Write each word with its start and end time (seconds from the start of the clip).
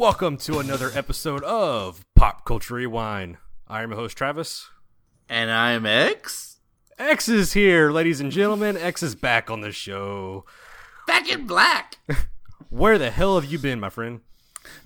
Welcome 0.00 0.38
to 0.38 0.60
another 0.60 0.90
episode 0.94 1.42
of 1.44 2.06
Pop 2.16 2.46
Culture 2.46 2.76
Rewind. 2.76 3.36
I 3.68 3.82
am 3.82 3.90
your 3.90 3.98
host 3.98 4.16
Travis. 4.16 4.70
And 5.28 5.50
I'm 5.50 5.84
X. 5.84 6.56
X 6.98 7.28
is 7.28 7.52
here, 7.52 7.90
ladies 7.90 8.18
and 8.18 8.32
gentlemen. 8.32 8.78
X 8.78 9.02
is 9.02 9.14
back 9.14 9.50
on 9.50 9.60
the 9.60 9.72
show. 9.72 10.46
Back 11.06 11.30
in 11.30 11.46
black. 11.46 11.98
Where 12.70 12.96
the 12.96 13.10
hell 13.10 13.38
have 13.38 13.52
you 13.52 13.58
been, 13.58 13.78
my 13.78 13.90
friend? 13.90 14.20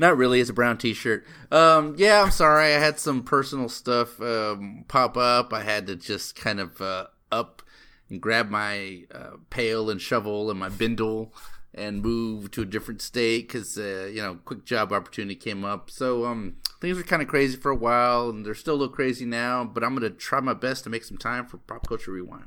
Not 0.00 0.16
really. 0.16 0.40
It's 0.40 0.50
a 0.50 0.52
brown 0.52 0.78
T-shirt. 0.78 1.24
Um, 1.52 1.94
yeah, 1.96 2.20
I'm 2.20 2.32
sorry. 2.32 2.74
I 2.74 2.80
had 2.80 2.98
some 2.98 3.22
personal 3.22 3.68
stuff 3.68 4.20
um, 4.20 4.84
pop 4.88 5.16
up. 5.16 5.52
I 5.52 5.62
had 5.62 5.86
to 5.86 5.94
just 5.94 6.34
kind 6.34 6.58
of 6.58 6.80
uh, 6.80 7.06
up 7.30 7.62
and 8.10 8.20
grab 8.20 8.50
my 8.50 9.04
uh, 9.14 9.36
pail 9.48 9.90
and 9.90 10.00
shovel 10.00 10.50
and 10.50 10.58
my 10.58 10.70
bindle 10.70 11.32
and 11.74 12.02
move 12.02 12.50
to 12.52 12.62
a 12.62 12.64
different 12.64 13.02
state 13.02 13.48
because 13.48 13.76
uh, 13.76 14.08
you 14.12 14.22
know, 14.22 14.38
quick 14.44 14.64
job 14.64 14.92
opportunity 14.92 15.34
came 15.34 15.64
up. 15.64 15.90
So 15.90 16.24
um, 16.24 16.56
things 16.80 16.96
were 16.96 17.02
kind 17.02 17.22
of 17.22 17.28
crazy 17.28 17.56
for 17.56 17.70
a 17.70 17.76
while, 17.76 18.30
and 18.30 18.46
they're 18.46 18.54
still 18.54 18.74
a 18.74 18.76
little 18.76 18.94
crazy 18.94 19.24
now. 19.24 19.64
But 19.64 19.82
I'm 19.82 19.94
gonna 19.94 20.10
try 20.10 20.40
my 20.40 20.54
best 20.54 20.84
to 20.84 20.90
make 20.90 21.04
some 21.04 21.18
time 21.18 21.46
for 21.46 21.58
Pop 21.58 21.86
Culture 21.88 22.12
Rewind. 22.12 22.46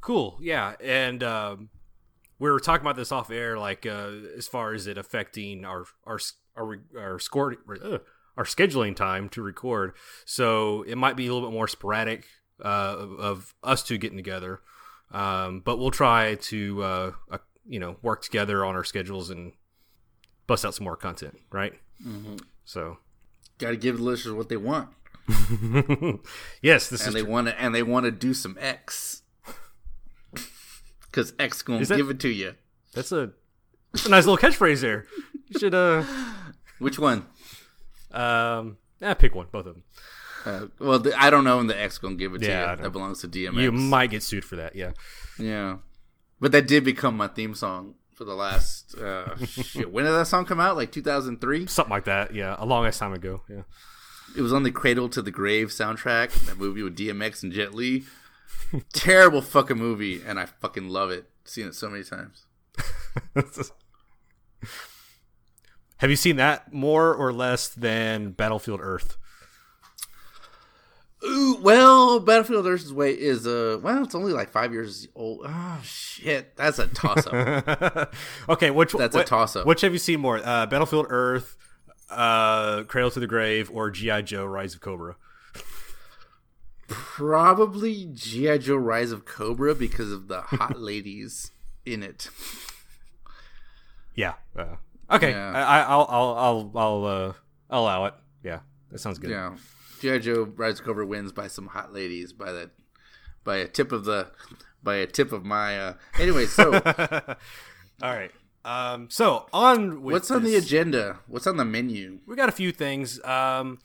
Cool. 0.00 0.38
Yeah, 0.40 0.74
and 0.80 1.22
um, 1.22 1.70
we 2.38 2.50
were 2.50 2.60
talking 2.60 2.84
about 2.84 2.96
this 2.96 3.10
off 3.10 3.30
air, 3.30 3.58
like 3.58 3.86
uh, 3.86 4.10
as 4.36 4.46
far 4.46 4.74
as 4.74 4.86
it 4.86 4.98
affecting 4.98 5.64
our 5.64 5.84
our 6.06 6.20
our 6.56 6.78
our 6.96 7.18
score. 7.18 7.56
Uh, 7.82 7.98
our 8.38 8.44
scheduling 8.44 8.94
time 8.94 9.30
to 9.30 9.40
record, 9.40 9.94
so 10.26 10.82
it 10.82 10.96
might 10.96 11.16
be 11.16 11.26
a 11.26 11.32
little 11.32 11.48
bit 11.48 11.54
more 11.54 11.66
sporadic 11.66 12.26
uh, 12.62 12.94
of, 12.98 13.12
of 13.18 13.54
us 13.62 13.82
two 13.82 13.96
getting 13.96 14.18
together. 14.18 14.60
Um, 15.10 15.60
but 15.60 15.78
we'll 15.78 15.90
try 15.90 16.34
to 16.34 16.82
uh, 16.82 17.12
you 17.68 17.78
know 17.80 17.96
work 18.02 18.22
together 18.22 18.64
on 18.64 18.74
our 18.74 18.84
schedules 18.84 19.30
and 19.30 19.52
bust 20.46 20.64
out 20.64 20.74
some 20.74 20.84
more 20.84 20.96
content, 20.96 21.38
right? 21.50 21.74
Mm-hmm. 22.04 22.36
So, 22.64 22.98
got 23.58 23.70
to 23.70 23.76
give 23.76 23.96
the 23.98 24.02
listeners 24.02 24.34
what 24.34 24.48
they 24.48 24.56
want. 24.56 24.88
yes, 26.62 26.88
this 26.88 27.00
and 27.06 27.08
is 27.08 27.14
they 27.14 27.22
want 27.22 27.48
to 27.48 27.60
and 27.60 27.74
they 27.74 27.82
want 27.82 28.04
to 28.04 28.10
do 28.12 28.32
some 28.32 28.56
X 28.60 29.22
because 31.10 31.32
X 31.38 31.62
gonna 31.62 31.84
that- 31.84 31.96
give 31.96 32.10
it 32.10 32.20
to 32.20 32.28
you. 32.28 32.54
That's 32.94 33.12
a, 33.12 33.30
that's 33.92 34.06
a 34.06 34.10
nice 34.10 34.24
little 34.26 34.38
catchphrase 34.38 34.80
there. 34.80 35.06
You 35.48 35.58
should 35.60 35.74
uh 35.74 36.02
Which 36.78 36.98
one? 36.98 37.26
um 38.12 38.78
yeah, 39.00 39.14
pick 39.14 39.34
one, 39.34 39.46
both 39.50 39.66
of 39.66 39.74
them. 39.74 39.82
Uh, 40.46 40.66
well, 40.78 40.98
the, 41.00 41.20
I 41.20 41.28
don't 41.28 41.42
know 41.44 41.56
when 41.56 41.66
the 41.66 41.78
X 41.78 41.98
gonna 41.98 42.14
give 42.14 42.34
it 42.34 42.38
to 42.42 42.46
Yeah, 42.46 42.64
I 42.66 42.70
you. 42.76 42.82
That 42.82 42.90
belongs 42.90 43.20
to 43.22 43.28
DMX. 43.28 43.60
You 43.60 43.72
might 43.72 44.10
get 44.10 44.22
sued 44.22 44.44
for 44.44 44.56
that. 44.56 44.76
Yeah. 44.76 44.92
yeah, 45.38 45.78
but 46.40 46.52
that 46.52 46.66
did 46.66 46.84
become 46.84 47.16
my 47.16 47.28
theme 47.28 47.54
song 47.54 47.94
for 48.14 48.24
the 48.24 48.34
last. 48.34 48.96
Uh, 48.96 49.36
shit, 49.46 49.92
when 49.92 50.04
did 50.04 50.12
that 50.12 50.26
song 50.26 50.44
come 50.44 50.60
out? 50.60 50.76
Like 50.76 50.92
2003. 50.92 51.66
Something 51.66 51.90
like 51.90 52.04
that. 52.04 52.34
Yeah, 52.34 52.56
a 52.58 52.66
long 52.66 52.86
ass 52.86 52.98
time 52.98 53.12
ago. 53.12 53.42
Yeah. 53.48 53.62
It 54.36 54.42
was 54.42 54.52
on 54.52 54.64
the 54.64 54.70
Cradle 54.70 55.08
to 55.10 55.22
the 55.22 55.30
Grave 55.30 55.68
soundtrack. 55.68 56.46
That 56.46 56.58
movie 56.58 56.82
with 56.82 56.96
DMX 56.96 57.42
and 57.42 57.52
Jet 57.52 57.74
Li. 57.74 58.04
Terrible 58.92 59.42
fucking 59.42 59.78
movie, 59.78 60.22
and 60.26 60.38
I 60.38 60.46
fucking 60.46 60.88
love 60.88 61.10
it. 61.10 61.30
Seen 61.44 61.66
it 61.66 61.74
so 61.74 61.88
many 61.88 62.04
times. 62.04 62.46
Have 65.98 66.10
you 66.10 66.16
seen 66.16 66.36
that 66.36 66.72
more 66.72 67.14
or 67.14 67.32
less 67.32 67.68
than 67.68 68.32
Battlefield 68.32 68.80
Earth? 68.82 69.16
Ooh, 71.26 71.58
well, 71.60 72.20
Battlefield 72.20 72.66
Earth's 72.66 72.92
way 72.92 73.10
is 73.12 73.46
uh 73.46 73.78
well, 73.82 74.04
it's 74.04 74.14
only 74.14 74.32
like 74.32 74.50
five 74.50 74.72
years 74.72 75.08
old. 75.14 75.40
Oh 75.44 75.80
shit, 75.82 76.54
that's 76.56 76.78
a 76.78 76.86
toss 76.86 77.26
up. 77.26 78.14
okay, 78.48 78.70
which 78.70 78.92
That's 78.92 79.14
a 79.14 79.18
what- 79.18 79.26
toss-up. 79.26 79.66
Which 79.66 79.80
have 79.80 79.92
you 79.92 79.98
seen 79.98 80.20
more? 80.20 80.38
Uh, 80.42 80.66
Battlefield 80.66 81.06
Earth, 81.08 81.56
uh, 82.10 82.84
Cradle 82.84 83.10
to 83.10 83.20
the 83.20 83.26
Grave, 83.26 83.70
or 83.72 83.90
GI 83.90 84.22
Joe: 84.22 84.44
Rise 84.46 84.74
of 84.74 84.80
Cobra? 84.80 85.16
Probably 86.88 88.08
GI 88.14 88.58
Joe: 88.58 88.76
Rise 88.76 89.10
of 89.10 89.24
Cobra 89.24 89.74
because 89.74 90.12
of 90.12 90.28
the 90.28 90.42
hot 90.42 90.78
ladies 90.80 91.50
in 91.84 92.02
it. 92.02 92.28
Yeah. 94.14 94.34
Uh, 94.56 94.76
okay, 95.10 95.30
Yeah. 95.32 95.52
I, 95.52 95.60
I, 95.60 95.82
I'll 95.82 96.06
I'll 96.08 96.34
I'll 96.36 96.72
I'll 96.76 97.04
uh, 97.04 97.32
I'll 97.70 97.82
allow 97.82 98.04
it. 98.06 98.14
Yeah, 98.44 98.60
that 98.90 98.98
sounds 99.00 99.18
good. 99.18 99.30
Yeah, 99.30 99.56
GI 100.00 100.20
Joe: 100.20 100.52
Rise 100.56 100.80
of 100.80 100.86
Cobra 100.86 101.06
wins 101.06 101.32
by 101.32 101.48
some 101.48 101.68
hot 101.68 101.92
ladies 101.92 102.32
by 102.32 102.52
that 102.52 102.70
by 103.44 103.56
a 103.56 103.68
tip 103.68 103.92
of 103.92 104.04
the 104.04 104.28
by 104.82 104.96
a 104.96 105.06
tip 105.06 105.32
of 105.32 105.44
my. 105.44 105.78
uh 105.78 105.94
Anyway, 106.18 106.46
so 106.46 106.72
All 108.02 108.14
right. 108.14 108.30
Um, 108.64 109.08
so 109.10 109.46
on 109.52 110.02
with 110.02 110.12
what's 110.12 110.30
on 110.30 110.42
the 110.42 110.56
agenda? 110.56 111.20
What's 111.28 111.46
on 111.46 111.56
the 111.56 111.64
menu? 111.64 112.18
we 112.26 112.34
got 112.34 112.48
a 112.48 112.52
few 112.52 112.72
things. 112.72 113.22
Um, 113.24 113.78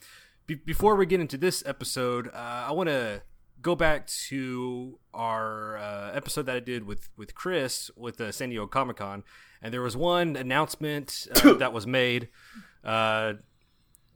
be- 0.46 0.56
before 0.56 0.96
we 0.96 1.06
get 1.06 1.20
into 1.20 1.38
this 1.38 1.62
episode, 1.64 2.28
uh, 2.28 2.64
I 2.68 2.72
want 2.72 2.88
to 2.88 3.22
go 3.62 3.76
back 3.76 4.08
to 4.28 4.98
our 5.14 5.76
uh, 5.78 6.10
episode 6.12 6.46
that 6.46 6.56
I 6.56 6.60
did 6.60 6.84
with 6.84 7.08
with 7.16 7.34
Chris 7.34 7.90
with 7.96 8.20
uh, 8.20 8.32
San 8.32 8.48
Diego 8.48 8.66
Comic 8.66 8.96
Con, 8.96 9.22
and 9.62 9.72
there 9.72 9.82
was 9.82 9.96
one 9.96 10.34
announcement 10.34 11.28
uh, 11.44 11.52
that 11.58 11.72
was 11.72 11.86
made 11.86 12.28
uh, 12.84 13.34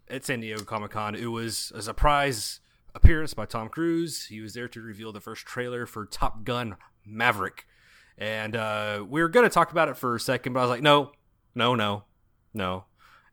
at 0.08 0.24
San 0.24 0.40
Diego 0.40 0.64
Comic 0.64 0.92
Con. 0.92 1.14
It 1.14 1.26
was 1.26 1.72
a 1.74 1.82
surprise 1.82 2.60
appearance 2.94 3.34
by 3.34 3.46
Tom 3.46 3.68
Cruise. 3.68 4.26
He 4.26 4.40
was 4.40 4.54
there 4.54 4.68
to 4.68 4.80
reveal 4.80 5.12
the 5.12 5.20
first 5.20 5.46
trailer 5.46 5.86
for 5.86 6.06
Top 6.06 6.44
Gun 6.44 6.76
Maverick, 7.04 7.66
and 8.18 8.56
uh, 8.56 9.04
we 9.08 9.20
were 9.20 9.28
going 9.28 9.44
to 9.44 9.50
talk 9.52 9.70
about 9.70 9.88
it 9.88 9.96
for 9.96 10.14
a 10.14 10.20
second, 10.20 10.52
but 10.52 10.60
I 10.60 10.62
was 10.62 10.70
like, 10.70 10.82
no, 10.82 11.12
no, 11.54 11.74
no, 11.74 12.04
no. 12.54 12.84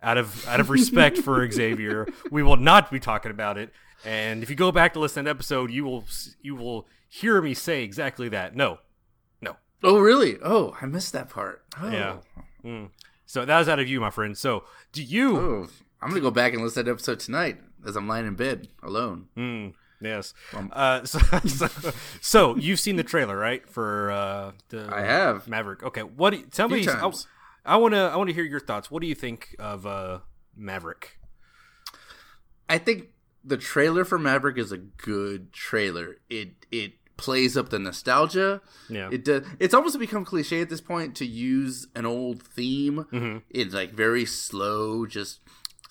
Out 0.01 0.17
of 0.17 0.45
out 0.50 0.59
of 0.59 0.69
respect 0.69 1.17
for 1.17 1.50
Xavier, 1.51 2.07
we 2.29 2.44
will 2.44 2.57
not 2.57 2.91
be 2.91 3.00
talking 3.00 3.31
about 3.31 3.57
it. 3.57 3.72
And 4.03 4.44
if 4.44 4.50
you 4.50 4.55
go 4.55 4.72
back 4.72 4.94
to 4.94 5.00
listen 5.00 5.23
to 5.23 5.29
that 5.29 5.35
episode, 5.35 5.72
you 5.72 5.85
will 5.85 6.03
you 6.41 6.55
will 6.55 6.88
hear 7.07 7.41
me 7.41 7.53
say 7.53 7.84
exactly 7.84 8.28
that. 8.29 8.53
No, 8.53 8.79
no. 9.41 9.55
Oh, 9.81 10.00
really? 10.00 10.38
Oh, 10.44 10.75
I 10.81 10.88
missed 10.88 11.13
that 11.13 11.29
part. 11.29 11.63
Oh. 11.79 11.90
Yeah. 11.90 12.17
Mm. 12.66 12.90
So 13.25 13.45
that 13.45 13.57
was 13.57 13.69
out 13.69 13.79
of 13.79 13.88
you, 13.88 14.01
my 14.01 14.09
friend. 14.09 14.38
So 14.38 14.66
do 14.91 15.01
you? 15.01 15.38
Oh, 15.38 15.67
I'm 16.03 16.09
gonna 16.09 16.22
go 16.22 16.31
back 16.31 16.53
and 16.53 16.62
listen 16.62 16.84
to 16.84 16.84
that 16.84 16.91
episode 16.91 17.19
tonight 17.19 17.58
as 17.86 17.96
I'm 17.96 18.08
lying 18.08 18.28
in 18.28 18.36
bed 18.36 18.68
alone. 18.81 19.28
Mm, 19.38 19.74
yes. 20.02 20.34
Um, 20.53 20.69
uh, 20.74 21.03
so, 21.06 21.19
so, 21.19 21.69
so 22.19 22.56
you've 22.58 22.80
seen 22.80 22.97
the 22.97 23.03
trailer, 23.03 23.38
right? 23.38 23.68
For 23.69 24.12
uh, 24.12 24.52
the 24.69 24.90
I 24.91 25.02
have. 25.02 25.47
Maverick. 25.47 25.84
Okay. 25.84 26.02
What? 26.02 26.31
Do 26.31 26.41
tell 26.52 26.68
me. 26.68 26.84
Times. 26.84 27.28
I 27.66 27.78
want 27.78 27.94
to. 27.94 28.00
I 28.00 28.18
want 28.18 28.30
to 28.30 28.34
hear 28.34 28.44
your 28.44 28.59
thoughts. 28.59 28.91
What 28.91 29.02
do 29.02 29.08
you 29.08 29.16
think 29.16 29.56
of 29.59 29.86
uh, 29.86 30.19
Maverick? 30.56 31.18
I 32.68 32.78
think 32.78 33.08
the 33.44 33.58
trailer 33.58 34.03
for 34.03 34.20
Maverick 34.20 34.58
is 34.58 34.72
a 34.72 34.78
good 34.78 35.53
trailer. 35.53 36.18
It 36.30 36.66
it 36.72 36.94
plays 37.16 37.56
up 37.56 37.70
the 37.70 37.80
nostalgia. 37.80 38.62
Yeah. 38.90 39.09
It 39.12 39.24
does. 39.24 39.44
It's 39.59 39.74
almost 39.74 39.97
become 40.00 40.25
cliche 40.25 40.62
at 40.62 40.70
this 40.70 40.81
point 40.81 41.16
to 41.18 41.25
use 41.25 41.88
an 41.96 42.06
old 42.06 42.44
theme. 42.44 43.06
Mm-hmm. 43.12 43.38
It's 43.50 43.74
like 43.74 43.94
very 43.94 44.25
slow, 44.25 45.06
just 45.06 45.40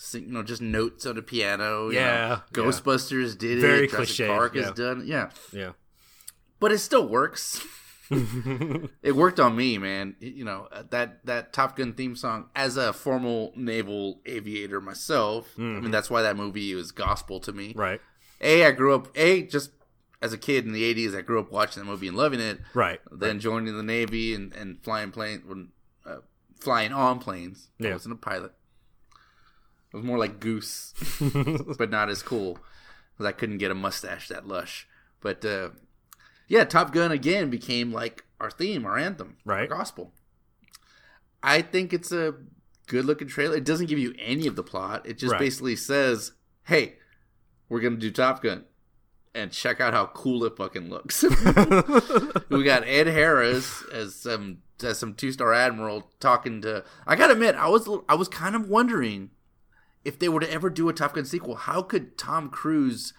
sing- 0.02 0.26
you 0.26 0.32
know, 0.32 0.42
just 0.42 0.62
notes 0.62 1.06
on 1.06 1.16
a 1.16 1.22
piano. 1.22 1.88
you 1.88 1.94
know. 1.94 2.00
Yeah, 2.00 2.28
yeah. 2.28 2.40
Ghostbusters 2.52 3.38
did 3.38 3.60
Very 3.60 3.84
it. 3.84 3.90
Jurassic 3.90 4.16
cliche, 4.16 4.26
Park 4.26 4.54
yeah. 4.54 4.62
has 4.62 4.72
done. 4.72 5.02
Yeah, 5.06 5.30
yeah. 5.52 5.72
but 6.60 6.72
it 6.72 6.78
still 6.78 7.06
works. 7.06 7.64
it 8.10 9.16
worked 9.16 9.40
on 9.40 9.56
me, 9.56 9.78
man. 9.78 10.16
You 10.20 10.44
know 10.44 10.68
that 10.90 11.24
that 11.24 11.52
Top 11.52 11.76
Gun 11.76 11.94
theme 11.94 12.16
song. 12.16 12.46
As 12.54 12.76
a 12.76 12.92
formal 12.92 13.52
naval 13.56 14.20
aviator 14.26 14.80
myself, 14.80 15.48
I 15.56 15.62
mean 15.62 15.90
that's 15.90 16.10
why 16.10 16.22
that 16.22 16.36
movie 16.36 16.74
was 16.74 16.92
gospel 16.92 17.40
to 17.40 17.52
me. 17.52 17.70
Mm-hmm. 17.70 17.80
Right. 17.80 18.00
A, 18.42 18.66
I 18.66 18.72
grew 18.72 18.94
up. 18.94 19.16
A, 19.16 19.42
just 19.42 19.70
as 20.20 20.32
a 20.32 20.38
kid 20.38 20.66
in 20.66 20.72
the 20.72 20.82
'80s, 20.94 21.16
I 21.16 21.22
grew 21.22 21.40
up 21.40 21.50
watching 21.52 21.82
the 21.82 21.88
movie 21.88 22.08
and 22.08 22.16
loving 22.16 22.40
it. 22.40 22.58
Right. 22.74 23.00
Then 23.10 23.38
joining 23.38 23.76
the 23.76 23.82
Navy 23.82 24.34
and, 24.34 24.52
and 24.52 24.82
flying 24.82 25.12
plane, 25.12 25.42
when, 25.46 25.68
uh, 26.04 26.18
flying 26.58 26.92
on 26.92 27.18
planes. 27.18 27.70
Yeah. 27.78 27.90
I 27.90 27.92
wasn't 27.92 28.14
a 28.14 28.18
pilot. 28.18 28.52
It 29.92 29.96
was 29.96 30.04
more 30.04 30.18
like 30.18 30.40
Goose, 30.40 30.94
but 31.78 31.90
not 31.90 32.08
as 32.08 32.22
cool 32.22 32.58
because 33.12 33.26
I 33.26 33.32
couldn't 33.32 33.58
get 33.58 33.70
a 33.70 33.74
mustache 33.74 34.28
that 34.28 34.46
lush. 34.48 34.86
But 35.20 35.44
uh, 35.44 35.70
yeah, 36.48 36.64
Top 36.64 36.92
Gun 36.92 37.12
again 37.12 37.50
became 37.50 37.92
like 37.92 38.24
our 38.40 38.50
theme, 38.50 38.86
our 38.86 38.96
anthem, 38.98 39.36
Right. 39.44 39.70
our 39.70 39.76
gospel. 39.78 40.12
I 41.42 41.60
think 41.62 41.92
it's 41.92 42.12
a 42.12 42.34
good 42.86 43.04
looking 43.04 43.28
trailer. 43.28 43.56
It 43.56 43.64
doesn't 43.64 43.86
give 43.86 43.98
you 43.98 44.14
any 44.18 44.46
of 44.46 44.56
the 44.56 44.62
plot. 44.62 45.06
It 45.06 45.18
just 45.18 45.32
Right. 45.32 45.38
basically 45.40 45.76
says, 45.76 46.32
"Hey, 46.64 46.96
we're 47.68 47.80
gonna 47.80 47.96
do 47.96 48.10
Top 48.10 48.42
Gun." 48.42 48.64
And 49.34 49.50
check 49.50 49.80
out 49.80 49.94
how 49.94 50.06
cool 50.06 50.44
it 50.44 50.56
fucking 50.58 50.90
looks. 50.90 51.22
we 52.50 52.62
got 52.64 52.84
Ed 52.86 53.06
Harris 53.06 53.82
as 53.92 54.14
some 54.14 54.58
as 54.82 54.98
some 54.98 55.14
two 55.14 55.32
star 55.32 55.52
admiral 55.54 56.10
talking 56.20 56.60
to. 56.62 56.84
I 57.06 57.16
gotta 57.16 57.32
admit, 57.34 57.54
I 57.54 57.68
was 57.68 57.88
I 58.08 58.14
was 58.14 58.28
kind 58.28 58.54
of 58.54 58.68
wondering 58.68 59.30
if 60.04 60.18
they 60.18 60.28
were 60.28 60.40
to 60.40 60.52
ever 60.52 60.70
do 60.70 60.88
a 60.88 60.92
Top 60.92 61.14
Gun 61.14 61.24
sequel, 61.24 61.54
how 61.54 61.82
could 61.82 62.16
Tom 62.18 62.48
Cruise 62.48 63.12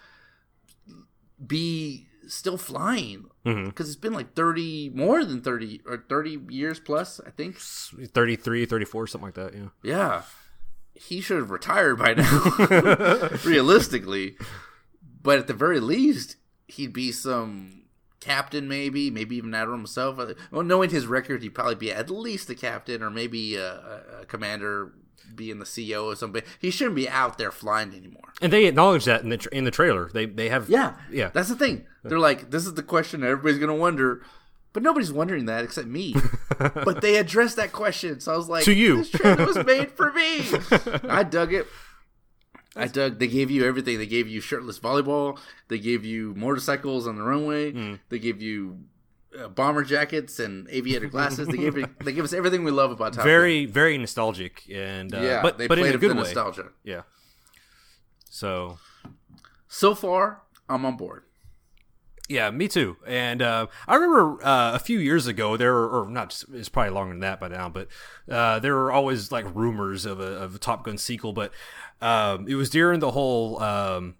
be 1.45 2.07
still 2.27 2.57
flying? 2.57 3.25
Mm-hmm. 3.45 3.65
Because 3.69 3.87
it's 3.87 3.97
been 3.97 4.13
like 4.13 4.33
thirty, 4.33 4.89
more 4.93 5.25
than 5.25 5.41
thirty 5.41 5.81
or 5.85 6.05
thirty 6.09 6.39
years 6.49 6.79
plus, 6.79 7.19
I 7.25 7.29
think. 7.31 7.57
33, 7.57 8.65
34, 8.65 9.07
something 9.07 9.27
like 9.27 9.35
that. 9.35 9.53
Yeah. 9.53 9.69
Yeah. 9.83 10.21
he 10.95 11.21
should 11.21 11.37
have 11.37 11.51
retired 11.51 11.97
by 11.97 12.13
now, 12.13 13.29
realistically. 13.45 14.37
But 15.21 15.39
at 15.39 15.47
the 15.47 15.53
very 15.53 15.79
least, 15.79 16.35
he'd 16.67 16.93
be 16.93 17.11
some 17.11 17.83
captain, 18.19 18.67
maybe, 18.67 19.09
maybe 19.09 19.35
even 19.37 19.53
admiral 19.53 19.77
himself. 19.77 20.17
Well, 20.51 20.63
knowing 20.63 20.89
his 20.89 21.07
record, 21.07 21.41
he'd 21.43 21.55
probably 21.55 21.75
be 21.75 21.91
at 21.91 22.09
least 22.09 22.49
a 22.49 22.55
captain 22.55 23.01
or 23.01 23.09
maybe 23.09 23.55
a, 23.55 24.19
a 24.21 24.25
commander, 24.25 24.93
being 25.35 25.59
the 25.59 25.65
CEO 25.65 26.05
or 26.05 26.15
something. 26.15 26.41
He 26.59 26.71
shouldn't 26.71 26.95
be 26.95 27.07
out 27.09 27.37
there 27.37 27.51
flying 27.51 27.93
anymore. 27.93 28.33
And 28.41 28.51
they 28.51 28.65
acknowledge 28.65 29.05
that 29.05 29.21
in 29.23 29.29
the 29.29 29.37
tra- 29.37 29.53
in 29.53 29.63
the 29.63 29.71
trailer. 29.71 30.09
They 30.13 30.25
they 30.25 30.49
have 30.49 30.69
Yeah, 30.69 30.95
yeah. 31.11 31.29
That's 31.33 31.49
the 31.49 31.55
thing. 31.55 31.85
They're 32.03 32.19
like, 32.19 32.51
this 32.51 32.65
is 32.65 32.73
the 32.73 32.83
question 32.83 33.21
that 33.21 33.27
everybody's 33.27 33.59
gonna 33.59 33.75
wonder, 33.75 34.21
but 34.73 34.83
nobody's 34.83 35.11
wondering 35.13 35.45
that 35.45 35.63
except 35.63 35.87
me. 35.87 36.15
but 36.59 37.01
they 37.01 37.15
addressed 37.17 37.55
that 37.55 37.71
question, 37.71 38.19
so 38.19 38.33
I 38.33 38.37
was 38.37 38.49
like, 38.49 38.65
To 38.65 38.73
you. 38.73 38.97
this 38.97 39.09
trailer 39.09 39.45
was 39.45 39.63
made 39.65 39.91
for 39.91 40.11
me. 40.11 40.41
I 41.09 41.23
dug 41.23 41.53
it. 41.53 41.65
I 42.75 42.87
dug. 42.87 43.19
They 43.19 43.27
gave 43.27 43.51
you 43.51 43.65
everything. 43.65 43.99
They 43.99 44.07
gave 44.07 44.27
you 44.27 44.41
shirtless 44.41 44.79
volleyball. 44.79 45.39
They 45.67 45.77
gave 45.77 46.03
you 46.03 46.33
motorcycles 46.35 47.07
on 47.07 47.15
the 47.17 47.21
runway. 47.23 47.71
Mm. 47.71 47.99
They 48.09 48.17
gave 48.19 48.41
you 48.41 48.79
uh, 49.39 49.47
bomber 49.49 49.83
jackets 49.83 50.39
and 50.39 50.67
aviator 50.69 51.07
glasses. 51.07 51.47
They 51.47 51.57
gave 51.57 51.77
it, 51.77 51.89
they 52.03 52.11
give 52.13 52.25
us 52.25 52.33
everything 52.33 52.63
we 52.63 52.71
love 52.71 52.91
about 52.91 53.13
Top 53.13 53.17
Gun. 53.17 53.25
very 53.25 53.65
very 53.65 53.97
nostalgic 53.97 54.63
and 54.71 55.13
uh, 55.13 55.21
Yeah, 55.21 55.41
but 55.41 55.57
they 55.57 55.67
but 55.67 55.77
in 55.79 55.83
played 55.85 55.95
a 55.95 55.97
good 55.97 56.11
the 56.11 56.15
way. 56.15 56.21
nostalgia. 56.21 56.69
Yeah. 56.83 57.01
So 58.29 58.77
So 59.67 59.95
far, 59.95 60.41
I'm 60.69 60.85
on 60.85 60.97
board. 60.97 61.23
Yeah, 62.29 62.49
me 62.51 62.67
too. 62.69 62.95
And 63.05 63.41
uh, 63.41 63.67
I 63.87 63.95
remember 63.95 64.43
uh, 64.45 64.73
a 64.73 64.79
few 64.79 64.97
years 64.97 65.27
ago 65.27 65.57
there, 65.57 65.73
were, 65.73 66.03
or 66.05 66.09
not, 66.09 66.29
just- 66.29 66.45
it's 66.53 66.69
probably 66.69 66.91
longer 66.91 67.13
than 67.13 67.19
that 67.19 67.39
by 67.41 67.49
now, 67.49 67.67
but 67.69 67.89
uh, 68.29 68.59
there 68.59 68.73
were 68.75 68.91
always 68.93 69.29
like 69.31 69.45
rumors 69.53 70.05
of 70.05 70.19
a, 70.21 70.23
of 70.37 70.55
a 70.55 70.57
Top 70.57 70.85
Gun 70.85 70.97
sequel. 70.97 71.33
But 71.33 71.51
um, 72.01 72.47
it 72.47 72.55
was 72.55 72.69
during 72.69 73.01
the 73.01 73.11
whole 73.11 73.61
um, 73.61 74.15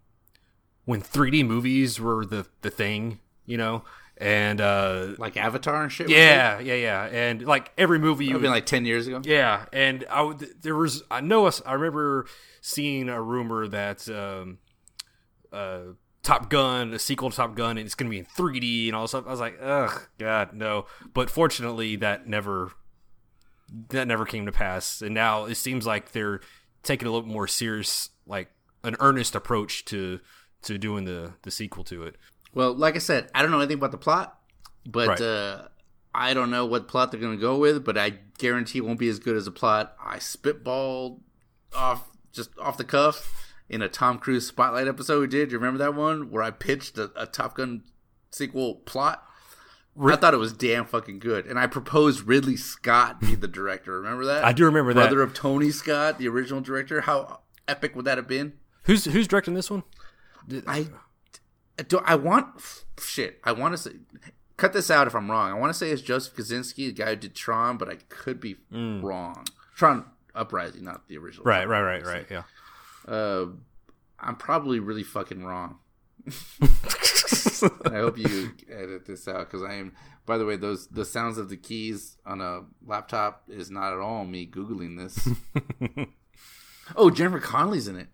when 0.86 1.02
3D 1.02 1.46
movies 1.48 2.00
were 2.00 2.26
the 2.26 2.46
the 2.62 2.70
thing, 2.70 3.20
you 3.46 3.58
know. 3.58 3.84
And 4.18 4.62
uh, 4.62 5.16
Like 5.18 5.38
Avatar 5.38 5.84
and 5.84 5.92
shit. 5.92 6.08
was 6.08 6.16
yeah, 6.16 6.60
yeah, 6.60 6.76
yeah, 6.76 7.04
and 7.06 7.42
like 7.42 7.72
every 7.78 7.98
movie, 8.00 8.30
It's 8.30 8.40
been 8.40 8.52
like 8.52 8.66
ten 8.68 8.86
years 8.86 9.08
ago. 9.08 9.22
yeah, 9.24 9.66
and 9.74 10.06
I 10.10 10.22
would, 10.22 10.62
there 10.62 10.76
was 10.76 11.04
I 11.10 11.20
know 11.22 11.46
us. 11.48 11.62
I 11.66 11.74
remember 11.74 12.28
seeing 12.62 13.10
a 13.10 13.22
rumor 13.22 13.68
that 13.68 14.08
um, 14.10 14.60
uh, 15.52 15.80
Top 16.22 16.50
Gun, 16.50 16.94
a 16.94 17.00
sequel 17.00 17.32
to 17.32 17.36
Top 17.36 17.56
Gun, 17.56 17.72
and 17.78 17.86
it's 17.86 17.96
going 17.96 18.10
to 18.10 18.12
be 18.12 18.20
in 18.20 18.26
3D 18.26 18.88
and 18.88 18.96
all 18.96 19.08
stuff. 19.08 19.26
I 19.28 19.32
was 19.32 19.40
like, 19.40 19.58
ugh, 19.62 20.08
God, 20.20 20.54
no. 20.54 20.86
But 21.14 21.30
fortunately, 21.30 21.96
that 21.98 22.28
never 22.28 22.72
that 23.90 24.08
never 24.08 24.26
came 24.26 24.46
to 24.46 24.52
pass. 24.52 25.02
And 25.02 25.14
now 25.16 25.46
it 25.46 25.56
seems 25.56 25.86
like 25.88 26.12
they're 26.12 26.40
taking 26.84 27.08
a 27.08 27.12
little 27.12 27.28
more 27.28 27.48
serious, 27.48 28.10
like 28.28 28.50
an 28.84 28.96
earnest 29.00 29.34
approach 29.36 29.86
to 29.86 30.20
to 30.62 30.78
doing 30.78 31.06
the 31.06 31.34
the 31.42 31.52
sequel 31.52 31.84
to 31.86 32.04
it. 32.04 32.16
Well, 32.54 32.74
like 32.74 32.96
I 32.96 33.00
said, 33.00 33.30
I 33.34 33.42
don't 33.42 33.52
know 33.52 33.60
anything 33.60 33.78
about 33.78 33.92
the 33.92 33.98
plot, 33.98 34.38
but 34.86 35.08
Right. 35.08 35.22
uh, 35.22 35.68
I 36.14 36.34
don't 36.34 36.52
know 36.52 36.66
what 36.66 36.88
plot 36.88 37.12
they're 37.12 37.20
going 37.20 37.36
to 37.38 37.42
go 37.42 37.58
with. 37.58 37.84
But 37.84 37.98
I 37.98 38.20
guarantee 38.38 38.80
it 38.80 38.86
won't 38.86 39.00
be 39.00 39.10
as 39.10 39.20
good 39.20 39.36
as 39.36 39.48
a 39.48 39.52
plot 39.52 39.96
I 40.04 40.18
spitballed 40.18 41.20
off 41.76 42.10
just 42.32 42.50
off 42.60 42.78
the 42.78 42.84
cuff 42.84 43.52
in 43.70 43.82
a 43.82 43.90
Tom 43.90 44.20
Cruise 44.20 44.46
spotlight 44.48 44.88
episode 44.88 45.22
we 45.22 45.28
did. 45.28 45.52
You 45.52 45.58
remember 45.58 45.80
that 45.80 45.96
one 45.96 46.30
where 46.32 46.44
I 46.44 46.52
pitched 46.52 46.98
a, 46.98 47.12
a 47.16 47.26
Top 47.26 47.56
Gun 47.56 47.84
sequel 48.32 48.76
plot? 48.86 49.24
I 50.02 50.16
thought 50.16 50.34
it 50.34 50.38
was 50.38 50.54
damn 50.54 50.86
fucking 50.86 51.20
good, 51.20 51.46
and 51.46 51.60
I 51.60 51.68
proposed 51.68 52.22
Ridley 52.28 52.58
Scott 52.58 53.22
be 53.22 53.36
the 53.36 53.48
director. 53.48 54.00
Remember 54.02 54.26
that? 54.26 54.44
I 54.44 54.52
do 54.52 54.66
remember 54.66 54.92
that. 54.94 55.02
Brother 55.02 55.22
of 55.22 55.36
Tony 55.36 55.70
Scott, 55.70 56.18
the 56.18 56.28
original 56.28 56.62
director. 56.62 57.02
How 57.02 57.42
epic 57.68 57.96
would 57.96 58.06
that 58.06 58.18
have 58.18 58.28
been? 58.28 58.54
Who's 58.86 59.06
who's 59.06 59.28
directing 59.28 59.54
this 59.54 59.70
one? 59.70 59.84
I 60.66 60.88
do. 61.88 62.00
I 62.06 62.16
want 62.16 62.48
shit. 63.00 63.40
I 63.44 63.52
want 63.52 63.74
to 63.74 63.78
say. 63.78 63.92
Cut 64.56 64.72
this 64.72 64.92
out 64.92 65.08
if 65.08 65.16
I'm 65.16 65.30
wrong. 65.32 65.52
I 65.52 65.56
want 65.56 65.72
to 65.72 65.78
say 65.78 65.90
it's 65.90 66.02
Joseph 66.02 66.36
Kosinski, 66.36 66.88
the 66.88 66.92
guy 66.92 67.10
who 67.10 67.16
did 67.16 67.36
Tron, 67.36 67.78
but 67.78 67.90
I 67.90 67.96
could 68.08 68.40
be 68.40 68.56
wrong. 68.72 69.46
Tron 69.76 70.06
Uprising, 70.36 70.84
not 70.84 71.08
the 71.08 71.18
original. 71.18 71.44
Right, 71.44 71.66
Tron, 71.66 71.84
right, 71.84 72.04
right, 72.04 72.06
right. 72.06 72.26
Yeah. 72.30 72.44
Uh, 73.08 73.48
I'm 74.20 74.36
probably 74.36 74.80
really 74.80 75.04
fucking 75.04 75.44
wrong. 75.44 75.80
I 76.62 77.96
hope 77.96 78.18
you 78.18 78.52
edit 78.72 79.06
this 79.06 79.28
out 79.28 79.50
because 79.50 79.62
I 79.62 79.76
am. 79.76 79.94
By 80.26 80.38
the 80.38 80.46
way, 80.46 80.56
those 80.56 80.88
the 80.88 81.04
sounds 81.04 81.38
of 81.38 81.50
the 81.50 81.58
keys 81.58 82.18
on 82.26 82.40
a 82.40 82.62
laptop 82.86 83.44
is 83.50 83.70
not 83.70 83.94
at 83.94 84.00
all 84.00 84.24
me 84.26 84.48
googling 84.48 84.98
this. 84.98 85.28
oh, 86.96 87.10
Jennifer 87.10 87.40
Connelly's 87.40 87.90
in 87.90 87.98
it, 87.98 88.08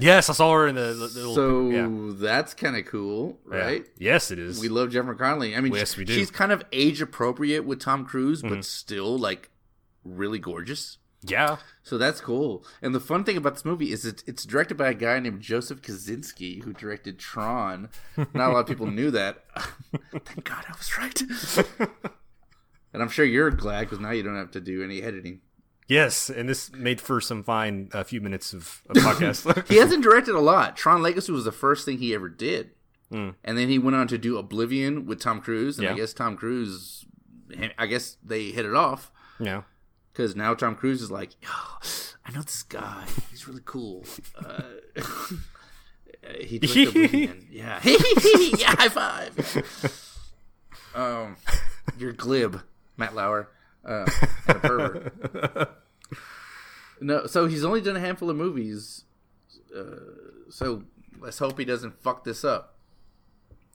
Yes, 0.00 0.30
I 0.30 0.32
saw 0.32 0.52
her 0.54 0.66
in 0.66 0.74
the, 0.74 0.80
the, 0.94 1.06
little. 1.06 1.34
so 1.34 1.70
yeah. 1.70 1.88
that's 2.14 2.54
kind 2.54 2.76
of 2.76 2.86
cool, 2.86 3.38
Yeah. 3.50 3.58
right? 3.58 3.86
Yes, 3.98 4.30
it 4.30 4.38
is. 4.38 4.60
We 4.60 4.68
love 4.68 4.90
Jennifer 4.90 5.14
Connelly. 5.14 5.54
I 5.56 5.60
mean, 5.60 5.74
Yes, 5.74 5.96
we 5.96 6.04
do. 6.04 6.12
Mm-hmm. 6.12 6.20
she's 6.20 6.30
kind 6.30 6.52
of 6.52 6.62
age 6.72 7.00
appropriate 7.02 7.64
with 7.64 7.80
Tom 7.80 8.04
Cruise, 8.04 8.42
but 8.42 8.64
still 8.64 9.18
like 9.18 9.50
really 10.04 10.38
gorgeous. 10.38 10.98
yeah. 11.22 11.58
So 11.82 11.98
that's 11.98 12.20
cool. 12.20 12.64
And 12.82 12.94
the 12.94 13.00
fun 13.00 13.24
thing 13.24 13.36
about 13.36 13.54
this 13.54 13.64
movie 13.64 13.90
is 13.92 14.04
it, 14.06 14.22
it's 14.26 14.44
directed 14.44 14.76
by 14.76 14.90
a 14.90 14.94
guy 14.94 15.18
named 15.18 15.40
Joseph 15.40 15.82
Kosinski, 15.82 16.62
who 16.62 16.72
directed 16.72 17.18
Tron. 17.18 17.88
Not 18.16 18.50
a 18.50 18.52
lot 18.52 18.60
of 18.60 18.66
people 18.66 18.86
knew 18.86 19.10
that. 19.10 19.44
Thank 20.24 20.44
God 20.44 20.64
I 20.68 20.72
was 20.76 20.96
right. 20.98 21.88
and 22.92 23.02
I'm 23.02 23.08
sure 23.08 23.24
you're 23.24 23.50
glad 23.50 23.80
because 23.80 23.98
now 23.98 24.10
you 24.12 24.22
don't 24.22 24.36
have 24.36 24.52
to 24.52 24.60
do 24.60 24.82
any 24.84 25.02
editing. 25.02 25.40
Yes, 25.90 26.30
and 26.30 26.48
this 26.48 26.70
made 26.72 27.00
for 27.00 27.20
some 27.20 27.42
fine 27.42 27.88
a 27.92 28.04
few 28.04 28.20
minutes 28.20 28.52
of, 28.52 28.80
of 28.88 28.94
podcast. 28.96 29.66
He 29.68 29.78
hasn't 29.78 30.04
directed 30.04 30.36
a 30.36 30.40
lot. 30.40 30.76
Tron 30.76 31.02
Legacy 31.02 31.32
was 31.32 31.44
the 31.44 31.50
first 31.50 31.84
thing 31.84 31.98
he 31.98 32.14
ever 32.14 32.28
did. 32.28 32.70
Mm. 33.12 33.34
And 33.42 33.58
then 33.58 33.68
he 33.68 33.76
went 33.76 33.96
on 33.96 34.06
to 34.06 34.16
do 34.16 34.38
Oblivion 34.38 35.04
with 35.04 35.20
Tom 35.20 35.40
Cruise. 35.40 35.80
And 35.80 35.88
I 35.88 35.94
guess 35.94 36.12
Tom 36.12 36.36
Cruise, 36.36 37.06
I 37.76 37.86
guess 37.86 38.18
they 38.24 38.52
hit 38.52 38.64
it 38.64 38.74
off. 38.74 39.10
yeah. 39.40 39.62
Because 40.12 40.36
now 40.36 40.54
Tom 40.54 40.76
Cruise 40.76 41.02
is 41.02 41.10
like, 41.10 41.30
oh, 41.48 41.78
I 42.24 42.30
know 42.32 42.42
this 42.42 42.62
guy. 42.62 43.04
He's 43.30 43.48
really 43.48 43.62
cool. 43.64 44.04
Uh, 44.38 44.62
he 46.40 46.60
directed 46.60 46.88
Oblivion. 46.88 47.48
Yeah. 47.50 47.80
yeah, 47.84 48.76
high 48.76 48.88
five. 48.88 49.92
Um, 50.94 51.36
you're 51.98 52.12
glib, 52.12 52.62
Matt 52.96 53.14
Lauer. 53.16 53.48
Uh, 53.84 54.06
and 54.46 54.56
a 54.56 54.60
pervert. 54.60 55.76
No, 57.00 57.26
so 57.26 57.46
he's 57.46 57.64
only 57.64 57.80
done 57.80 57.96
a 57.96 58.00
handful 58.00 58.30
of 58.30 58.36
movies. 58.36 59.04
Uh, 59.76 60.50
so 60.50 60.84
let's 61.20 61.38
hope 61.38 61.58
he 61.58 61.64
doesn't 61.64 62.02
fuck 62.02 62.24
this 62.24 62.44
up. 62.44 62.76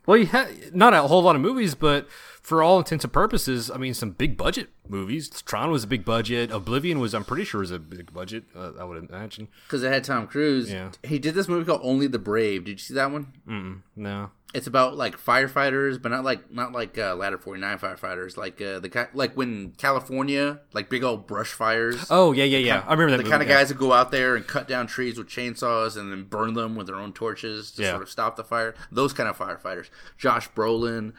Well, 0.06 0.20
he 0.20 0.26
had 0.26 0.76
not 0.76 0.94
a 0.94 1.02
whole 1.04 1.24
lot 1.24 1.36
of 1.36 1.42
movies, 1.42 1.74
but 1.74 2.10
for 2.10 2.62
all 2.62 2.78
intents 2.78 3.04
and 3.04 3.12
purposes, 3.12 3.72
I 3.72 3.78
mean, 3.78 3.94
some 3.94 4.12
big 4.12 4.38
budget 4.38 4.70
movies. 4.90 5.30
Tron 5.30 5.72
was 5.72 5.84
a 5.84 5.88
big 5.88 6.06
budget. 6.06 6.52
Oblivion 6.52 7.00
was, 7.00 7.14
I'm 7.14 7.24
pretty 7.24 7.44
sure, 7.46 7.62
was 7.62 7.72
a 7.72 7.80
big 7.80 8.14
budget. 8.14 8.44
Uh, 8.56 8.72
I 8.80 8.84
would 8.84 9.10
imagine. 9.10 9.48
Because 9.68 9.84
it 9.84 9.92
had 9.92 10.04
Tom 10.04 10.28
Cruise. 10.28 10.72
Yeah. 10.72 10.92
He 11.04 11.20
did 11.20 11.34
this 11.36 11.48
movie 11.48 11.66
called 11.66 11.82
Only 11.84 12.08
the 12.08 12.20
Brave. 12.20 12.66
Did 12.66 12.72
you 12.74 12.78
see 12.78 12.94
that 12.94 13.12
one? 13.12 13.34
Mm-mm, 13.48 13.82
no. 13.96 14.32
It's 14.54 14.68
about 14.68 14.96
like 14.96 15.18
firefighters, 15.20 16.02
but 16.02 16.10
not 16.14 16.24
like 16.24 16.50
not 16.50 16.72
like 16.72 16.98
uh, 16.98 17.14
Ladder 17.16 17.38
Forty 17.38 17.60
Nine 17.60 17.78
firefighters. 17.78 18.38
Like 18.38 18.62
uh, 18.62 18.80
the 18.80 19.10
like 19.14 19.34
when 19.36 19.72
California, 19.72 20.62
like 20.72 20.90
big 20.90 21.04
old 21.04 21.28
brush 21.28 21.52
fires. 21.52 22.06
Oh 22.10 22.32
yeah, 22.32 22.46
yeah, 22.46 22.60
yeah. 22.60 22.84
I 22.88 22.94
remember 22.94 23.12
that. 23.12 23.18
the 23.18 23.24
movie, 23.24 23.32
kind 23.32 23.44
of 23.44 23.50
yeah. 23.50 23.56
guys 23.56 23.68
that 23.68 23.78
go 23.78 23.92
out 23.92 24.12
there 24.12 24.38
and 24.38 24.48
cut 24.48 24.66
down 24.66 24.88
trees 24.88 25.18
with 25.18 25.28
chainsaws 25.28 25.98
and 25.98 26.10
then 26.10 26.24
burn 26.24 26.54
them 26.54 26.76
with 26.76 26.88
their 26.88 26.96
own 26.96 27.12
torches 27.12 27.72
to 27.72 27.82
Yeah. 27.82 27.90
sort 27.92 28.04
of 28.04 28.10
stop 28.10 28.38
the 28.38 28.46
fire. 28.46 28.76
Those 28.90 29.12
kind 29.12 29.28
of 29.28 29.38
firefighters. 29.38 29.90
Josh 30.18 30.50
Brolin, 30.52 31.12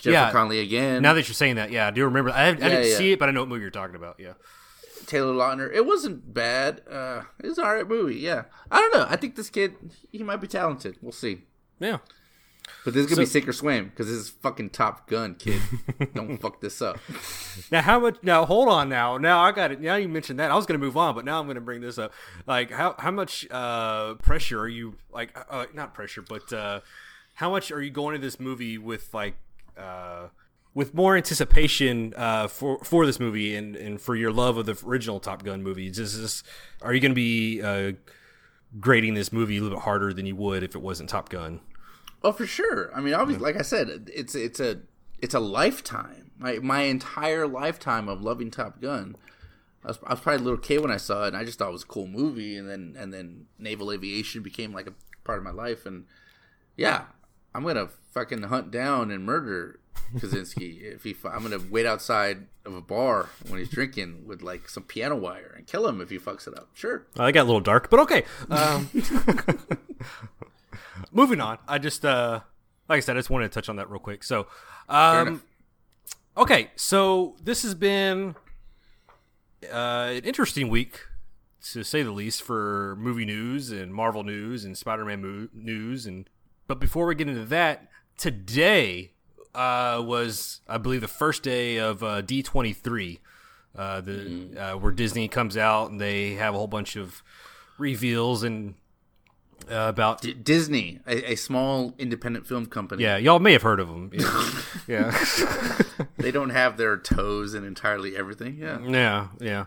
Jennifer 0.00 0.10
Yeah. 0.26 0.32
Connelly 0.32 0.60
again, 0.60 1.02
Now 1.02 1.12
that 1.14 1.28
you're 1.28 1.34
saying 1.34 1.56
that, 1.56 1.70
yeah, 1.70 1.86
I 1.88 1.90
do 1.90 2.04
remember. 2.04 2.30
I, 2.30 2.48
I 2.48 2.52
didn't 2.54 2.88
yeah. 2.88 2.96
see 2.96 3.12
it, 3.12 3.18
but 3.18 3.28
I 3.28 3.32
know 3.32 3.40
what 3.40 3.48
movie 3.48 3.62
you're 3.62 3.70
talking 3.70 3.96
about. 3.96 4.16
Yeah. 4.18 4.34
Taylor 5.06 5.32
Lautner. 5.32 5.72
It 5.74 5.86
wasn't 5.86 6.34
bad. 6.34 6.82
Uh, 6.90 7.22
it 7.42 7.48
was 7.48 7.58
an 7.58 7.64
alright 7.64 7.88
movie. 7.88 8.16
Yeah, 8.16 8.44
I 8.70 8.78
don't 8.80 8.94
know. 8.94 9.06
I 9.08 9.16
think 9.16 9.36
this 9.36 9.48
kid 9.50 9.74
he 10.12 10.22
might 10.22 10.36
be 10.36 10.46
talented. 10.46 10.96
We'll 11.00 11.12
see. 11.12 11.42
Yeah. 11.80 11.98
But 12.84 12.92
this 12.92 13.04
is 13.04 13.10
gonna 13.10 13.22
be 13.22 13.26
So- 13.26 13.32
sink 13.32 13.48
or 13.48 13.54
swim 13.54 13.86
because 13.88 14.08
this 14.08 14.16
is 14.16 14.28
fucking 14.28 14.70
Top 14.70 15.08
Gun, 15.08 15.34
kid. 15.36 15.62
don't 16.14 16.36
fuck 16.36 16.60
this 16.60 16.82
up. 16.82 16.98
Now, 17.72 17.80
how 17.80 17.98
much? 17.98 18.18
Now, 18.22 18.44
hold 18.44 18.68
on. 18.68 18.90
Now, 18.90 19.16
now 19.16 19.40
I 19.40 19.52
got 19.52 19.72
it. 19.72 19.80
Now 19.80 19.96
you 19.96 20.08
mentioned 20.08 20.38
that, 20.40 20.50
I 20.50 20.54
was 20.54 20.66
going 20.66 20.78
to 20.78 20.84
move 20.84 20.96
on, 20.96 21.14
but 21.14 21.24
now 21.24 21.40
I'm 21.40 21.46
going 21.46 21.54
to 21.54 21.62
bring 21.62 21.80
this 21.80 21.96
up. 21.96 22.12
Like, 22.46 22.70
how 22.70 22.94
how 22.98 23.10
much 23.10 23.46
uh, 23.50 24.14
pressure 24.16 24.60
are 24.60 24.68
you 24.68 24.96
like? 25.10 25.36
Uh, 25.50 25.64
not 25.72 25.94
pressure, 25.94 26.20
but 26.20 26.52
uh, 26.52 26.80
how 27.34 27.50
much 27.50 27.72
are 27.72 27.80
you 27.80 27.90
going 27.90 28.14
to 28.14 28.20
this 28.20 28.38
movie 28.38 28.76
with 28.76 29.14
like? 29.14 29.36
Uh, 29.78 30.28
with 30.74 30.94
more 30.94 31.16
anticipation 31.16 32.14
uh, 32.16 32.46
for 32.46 32.78
for 32.84 33.04
this 33.04 33.18
movie 33.18 33.56
and, 33.56 33.74
and 33.74 34.00
for 34.00 34.14
your 34.14 34.30
love 34.30 34.58
of 34.58 34.66
the 34.66 34.78
original 34.86 35.18
Top 35.18 35.42
Gun 35.42 35.62
movies, 35.62 35.98
is 35.98 36.20
this 36.20 36.42
are 36.82 36.94
you 36.94 37.00
going 37.00 37.10
to 37.10 37.16
be 37.16 37.62
uh, 37.62 37.92
grading 38.78 39.14
this 39.14 39.32
movie 39.32 39.56
a 39.56 39.60
little 39.60 39.76
bit 39.76 39.84
harder 39.84 40.12
than 40.12 40.26
you 40.26 40.36
would 40.36 40.62
if 40.62 40.74
it 40.74 40.82
wasn't 40.82 41.08
Top 41.08 41.30
Gun? 41.30 41.60
Oh, 42.22 42.32
for 42.32 42.46
sure. 42.46 42.94
I 42.94 43.00
mean, 43.00 43.14
obviously, 43.14 43.44
like 43.44 43.56
I 43.56 43.62
said, 43.62 44.10
it's 44.12 44.34
it's 44.34 44.60
a 44.60 44.80
it's 45.20 45.34
a 45.34 45.40
lifetime. 45.40 46.30
My 46.38 46.58
my 46.58 46.82
entire 46.82 47.46
lifetime 47.46 48.08
of 48.08 48.22
loving 48.22 48.50
Top 48.50 48.80
Gun. 48.80 49.16
I 49.84 49.88
was, 49.88 49.98
I 50.04 50.12
was 50.12 50.20
probably 50.20 50.40
a 50.40 50.44
little 50.44 50.58
kid 50.58 50.80
when 50.80 50.90
I 50.90 50.96
saw 50.96 51.24
it, 51.24 51.28
and 51.28 51.36
I 51.36 51.44
just 51.44 51.58
thought 51.58 51.70
it 51.70 51.72
was 51.72 51.84
a 51.84 51.86
cool 51.86 52.06
movie. 52.06 52.56
And 52.56 52.68
then 52.68 52.96
and 52.98 53.12
then 53.12 53.46
naval 53.58 53.92
aviation 53.92 54.42
became 54.42 54.72
like 54.72 54.86
a 54.86 54.94
part 55.24 55.38
of 55.38 55.44
my 55.44 55.52
life. 55.52 55.86
And 55.86 56.06
yeah, 56.76 57.04
I'm 57.54 57.64
gonna 57.64 57.88
fucking 58.12 58.44
hunt 58.44 58.70
down 58.70 59.10
and 59.10 59.24
murder 59.24 59.80
Kosinski 60.16 60.82
if 60.94 61.04
he. 61.04 61.16
I'm 61.24 61.42
gonna 61.42 61.60
wait 61.70 61.86
outside 61.86 62.46
of 62.64 62.74
a 62.74 62.80
bar 62.80 63.30
when 63.48 63.58
he's 63.58 63.70
drinking 63.70 64.26
with 64.26 64.42
like 64.42 64.68
some 64.68 64.82
piano 64.82 65.16
wire 65.16 65.54
and 65.56 65.66
kill 65.66 65.86
him 65.88 66.00
if 66.00 66.10
he 66.10 66.18
fucks 66.18 66.46
it 66.46 66.56
up. 66.56 66.68
Sure. 66.74 67.06
I 67.18 67.32
got 67.32 67.42
a 67.42 67.44
little 67.44 67.60
dark, 67.60 67.90
but 67.90 68.00
okay. 68.00 68.24
Um, 68.50 68.90
moving 71.12 71.40
on. 71.40 71.58
I 71.66 71.78
just, 71.78 72.04
uh, 72.04 72.40
like 72.88 72.98
I 72.98 73.00
said, 73.00 73.16
I 73.16 73.20
just 73.20 73.30
wanted 73.30 73.50
to 73.50 73.54
touch 73.54 73.68
on 73.68 73.76
that 73.76 73.90
real 73.90 74.00
quick. 74.00 74.22
So, 74.22 74.46
um, 74.88 75.42
okay, 76.36 76.70
so 76.76 77.36
this 77.42 77.62
has 77.62 77.74
been 77.74 78.34
uh, 79.72 80.12
an 80.16 80.24
interesting 80.24 80.68
week, 80.68 81.00
to 81.72 81.82
say 81.82 82.02
the 82.02 82.12
least, 82.12 82.42
for 82.42 82.96
movie 82.98 83.24
news 83.24 83.70
and 83.70 83.92
Marvel 83.92 84.24
news 84.24 84.64
and 84.64 84.76
Spider-Man 84.76 85.22
mo- 85.22 85.48
news. 85.52 86.06
And 86.06 86.28
but 86.68 86.78
before 86.78 87.06
we 87.06 87.14
get 87.16 87.28
into 87.28 87.44
that, 87.46 87.88
today 88.16 89.12
uh, 89.54 90.00
was, 90.06 90.60
I 90.68 90.78
believe, 90.78 91.00
the 91.00 91.08
first 91.08 91.42
day 91.42 91.78
of 91.78 92.02
uh, 92.04 92.22
D23. 92.22 93.18
Uh, 93.76 94.00
the 94.00 94.12
Mm-hmm. 94.12 94.58
uh, 94.58 94.76
where 94.78 94.90
Disney 94.92 95.28
comes 95.28 95.56
out 95.56 95.90
and 95.90 96.00
they 96.00 96.34
have 96.34 96.54
a 96.54 96.56
whole 96.58 96.66
bunch 96.66 96.96
of 96.96 97.22
reveals 97.76 98.42
and 98.42 98.74
uh, 99.70 99.86
about 99.88 100.22
D- 100.22 100.32
Disney, 100.34 100.98
a, 101.06 101.32
a 101.32 101.36
small 101.36 101.94
independent 101.98 102.46
film 102.46 102.66
company. 102.66 103.02
yeah 103.04 103.18
y'all 103.18 103.38
may 103.38 103.52
have 103.52 103.62
heard 103.62 103.78
of 103.78 103.88
them 103.88 104.10
yeah 104.88 105.10
They 106.16 106.30
don't 106.32 106.50
have 106.50 106.76
their 106.76 106.96
toes 106.96 107.54
in 107.54 107.64
entirely 107.64 108.16
everything. 108.16 108.56
Yeah. 108.56 108.80
yeah 108.80 109.28
yeah 109.40 109.64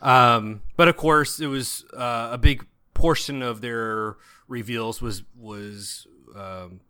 um, 0.00 0.62
but 0.76 0.88
of 0.88 0.96
course 0.96 1.40
it 1.40 1.46
was 1.48 1.84
uh, 1.94 2.28
a 2.32 2.38
big 2.38 2.64
portion 2.94 3.42
of 3.42 3.60
their 3.60 4.16
reveals 4.48 5.02
was 5.02 5.22
was 5.36 6.06
um, 6.36 6.80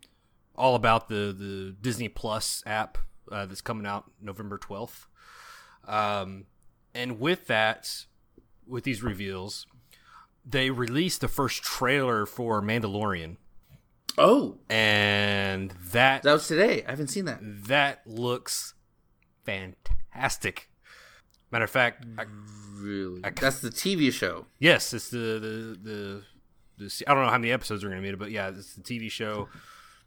all 0.56 0.74
about 0.74 1.08
the 1.08 1.34
the 1.36 1.76
Disney 1.80 2.08
Plus 2.08 2.62
app 2.66 2.98
uh, 3.30 3.46
that's 3.46 3.60
coming 3.60 3.86
out 3.86 4.10
November 4.20 4.58
twelfth 4.58 5.06
um, 5.86 6.44
and 6.94 7.18
with 7.20 7.46
that 7.46 8.06
with 8.66 8.84
these 8.84 9.02
reveals 9.02 9.66
they 10.44 10.70
released 10.70 11.20
the 11.20 11.28
first 11.28 11.62
trailer 11.62 12.26
for 12.26 12.62
Mandalorian 12.62 13.36
Oh, 14.18 14.58
and 14.68 15.72
that 15.92 16.22
that 16.24 16.32
was 16.32 16.48
today. 16.48 16.84
I 16.86 16.90
haven't 16.90 17.08
seen 17.08 17.24
that. 17.26 17.38
that 17.42 18.06
looks 18.06 18.74
fantastic. 19.44 20.68
Matter 21.50 21.64
of 21.64 21.70
fact, 21.70 22.04
I, 22.18 22.24
Really? 22.74 23.20
That's 23.20 23.60
the 23.60 23.70
TV 23.70 24.12
show. 24.12 24.46
yes, 24.58 24.92
it's 24.94 25.10
the 25.10 25.18
the 25.18 25.78
the, 25.82 26.22
the 26.80 27.04
I 27.06 27.14
don't 27.14 27.24
know 27.24 27.30
how 27.30 27.38
many 27.38 27.52
episodes 27.52 27.84
are 27.84 27.88
going 27.88 28.02
to 28.02 28.08
be, 28.08 28.14
but 28.16 28.30
yeah, 28.30 28.48
it's 28.48 28.74
the 28.74 28.82
TV 28.82 29.10
show. 29.10 29.48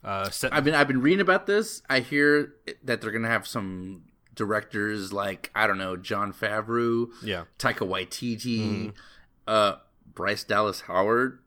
Uh, 0.04 0.30
set, 0.30 0.54
I've 0.54 0.66
been 0.66 0.76
I've 0.76 0.88
been 0.88 1.02
reading 1.02 1.22
about 1.22 1.46
this. 1.48 1.82
I 1.90 2.02
hear 2.02 2.54
that 2.84 3.00
they're 3.00 3.12
gonna 3.12 3.30
have 3.30 3.48
some 3.48 4.04
directors 4.36 5.14
like 5.14 5.50
I 5.56 5.66
don't 5.68 5.78
know 5.78 5.96
Jon 5.96 6.34
Favreau, 6.34 7.08
yeah, 7.22 7.44
Taika 7.58 7.88
Waititi, 7.88 8.60
Mm-hmm. 8.60 8.90
uh, 9.48 9.76
Bryce 10.14 10.44
Dallas 10.44 10.82
Howard. 10.82 11.40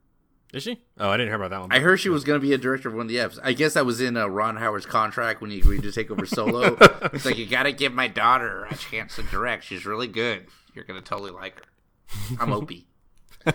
is 0.54 0.62
she? 0.62 0.80
Oh, 0.98 1.10
I 1.10 1.16
didn't 1.18 1.28
hear 1.28 1.36
about 1.36 1.50
that 1.50 1.60
one. 1.60 1.72
I 1.72 1.80
heard 1.80 1.98
she 2.00 2.08
was 2.08 2.24
going 2.24 2.40
to 2.40 2.46
be 2.46 2.54
a 2.54 2.58
director 2.58 2.88
of 2.88 2.94
one 2.94 3.02
of 3.02 3.08
the 3.08 3.16
eps. 3.16 3.38
I 3.44 3.52
guess 3.52 3.74
that 3.74 3.84
was 3.84 4.00
in 4.00 4.16
uh, 4.16 4.26
Ron 4.26 4.56
Howard's 4.56 4.86
contract 4.86 5.42
when 5.42 5.50
he 5.50 5.58
agreed 5.58 5.82
to 5.82 5.92
take 5.92 6.10
over 6.10 6.24
Solo. 6.24 6.76
it's 7.12 7.26
like 7.26 7.36
you 7.36 7.44
got 7.46 7.64
to 7.64 7.72
give 7.72 7.92
my 7.92 8.08
daughter 8.08 8.64
a 8.70 8.74
chance 8.74 9.16
to 9.16 9.22
direct. 9.24 9.64
She's 9.64 9.84
really 9.84 10.08
good. 10.08 10.46
You're 10.72 10.84
going 10.84 10.98
to 10.98 11.06
totally 11.06 11.30
like 11.32 11.56
her. 11.60 12.36
I'm 12.40 12.52
Opie. 12.54 12.86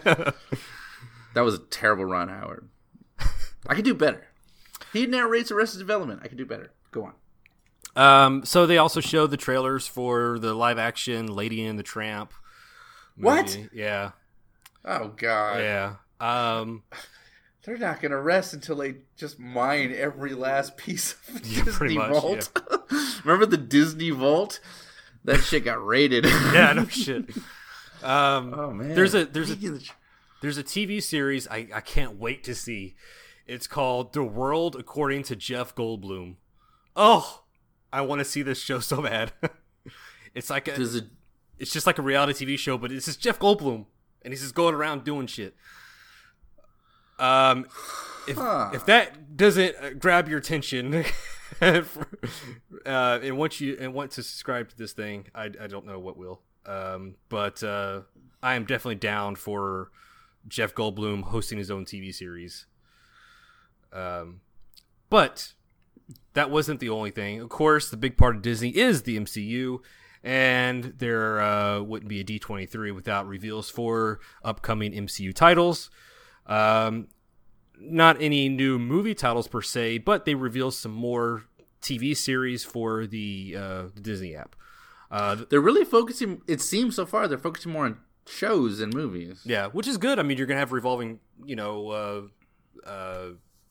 that 1.34 1.42
was 1.42 1.56
a 1.56 1.60
terrible 1.60 2.06
Ron 2.06 2.30
Howard. 2.30 2.68
I 3.68 3.76
could 3.76 3.86
do 3.86 3.94
better. 3.94 4.28
He 4.94 5.06
narrates 5.06 5.52
Arrested 5.52 5.80
Development. 5.80 6.20
I 6.24 6.28
could 6.28 6.38
do 6.38 6.46
better. 6.46 6.72
Go 6.92 7.06
on. 7.06 7.14
Um, 7.96 8.46
so 8.46 8.66
they 8.66 8.78
also 8.78 9.02
showed 9.02 9.28
the 9.32 9.38
trailers 9.38 9.86
for 9.88 10.40
the 10.40 10.54
live 10.54 10.78
action 10.80 11.28
Lady 11.28 11.64
and 11.66 11.78
the 11.78 11.84
Tramp. 11.84 12.34
What? 13.18 13.58
Yeah, 13.74 14.12
Oh 14.86 15.10
God. 15.10 15.60
yeah. 15.60 15.96
Um, 16.20 16.84
They're 17.64 17.78
not 17.78 18.02
going 18.02 18.12
to 18.12 18.18
rest 18.20 18.54
until 18.54 18.78
they 18.78 18.96
just 19.18 19.40
mine 19.40 19.94
every 19.96 20.34
last 20.34 20.78
piece 20.78 21.16
of 21.30 21.46
Yeah, 21.52 21.64
Disney 21.66 21.98
much, 21.98 22.10
Vault. 22.12 22.62
Remember 23.26 23.46
the 23.46 23.58
Disney 23.58 24.10
Vault? 24.10 24.60
That 25.26 25.42
shit 25.42 25.66
got 25.66 25.86
raided. 25.86 26.26
yeah, 26.54 26.74
no 26.74 26.86
shit. 26.88 27.30
Um, 28.02 28.54
Oh 28.58 28.72
man. 28.72 28.96
There's 28.96 29.14
a- 29.14 29.26
there's 29.26 29.50
a- 29.52 29.54
Speaking 29.54 29.76
of 29.76 29.80
the- 29.82 29.90
There's 30.42 30.58
a 30.58 30.64
TV 30.64 31.02
series 31.02 31.48
I, 31.48 31.68
I 31.74 31.82
can't 31.82 32.18
wait 32.18 32.44
to 32.46 32.56
see. 32.56 32.96
It's 33.48 33.68
called 33.68 34.14
The 34.14 34.24
World 34.24 34.76
According 34.76 35.24
to 35.24 35.36
Jeff 35.36 35.76
Goldblum. 35.76 36.36
Oh, 36.96 37.44
I 37.94 38.02
want 38.02 38.20
to 38.20 38.26
see 38.26 38.42
this 38.42 38.62
show 38.62 38.80
so 38.80 39.02
bad. 39.04 39.32
it's 40.36 40.50
like 40.50 40.68
a, 40.68 40.82
a 40.82 41.02
it's 41.60 41.72
just 41.72 41.86
like 41.86 42.00
a 42.00 42.02
reality 42.02 42.46
TV 42.46 42.58
show, 42.58 42.78
but 42.78 42.92
it's 42.92 43.06
just 43.06 43.22
Jeff 43.22 43.38
Goldblum, 43.40 43.86
and 44.24 44.34
he's 44.34 44.42
just 44.42 44.56
going 44.56 44.74
around 44.74 45.04
doing 45.04 45.28
shit. 45.28 45.56
Um, 47.20 47.68
if 48.28 48.38
Huh. 48.38 48.72
if 48.74 48.86
that 48.88 49.38
doesn't 49.38 49.76
uh, 49.76 49.90
grab 49.92 50.28
your 50.28 50.40
attention, 50.40 51.06
uh, 51.62 51.84
and 52.86 53.38
want 53.38 53.62
you 53.62 53.78
and 53.80 53.94
want 53.94 54.12
to 54.12 54.24
subscribe 54.24 54.70
to 54.70 54.78
this 54.78 54.94
thing, 54.94 55.28
I, 55.36 55.46
I 55.46 55.68
don't 55.68 55.86
know 55.86 56.00
what 56.00 56.18
will. 56.18 56.42
Um, 56.66 57.16
but 57.30 57.64
uh, 57.64 58.02
I 58.42 58.56
am 58.56 58.66
definitely 58.66 58.96
down 58.96 59.36
for 59.36 59.92
Jeff 60.48 60.74
Goldblum 60.74 61.24
hosting 61.24 61.58
his 61.58 61.72
own 61.72 61.86
TV 61.86 62.14
series. 62.14 62.66
Um, 63.94 64.42
but 65.10 65.54
that 66.34 66.50
wasn't 66.50 66.80
the 66.80 66.90
only 66.90 67.12
thing. 67.12 67.42
Of 67.42 67.50
course, 67.50 67.90
the 67.90 67.98
big 67.98 68.18
part 68.18 68.36
of 68.36 68.42
Disney 68.42 68.70
is 68.70 69.04
the 69.04 69.20
MCU, 69.20 69.80
and 70.24 70.94
there 70.98 71.42
uh, 71.42 71.82
wouldn't 71.82 72.10
be 72.10 72.22
a 72.22 72.24
D23 72.24 72.94
without 72.96 73.28
reveals 73.28 73.70
for 73.70 74.20
upcoming 74.44 74.94
MCU 74.94 75.34
titles. 75.34 75.90
Um, 76.46 77.08
not 77.80 78.22
any 78.22 78.48
new 78.48 78.78
movie 78.78 79.16
titles 79.16 79.48
per 79.48 79.62
se, 79.62 80.00
but 80.00 80.26
they 80.26 80.36
reveal 80.36 80.72
some 80.72 80.92
more 80.92 81.44
TV 81.82 82.16
series 82.16 82.64
for 82.64 83.08
the, 83.08 83.56
uh, 83.58 83.84
the 83.94 84.02
Disney 84.02 84.36
app. 84.36 84.56
Uh, 85.10 85.36
they're 85.50 85.60
really 85.60 85.84
focusing 85.84 86.42
it 86.48 86.62
seems 86.62 86.96
so 86.96 87.06
far 87.06 87.28
they're 87.28 87.38
focusing 87.38 87.74
more 87.74 87.84
on 87.84 87.98
shows 88.28 88.80
and 88.82 88.94
movies. 88.94 89.42
yeah, 89.46 89.68
which 89.68 89.88
is 89.88 89.98
good. 89.98 90.20
I 90.20 90.24
mean, 90.24 90.38
you're 90.38 90.48
gonna 90.48 90.60
have 90.60 90.72
revolving, 90.72 91.20
you 91.46 91.56
know, 91.56 91.90
uh, 91.90 92.88
uh, 92.90 93.26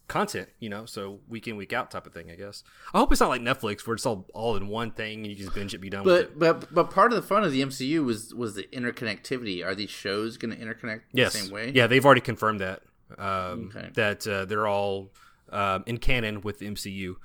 content, 0.08 0.48
you 0.58 0.68
know, 0.68 0.86
so 0.86 1.20
week 1.28 1.46
in 1.46 1.56
week 1.56 1.72
out 1.72 1.90
type 1.90 2.06
of 2.06 2.12
thing. 2.12 2.30
I 2.30 2.34
guess. 2.34 2.64
I 2.92 2.98
hope 2.98 3.12
it's 3.12 3.20
not 3.20 3.28
like 3.28 3.40
Netflix 3.42 3.86
where 3.86 3.94
it's 3.94 4.04
all 4.06 4.26
all 4.34 4.56
in 4.56 4.66
one 4.68 4.90
thing 4.90 5.18
and 5.20 5.26
you 5.28 5.34
just 5.36 5.54
binge 5.54 5.72
it, 5.74 5.78
be 5.78 5.88
done 5.90 6.04
with 6.04 6.16
it. 6.16 6.38
But 6.38 6.60
but 6.60 6.74
but 6.74 6.90
part 6.90 7.12
of 7.12 7.16
the 7.16 7.22
fun 7.26 7.44
of 7.44 7.52
the 7.52 7.62
MCU 7.62 8.04
was 8.04 8.34
was 8.34 8.54
the 8.54 8.64
interconnectivity. 8.72 9.64
Are 9.64 9.74
these 9.74 9.90
shows 9.90 10.36
going 10.36 10.56
to 10.56 10.62
interconnect 10.62 11.02
Yes. 11.12 11.32
the 11.32 11.38
same 11.40 11.50
way? 11.52 11.70
Yeah, 11.74 11.86
they've 11.86 12.04
already 12.04 12.20
confirmed 12.20 12.60
that. 12.60 12.82
Um, 13.18 13.72
Okay. 13.74 13.90
That 13.94 14.26
uh, 14.26 14.44
they're 14.46 14.66
all 14.68 15.12
um, 15.50 15.84
in 15.86 15.98
canon 15.98 16.40
with 16.42 16.58
the 16.58 16.66
MCU. 16.68 17.16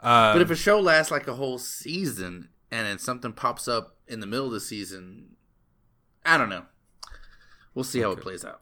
Uh, 0.00 0.32
But 0.32 0.42
if 0.42 0.50
a 0.50 0.56
show 0.56 0.80
lasts 0.80 1.10
like 1.10 1.26
a 1.28 1.34
whole 1.34 1.58
season 1.58 2.48
and 2.70 2.86
then 2.86 2.98
something 2.98 3.32
pops 3.32 3.66
up 3.68 3.96
in 4.06 4.20
the 4.20 4.26
middle 4.26 4.46
of 4.46 4.52
the 4.52 4.60
season, 4.60 5.33
I 6.24 6.36
don't 6.38 6.48
know. 6.48 6.64
We'll 7.74 7.84
see 7.84 8.00
how 8.00 8.12
it 8.12 8.20
plays 8.20 8.44
out. 8.44 8.60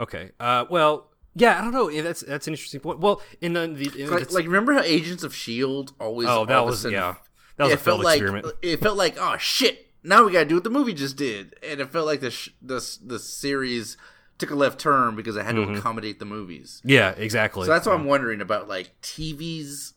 okay. 0.00 0.32
Uh, 0.40 0.64
well, 0.68 1.10
yeah, 1.34 1.58
I 1.58 1.62
don't 1.62 1.72
know. 1.72 1.90
That's 2.02 2.20
that's 2.22 2.46
an 2.46 2.54
interesting 2.54 2.80
point. 2.80 2.98
Well, 3.00 3.20
in 3.40 3.52
the, 3.52 3.62
in 3.64 4.10
Like, 4.10 4.28
the- 4.28 4.34
like 4.34 4.44
remember 4.46 4.72
how 4.72 4.82
Agents 4.82 5.22
of 5.22 5.34
Shield 5.34 5.92
always? 6.00 6.28
oh, 6.28 6.44
that 6.46 6.54
all 6.56 6.62
of 6.64 6.68
a 6.68 6.70
was 6.70 6.80
sudden- 6.82 6.94
yeah, 6.98 7.14
that 7.56 7.64
was 7.64 7.72
it 7.72 7.76
a 7.76 7.82
felt 7.82 8.02
like 8.02 8.20
experiment. 8.20 8.54
it 8.62 8.80
felt 8.80 8.96
like 8.96 9.16
oh 9.18 9.36
shit. 9.38 9.82
Now 10.02 10.24
we 10.24 10.32
got 10.32 10.40
to 10.40 10.44
do 10.44 10.54
what 10.54 10.64
the 10.64 10.70
movie 10.70 10.94
just 10.94 11.16
did, 11.16 11.54
and 11.68 11.80
it 11.80 11.90
felt 11.90 12.06
like 12.06 12.20
the 12.20 12.30
sh- 12.30 12.50
the 12.62 12.80
the 13.04 13.18
series 13.18 13.96
took 14.38 14.50
a 14.50 14.54
left 14.54 14.78
turn 14.78 15.16
because 15.16 15.36
it 15.36 15.44
had 15.44 15.54
Mm-hmm. 15.56 15.72
to 15.74 15.78
accommodate 15.78 16.18
the 16.20 16.24
movies. 16.26 16.80
Yeah, 16.84 17.10
exactly. 17.10 17.64
So 17.66 17.72
that's 17.72 17.86
what 17.86 17.94
I'm 17.94 18.04
wondering 18.04 18.40
about, 18.40 18.68
like 18.68 18.92
TVs 19.02 19.94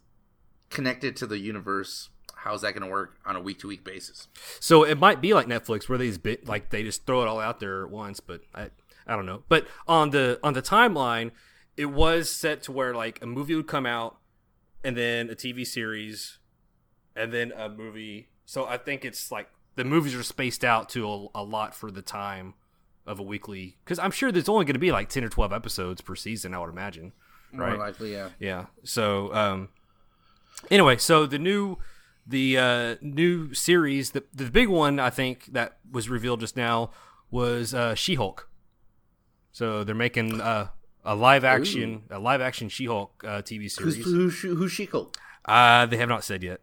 connected 0.69 1.15
to 1.17 1.27
the 1.27 1.37
universe. 1.39 2.09
How's 2.43 2.61
that 2.61 2.73
going 2.73 2.83
to 2.83 2.89
work 2.91 3.17
on 3.25 3.35
a 3.35 3.41
week 3.41 3.59
to 3.59 3.67
week 3.67 3.83
basis? 3.83 4.27
So 4.59 4.83
it 4.83 4.97
might 4.97 5.21
be 5.21 5.33
like 5.33 5.47
Netflix 5.47 5.89
where 5.89 5.97
they 5.97 6.07
just 6.07 6.23
bit, 6.23 6.47
like 6.47 6.69
they 6.69 6.83
just 6.83 7.05
throw 7.05 7.21
it 7.21 7.27
all 7.27 7.39
out 7.39 7.59
there 7.59 7.83
at 7.83 7.91
once, 7.91 8.19
but 8.19 8.41
I 8.55 8.69
I 9.05 9.15
don't 9.15 9.25
know. 9.25 9.43
But 9.49 9.67
on 9.87 10.11
the 10.11 10.39
on 10.43 10.53
the 10.53 10.61
timeline, 10.61 11.31
it 11.75 11.87
was 11.87 12.31
set 12.31 12.63
to 12.63 12.71
where 12.71 12.93
like 12.93 13.21
a 13.21 13.25
movie 13.25 13.55
would 13.55 13.67
come 13.67 13.85
out 13.85 14.17
and 14.83 14.95
then 14.95 15.29
a 15.29 15.35
TV 15.35 15.65
series 15.67 16.37
and 17.15 17.33
then 17.33 17.51
a 17.51 17.67
movie. 17.69 18.29
So 18.45 18.65
I 18.65 18.77
think 18.77 19.03
it's 19.03 19.31
like 19.31 19.49
the 19.75 19.83
movies 19.83 20.15
are 20.15 20.23
spaced 20.23 20.63
out 20.63 20.89
to 20.89 21.07
a, 21.07 21.27
a 21.35 21.43
lot 21.43 21.75
for 21.75 21.91
the 21.91 22.01
time 22.01 22.53
of 23.05 23.19
a 23.19 23.23
weekly 23.23 23.77
cuz 23.85 23.97
I'm 23.99 24.11
sure 24.11 24.31
there's 24.31 24.47
only 24.49 24.65
going 24.65 24.73
to 24.75 24.79
be 24.79 24.91
like 24.91 25.09
10 25.09 25.23
or 25.23 25.29
12 25.29 25.51
episodes 25.51 26.01
per 26.01 26.15
season, 26.15 26.53
I 26.53 26.59
would 26.59 26.69
imagine. 26.69 27.11
More 27.51 27.67
Right. 27.67 27.79
likely, 27.79 28.11
yeah. 28.13 28.29
Yeah. 28.39 28.65
So, 28.83 29.33
um, 29.33 29.69
anyway, 30.69 30.97
so 30.97 31.25
the 31.25 31.39
new 31.39 31.77
the 32.29 32.57
uh, 32.57 32.95
new 33.01 33.53
series, 33.53 34.11
the 34.11 34.23
the 34.33 34.45
big 34.45 34.69
one 34.69 34.99
I 34.99 35.09
think 35.09 35.45
that 35.47 35.77
was 35.91 36.09
revealed 36.09 36.39
just 36.39 36.55
now 36.55 36.91
was 37.31 37.73
uh, 37.73 37.95
She 37.95 38.15
Hulk. 38.15 38.49
So 39.51 39.83
they're 39.83 39.95
making 39.95 40.39
uh, 40.39 40.69
a 41.03 41.15
live 41.15 41.43
action 41.43 42.03
a 42.09 42.19
live 42.19 42.41
action 42.41 42.69
She 42.69 42.85
Hulk 42.85 43.23
uh, 43.25 43.41
TV 43.41 43.69
series. 43.69 43.95
who's, 44.03 44.41
who's 44.41 44.71
She-Hulk? 44.71 45.17
Uh, 45.45 45.85
they 45.85 45.97
have 45.97 46.09
not 46.09 46.23
said 46.23 46.43
yet. 46.43 46.61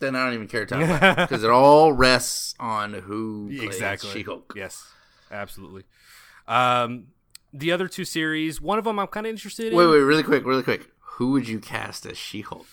Then 0.00 0.16
I 0.16 0.24
don't 0.24 0.34
even 0.34 0.48
care 0.48 0.66
to 0.66 0.74
talk 0.74 0.82
about 0.82 1.18
it 1.18 1.22
because 1.28 1.44
it 1.44 1.50
all 1.50 1.92
rests 1.92 2.54
on 2.58 2.94
who 2.94 3.48
plays 3.48 3.62
exactly. 3.62 4.10
She-Hulk. 4.10 4.54
Yes, 4.56 4.84
absolutely. 5.30 5.84
Um, 6.48 7.06
the 7.52 7.70
other 7.70 7.86
two 7.86 8.04
series, 8.04 8.60
one 8.60 8.78
of 8.78 8.84
them 8.84 8.98
I'm 8.98 9.06
kind 9.06 9.26
of 9.26 9.30
interested 9.30 9.72
in. 9.72 9.78
Wait, 9.78 9.86
wait, 9.86 10.00
really 10.00 10.24
quick, 10.24 10.44
really 10.44 10.64
quick. 10.64 10.90
Who 11.00 11.30
would 11.30 11.48
you 11.48 11.60
cast 11.60 12.04
as 12.06 12.18
She-Hulk? 12.18 12.66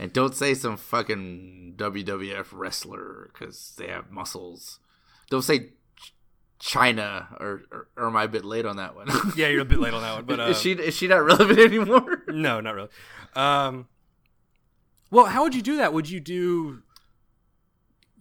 And 0.00 0.14
don't 0.14 0.34
say 0.34 0.54
some 0.54 0.78
fucking 0.78 1.74
WWF 1.76 2.46
wrestler 2.52 3.28
because 3.32 3.74
they 3.76 3.88
have 3.88 4.10
muscles. 4.10 4.78
Don't 5.28 5.42
say 5.42 5.72
Ch- 5.94 6.14
Chyna, 6.58 7.38
or, 7.38 7.60
or 7.70 7.88
or 7.98 8.06
am 8.06 8.16
I 8.16 8.24
a 8.24 8.28
bit 8.28 8.46
late 8.46 8.64
on 8.64 8.76
that 8.76 8.96
one? 8.96 9.08
Yeah, 9.36 9.48
you're 9.48 9.60
a 9.60 9.66
bit 9.66 9.78
late 9.78 9.92
on 9.92 10.00
that 10.00 10.14
one, 10.14 10.24
but 10.24 10.40
uh, 10.40 10.44
is 10.48 10.60
she 10.60 10.72
is 10.72 10.96
she 10.96 11.06
not 11.06 11.22
relevant 11.22 11.58
anymore? 11.58 12.22
no, 12.28 12.62
not 12.62 12.74
really. 12.74 12.88
Um, 13.36 13.88
well, 15.10 15.26
how 15.26 15.42
would 15.42 15.54
you 15.54 15.60
do 15.60 15.76
that? 15.76 15.92
Would 15.92 16.08
you 16.08 16.18
do? 16.18 16.82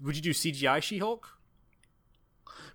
Would 0.03 0.17
you 0.17 0.21
do 0.21 0.31
CGI 0.31 0.81
She-Hulk? 0.81 1.29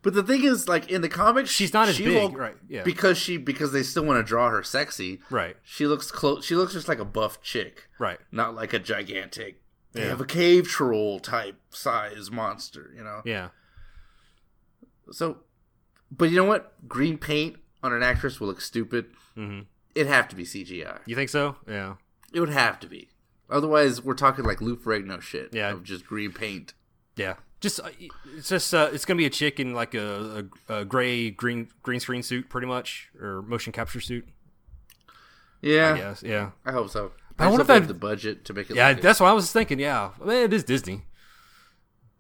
But 0.05 0.15
the 0.15 0.23
thing 0.23 0.45
is, 0.45 0.69
like 0.69 0.89
in 0.91 1.01
the 1.01 1.09
comics, 1.09 1.51
She's 1.51 1.73
not 1.73 1.89
as 1.89 1.97
She-Hulk, 1.97 2.33
big, 2.33 2.39
right? 2.39 2.57
Yeah, 2.69 2.83
Because 2.85 3.19
she 3.19 3.37
because 3.39 3.73
they 3.73 3.83
still 3.83 4.05
want 4.05 4.19
to 4.19 4.23
draw 4.29 4.51
her 4.51 4.63
sexy. 4.63 5.21
right, 5.31 5.57
She 5.65 5.87
looks 5.87 6.13
close. 6.13 6.45
She 6.45 6.55
looks 6.55 6.75
just 6.75 6.87
like 6.89 6.99
a 7.01 7.05
buff 7.05 7.43
chick, 7.43 7.89
right. 7.99 8.21
not 8.31 8.55
like 8.55 8.73
a 8.73 8.79
gigantic. 8.79 9.61
They 9.93 10.03
Yeah. 10.03 10.09
have 10.11 10.21
a 10.21 10.25
cave 10.27 10.69
troll 10.69 11.19
type 11.21 11.57
size 11.71 12.31
monster, 12.31 12.93
you 12.97 13.03
know. 13.03 13.23
Yeah, 13.25 13.49
So, 15.11 15.39
but 16.11 16.31
you 16.31 16.37
know 16.37 16.45
what? 16.45 16.73
Green 16.89 17.19
paint 17.19 17.57
on 17.83 17.93
an 17.93 18.03
actress 18.03 18.41
will 18.41 18.49
look 18.49 18.61
stupid. 18.61 19.07
hmm 19.35 19.61
It'd 19.95 20.09
have 20.09 20.27
to 20.29 20.37
be 20.37 20.45
CGI. 20.45 20.99
you 21.07 21.15
think 21.15 21.31
so? 21.31 21.57
Yeah, 21.69 21.95
It 22.33 22.41
would 22.41 22.49
have 22.51 22.81
to 22.81 22.89
be. 22.89 23.09
Otherwise, 23.49 24.03
we're 24.03 24.15
talking 24.15 24.45
like 24.45 24.61
Lou 24.61 24.77
Ferrigno 24.77 25.21
shit. 25.23 25.51
Yeah. 25.55 25.71
of 25.73 25.85
just 25.85 26.07
green 26.07 26.33
paint. 26.33 26.75
yeah. 27.17 27.35
Just 27.65 27.81
uh, 27.81 27.89
it's 28.37 28.51
just 28.51 28.75
uh, 28.75 28.91
it's 28.93 29.07
gonna 29.07 29.17
be 29.19 29.25
a 29.25 29.31
chick 29.31 29.59
in 29.59 29.73
like 29.73 29.95
a, 29.95 30.47
a, 30.69 30.75
a 30.81 30.85
gray 30.85 31.31
green 31.31 31.69
green 31.83 31.99
screen 31.99 32.23
suit, 32.23 32.51
pretty 32.51 32.67
much, 32.67 33.09
or 33.19 33.41
motion 33.41 33.73
capture 33.73 34.01
suit. 34.01 34.29
Yeah, 35.63 35.97
Yes, 35.97 36.23
yeah. 36.23 36.51
I 36.67 36.73
hope 36.73 36.91
so. 36.91 37.13
I 37.39 37.45
I 37.45 37.49
wonder 37.49 37.63
if 37.63 37.69
they 37.69 37.75
have 37.75 37.89
the 37.89 37.95
budget 37.95 38.45
to 38.45 38.53
make 38.53 38.69
it. 38.71 38.77
Yeah, 38.77 38.93
good. 38.93 39.03
that's 39.03 39.19
what 39.19 39.29
I 39.29 39.33
was 39.33 39.51
thinking. 39.51 39.79
Yeah, 39.79 40.11
I 40.21 40.25
mean, 40.27 40.37
it 40.45 40.53
is 40.53 40.63
Disney. 40.63 41.07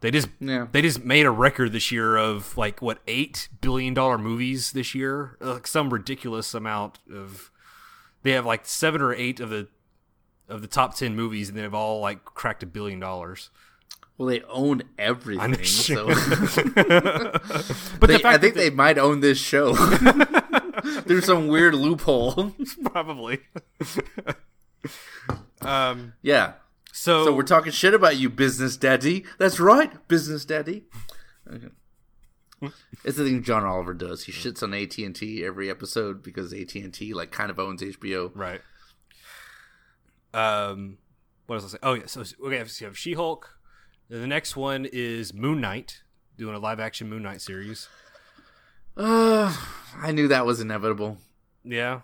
They 0.00 0.10
just 0.10 0.28
Yeah. 0.40 0.66
they 0.72 0.80
just 0.80 1.04
made 1.04 1.26
a 1.26 1.30
record 1.30 1.72
this 1.72 1.92
year 1.92 2.16
of 2.16 2.56
like 2.56 2.80
what 2.80 3.00
eight 3.06 3.48
billion 3.60 3.92
dollar 3.92 4.16
movies 4.16 4.72
this 4.72 4.94
year, 4.94 5.36
like 5.40 5.66
some 5.66 5.92
ridiculous 5.92 6.54
amount 6.54 7.00
of. 7.12 7.50
They 8.22 8.30
have 8.32 8.46
like 8.46 8.64
seven 8.64 9.02
or 9.02 9.12
eight 9.12 9.40
of 9.40 9.50
the 9.50 9.68
of 10.48 10.62
the 10.62 10.68
top 10.68 10.94
ten 10.94 11.14
movies, 11.14 11.50
and 11.50 11.58
they've 11.58 11.74
all 11.74 12.00
like 12.00 12.24
cracked 12.24 12.62
a 12.62 12.66
billion 12.66 12.98
dollars. 12.98 13.50
Well, 14.16 14.28
they 14.28 14.42
own 14.42 14.82
everything. 14.98 15.64
So, 15.64 16.06
but 16.06 16.14
They- 18.08 18.18
the 18.18 18.22
I 18.24 18.38
think 18.38 18.54
that 18.54 18.60
they 18.60 18.70
might 18.70 18.96
own 18.98 19.20
this 19.20 19.38
show 19.38 19.72
There's 21.06 21.24
some 21.24 21.48
weird 21.48 21.74
loophole. 21.74 22.54
probably. 22.84 23.40
um. 25.62 26.12
yeah. 26.22 26.54
So, 26.92 27.24
So 27.24 27.34
we're 27.34 27.42
talking 27.42 27.72
shit 27.72 27.92
about 27.94 28.16
you, 28.18 28.30
business 28.30 28.76
daddy. 28.76 29.24
That's 29.38 29.58
right, 29.58 30.06
business 30.06 30.44
daddy. 30.44 30.84
Okay. 31.52 31.68
It's 33.04 33.16
the 33.18 33.24
thing 33.24 33.42
John 33.42 33.64
Oliver 33.64 33.92
does. 33.94 34.24
He 34.24 34.32
shits 34.32 34.62
on 34.62 34.72
AT 34.72 34.96
and 34.98 35.14
T 35.14 35.44
every 35.44 35.68
episode 35.68 36.22
because 36.22 36.52
AT 36.52 36.74
and 36.76 36.94
T 36.94 37.12
like 37.12 37.30
kind 37.32 37.50
of 37.50 37.58
owns 37.58 37.82
HBO. 37.82 38.30
Right. 38.34 38.60
Um, 40.32 40.98
what 41.46 41.56
else? 41.56 41.64
I 41.64 41.68
say? 41.68 41.78
Oh 41.82 41.94
yeah. 41.94 42.06
So 42.06 42.20
okay, 42.20 42.64
so 42.66 42.84
you 42.84 42.88
have 42.88 42.96
She 42.98 43.14
Hulk. 43.14 43.50
The 44.08 44.26
next 44.26 44.56
one 44.56 44.86
is 44.90 45.32
Moon 45.34 45.60
Knight, 45.60 46.02
doing 46.36 46.54
a 46.54 46.58
live 46.58 46.80
action 46.80 47.08
Moon 47.08 47.22
Knight 47.22 47.40
series. 47.40 47.88
Uh, 48.96 49.54
I 50.00 50.12
knew 50.12 50.28
that 50.28 50.46
was 50.46 50.60
inevitable. 50.60 51.18
Yeah. 51.64 52.00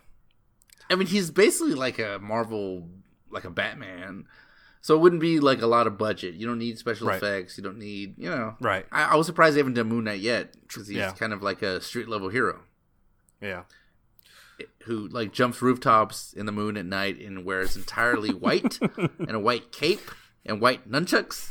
I 0.90 0.94
mean, 0.96 1.06
he's 1.06 1.30
basically 1.30 1.74
like 1.74 1.98
a 1.98 2.18
Marvel, 2.20 2.88
like 3.30 3.44
a 3.44 3.50
Batman. 3.50 4.24
So 4.80 4.94
it 4.96 4.98
wouldn't 5.00 5.20
be 5.20 5.40
like 5.40 5.60
a 5.62 5.66
lot 5.66 5.86
of 5.86 5.98
budget. 5.98 6.34
You 6.34 6.46
don't 6.46 6.58
need 6.58 6.78
special 6.78 7.06
Right. 7.08 7.18
effects. 7.18 7.58
You 7.58 7.62
don't 7.62 7.78
need, 7.78 8.14
you 8.18 8.30
know. 8.30 8.56
Right. 8.60 8.86
I, 8.90 9.04
I 9.04 9.14
was 9.16 9.26
surprised 9.26 9.54
they 9.54 9.60
haven't 9.60 9.74
done 9.74 9.88
Moon 9.88 10.04
Knight 10.04 10.20
yet 10.20 10.54
because 10.62 10.88
he's 10.88 10.96
Yeah. 10.96 11.12
kind 11.12 11.32
of 11.34 11.42
like 11.42 11.60
a 11.62 11.80
street 11.82 12.08
level 12.08 12.30
hero 12.30 12.60
Yeah. 13.42 13.64
who 14.84 15.06
like 15.08 15.32
jumps 15.32 15.60
rooftops 15.62 16.32
in 16.32 16.46
the 16.46 16.52
moon 16.52 16.76
at 16.78 16.86
night 16.86 17.20
and 17.20 17.44
wears 17.44 17.76
entirely 17.76 18.30
white 18.32 18.78
and 18.96 19.30
a 19.30 19.38
white 19.38 19.70
cape 19.70 20.10
and 20.46 20.60
white 20.62 20.90
nunchucks. 20.90 21.50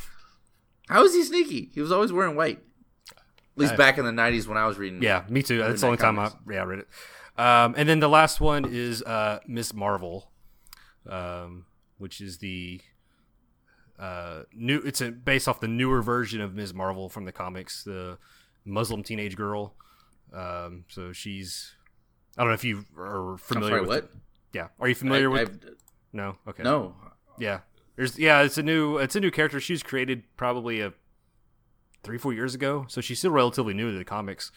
How 0.89 1.04
is 1.04 1.13
he 1.13 1.23
sneaky? 1.23 1.69
He 1.73 1.82
was 1.82 1.91
always 1.91 2.12
wearing 2.12 2.36
white. 2.36 2.60
At 3.12 3.17
least 3.56 3.73
I- 3.73 3.78
back 3.78 3.97
in 3.97 4.06
the 4.06 4.12
'90s 4.12 4.47
when 4.47 4.58
I 4.58 4.65
was 4.65 4.78
reading. 4.78 5.02
Yeah. 5.04 5.23
Me 5.30 5.43
too. 5.43 5.60
That's 5.60 5.82
the 5.82 5.88
only 5.88 5.97
Knight 5.97 6.06
time 6.06 6.19
I 6.19 6.32
yeah 6.52 6.62
I 6.62 6.65
read 6.65 6.80
it. 6.80 6.88
Um, 7.38 7.73
and 7.78 7.88
then 7.88 7.99
the 7.99 8.10
last 8.10 8.41
one 8.41 8.65
is 8.65 9.02
uh, 9.04 9.39
Miss 9.47 9.73
Marvel, 9.73 10.30
um, 11.08 11.65
which 11.97 12.19
is 12.19 12.39
the 12.39 12.82
uh, 13.97 14.43
new. 14.54 14.80
It's 14.80 15.02
a, 15.02 15.12
based 15.12 15.47
off 15.47 15.60
the 15.60 15.67
newer 15.67 16.02
version 16.02 16.41
of 16.41 16.56
Ms. 16.56 16.73
Marvel 16.73 17.08
from 17.10 17.25
the 17.25 17.32
comics, 17.32 17.84
the 17.84 18.17
Muslim 18.65 19.04
teenage 19.04 19.36
girl. 19.36 19.75
Um, 20.34 20.86
so 20.89 21.12
she's. 21.13 21.73
I 22.38 22.41
don't 22.41 22.49
know 22.49 22.56
if 22.56 22.63
you 22.63 22.86
are 22.97 23.38
familiar 23.38 23.71
sorry, 23.71 23.82
with. 23.82 23.89
what? 23.89 24.12
Yeah. 24.54 24.67
Are 24.80 24.88
you 24.88 24.95
familiar 24.95 25.30
I- 25.30 25.34
with? 25.34 25.49
I've- 25.49 25.75
No. 26.13 26.38
Okay. 26.47 26.63
no. 26.63 26.95
Yeah. 27.38 27.60
There's 27.99 28.17
yeah. 28.17 28.43
It's 28.43 28.57
a 28.57 28.63
new. 28.63 28.95
It's 28.95 29.17
a 29.17 29.19
new 29.19 29.29
character. 29.29 29.59
She 29.59 29.73
was 29.73 29.83
created 29.83 30.23
probably 30.38 30.79
a 30.79 30.93
three 32.01 32.17
four 32.17 32.31
years 32.31 32.55
ago, 32.55 32.85
so 32.88 33.01
she's 33.01 33.19
still 33.19 33.31
relatively 33.31 33.73
new 33.73 33.91
to 33.91 33.97
the 33.97 34.05
comics. 34.05 34.53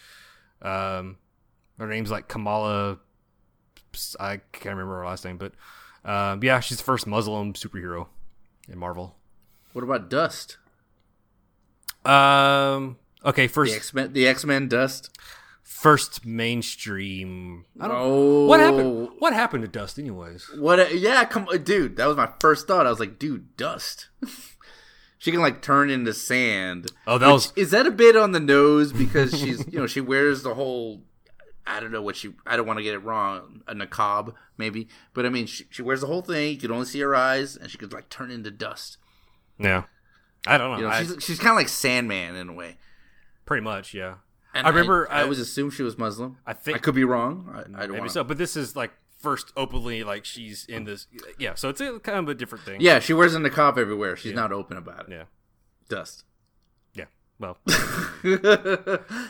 Um, 0.62 1.16
her 1.76 1.88
name's 1.88 2.08
like 2.08 2.28
Kamala. 2.28 3.00
I 4.20 4.36
can't 4.52 4.76
remember 4.76 5.00
her 5.00 5.06
last 5.06 5.24
name, 5.24 5.38
but 5.38 5.54
um, 6.04 6.40
yeah, 6.44 6.60
she's 6.60 6.78
the 6.78 6.84
first 6.84 7.04
Muslim 7.08 7.54
superhero 7.54 8.06
in 8.68 8.78
Marvel. 8.78 9.16
What 9.72 9.82
about 9.82 10.08
Dust? 10.08 10.58
Um. 12.04 12.96
Okay. 13.24 13.48
The 13.48 13.52
First. 13.52 13.74
X 13.74 13.92
Men. 13.92 14.12
The 14.12 14.28
X 14.28 14.44
Men 14.44 14.68
Dust. 14.68 15.18
First 15.72 16.24
mainstream. 16.24 17.64
I 17.80 17.88
don't. 17.88 17.96
Oh, 17.98 18.46
What 18.46 18.60
happened? 18.60 19.08
What 19.18 19.32
happened 19.32 19.62
to 19.62 19.68
Dust, 19.68 19.98
anyways? 19.98 20.48
What? 20.56 20.94
Yeah, 20.94 21.24
come, 21.24 21.48
dude. 21.64 21.96
That 21.96 22.06
was 22.06 22.16
my 22.16 22.30
first 22.40 22.66
thought. 22.66 22.86
I 22.86 22.90
was 22.90 23.00
like, 23.00 23.18
dude, 23.18 23.56
Dust. 23.56 24.08
she 25.18 25.30
can 25.30 25.40
like 25.40 25.62
turn 25.62 25.90
into 25.90 26.12
sand. 26.12 26.92
Oh, 27.06 27.18
that 27.18 27.28
was 27.32 27.52
Is 27.56 27.70
that 27.70 27.86
a 27.86 27.90
bit 27.90 28.16
on 28.16 28.32
the 28.32 28.40
nose 28.40 28.92
because 28.92 29.38
she's 29.38 29.66
you 29.72 29.78
know 29.78 29.86
she 29.86 30.00
wears 30.00 30.42
the 30.42 30.54
whole 30.54 31.02
I 31.66 31.80
don't 31.80 31.92
know 31.92 32.02
what 32.02 32.16
she 32.16 32.34
I 32.46 32.56
don't 32.56 32.66
want 32.66 32.78
to 32.78 32.82
get 32.82 32.94
it 32.94 32.98
wrong 32.98 33.62
a 33.68 33.74
niqab 33.74 34.34
maybe 34.58 34.88
but 35.14 35.24
I 35.24 35.28
mean 35.28 35.46
she, 35.46 35.64
she 35.70 35.80
wears 35.80 36.00
the 36.00 36.08
whole 36.08 36.22
thing 36.22 36.54
you 36.54 36.58
can 36.58 36.72
only 36.72 36.86
see 36.86 37.00
her 37.00 37.14
eyes 37.14 37.56
and 37.56 37.70
she 37.70 37.78
could 37.78 37.92
like 37.92 38.08
turn 38.08 38.32
into 38.32 38.50
dust 38.50 38.98
yeah. 39.58 39.84
I 40.44 40.58
don't 40.58 40.72
know. 40.72 40.76
you 40.78 40.82
know 40.82 40.90
I, 40.90 41.04
she's 41.04 41.24
she's 41.24 41.38
kind 41.38 41.50
of 41.52 41.56
like 41.56 41.68
Sandman 41.68 42.34
in 42.34 42.48
a 42.48 42.52
way 42.52 42.78
pretty 43.46 43.62
much, 43.62 43.94
yeah. 43.94 44.14
And 44.54 44.66
I 44.66 44.70
remember 44.70 45.10
I, 45.10 45.20
I- 45.20 45.22
always 45.22 45.38
assumed 45.38 45.72
she 45.72 45.82
was 45.82 45.96
Muslim 45.98 46.38
I 46.46 46.52
think 46.52 46.76
I 46.76 46.80
could 46.80 46.94
be 46.94 47.04
wrong 47.04 47.50
I, 47.54 47.60
I 47.60 47.62
don't 47.62 47.90
maybe 47.92 48.00
want 48.00 48.10
so, 48.12 48.24
but 48.24 48.38
this 48.38 48.56
is 48.56 48.74
like 48.76 48.92
first 49.18 49.52
openly 49.56 50.02
like 50.04 50.24
she's 50.24 50.64
in 50.66 50.84
this. 50.84 51.06
Yeah, 51.38 51.54
so 51.54 51.68
it's 51.68 51.80
a, 51.80 52.00
kind 52.00 52.18
of 52.18 52.28
a 52.28 52.34
different 52.34 52.64
thing. 52.64 52.80
yeah 52.80 52.98
she 52.98 53.12
wears 53.14 53.34
a 53.34 53.38
niqab 53.38 53.78
everywhere 53.78 54.16
she's 54.16 54.34
not 54.34 54.50
open 54.52 54.76
about 54.76 55.08
it 55.08 55.12
Yeah. 55.12 55.24
dust 55.88 56.24
Yeah. 56.94 57.04
Well, 57.38 57.58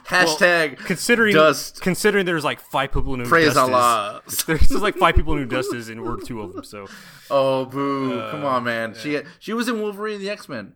hashtag 0.06 0.76
considering 0.78 1.34
Dust. 1.34 1.80
considering 1.80 2.26
there's 2.26 2.44
like 2.44 2.60
five 2.60 2.92
people 2.92 3.16
who 3.16 3.24
praise 3.24 3.56
Allah 3.56 4.22
Is, 4.26 4.44
there's 4.46 4.60
just 4.68 4.82
like 4.82 4.96
five 4.96 5.14
people 5.14 5.36
who 5.36 5.44
Dust 5.46 5.72
is, 5.74 5.88
and 5.88 6.02
we're 6.02 6.20
two 6.20 6.40
of 6.42 6.52
them. 6.52 6.64
So 6.64 6.86
Oh 7.30 7.64
boo! 7.64 8.10
Come 8.30 8.44
Uh, 8.44 8.48
on, 8.48 8.64
man. 8.64 8.94
She 8.94 9.20
she 9.38 9.52
was 9.52 9.68
in 9.68 9.80
Wolverine 9.80 10.20
the 10.20 10.28
X 10.30 10.48
Men 10.48 10.74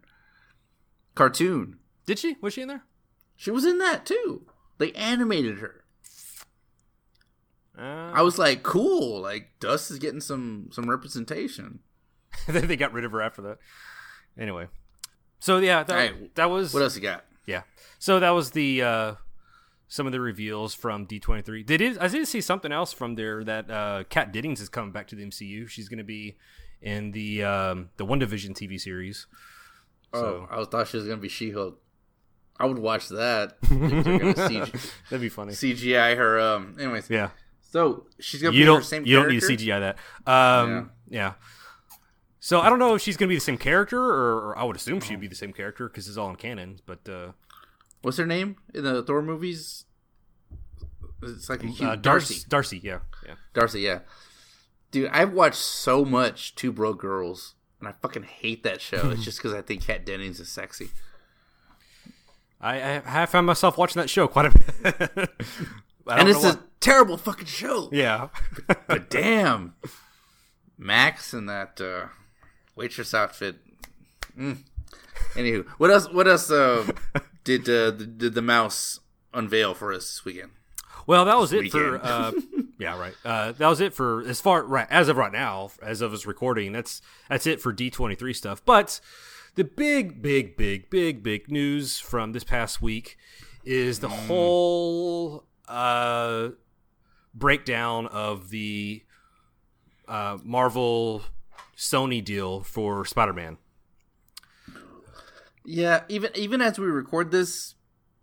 cartoon. 1.14 1.78
did 2.06 2.18
she? 2.18 2.36
Was 2.40 2.54
she 2.54 2.62
in 2.62 2.68
there? 2.68 2.84
She 3.36 3.50
was 3.50 3.64
in 3.64 3.78
that 3.78 4.06
too. 4.06 4.46
They 4.78 4.92
animated 4.92 5.58
her. 5.58 5.84
Uh, 7.78 8.10
I 8.14 8.22
was 8.22 8.38
like, 8.38 8.62
cool. 8.62 9.20
Like 9.20 9.50
Dust 9.60 9.90
is 9.90 9.98
getting 9.98 10.20
some 10.20 10.68
some 10.72 10.88
representation. 10.88 11.80
Then 12.46 12.66
they 12.68 12.76
got 12.76 12.92
rid 12.92 13.04
of 13.04 13.12
her 13.12 13.22
after 13.22 13.42
that. 13.42 13.58
Anyway, 14.38 14.68
so 15.38 15.58
yeah, 15.58 15.82
that, 15.82 15.92
Alright, 15.92 16.34
that 16.34 16.50
was 16.50 16.74
What 16.74 16.82
else 16.82 16.96
you 16.96 17.02
got? 17.02 17.24
yeah. 17.46 17.62
So 17.98 18.20
that 18.20 18.30
was 18.30 18.50
the 18.50 18.82
uh, 18.82 19.14
some 19.88 20.06
of 20.06 20.12
the 20.12 20.20
reveals 20.20 20.74
from 20.74 21.06
D23. 21.06 21.66
They 21.66 21.76
did. 21.76 21.98
I 21.98 22.08
did 22.08 22.26
see 22.28 22.40
something 22.40 22.72
else 22.72 22.92
from 22.92 23.14
there 23.14 23.44
that 23.44 23.70
uh, 23.70 24.04
Kat 24.08 24.32
Dennings 24.32 24.60
is 24.60 24.68
coming 24.68 24.92
back 24.92 25.08
to 25.08 25.16
the 25.16 25.24
MCU. 25.24 25.68
She's 25.68 25.88
going 25.88 25.98
to 25.98 26.04
be 26.04 26.36
in 26.82 27.12
the 27.12 27.44
um, 27.44 27.90
the 27.96 28.04
WandaVision 28.04 28.50
TV 28.50 28.80
series. 28.80 29.26
Oh, 30.12 30.46
I 30.50 30.64
thought 30.64 30.88
she 30.88 30.96
was 30.96 31.06
gonna 31.06 31.20
be 31.20 31.28
She 31.28 31.50
Hulk. 31.50 31.80
I 32.58 32.66
would 32.66 32.78
watch 32.78 33.08
that. 33.10 33.56
if 33.62 33.68
they're 33.70 34.18
gonna 34.18 34.34
CG- 34.34 34.90
That'd 35.10 35.20
be 35.20 35.28
funny. 35.28 35.52
CGI 35.52 36.16
her. 36.16 36.40
Um. 36.40 36.76
Anyways, 36.78 37.10
Yeah. 37.10 37.30
so 37.70 38.06
she's 38.18 38.40
gonna 38.42 38.54
You 38.54 38.62
be 38.62 38.66
her 38.66 38.72
don't 38.72 38.84
same. 38.84 39.04
you 39.06 39.16
don't 39.16 39.28
need 39.28 39.40
to 39.40 39.46
CGI 39.46 39.94
that. 40.26 40.30
Um, 40.30 40.90
yeah. 41.08 41.34
So 42.40 42.60
I 42.60 42.68
don't 42.70 42.78
know 42.78 42.94
if 42.94 43.02
she's 43.02 43.16
gonna 43.16 43.28
be 43.28 43.34
the 43.34 43.40
same 43.40 43.58
character, 43.58 43.98
or, 44.00 44.50
or 44.50 44.58
I 44.58 44.64
would 44.64 44.76
assume 44.76 45.00
she'd 45.00 45.20
be 45.20 45.26
the 45.26 45.34
same 45.34 45.52
character 45.52 45.88
because 45.88 46.08
it's 46.08 46.16
all 46.16 46.30
in 46.30 46.36
canon. 46.36 46.80
But 46.86 47.08
uh, 47.08 47.32
What's 48.02 48.18
her 48.18 48.26
name 48.26 48.56
in 48.72 48.84
the 48.84 49.02
Thor 49.02 49.20
movies? 49.20 49.84
It's 51.22 51.48
like 51.48 51.62
a 51.64 51.66
huge 51.66 51.82
uh, 51.82 51.96
Darcy. 51.96 52.34
Darcy, 52.48 52.48
Darcy, 52.48 52.80
yeah, 52.84 52.98
yeah. 53.26 53.34
Darcy, 53.54 53.80
yeah. 53.80 54.00
Dude, 54.92 55.08
I've 55.10 55.32
watched 55.32 55.56
so 55.56 56.04
much 56.04 56.54
Two 56.54 56.70
Broke 56.72 57.00
Girls, 57.00 57.54
and 57.80 57.88
I 57.88 57.92
fucking 58.00 58.22
hate 58.24 58.62
that 58.62 58.80
show. 58.80 59.10
it's 59.10 59.24
just 59.24 59.38
because 59.38 59.52
I 59.54 59.62
think 59.62 59.84
Kat 59.84 60.06
Dennings 60.06 60.38
is 60.40 60.48
sexy. 60.48 60.90
I, 62.60 62.76
I 62.76 63.00
have 63.00 63.30
found 63.30 63.46
myself 63.46 63.76
watching 63.78 64.00
that 64.00 64.08
show 64.10 64.26
quite 64.28 64.46
a 64.46 64.50
bit. 64.82 65.30
And 66.08 66.28
it's 66.28 66.44
a 66.44 66.60
terrible 66.78 67.16
fucking 67.16 67.46
show. 67.46 67.88
yeah. 67.92 68.28
But 68.86 69.10
damn, 69.10 69.74
Max 70.78 71.32
and 71.32 71.48
that 71.48 71.80
uh, 71.80 72.08
waitress 72.76 73.12
outfit. 73.12 73.56
Mm. 74.38 74.58
Anywho, 75.34 75.66
what 75.78 75.90
else? 75.90 76.08
What 76.12 76.28
else 76.28 76.48
uh, 76.48 76.86
did 77.44 77.62
uh, 77.62 77.90
the, 77.90 78.06
did 78.06 78.34
the 78.34 78.42
mouse 78.42 79.00
unveil 79.34 79.74
for 79.74 79.92
us 79.92 80.02
this 80.04 80.24
weekend? 80.24 80.52
Well, 81.08 81.24
that 81.24 81.38
was 81.38 81.52
it 81.52 81.72
for 81.72 81.92
weekend. 81.94 82.02
uh, 82.04 82.32
yeah, 82.78 82.98
right. 82.98 83.14
Uh, 83.24 83.52
that 83.52 83.68
was 83.68 83.80
it 83.80 83.92
for 83.92 84.22
as 84.28 84.40
far 84.40 84.62
right 84.62 84.86
as 84.90 85.08
of 85.08 85.16
right 85.16 85.32
now, 85.32 85.70
as 85.82 86.00
of 86.02 86.12
us 86.12 86.24
recording. 86.24 86.70
That's 86.72 87.02
that's 87.28 87.48
it 87.48 87.60
for 87.60 87.72
D 87.72 87.90
twenty 87.90 88.14
three 88.14 88.32
stuff. 88.32 88.64
But 88.64 89.00
the 89.56 89.64
big, 89.64 90.22
big, 90.22 90.56
big, 90.56 90.88
big, 90.90 91.22
big 91.22 91.50
news 91.50 91.98
from 91.98 92.32
this 92.32 92.44
past 92.44 92.80
week 92.80 93.16
is 93.64 93.98
the 93.98 94.08
whole 94.08 95.44
uh, 95.66 96.50
breakdown 97.34 98.06
of 98.06 98.50
the 98.50 99.02
uh, 100.06 100.38
Marvel 100.44 101.22
Sony 101.76 102.22
deal 102.22 102.62
for 102.62 103.04
Spider 103.04 103.32
Man. 103.32 103.56
Yeah, 105.64 106.02
even 106.08 106.30
even 106.36 106.60
as 106.60 106.78
we 106.78 106.86
record 106.86 107.32
this, 107.32 107.74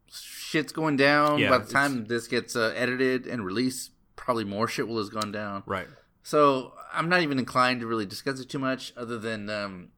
shit's 0.10 0.72
going 0.72 0.96
down. 0.96 1.39
Yeah, 1.39 1.50
By 1.50 1.58
the 1.58 1.72
time 1.72 2.06
this 2.06 2.28
gets 2.28 2.56
uh, 2.56 2.74
edited 2.76 3.28
and 3.28 3.43
released, 3.43 3.91
probably 4.15 4.46
more 4.46 4.67
shit 4.67 4.88
will 4.88 5.04
have 5.04 5.12
gone 5.12 5.32
down. 5.32 5.63
Right. 5.65 5.88
So 6.22 6.74
I'm 6.93 7.10
not 7.10 7.22
even 7.22 7.38
inclined 7.39 7.82
to 7.82 7.88
really 7.88 8.06
discuss 8.06 8.39
it 8.39 8.50
too 8.50 8.60
much, 8.60 8.93
other 8.96 9.17
than 9.17 9.50
um, 9.50 9.89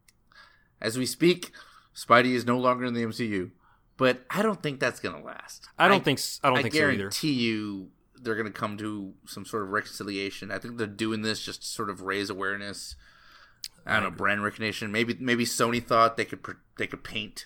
as 0.86 0.98
we 0.98 1.06
speak, 1.06 1.52
Spidey 1.96 2.34
is 2.34 2.46
no 2.46 2.58
longer 2.58 2.86
in 2.86 2.94
the 2.94 3.04
MCU. 3.04 3.52
But 3.98 4.26
I 4.30 4.42
don't 4.42 4.62
think 4.62 4.80
that's 4.80 5.00
gonna 5.00 5.24
last. 5.24 5.70
I 5.80 5.88
don't 5.88 6.04
think 6.04 6.20
I 6.44 6.50
don't 6.50 6.58
I 6.58 6.62
think 6.62 6.74
so 6.74 6.80
either. 6.80 6.98
guarantee 6.98 7.32
you 7.34 7.90
they're 8.22 8.36
gonna 8.36 8.52
come 8.52 8.78
to 8.78 9.14
some 9.26 9.46
sort 9.46 9.64
of 9.64 9.70
reconciliation. 9.70 10.52
I 10.52 10.60
think 10.60 10.78
they're 10.78 10.88
doing 10.88 11.22
this 11.22 11.44
just 11.44 11.62
to 11.62 11.68
sort 11.68 11.90
of 11.90 12.02
raise 12.02 12.30
awareness. 12.30 12.96
I 13.86 13.94
don't 13.94 14.04
know 14.04 14.12
brand 14.12 14.44
recognition. 14.44 14.92
Maybe 14.92 15.16
maybe 15.20 15.46
Sony 15.46 15.84
thought 15.84 16.18
they 16.18 16.26
could 16.26 16.42
they 16.78 16.88
could 16.88 17.04
paint 17.04 17.46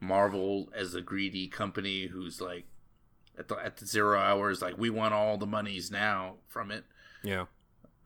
Marvel 0.00 0.70
as 0.74 0.94
a 0.94 1.00
greedy 1.02 1.48
company 1.48 2.06
who's 2.06 2.40
like 2.40 2.64
at 3.38 3.48
the 3.48 3.56
at 3.56 3.76
the 3.76 3.86
zero 3.86 4.18
hours 4.18 4.62
like 4.62 4.78
we 4.78 4.88
want 4.88 5.12
all 5.14 5.36
the 5.36 5.46
monies 5.46 5.90
now 5.90 6.36
from 6.48 6.70
it. 6.70 6.84
Yeah. 7.22 7.46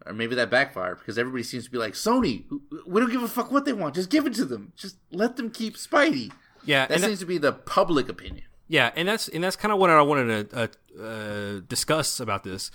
Or 0.06 0.12
maybe 0.12 0.34
that 0.34 0.50
backfired 0.50 0.98
because 0.98 1.16
everybody 1.18 1.42
seems 1.42 1.64
to 1.64 1.70
be 1.70 1.78
like 1.78 1.94
Sony. 1.94 2.44
We 2.86 3.00
don't 3.00 3.10
give 3.10 3.22
a 3.22 3.28
fuck 3.28 3.50
what 3.50 3.64
they 3.64 3.72
want. 3.72 3.94
Just 3.94 4.10
give 4.10 4.26
it 4.26 4.34
to 4.34 4.44
them. 4.44 4.72
Just 4.76 4.96
let 5.10 5.36
them 5.36 5.50
keep 5.50 5.76
Spidey. 5.76 6.30
Yeah. 6.64 6.86
That 6.86 6.94
and 6.94 7.02
that- 7.02 7.06
seems 7.08 7.20
to 7.20 7.26
be 7.26 7.38
the 7.38 7.52
public 7.52 8.08
opinion. 8.08 8.44
Yeah, 8.66 8.92
and 8.96 9.06
that's 9.06 9.28
and 9.28 9.44
that's 9.44 9.56
kind 9.56 9.72
of 9.72 9.78
what 9.78 9.90
I 9.90 10.00
wanted 10.00 10.50
to 10.50 10.58
uh, 10.98 11.02
uh, 11.02 11.60
discuss 11.68 12.18
about 12.18 12.44
this, 12.44 12.70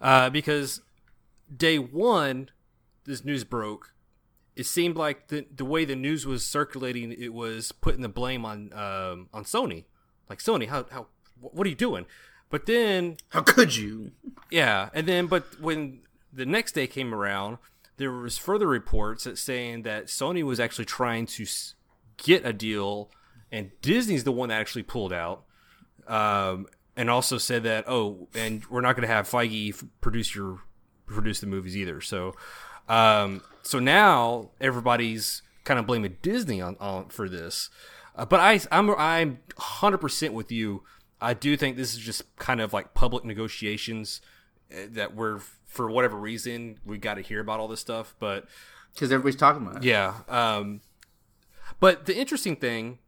uh, 0.00 0.30
because 0.30 0.80
day 1.54 1.78
one, 1.78 2.48
this 3.04 3.26
news 3.26 3.44
broke. 3.44 3.92
It 4.56 4.64
seemed 4.64 4.96
like 4.96 5.28
the 5.28 5.44
the 5.54 5.66
way 5.66 5.84
the 5.84 5.96
news 5.96 6.24
was 6.26 6.46
circulating, 6.46 7.12
it 7.12 7.34
was 7.34 7.72
putting 7.72 8.00
the 8.00 8.08
blame 8.08 8.46
on 8.46 8.72
um, 8.72 9.28
on 9.34 9.44
Sony. 9.44 9.84
Like 10.30 10.38
Sony, 10.38 10.66
how 10.66 10.86
how 10.90 11.08
what 11.40 11.66
are 11.66 11.70
you 11.70 11.76
doing? 11.76 12.06
But 12.48 12.64
then 12.64 13.18
How 13.28 13.42
could 13.42 13.76
you? 13.76 14.12
yeah, 14.50 14.88
and 14.94 15.06
then 15.06 15.26
but 15.26 15.60
when 15.60 16.00
the 16.34 16.46
next 16.46 16.72
day 16.72 16.86
came 16.86 17.14
around, 17.14 17.58
there 17.96 18.10
was 18.10 18.38
further 18.38 18.66
reports 18.66 19.24
that 19.24 19.38
saying 19.38 19.82
that 19.82 20.06
Sony 20.06 20.42
was 20.42 20.58
actually 20.58 20.84
trying 20.84 21.26
to 21.26 21.46
get 22.16 22.44
a 22.44 22.52
deal, 22.52 23.10
and 23.52 23.70
Disney's 23.80 24.24
the 24.24 24.32
one 24.32 24.48
that 24.48 24.60
actually 24.60 24.82
pulled 24.82 25.12
out, 25.12 25.44
um, 26.08 26.66
and 26.96 27.08
also 27.08 27.38
said 27.38 27.62
that 27.62 27.84
oh, 27.86 28.28
and 28.34 28.64
we're 28.66 28.80
not 28.80 28.96
going 28.96 29.06
to 29.06 29.14
have 29.14 29.28
Feige 29.28 29.86
produce 30.00 30.34
your 30.34 30.60
produce 31.06 31.40
the 31.40 31.46
movies 31.46 31.76
either. 31.76 32.00
So, 32.00 32.34
um, 32.88 33.42
so 33.62 33.78
now 33.78 34.50
everybody's 34.60 35.42
kind 35.64 35.78
of 35.78 35.86
blaming 35.86 36.16
Disney 36.22 36.60
on, 36.60 36.76
on 36.80 37.08
for 37.08 37.28
this. 37.28 37.70
Uh, 38.16 38.24
but 38.24 38.40
I, 38.40 38.60
I'm 38.70 38.90
I'm 38.90 39.38
100 39.56 39.98
percent 39.98 40.34
with 40.34 40.50
you. 40.50 40.82
I 41.20 41.34
do 41.34 41.56
think 41.56 41.76
this 41.76 41.94
is 41.94 42.00
just 42.00 42.36
kind 42.36 42.60
of 42.60 42.72
like 42.72 42.92
public 42.92 43.24
negotiations 43.24 44.20
uh, 44.72 44.86
that 44.90 45.14
we're 45.14 45.40
for 45.74 45.90
whatever 45.90 46.16
reason 46.16 46.78
we 46.84 46.96
got 46.98 47.14
to 47.14 47.20
hear 47.20 47.40
about 47.40 47.58
all 47.60 47.68
this 47.68 47.80
stuff. 47.80 48.14
But 48.18 48.46
Because 48.92 49.10
everybody's 49.12 49.36
talking 49.38 49.62
about 49.66 49.78
it. 49.78 49.84
yeah, 49.84 50.14
um, 50.28 50.80
but 51.80 52.06
the 52.06 52.16
interesting 52.16 52.56
thing 52.56 52.98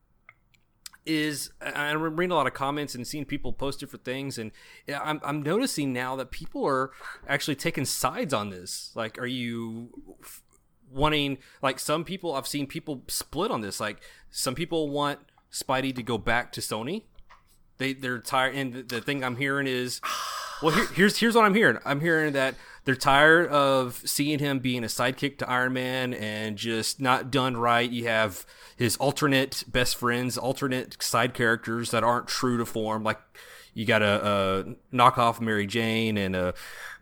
is 1.05 1.51
I- 1.61 1.91
I'm 1.91 2.03
reading 2.17 2.33
a 2.33 2.35
lot 2.35 2.49
of 2.49 2.55
comments 2.55 2.95
and 2.97 3.07
seeing 3.07 3.25
people 3.25 3.53
post 3.53 3.79
different 3.81 4.05
things, 4.05 4.39
and 4.39 4.51
I'm 4.89 5.21
I'm 5.23 5.43
noticing 5.43 5.93
now 5.93 6.17
that 6.17 6.31
people 6.33 6.67
are 6.67 6.91
actually 7.29 7.55
taking 7.55 7.85
sides 7.85 8.35
on 8.35 8.51
this. 8.51 8.91
Like, 8.97 9.17
are 9.19 9.27
you 9.27 9.91
f- 10.23 10.43
wanting 10.91 11.39
like 11.63 11.79
some 11.79 12.03
people? 12.05 12.35
I've 12.35 12.49
seen 12.49 12.67
people 12.67 13.05
split 13.07 13.51
on 13.53 13.61
this. 13.61 13.79
Like, 13.79 14.01
some 14.31 14.57
people 14.57 14.91
want 14.91 15.21
Spidey 15.53 15.95
to 15.95 16.03
go 16.03 16.19
back 16.19 16.51
to 16.53 16.61
Sony. 16.61 17.05
They 17.79 17.93
they're 17.93 18.19
tired, 18.19 18.57
and 18.57 18.73
the, 18.75 18.83
the 18.83 19.01
thing 19.01 19.23
I'm 19.23 19.37
hearing 19.37 19.69
is, 19.69 20.01
well, 20.63 20.75
here, 20.75 20.87
here's 20.95 21.19
here's 21.19 21.35
what 21.35 21.45
I'm 21.45 21.55
hearing. 21.55 21.79
I'm 21.85 22.01
hearing 22.01 22.33
that 22.35 22.55
they're 22.85 22.95
tired 22.95 23.49
of 23.49 24.03
seeing 24.05 24.39
him 24.39 24.59
being 24.59 24.85
a 24.85 24.89
sidekick 24.89 25.39
to 25.39 25.51
Iron 25.51 25.73
Man 25.73 26.15
and 26.15 26.57
just 26.57 27.01
not 27.01 27.31
done 27.31 27.57
right. 27.57 27.91
You 27.91 28.07
have 28.07 28.47
his 28.77 28.97
alternate 28.97 29.65
best 29.67 29.97
friends, 29.97 30.39
alternate 30.39 31.03
side 31.03 31.35
characters 31.35 31.91
that 31.91 32.05
aren't 32.05 32.29
true 32.29 32.59
to 32.59 32.67
form, 32.67 33.03
like. 33.03 33.21
You 33.77 33.85
got 33.85 34.01
a, 34.01 34.07
uh 34.07 34.65
knock 34.91 35.19
off 35.19 35.39
Mary 35.39 35.67
Jane 35.67 36.17
and 36.17 36.35
uh 36.35 36.53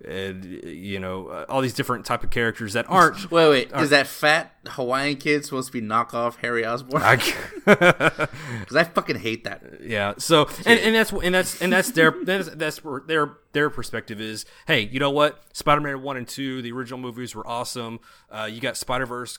and, 0.04 0.44
you 0.64 0.98
know 0.98 1.44
all 1.48 1.60
these 1.60 1.72
different 1.72 2.04
type 2.04 2.24
of 2.24 2.30
characters 2.30 2.72
that 2.72 2.84
aren't. 2.88 3.30
Wait, 3.30 3.48
wait. 3.48 3.72
Is 3.76 3.90
that 3.90 4.08
fat 4.08 4.52
Hawaiian 4.66 5.16
kid 5.16 5.44
supposed 5.44 5.72
to 5.72 5.80
be 5.80 5.86
knockoff 5.86 6.36
Harry 6.36 6.66
Osborn? 6.66 7.00
I, 7.02 7.16
Because 8.64 8.76
I 8.76 8.84
fucking 8.84 9.20
hate 9.20 9.44
that. 9.44 9.62
Yeah. 9.80 10.14
So 10.18 10.48
and, 10.66 10.80
and 10.80 10.94
that's 10.96 11.12
and 11.12 11.34
that's 11.34 11.62
and 11.62 11.72
that's 11.72 11.92
their 11.92 12.12
that's 12.24 12.50
that's 12.50 12.82
where 12.82 13.02
their 13.06 13.38
their 13.52 13.70
perspective 13.70 14.20
is. 14.20 14.44
Hey, 14.66 14.80
you 14.80 14.98
know 14.98 15.10
what? 15.10 15.44
Spider-Man 15.52 16.02
one 16.02 16.16
and 16.16 16.26
two, 16.26 16.60
the 16.60 16.72
original 16.72 16.98
movies 16.98 17.36
were 17.36 17.46
awesome. 17.46 18.00
Uh, 18.28 18.48
you 18.50 18.60
got 18.60 18.76
Spider 18.76 19.06
Verse 19.06 19.38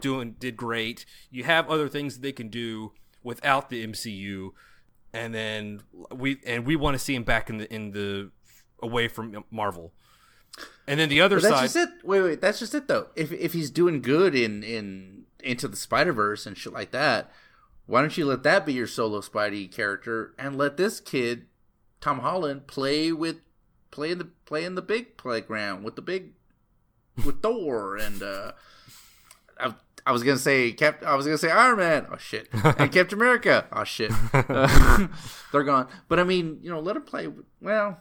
doing 0.00 0.36
did 0.38 0.56
great. 0.56 1.04
You 1.30 1.44
have 1.44 1.68
other 1.68 1.88
things 1.88 2.14
that 2.14 2.22
they 2.22 2.32
can 2.32 2.48
do 2.48 2.92
without 3.22 3.70
the 3.70 3.84
MCU, 3.84 4.50
and 5.16 5.34
then 5.34 5.82
we 6.14 6.38
and 6.46 6.66
we 6.66 6.76
want 6.76 6.94
to 6.94 6.98
see 6.98 7.14
him 7.14 7.24
back 7.24 7.50
in 7.50 7.58
the 7.58 7.72
in 7.74 7.92
the 7.92 8.30
away 8.82 9.08
from 9.08 9.44
Marvel. 9.50 9.92
And 10.86 11.00
then 11.00 11.08
the 11.08 11.20
other 11.20 11.40
that's 11.40 11.54
side, 11.54 11.62
just 11.62 11.76
it. 11.76 11.88
Wait, 12.04 12.22
wait. 12.22 12.40
That's 12.40 12.58
just 12.58 12.74
it 12.74 12.88
though. 12.88 13.08
If 13.16 13.32
if 13.32 13.52
he's 13.52 13.70
doing 13.70 14.02
good 14.02 14.34
in 14.34 14.62
in 14.62 15.24
into 15.40 15.68
the 15.68 15.76
Spider 15.76 16.12
Verse 16.12 16.46
and 16.46 16.56
shit 16.56 16.72
like 16.72 16.90
that, 16.92 17.30
why 17.86 18.00
don't 18.00 18.16
you 18.16 18.26
let 18.26 18.42
that 18.44 18.66
be 18.66 18.72
your 18.72 18.86
solo 18.86 19.20
Spidey 19.20 19.72
character 19.72 20.34
and 20.38 20.56
let 20.56 20.76
this 20.76 21.00
kid, 21.00 21.46
Tom 22.00 22.20
Holland, 22.20 22.66
play 22.66 23.12
with 23.12 23.36
play 23.90 24.10
in 24.10 24.18
the 24.18 24.28
play 24.44 24.64
in 24.64 24.74
the 24.74 24.82
big 24.82 25.16
playground 25.16 25.82
with 25.82 25.96
the 25.96 26.02
big 26.02 26.32
with 27.24 27.42
Thor 27.42 27.96
and 27.96 28.22
uh 28.22 28.52
I, 30.06 30.12
was 30.12 30.22
gonna 30.22 30.38
say 30.38 30.72
Cap. 30.72 31.02
I 31.04 31.14
was 31.16 31.26
gonna 31.26 31.38
say 31.38 31.50
Iron 31.50 31.78
Man. 31.78 32.06
Oh 32.12 32.16
shit! 32.16 32.48
And 32.78 32.92
Captain 32.92 33.18
America. 33.18 33.66
Oh 33.72 33.84
shit! 33.84 34.12
Uh, 34.32 35.06
they're 35.52 35.64
gone. 35.64 35.88
But 36.08 36.18
I 36.20 36.24
mean, 36.24 36.58
you 36.62 36.70
know, 36.70 36.80
let 36.80 36.96
him 36.96 37.02
play. 37.02 37.28
Well, 37.60 38.00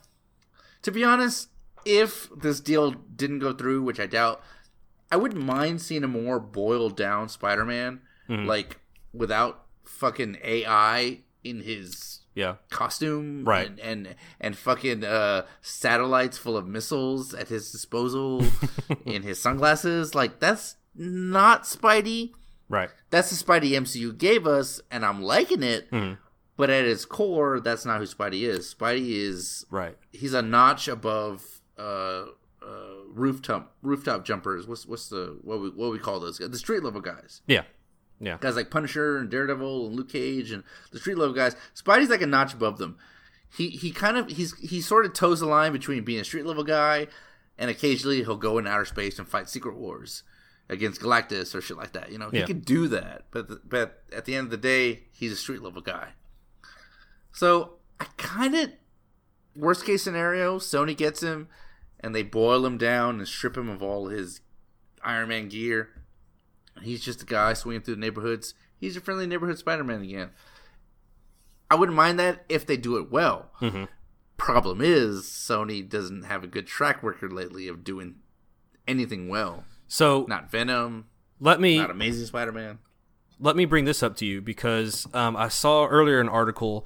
to 0.84 0.92
be 0.92 1.04
honest, 1.04 1.50
if 1.86 2.30
this 2.36 2.60
deal 2.60 2.92
didn't 2.92 3.40
go 3.40 3.54
through, 3.54 3.84
which 3.84 4.00
I 4.00 4.06
doubt, 4.06 4.42
I 5.12 5.18
wouldn't 5.18 5.44
mind 5.44 5.82
seeing 5.82 6.04
a 6.04 6.08
more 6.08 6.40
boiled 6.40 6.96
down 6.98 7.30
Spider-Man, 7.30 8.02
Mm-hmm. 8.30 8.48
like 8.48 8.80
without 9.14 9.66
fucking 9.86 10.38
AI 10.44 11.20
in 11.44 11.62
his 11.62 12.22
yeah, 12.34 12.56
costume, 12.72 13.46
Right. 13.46 13.68
And 13.68 13.80
and, 13.80 14.16
and 14.42 14.58
fucking 14.58 15.04
uh, 15.04 15.44
satellites 15.62 16.38
full 16.40 16.58
of 16.58 16.66
missiles 16.68 17.34
at 17.36 17.50
his 17.50 17.72
disposal 17.72 18.44
in 19.06 19.22
his 19.22 19.40
sunglasses. 19.40 20.16
Like 20.16 20.40
that's 20.40 20.76
not 20.96 21.64
Spidey. 21.64 22.32
Right. 22.70 22.90
That's 23.10 23.30
the 23.30 23.44
Spidey 23.44 23.72
MCU 23.72 24.18
gave 24.18 24.48
us, 24.48 24.82
and 24.90 25.06
I'm 25.06 25.22
liking 25.22 25.62
it. 25.64 25.90
Mhm. 25.92 26.18
But 26.58 26.70
at 26.70 26.86
its 26.86 27.06
core, 27.06 27.60
that's 27.60 27.86
not 27.86 28.00
who 28.00 28.06
Spidey 28.06 28.44
is. 28.44 28.74
Spidey 28.74 29.12
is 29.12 29.66
Right. 29.70 29.98
he's 30.12 30.34
a 30.34 30.42
notch 30.42 30.88
above 30.88 31.44
uh, 31.78 31.82
uh, 32.66 33.04
rooftop 33.10 33.76
rooftop 33.82 34.24
jumpers. 34.26 34.66
What's 34.66 34.86
what's 34.86 35.10
the 35.10 35.38
what 35.42 35.60
we 35.62 35.70
what 35.70 35.92
we 35.92 36.00
call 36.00 36.20
those 36.22 36.40
guys? 36.40 36.50
The 36.50 36.58
street 36.58 36.84
level 36.84 37.02
guys. 37.02 37.42
Yeah. 37.48 37.64
Yeah. 38.22 38.38
Guys 38.40 38.56
like 38.56 38.72
Punisher 38.72 39.18
and 39.18 39.30
Daredevil 39.30 39.88
and 39.88 39.96
Luke 39.98 40.08
Cage 40.10 40.52
and 40.52 40.64
the 40.92 41.00
street 41.00 41.18
level 41.18 41.36
guys. 41.36 41.56
Spidey's 41.76 42.10
like 42.10 42.22
a 42.22 42.26
notch 42.28 42.54
above 42.54 42.78
them. 42.78 42.98
He 43.50 43.70
he 43.70 43.92
kind 43.92 44.16
of 44.18 44.30
he's 44.30 44.54
he 44.60 44.80
sort 44.82 45.06
of 45.06 45.12
toes 45.14 45.42
the 45.42 45.46
line 45.46 45.74
between 45.74 46.04
being 46.06 46.22
a 46.22 46.24
street 46.24 46.46
level 46.46 46.64
guy 46.64 47.08
and 47.58 47.70
occasionally 47.70 48.24
he'll 48.24 48.38
go 48.38 48.58
in 48.58 48.66
outer 48.66 48.86
space 48.86 49.20
and 49.20 49.28
fight 49.28 49.50
secret 49.50 49.76
wars 49.76 50.24
against 50.70 51.02
Galactus 51.02 51.54
or 51.54 51.62
shit 51.62 51.78
like 51.78 51.94
that. 51.94 52.12
You 52.12 52.18
know, 52.18 52.30
he 52.30 52.40
Yeah. 52.40 52.46
can 52.46 52.60
do 52.60 52.88
that, 52.88 53.26
but 53.32 53.48
the, 53.48 53.62
but 53.64 54.04
at 54.12 54.26
the 54.26 54.36
end 54.36 54.46
of 54.46 54.52
the 54.52 54.58
day, 54.58 55.04
he's 55.12 55.32
a 55.32 55.36
street 55.36 55.62
level 55.62 55.82
guy. 55.82 56.14
So 57.32 57.76
I 58.00 58.06
kind 58.18 58.56
of 58.56 58.72
worst 59.56 59.86
case 59.86 60.04
scenario, 60.04 60.58
Sony 60.60 60.96
gets 60.98 61.22
him 61.22 61.48
and 62.00 62.14
they 62.16 62.24
boil 62.24 62.66
him 62.66 62.78
down 62.78 63.20
and 63.20 63.28
strip 63.28 63.58
him 63.58 63.70
of 63.70 63.82
all 63.84 64.08
his 64.08 64.42
Iron 65.04 65.30
Man 65.30 65.50
gear. 65.50 65.90
He's 66.82 67.02
just 67.04 67.22
a 67.22 67.26
guy 67.26 67.54
swinging 67.54 67.82
through 67.82 67.96
the 67.96 68.02
neighborhoods. 68.02 68.54
He's 68.78 68.98
a 68.98 69.02
friendly 69.02 69.28
neighborhood 69.28 69.58
Spider-Man 69.58 70.02
again. 70.02 70.32
I 71.72 71.76
wouldn't 71.76 71.96
mind 71.96 72.20
that 72.20 72.44
if 72.50 72.66
they 72.66 72.76
do 72.78 72.98
it 72.98 73.10
well. 73.10 73.52
Mhm. 73.62 73.88
Problem 74.38 74.82
is, 74.82 75.24
Sony 75.24 75.88
doesn't 75.88 76.24
have 76.24 76.44
a 76.44 76.48
good 76.48 76.68
track 76.68 77.02
record 77.02 77.32
lately 77.32 77.68
of 77.70 77.84
doing 77.86 78.16
anything 78.88 79.30
well. 79.30 79.64
So 79.88 80.26
Not 80.28 80.52
Venom, 80.52 81.06
let 81.40 81.60
me 81.60 81.78
not 81.78 81.92
Amazing 81.92 82.26
Spider-Man. 82.26 82.80
let 83.40 83.56
me 83.56 83.66
bring 83.66 83.86
this 83.86 84.02
up 84.02 84.16
to 84.18 84.26
you 84.26 84.42
because 84.42 85.08
um, 85.14 85.36
I 85.36 85.48
saw 85.48 85.86
earlier 85.86 86.20
an 86.20 86.30
article 86.30 86.86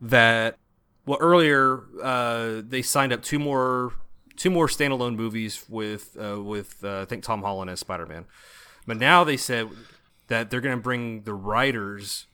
that 0.00 0.58
well 1.06 1.18
earlier 1.20 1.82
uh, 2.02 2.62
they 2.66 2.82
signed 2.82 3.12
up 3.12 3.22
two 3.22 3.38
more 3.38 3.92
two 4.36 4.50
more 4.50 4.66
standalone 4.66 5.16
movies 5.16 5.64
with 5.68 6.16
uh, 6.20 6.40
with 6.42 6.84
uh, 6.84 7.02
I 7.02 7.04
think 7.06 7.24
Tom 7.24 7.42
Holland 7.42 7.70
as 7.70 7.80
Spider 7.80 8.06
Man, 8.06 8.26
but 8.86 8.96
now 8.98 9.24
they 9.24 9.36
said 9.36 9.68
that 10.28 10.50
they're 10.50 10.60
going 10.60 10.76
to 10.76 10.82
bring 10.82 11.22
the 11.22 11.34
writers, 11.34 12.26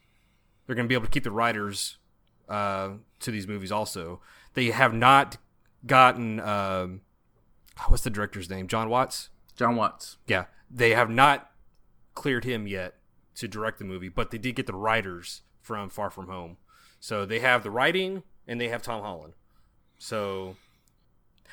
they're 0.67 0.77
going 0.77 0.87
to 0.87 0.89
be 0.89 0.95
able 0.95 1.05
to 1.05 1.11
keep 1.11 1.25
the 1.25 1.31
writers 1.31 1.99
uh, 2.49 2.91
to 3.21 3.31
these 3.31 3.47
movies 3.47 3.71
also. 3.71 4.21
They 4.55 4.67
have 4.67 4.93
not 4.93 5.39
gotten 5.87 6.41
um, 6.41 7.03
what's 7.89 8.03
the 8.03 8.11
director's 8.11 8.51
name? 8.51 8.67
John 8.67 8.89
Watts. 8.89 9.31
John 9.57 9.77
Watts. 9.77 10.17
Yeah, 10.27 10.47
they 10.71 10.91
have 10.91 11.11
not 11.11 11.51
cleared 12.15 12.45
him 12.45 12.67
yet 12.67 12.95
to 13.37 13.49
direct 13.49 13.79
the 13.79 13.85
movie, 13.85 14.09
but 14.09 14.31
they 14.31 14.39
did 14.39 14.57
get 14.57 14.67
the 14.67 14.75
writers 14.75 15.43
from 15.61 15.89
Far 15.89 16.11
From 16.11 16.29
Home. 16.29 16.57
So 17.01 17.25
they 17.25 17.41
have 17.41 17.63
the 17.63 17.71
writing 17.71 18.23
and 18.47 18.61
they 18.61 18.69
have 18.69 18.83
Tom 18.83 19.03
Holland. 19.03 19.35
So, 19.99 20.57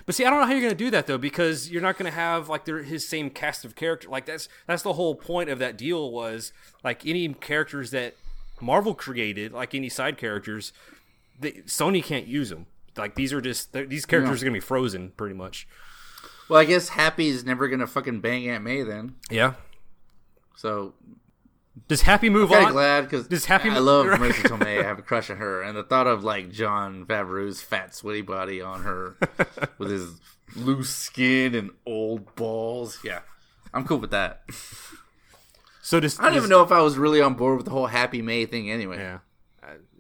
but 0.06 0.16
see, 0.16 0.26
I 0.26 0.30
don't 0.30 0.40
know 0.40 0.46
how 0.46 0.52
you're 0.52 0.62
going 0.62 0.72
to 0.72 0.76
do 0.76 0.92
that 0.92 1.08
though, 1.08 1.18
because 1.18 1.70
you're 1.70 1.82
not 1.82 1.98
going 1.98 2.12
to 2.12 2.16
have 2.16 2.50
like 2.50 2.66
their, 2.66 2.84
his 2.84 3.08
same 3.08 3.30
cast 3.30 3.64
of 3.64 3.76
character. 3.76 4.10
Like 4.10 4.26
that's 4.26 4.50
that's 4.68 4.84
the 4.84 4.94
whole 4.94 5.16
point 5.16 5.50
of 5.50 5.60
that 5.60 5.78
deal 5.78 6.12
was 6.12 6.52
like 6.84 7.06
any 7.06 7.28
characters 7.34 7.92
that 7.92 8.16
Marvel 8.62 8.94
created, 8.94 9.54
like 9.54 9.74
any 9.74 9.90
side 9.90 10.18
characters, 10.18 10.74
they, 11.40 11.52
Sony 11.64 12.04
can't 12.04 12.28
use 12.28 12.50
them. 12.50 12.66
Like 12.98 13.16
these 13.16 13.32
are 13.32 13.42
just 13.42 13.72
these 13.72 14.06
characters 14.06 14.42
are 14.42 14.46
going 14.46 14.54
to 14.54 14.60
be 14.60 14.66
frozen 14.66 15.12
pretty 15.16 15.36
much. 15.36 15.68
Well, 16.50 16.60
I 16.60 16.66
guess 16.66 16.90
Happy's 16.90 17.46
never 17.46 17.68
gonna 17.68 17.88
fucking 17.88 18.22
bang 18.22 18.50
Aunt 18.50 18.64
May 18.64 18.82
then. 18.84 19.16
Yeah. 19.30 19.54
So 20.56 20.94
Does 21.88 22.02
Happy 22.02 22.30
move 22.30 22.50
kind 22.50 22.66
on? 22.66 22.72
glad 22.74 23.02
because 23.04 23.28
Does 23.28 23.46
Happy 23.46 23.70
I 23.70 23.78
love 23.78 24.06
Marisa 24.08 24.44
Tomei. 24.50 24.80
I 24.84 24.84
have 24.88 25.00
a 25.00 25.04
crush 25.04 25.30
on 25.30 25.38
her, 25.38 25.62
and 25.62 25.78
the 25.78 25.84
thought 25.84 26.08
of 26.08 26.24
like 26.24 26.52
Jon 26.52 27.06
Favreau's 27.06 27.62
fat, 27.62 27.96
sweaty 27.96 28.22
body 28.22 28.62
on 28.62 28.82
her 28.84 29.16
with 29.78 29.92
his 29.92 30.20
loose 30.56 30.90
skin 30.90 31.54
and 31.56 31.70
old 31.86 32.36
balls. 32.36 33.00
Yeah, 33.04 33.20
I'm 33.74 33.86
cool 33.86 34.00
with 34.00 34.12
that. 34.12 34.42
So 35.82 36.00
does 36.00 36.20
I 36.20 36.24
don't 36.24 36.34
does- 36.34 36.38
even 36.42 36.50
know 36.50 36.64
if 36.64 36.72
I 36.72 36.82
was 36.82 36.98
really 36.98 37.22
on 37.22 37.36
board 37.36 37.58
with 37.58 37.66
the 37.66 37.72
whole 37.72 37.88
Happy 37.88 38.22
May 38.22 38.46
thing. 38.46 38.70
Anyway, 38.70 38.98
Yeah. 38.98 39.20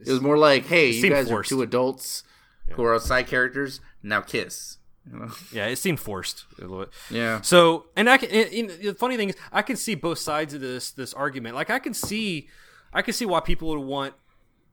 it 0.03 0.09
was 0.11 0.21
more 0.21 0.37
like, 0.37 0.65
hey, 0.65 0.89
you 0.91 1.09
guys 1.09 1.29
forced. 1.29 1.51
are 1.51 1.55
two 1.55 1.61
adults 1.61 2.23
who 2.71 2.83
are 2.83 2.99
side 2.99 3.27
characters. 3.27 3.79
Now 4.03 4.21
kiss. 4.21 4.77
Yeah, 5.51 5.67
it 5.67 5.77
seemed 5.77 5.99
forced 5.99 6.45
a 6.57 6.61
little 6.61 6.79
bit. 6.79 6.89
Yeah. 7.09 7.41
So, 7.41 7.87
and 7.95 8.09
I 8.09 8.17
can. 8.17 8.29
And, 8.29 8.53
and 8.53 8.81
the 8.81 8.93
funny 8.93 9.17
thing 9.17 9.29
is, 9.29 9.35
I 9.51 9.61
can 9.61 9.75
see 9.75 9.95
both 9.95 10.19
sides 10.19 10.53
of 10.53 10.61
this 10.61 10.91
this 10.91 11.13
argument. 11.13 11.55
Like, 11.55 11.69
I 11.69 11.79
can 11.79 11.93
see, 11.93 12.47
I 12.93 13.01
can 13.01 13.13
see 13.13 13.25
why 13.25 13.39
people 13.39 13.69
would 13.69 13.79
want 13.79 14.13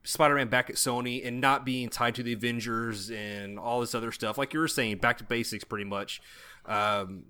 Spider-Man 0.03 0.47
back 0.47 0.69
at 0.69 0.77
Sony 0.77 1.25
and 1.25 1.41
not 1.41 1.65
being 1.65 1.89
tied 1.89 2.15
to 2.15 2.23
the 2.23 2.33
Avengers 2.33 3.09
and 3.09 3.59
all 3.59 3.81
this 3.81 3.93
other 3.93 4.11
stuff. 4.11 4.37
Like 4.37 4.53
you 4.53 4.59
were 4.59 4.67
saying, 4.67 4.97
back 4.97 5.17
to 5.17 5.23
basics, 5.23 5.63
pretty 5.63 5.85
much, 5.85 6.21
um, 6.65 7.25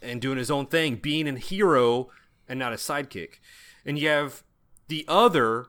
and 0.00 0.20
doing 0.20 0.38
his 0.38 0.50
own 0.50 0.66
thing, 0.66 0.96
being 0.96 1.28
a 1.28 1.38
hero 1.38 2.08
and 2.48 2.58
not 2.58 2.72
a 2.72 2.76
sidekick. 2.76 3.40
And 3.84 3.98
you 3.98 4.08
have 4.08 4.42
the 4.88 5.04
other 5.08 5.66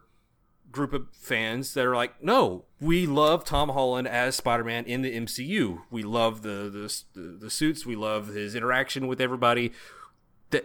group 0.76 0.94
of 0.94 1.08
fans 1.14 1.74
that 1.74 1.86
are 1.86 1.96
like, 1.96 2.22
no, 2.24 2.66
we 2.80 3.08
love 3.08 3.44
Tom 3.44 3.70
Holland 3.70 4.08
as 4.08 4.36
Spider-Man 4.36 4.86
in 4.86 5.02
the 5.02 5.16
MCU. 5.16 5.82
We 5.90 6.04
love 6.04 6.42
the 6.44 6.70
the, 6.70 7.20
the, 7.20 7.28
the 7.38 7.50
suits. 7.50 7.86
We 7.86 7.96
love 7.96 8.28
his 8.28 8.54
interaction 8.54 9.08
with 9.08 9.20
everybody, 9.20 9.72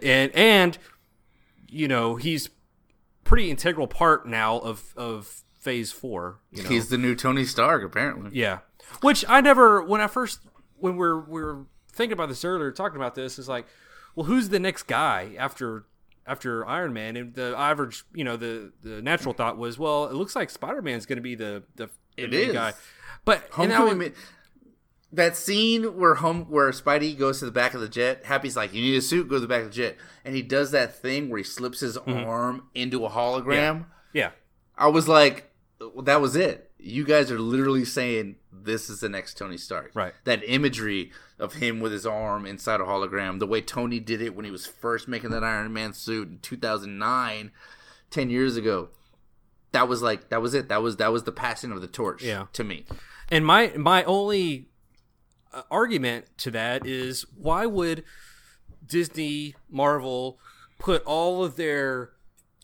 and 0.01 0.31
and 0.35 0.77
you 1.67 1.87
know 1.87 2.15
he's 2.17 2.49
pretty 3.23 3.49
integral 3.49 3.87
part 3.87 4.27
now 4.27 4.59
of 4.59 4.93
of 4.95 5.41
Phase 5.59 5.91
Four. 5.91 6.39
You 6.51 6.63
know, 6.63 6.69
He's 6.69 6.89
the 6.89 6.97
new 6.97 7.15
Tony 7.15 7.45
Stark, 7.45 7.83
apparently. 7.83 8.31
yeah, 8.33 8.59
which 9.01 9.23
I 9.27 9.41
never 9.41 9.81
when 9.81 10.01
I 10.01 10.07
first 10.07 10.41
when 10.77 10.97
we're 10.97 11.19
we're 11.19 11.65
thinking 11.91 12.13
about 12.13 12.29
this 12.29 12.43
earlier, 12.45 12.71
talking 12.71 12.95
about 12.97 13.15
this 13.15 13.37
is 13.39 13.47
like, 13.49 13.65
well, 14.15 14.25
who's 14.25 14.49
the 14.49 14.59
next 14.59 14.83
guy 14.83 15.35
after 15.37 15.85
after 16.27 16.65
Iron 16.67 16.93
Man? 16.93 17.15
And 17.17 17.33
the 17.33 17.55
average, 17.57 18.03
you 18.13 18.23
know, 18.23 18.37
the 18.37 18.71
the 18.81 19.01
natural 19.01 19.33
thought 19.33 19.57
was, 19.57 19.77
well, 19.79 20.05
it 20.05 20.13
looks 20.13 20.35
like 20.35 20.49
Spider 20.49 20.81
Man's 20.81 21.05
going 21.05 21.17
to 21.17 21.21
be 21.23 21.35
the 21.35 21.63
the, 21.75 21.89
the 22.17 22.23
It 22.23 22.31
main 22.31 22.47
is. 22.49 22.53
guy. 22.53 22.73
But 23.25 23.47
Homecoming. 23.51 23.97
was- 23.99 24.09
that 25.13 25.35
scene 25.35 25.97
where 25.97 26.15
home 26.15 26.45
where 26.45 26.69
Spidey 26.71 27.17
goes 27.19 27.39
to 27.39 27.45
the 27.45 27.51
back 27.51 27.73
of 27.73 27.81
the 27.81 27.89
jet, 27.89 28.23
Happy's 28.23 28.55
like, 28.55 28.73
"You 28.73 28.81
need 28.81 28.95
a 28.95 29.01
suit. 29.01 29.27
Go 29.27 29.35
to 29.35 29.41
the 29.41 29.47
back 29.47 29.61
of 29.63 29.67
the 29.67 29.73
jet," 29.75 29.97
and 30.23 30.33
he 30.35 30.41
does 30.41 30.71
that 30.71 30.95
thing 31.01 31.29
where 31.29 31.37
he 31.39 31.43
slips 31.43 31.81
his 31.81 31.97
Mm-hmm. 31.97 32.11
arm 32.29 32.67
into 32.73 33.05
a 33.05 33.09
hologram. 33.09 33.87
yeah, 34.13 34.31
I 34.77 34.87
was 34.87 35.09
like, 35.09 35.51
well, 35.81 36.03
"That 36.03 36.21
was 36.21 36.37
it." 36.37 36.70
You 36.83 37.05
guys 37.05 37.31
are 37.31 37.39
literally 37.39 37.85
saying 37.85 38.37
this 38.51 38.89
is 38.89 39.01
the 39.01 39.09
next 39.09 39.37
Tony 39.37 39.57
Stark. 39.57 39.91
Right. 39.93 40.13
That 40.23 40.41
imagery 40.43 41.11
of 41.37 41.53
him 41.55 41.79
with 41.79 41.91
his 41.91 42.05
arm 42.05 42.45
inside 42.45 42.81
a 42.81 42.85
hologram, 42.85 43.39
the 43.39 43.45
way 43.47 43.61
Tony 43.61 43.99
did 43.99 44.21
it 44.21 44.35
when 44.35 44.45
he 44.45 44.51
was 44.51 44.65
first 44.65 45.07
making 45.07 45.29
that 45.29 45.43
Iron 45.43 45.71
Man 45.73 45.93
suit 45.93 46.27
in 46.27 46.39
2009, 46.39 47.51
10 48.09 48.29
years 48.29 48.57
ago. 48.57 48.89
That 49.73 49.87
was 49.87 50.01
like 50.01 50.29
that 50.29 50.41
was 50.41 50.53
it. 50.53 50.69
That 50.69 50.81
was 50.81 50.97
that 50.97 51.11
was 51.13 51.23
the 51.23 51.31
passing 51.31 51.71
of 51.71 51.81
the 51.81 51.87
torch 51.87 52.23
Yeah. 52.23 52.47
to 52.53 52.63
me. 52.63 52.85
and 53.29 53.45
my 53.45 53.71
my 53.77 54.03
only 54.03 54.67
uh, 55.53 55.61
argument 55.71 56.25
to 56.39 56.51
that 56.51 56.85
is 56.85 57.25
why 57.37 57.65
would 57.65 58.03
Disney 58.85 59.55
Marvel 59.69 60.39
put 60.79 61.03
all 61.05 61.43
of 61.43 61.55
their 61.55 62.11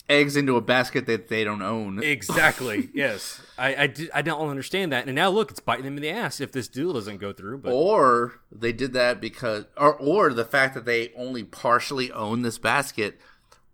eggs 0.09 0.35
into 0.37 0.55
a 0.55 0.61
basket 0.61 1.05
that 1.05 1.27
they 1.27 1.43
don't 1.43 1.61
own. 1.61 2.01
Exactly. 2.01 2.89
yes, 2.93 3.41
I 3.57 3.75
I, 3.75 3.87
did, 3.87 4.09
I 4.13 4.21
don't 4.21 4.49
understand 4.49 4.91
that, 4.91 5.05
and 5.05 5.15
now 5.15 5.29
look, 5.29 5.51
it's 5.51 5.59
biting 5.59 5.85
them 5.85 5.97
in 5.97 6.01
the 6.01 6.09
ass 6.09 6.39
if 6.39 6.51
this 6.51 6.67
deal 6.67 6.93
doesn't 6.93 7.17
go 7.17 7.33
through. 7.33 7.59
But 7.59 7.73
Or 7.73 8.39
they 8.51 8.73
did 8.73 8.93
that 8.93 9.19
because, 9.21 9.65
or 9.75 9.95
or 9.95 10.33
the 10.33 10.45
fact 10.45 10.73
that 10.75 10.85
they 10.85 11.11
only 11.15 11.43
partially 11.43 12.11
own 12.11 12.41
this 12.41 12.57
basket. 12.57 13.19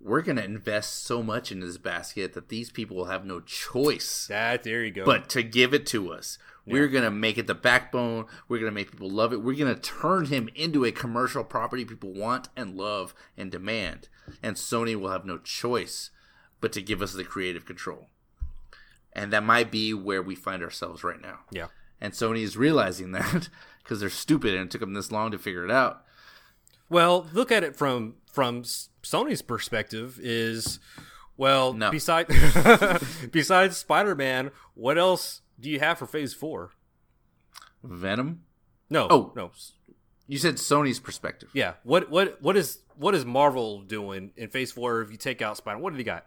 We're 0.05 0.21
gonna 0.21 0.41
invest 0.41 1.05
so 1.05 1.23
much 1.23 1.49
in 1.49 1.61
this 1.61 1.77
basket 1.77 2.33
that 2.33 2.49
these 2.49 2.69
people 2.69 2.97
will 2.97 3.05
have 3.05 3.23
no 3.25 3.39
choice 3.39 4.27
that 4.27 4.63
there 4.63 4.83
you 4.83 4.91
go. 4.91 5.05
but 5.05 5.29
to 5.29 5.43
give 5.43 5.73
it 5.73 5.85
to 5.87 6.11
us. 6.11 6.37
We're 6.65 6.87
gonna 6.87 7.11
make 7.11 7.37
it 7.37 7.47
the 7.47 7.55
backbone. 7.55 8.25
We're 8.47 8.59
gonna 8.59 8.71
make 8.71 8.91
people 8.91 9.09
love 9.09 9.33
it. 9.33 9.41
We're 9.41 9.55
gonna 9.55 9.75
turn 9.75 10.25
him 10.25 10.49
into 10.55 10.85
a 10.85 10.91
commercial 10.91 11.43
property 11.43 11.83
people 11.85 12.13
want 12.13 12.49
and 12.55 12.75
love 12.75 13.13
and 13.37 13.51
demand. 13.51 14.07
And 14.41 14.55
Sony 14.55 14.95
will 14.97 15.09
have 15.09 15.25
no 15.25 15.37
choice 15.37 16.09
but 16.63 16.71
to 16.71 16.81
give 16.81 17.01
us 17.01 17.11
the 17.13 17.23
creative 17.25 17.65
control. 17.65 18.07
And 19.11 19.31
that 19.33 19.43
might 19.43 19.69
be 19.69 19.93
where 19.93 20.23
we 20.23 20.33
find 20.33 20.63
ourselves 20.63 21.03
right 21.03 21.21
now. 21.21 21.39
yeah, 21.51 21.67
And 22.01 22.13
Sony 22.13 22.41
is 22.41 22.55
realizing 22.57 23.11
that 23.17 23.49
because 23.83 23.99
they're 23.99 24.09
stupid 24.09 24.53
and 24.55 24.63
it 24.65 24.71
took 24.71 24.79
them 24.81 24.93
this 24.93 25.11
long 25.11 25.29
to 25.31 25.37
figure 25.37 25.65
it 25.65 25.71
out. 25.71 26.03
well, 26.89 27.27
look 27.33 27.51
at 27.51 27.63
it 27.63 27.75
from 27.75 28.15
from 28.31 28.63
Sony's 28.63 29.41
perspective 29.43 30.19
is 30.23 30.79
well, 31.37 31.73
No. 31.73 31.91
besides 31.97 32.33
besides 33.31 33.77
Spider 33.77 34.15
Man, 34.15 34.51
what 34.73 34.97
else 34.97 35.41
do 35.59 35.69
you 35.69 35.79
have 35.79 35.97
for 35.99 36.07
Phase 36.07 36.33
Four? 36.33 36.71
Venom? 37.83 38.43
No, 38.89 39.07
Oh. 39.09 39.33
no, 39.35 39.51
You 40.27 40.37
said 40.37 40.55
Sony's 40.55 40.99
perspective. 40.99 41.49
Yeah. 41.53 41.73
What 41.83 42.09
what 42.09 42.41
what 42.41 42.55
is 42.57 42.79
what 42.95 43.13
is 43.15 43.25
Marvel 43.25 43.81
doing 43.81 44.31
in 44.37 44.49
Phase 44.49 44.71
Four? 44.71 45.01
If 45.01 45.11
you 45.11 45.17
take 45.17 45.41
out 45.41 45.57
Spider, 45.57 45.79
what 45.79 45.91
do 45.91 45.97
they 45.97 46.03
got? 46.03 46.25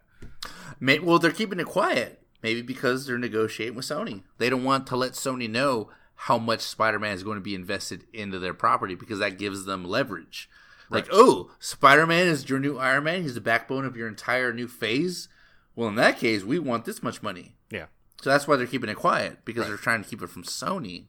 May, 0.81 0.99
well, 0.99 1.19
they're 1.19 1.31
keeping 1.31 1.61
it 1.61 1.67
quiet. 1.67 2.23
Maybe 2.43 2.63
because 2.63 3.07
they're 3.07 3.19
negotiating 3.19 3.75
with 3.75 3.87
Sony. 3.87 4.23
They 4.39 4.51
don't 4.51 4.63
want 4.63 4.87
to 4.89 4.97
let 4.97 5.13
Sony 5.13 5.49
know 5.49 5.91
how 6.15 6.39
much 6.39 6.61
Spider-Man 6.61 7.15
is 7.15 7.23
going 7.23 7.37
to 7.37 7.43
be 7.43 7.55
invested 7.55 8.05
into 8.13 8.39
their 8.39 8.55
property 8.55 8.95
because 8.95 9.19
that 9.19 9.39
gives 9.39 9.65
them 9.65 9.85
leverage. 9.85 10.49
Like, 10.89 11.09
oh, 11.11 11.51
Spider-Man 11.59 12.29
is 12.29 12.49
your 12.49 12.61
new 12.61 12.79
Iron 12.79 13.05
Man. 13.05 13.23
He's 13.23 13.35
the 13.35 13.41
backbone 13.41 13.85
of 13.85 13.97
your 13.97 14.07
entire 14.07 14.53
new 14.53 14.69
phase. 14.69 15.29
Well, 15.75 15.89
in 15.89 15.97
that 15.97 16.19
case, 16.19 16.45
we 16.45 16.59
want 16.59 16.85
this 16.85 17.03
much 17.03 17.23
money. 17.23 17.57
Yeah. 17.71 17.87
So 18.23 18.31
that's 18.31 18.47
why 18.47 18.57
they're 18.57 18.67
keeping 18.67 18.89
it 18.91 18.97
quiet 18.97 19.45
because 19.45 19.67
they're 19.67 19.77
trying 19.77 20.05
to 20.05 20.09
keep 20.09 20.23
it 20.23 20.31
from 20.31 20.45
Sony. 20.45 21.07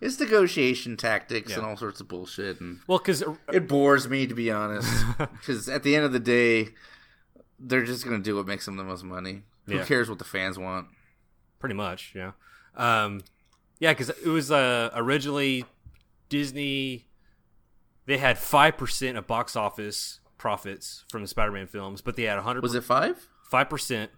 It's 0.00 0.18
negotiation 0.18 0.96
tactics 0.96 1.54
and 1.54 1.64
all 1.64 1.76
sorts 1.76 2.00
of 2.00 2.08
bullshit, 2.08 2.60
and 2.60 2.80
Well, 2.86 2.98
because 2.98 3.22
uh, 3.22 3.34
it 3.52 3.68
bores 3.68 4.08
me 4.08 4.26
to 4.26 4.34
be 4.34 4.50
honest. 4.50 4.88
Because 5.18 5.68
at 5.68 5.82
the 5.82 5.94
end 5.94 6.04
of 6.04 6.12
the 6.12 6.18
day, 6.18 6.70
they're 7.60 7.84
just 7.84 8.04
gonna 8.04 8.18
do 8.18 8.36
what 8.36 8.46
makes 8.46 8.64
them 8.66 8.76
the 8.76 8.84
most 8.84 9.04
money. 9.04 9.42
Who 9.66 9.76
Yeah. 9.76 9.84
cares 9.84 10.08
what 10.08 10.18
the 10.18 10.24
fans 10.24 10.58
want? 10.58 10.88
pretty 11.58 11.74
much, 11.74 12.12
yeah, 12.14 12.32
um, 12.74 13.20
yeah, 13.80 13.92
because 13.92 14.08
it 14.08 14.26
was 14.26 14.50
uh, 14.50 14.88
originally 14.94 15.66
Disney. 16.30 17.06
They 18.06 18.16
had 18.18 18.38
five 18.38 18.76
percent 18.78 19.18
of 19.18 19.26
box 19.26 19.54
office 19.56 20.20
profits 20.38 21.04
from 21.10 21.20
the 21.22 21.28
Spider-Man 21.28 21.66
films, 21.66 22.00
but 22.00 22.16
they 22.16 22.22
had 22.22 22.38
hundred 22.38 22.62
Was 22.62 22.74
it 22.74 22.82
five? 22.84 23.28
five 23.50 23.68
percent, 23.68 24.10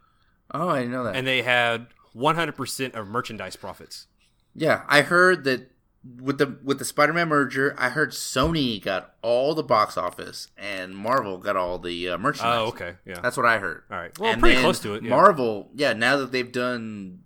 Oh, 0.52 0.68
I 0.68 0.78
didn't 0.81 0.92
know 0.92 1.05
that. 1.05 1.16
and 1.16 1.26
they 1.26 1.42
had 1.42 1.88
one 2.12 2.37
hundred 2.37 2.55
percent 2.57 2.94
of 2.94 3.09
merchandise 3.09 3.57
profits. 3.57 4.07
yeah, 4.55 4.85
I 4.88 5.02
heard 5.02 5.42
that 5.44 5.71
with 6.20 6.38
the 6.38 6.58
with 6.64 6.78
the 6.78 6.84
Spider-Man 6.84 7.28
merger, 7.28 7.74
I 7.78 7.90
heard 7.90 8.10
Sony 8.10 8.82
got 8.82 9.14
all 9.22 9.54
the 9.54 9.62
box 9.62 9.96
office 9.96 10.48
and 10.56 10.96
Marvel 10.96 11.38
got 11.38 11.56
all 11.56 11.78
the 11.78 12.08
uh, 12.10 12.18
merchandise. 12.18 12.58
Oh, 12.58 12.66
okay, 12.68 12.94
yeah, 13.06 13.20
That's 13.20 13.36
what 13.36 13.46
I 13.46 13.58
heard. 13.58 13.84
all 13.90 13.98
right. 13.98 14.18
Well, 14.18 14.32
And 14.32 14.40
pretty 14.40 14.60
close 14.60 14.80
to 14.80 14.94
it. 14.94 15.04
Yeah. 15.04 15.10
Marvel, 15.10 15.70
yeah, 15.74 15.92
now 15.92 16.16
that 16.16 16.32
they've 16.32 16.50
done 16.50 17.20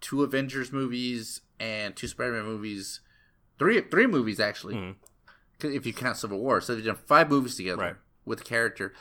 two 0.00 0.22
Avengers 0.22 0.72
movies 0.72 1.42
and 1.60 1.94
two 1.94 2.08
Spider-Man 2.08 2.44
movies, 2.44 3.00
three 3.58 3.80
three 3.82 4.06
movies 4.06 4.40
actually, 4.40 4.74
Mhm. 4.74 4.94
'cause 5.58 5.72
if 5.74 5.84
you 5.86 5.92
count 5.92 6.16
Civil 6.16 6.38
War, 6.40 6.60
so 6.60 6.74
they've 6.74 6.84
done 6.84 6.96
five 7.06 7.28
movies 7.28 7.56
together 7.56 7.82
Right. 7.82 7.96
with 8.24 8.38
the 8.38 8.44
character. 8.44 8.92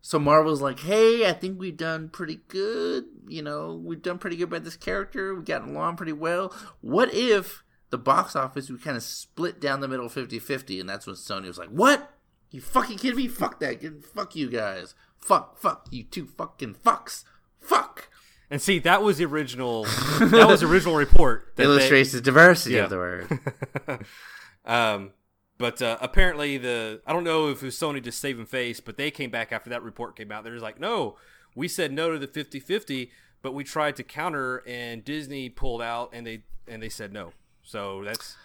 So 0.00 0.18
Marvel's 0.18 0.60
like, 0.62 0.80
hey, 0.80 1.28
I 1.28 1.32
think 1.32 1.58
we've 1.60 1.76
done 1.76 2.08
pretty 2.08 2.40
good. 2.48 3.04
You 3.26 3.42
know, 3.42 3.74
we've 3.74 4.00
done 4.02 4.18
pretty 4.18 4.36
good 4.36 4.48
by 4.50 4.58
this 4.60 4.76
character. 4.76 5.34
We've 5.34 5.44
gotten 5.44 5.70
along 5.74 5.96
pretty 5.96 6.12
well. 6.12 6.54
What 6.80 7.12
if 7.12 7.62
the 7.90 7.98
box 7.98 8.36
office 8.36 8.68
we 8.70 8.78
kind 8.78 8.96
of 8.96 9.02
split 9.02 9.60
down 9.60 9.80
the 9.80 9.88
middle 9.88 10.08
50-50 10.08 10.80
and 10.80 10.88
that's 10.88 11.06
when 11.06 11.16
Sony 11.16 11.46
was 11.46 11.58
like, 11.58 11.68
what? 11.70 12.12
You 12.50 12.60
fucking 12.60 12.98
kidding 12.98 13.16
me? 13.16 13.28
Fuck 13.28 13.60
that. 13.60 13.82
Fuck 14.14 14.34
you 14.36 14.48
guys. 14.50 14.94
Fuck, 15.18 15.58
fuck 15.58 15.86
you 15.90 16.04
two 16.04 16.26
fucking 16.26 16.74
fucks. 16.74 17.24
Fuck. 17.60 18.08
And 18.50 18.62
see, 18.62 18.78
that 18.78 19.02
was 19.02 19.18
the 19.18 19.26
original. 19.26 19.84
that 19.84 20.46
was 20.48 20.60
the 20.60 20.66
original 20.68 20.96
report. 20.96 21.52
that 21.56 21.62
they- 21.64 21.68
Illustrates 21.68 22.12
the 22.12 22.20
diversity 22.22 22.76
Yeah. 22.76 22.84
of 22.84 22.90
the 22.90 22.96
word. 22.96 23.38
um, 24.64 25.10
but 25.58 25.82
uh, 25.82 25.98
apparently 26.00 26.56
the 26.58 27.00
I 27.06 27.12
don't 27.12 27.24
know 27.24 27.48
if 27.48 27.62
it 27.62 27.66
was 27.66 27.76
Sony 27.76 28.02
just 28.02 28.20
saving 28.20 28.46
face, 28.46 28.80
but 28.80 28.96
they 28.96 29.10
came 29.10 29.30
back 29.30 29.52
after 29.52 29.70
that 29.70 29.82
report 29.82 30.16
came 30.16 30.30
out. 30.32 30.44
They're 30.44 30.52
just 30.54 30.62
like, 30.62 30.78
no, 30.80 31.16
we 31.54 31.68
said 31.68 31.92
no 31.92 32.12
to 32.12 32.18
the 32.18 32.28
50-50, 32.28 33.10
but 33.42 33.52
we 33.54 33.64
tried 33.64 33.96
to 33.96 34.02
counter, 34.04 34.62
and 34.66 35.04
Disney 35.04 35.48
pulled 35.48 35.82
out, 35.82 36.10
and 36.12 36.26
they 36.26 36.42
and 36.66 36.82
they 36.82 36.88
said 36.88 37.12
no. 37.12 37.32
So 37.68 38.02
that's 38.02 38.36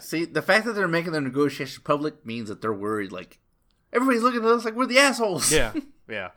See, 0.00 0.26
the 0.26 0.42
fact 0.42 0.66
that 0.66 0.74
they're 0.74 0.86
making 0.86 1.12
their 1.12 1.22
negotiation 1.22 1.82
public 1.84 2.26
means 2.26 2.50
that 2.50 2.60
they're 2.60 2.72
worried. 2.74 3.10
Like, 3.10 3.38
everybody's 3.94 4.22
looking 4.22 4.40
at 4.40 4.46
us 4.46 4.64
like 4.66 4.74
we're 4.74 4.84
the 4.84 4.98
assholes. 4.98 5.50
yeah, 5.50 5.72
yeah. 6.08 6.28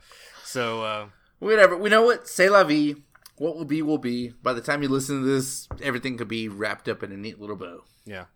So 0.44 0.82
uh, 0.82 1.06
Whatever. 1.38 1.76
We 1.76 1.90
know 1.90 2.02
what. 2.02 2.26
Say 2.26 2.48
la 2.48 2.64
vie. 2.64 2.94
What 3.36 3.56
will 3.56 3.66
be, 3.66 3.82
will 3.82 3.98
be. 3.98 4.32
By 4.42 4.54
the 4.54 4.60
time 4.62 4.82
you 4.82 4.88
listen 4.88 5.20
to 5.20 5.26
this, 5.26 5.68
everything 5.82 6.16
could 6.16 6.28
be 6.28 6.48
wrapped 6.48 6.88
up 6.88 7.02
in 7.02 7.12
a 7.12 7.16
neat 7.16 7.38
little 7.38 7.56
bow. 7.56 7.82
yeah, 8.06 8.26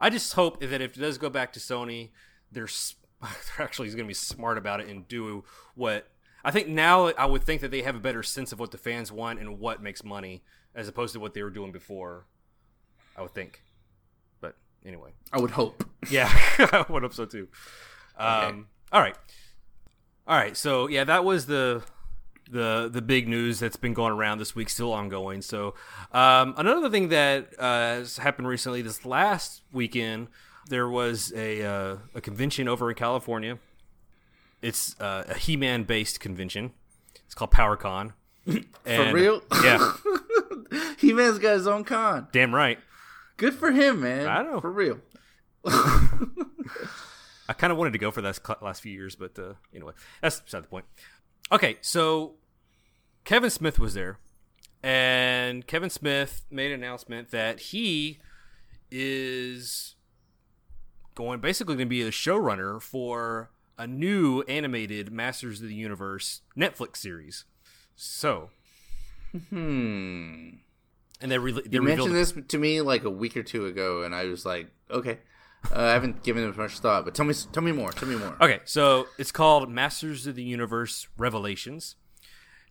I 0.00 0.10
just 0.10 0.32
hope 0.32 0.58
that 0.60 0.80
if 0.80 0.96
it 0.96 1.00
does 1.00 1.18
go 1.18 1.30
back 1.30 1.52
to 1.52 1.60
Sony, 1.60 2.10
they're 2.50 2.66
they're 3.22 3.64
actually 3.64 3.88
going 3.88 3.98
to 3.98 4.04
be 4.04 4.14
smart 4.14 4.58
about 4.58 4.80
it 4.80 4.88
and 4.88 5.06
do 5.06 5.44
what 5.76 6.08
I 6.44 6.50
think 6.50 6.66
now. 6.66 7.08
I 7.10 7.26
would 7.26 7.44
think 7.44 7.60
that 7.60 7.70
they 7.70 7.82
have 7.82 7.94
a 7.94 8.00
better 8.00 8.24
sense 8.24 8.50
of 8.52 8.58
what 8.58 8.72
the 8.72 8.78
fans 8.78 9.12
want 9.12 9.38
and 9.38 9.60
what 9.60 9.80
makes 9.80 10.02
money, 10.02 10.42
as 10.74 10.88
opposed 10.88 11.12
to 11.14 11.20
what 11.20 11.34
they 11.34 11.42
were 11.44 11.50
doing 11.50 11.70
before. 11.70 12.26
I 13.16 13.22
would 13.22 13.32
think, 13.34 13.62
but 14.40 14.56
anyway, 14.84 15.10
I 15.32 15.40
would 15.40 15.52
hope. 15.52 15.84
yeah, 16.10 16.28
I 16.58 16.84
would 16.88 17.02
hope 17.02 17.14
so 17.14 17.24
too. 17.26 17.48
Um, 18.18 18.66
All 18.92 19.00
right, 19.00 19.16
all 20.26 20.36
right. 20.36 20.56
So 20.56 20.88
yeah, 20.88 21.04
that 21.04 21.24
was 21.24 21.46
the 21.46 21.82
the 22.50 22.88
the 22.92 23.02
big 23.02 23.26
news 23.28 23.58
that's 23.60 23.76
been 23.76 23.94
going 23.94 24.12
around 24.12 24.38
this 24.38 24.54
week, 24.54 24.68
still 24.68 24.92
ongoing. 24.92 25.42
So 25.42 25.74
um, 26.12 26.54
another 26.56 26.90
thing 26.90 27.08
that 27.08 27.54
uh, 27.58 27.62
has 27.96 28.18
happened 28.18 28.48
recently, 28.48 28.82
this 28.82 29.04
last 29.04 29.62
weekend, 29.72 30.28
there 30.68 30.88
was 30.88 31.32
a 31.34 31.62
uh, 31.64 31.96
a 32.14 32.20
convention 32.20 32.68
over 32.68 32.90
in 32.90 32.96
California. 32.96 33.58
It's 34.62 34.98
uh, 35.00 35.24
a 35.28 35.34
He-Man 35.34 35.84
based 35.84 36.20
convention. 36.20 36.72
It's 37.26 37.34
called 37.34 37.50
PowerCon. 37.50 38.12
For 38.46 39.12
real? 39.12 39.42
Yeah, 39.62 39.92
He 40.98 41.12
man's 41.12 41.38
got 41.38 41.54
his 41.54 41.66
own 41.66 41.84
con. 41.84 42.28
damn 42.32 42.54
right. 42.54 42.78
Good 43.36 43.54
for 43.54 43.70
him, 43.72 44.00
man. 44.00 44.28
I 44.28 44.42
know. 44.42 44.60
For 44.60 44.70
real. 44.70 44.98
I 45.66 47.52
kind 47.56 47.72
of 47.72 47.78
wanted 47.78 47.92
to 47.92 47.98
go 47.98 48.10
for 48.10 48.22
that 48.22 48.38
last 48.62 48.82
few 48.82 48.92
years, 48.92 49.16
but 49.16 49.38
uh, 49.38 49.54
anyway, 49.74 49.92
that's 50.20 50.40
beside 50.40 50.62
the 50.62 50.68
point. 50.68 50.84
Okay, 51.52 51.76
so 51.80 52.34
Kevin 53.24 53.50
Smith 53.50 53.78
was 53.78 53.94
there, 53.94 54.18
and 54.82 55.66
Kevin 55.66 55.90
Smith 55.90 56.44
made 56.50 56.72
an 56.72 56.82
announcement 56.82 57.30
that 57.32 57.60
he 57.60 58.18
is 58.90 59.94
going 61.14 61.40
basically 61.40 61.74
going 61.74 61.86
to 61.86 61.90
be 61.90 62.02
the 62.02 62.10
showrunner 62.10 62.80
for 62.80 63.50
a 63.76 63.86
new 63.86 64.42
animated 64.42 65.12
Masters 65.12 65.60
of 65.60 65.68
the 65.68 65.74
Universe 65.74 66.42
Netflix 66.56 66.96
series. 66.98 67.44
So, 67.96 68.50
Hmm. 69.50 70.50
And 71.24 71.32
they, 71.32 71.38
re- 71.38 71.52
they 71.52 71.62
You 71.70 71.80
mentioned 71.80 72.14
this 72.14 72.34
to 72.48 72.58
me 72.58 72.82
like 72.82 73.04
a 73.04 73.10
week 73.10 73.34
or 73.34 73.42
two 73.42 73.64
ago, 73.64 74.02
and 74.02 74.14
I 74.14 74.26
was 74.26 74.44
like, 74.44 74.68
okay. 74.90 75.18
Uh, 75.74 75.80
I 75.80 75.92
haven't 75.92 76.22
given 76.22 76.46
it 76.46 76.54
much 76.54 76.78
thought, 76.80 77.06
but 77.06 77.14
tell 77.14 77.24
me, 77.24 77.32
tell 77.50 77.62
me 77.62 77.72
more. 77.72 77.90
Tell 77.92 78.06
me 78.06 78.16
more. 78.16 78.36
Okay, 78.42 78.60
so 78.66 79.06
it's 79.16 79.32
called 79.32 79.70
Masters 79.70 80.26
of 80.26 80.34
the 80.36 80.42
Universe 80.42 81.08
Revelations, 81.16 81.96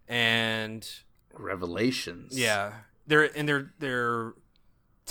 and 0.08 0.88
Revelations. 1.34 2.38
Yeah, 2.38 2.74
they're 3.08 3.36
and 3.36 3.50
they're 3.50 3.74
they're 3.80 4.34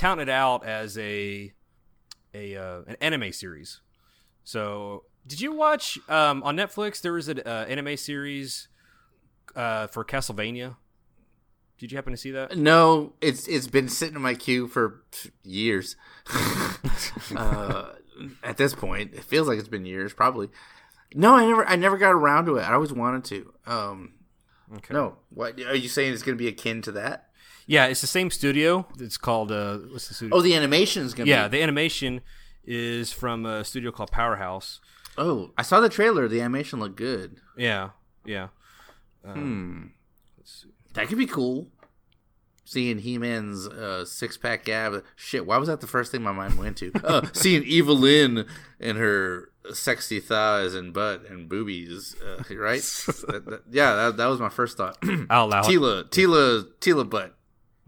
it 0.00 0.28
out 0.28 0.64
as 0.64 0.96
a 0.96 1.52
a 2.32 2.56
uh, 2.56 2.82
an 2.86 2.96
anime 3.00 3.32
series. 3.32 3.80
So, 4.44 5.02
did 5.26 5.40
you 5.40 5.52
watch 5.52 5.98
um, 6.08 6.44
on 6.44 6.56
Netflix? 6.56 7.00
There 7.00 7.14
was 7.14 7.28
an 7.28 7.40
uh, 7.44 7.66
anime 7.68 7.96
series 7.96 8.68
uh, 9.56 9.88
for 9.88 10.04
Castlevania. 10.04 10.76
Did 11.82 11.90
you 11.90 11.98
happen 11.98 12.12
to 12.12 12.16
see 12.16 12.30
that? 12.30 12.56
No, 12.56 13.14
it's 13.20 13.48
it's 13.48 13.66
been 13.66 13.88
sitting 13.88 14.14
in 14.14 14.22
my 14.22 14.34
queue 14.34 14.68
for 14.68 15.02
years. 15.42 15.96
uh, 17.36 17.86
at 18.44 18.56
this 18.56 18.72
point, 18.72 19.14
it 19.14 19.24
feels 19.24 19.48
like 19.48 19.58
it's 19.58 19.66
been 19.66 19.84
years, 19.84 20.12
probably. 20.12 20.48
No, 21.12 21.34
I 21.34 21.44
never, 21.44 21.66
I 21.66 21.74
never 21.74 21.98
got 21.98 22.12
around 22.12 22.46
to 22.46 22.58
it. 22.58 22.62
I 22.62 22.74
always 22.74 22.92
wanted 22.92 23.24
to. 23.24 23.52
Um, 23.66 24.12
Okay. 24.76 24.94
no, 24.94 25.16
what 25.30 25.58
are 25.58 25.74
you 25.74 25.88
saying? 25.88 26.12
It's 26.14 26.22
going 26.22 26.38
to 26.38 26.42
be 26.42 26.46
akin 26.46 26.82
to 26.82 26.92
that? 26.92 27.30
Yeah, 27.66 27.86
it's 27.86 28.00
the 28.00 28.06
same 28.06 28.30
studio. 28.30 28.86
It's 29.00 29.16
called 29.18 29.50
uh, 29.50 29.78
what's 29.90 30.06
the 30.06 30.14
studio? 30.14 30.36
Oh, 30.36 30.40
the 30.40 30.54
animation 30.54 31.02
is 31.04 31.14
going 31.14 31.26
to 31.26 31.30
yeah, 31.32 31.48
be. 31.48 31.56
the 31.58 31.64
animation 31.64 32.20
is 32.64 33.12
from 33.12 33.44
a 33.44 33.64
studio 33.64 33.90
called 33.90 34.12
Powerhouse. 34.12 34.80
oh, 35.18 35.50
I 35.58 35.62
saw 35.62 35.80
the 35.80 35.88
trailer. 35.88 36.28
The 36.28 36.40
animation 36.42 36.78
looked 36.78 36.94
good. 36.96 37.40
Yeah, 37.56 37.90
yeah. 38.24 38.50
Hmm. 39.26 39.86
That 40.94 41.08
could 41.08 41.18
be 41.18 41.26
cool. 41.26 41.68
Seeing 42.64 42.98
He 42.98 43.18
Man's 43.18 43.66
uh, 43.66 44.04
six 44.04 44.36
pack 44.36 44.68
ab. 44.68 45.02
Shit, 45.16 45.46
why 45.46 45.56
was 45.56 45.68
that 45.68 45.80
the 45.80 45.86
first 45.86 46.12
thing 46.12 46.22
my 46.22 46.32
mind 46.32 46.58
went 46.58 46.76
to? 46.78 46.92
Uh, 47.04 47.26
seeing 47.32 47.62
Evil 47.64 47.96
Lyn 47.96 48.46
and 48.78 48.98
her 48.98 49.50
sexy 49.72 50.20
thighs 50.20 50.74
and 50.74 50.92
butt 50.92 51.24
and 51.28 51.48
boobies, 51.48 52.14
uh, 52.22 52.42
right? 52.54 52.82
That- 52.82 53.42
that- 53.46 53.62
yeah, 53.70 53.94
that, 53.94 54.16
that 54.16 54.26
was 54.26 54.40
my 54.40 54.48
first 54.48 54.76
thought. 54.76 54.98
I'll 55.30 55.46
allow 55.46 55.60
it. 55.60 55.64
Teela, 55.66 56.04
Teela, 56.10 56.66
Teela 56.80 57.08
butt. 57.08 57.34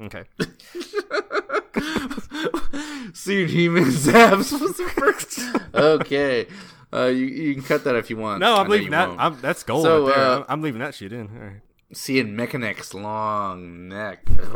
Okay. 0.01 0.25
Seeing 3.15 3.49
He 3.49 3.69
Man's 3.69 4.09
abs 4.09 4.53
was 4.53 4.77
the 4.77 4.85
first. 4.95 5.41
okay. 5.75 6.47
Uh, 6.93 7.07
you, 7.07 7.27
you 7.27 7.55
can 7.55 7.63
cut 7.65 7.85
that 7.85 7.97
if 7.97 8.11
you 8.11 8.17
want. 8.17 8.41
No, 8.41 8.57
I'm 8.57 8.69
leaving 8.69 8.91
that. 8.91 9.09
I'm, 9.19 9.41
that's 9.41 9.63
gold 9.63 9.85
So, 9.85 10.07
right 10.07 10.15
there. 10.17 10.25
uh, 10.25 10.37
I'm, 10.39 10.45
I'm 10.49 10.63
leaving 10.63 10.81
that 10.81 10.95
shit 10.95 11.13
in. 11.13 11.29
All 11.29 11.45
right. 11.45 11.61
Seeing 11.95 12.35
Mekaneck's 12.35 12.93
long 12.95 13.89
neck. 13.89 14.27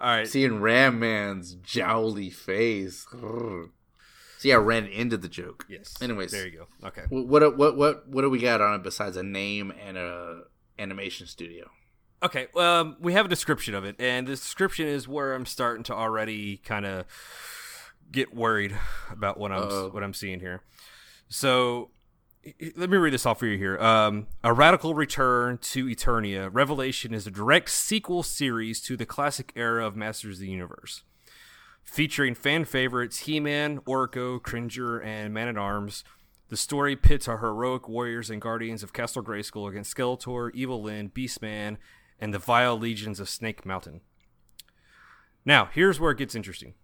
All 0.00 0.06
right. 0.16 0.26
Seeing 0.28 0.60
Ram 0.60 0.98
Man's 0.98 1.54
jowly 1.56 2.30
face. 2.32 3.06
See, 4.38 4.52
I 4.52 4.56
ran 4.56 4.86
into 4.86 5.16
the 5.18 5.28
joke. 5.28 5.66
Yes. 5.68 5.94
Anyways, 6.00 6.30
there 6.32 6.46
you 6.46 6.66
go. 6.82 6.88
Okay. 6.88 7.02
Wh- 7.08 7.28
What 7.28 7.56
what 7.58 7.76
what 7.76 8.08
what 8.08 8.22
do 8.22 8.30
we 8.30 8.38
got 8.38 8.60
on 8.62 8.74
it 8.76 8.82
besides 8.82 9.16
a 9.16 9.22
name 9.22 9.72
and 9.84 9.98
a 9.98 10.42
animation 10.78 11.26
studio? 11.26 11.70
Okay, 12.22 12.48
um, 12.56 12.96
we 13.00 13.14
have 13.14 13.24
a 13.24 13.28
description 13.30 13.74
of 13.74 13.84
it, 13.84 13.96
and 13.98 14.26
the 14.26 14.32
description 14.32 14.86
is 14.86 15.08
where 15.08 15.32
I'm 15.34 15.46
starting 15.46 15.84
to 15.84 15.94
already 15.94 16.58
kind 16.58 16.84
of 16.84 17.06
get 18.12 18.34
worried 18.34 18.76
about 19.10 19.38
what 19.38 19.52
I'm 19.52 19.62
Uh-oh. 19.62 19.88
what 19.90 20.02
I'm 20.02 20.12
seeing 20.12 20.40
here. 20.40 20.62
So, 21.28 21.90
let 22.76 22.88
me 22.88 22.96
read 22.96 23.12
this 23.12 23.26
off 23.26 23.38
for 23.38 23.46
you 23.46 23.58
here. 23.58 23.78
Um, 23.78 24.26
a 24.42 24.52
radical 24.52 24.94
return 24.94 25.58
to 25.58 25.86
Eternia. 25.86 26.48
Revelation 26.50 27.12
is 27.12 27.26
a 27.26 27.30
direct 27.30 27.70
sequel 27.70 28.22
series 28.22 28.80
to 28.82 28.96
the 28.96 29.04
classic 29.06 29.52
era 29.56 29.86
of 29.86 29.94
Masters 29.94 30.36
of 30.36 30.40
the 30.40 30.50
Universe, 30.50 31.02
featuring 31.82 32.34
fan 32.34 32.64
favorites 32.64 33.20
He-Man, 33.20 33.80
Orko, 33.80 34.42
Cringer, 34.42 35.00
and 35.00 35.34
Man 35.34 35.48
at 35.48 35.58
Arms. 35.58 36.02
The 36.48 36.56
story 36.56 36.96
pits 36.96 37.28
our 37.28 37.38
heroic 37.38 37.88
warriors 37.88 38.30
and 38.30 38.40
guardians 38.40 38.82
of 38.82 38.92
Castle 38.92 39.22
Grayskull 39.22 39.68
against 39.68 39.94
Skeletor, 39.94 40.50
Evil 40.54 40.82
Lyn, 40.82 41.10
Beastman, 41.10 41.76
and 42.18 42.34
the 42.34 42.38
vile 42.38 42.76
legions 42.76 43.20
of 43.20 43.28
Snake 43.28 43.66
Mountain. 43.66 44.00
Now, 45.44 45.68
here's 45.72 46.00
where 46.00 46.10
it 46.10 46.18
gets 46.18 46.34
interesting. 46.34 46.74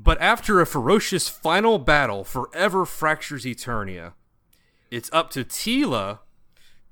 But 0.00 0.20
after 0.20 0.60
a 0.60 0.66
ferocious 0.66 1.28
final 1.28 1.80
battle 1.80 2.22
forever 2.22 2.86
fractures 2.86 3.44
Eternia, 3.44 4.12
it's 4.92 5.10
up 5.12 5.28
to 5.30 5.42
Teela 5.42 6.20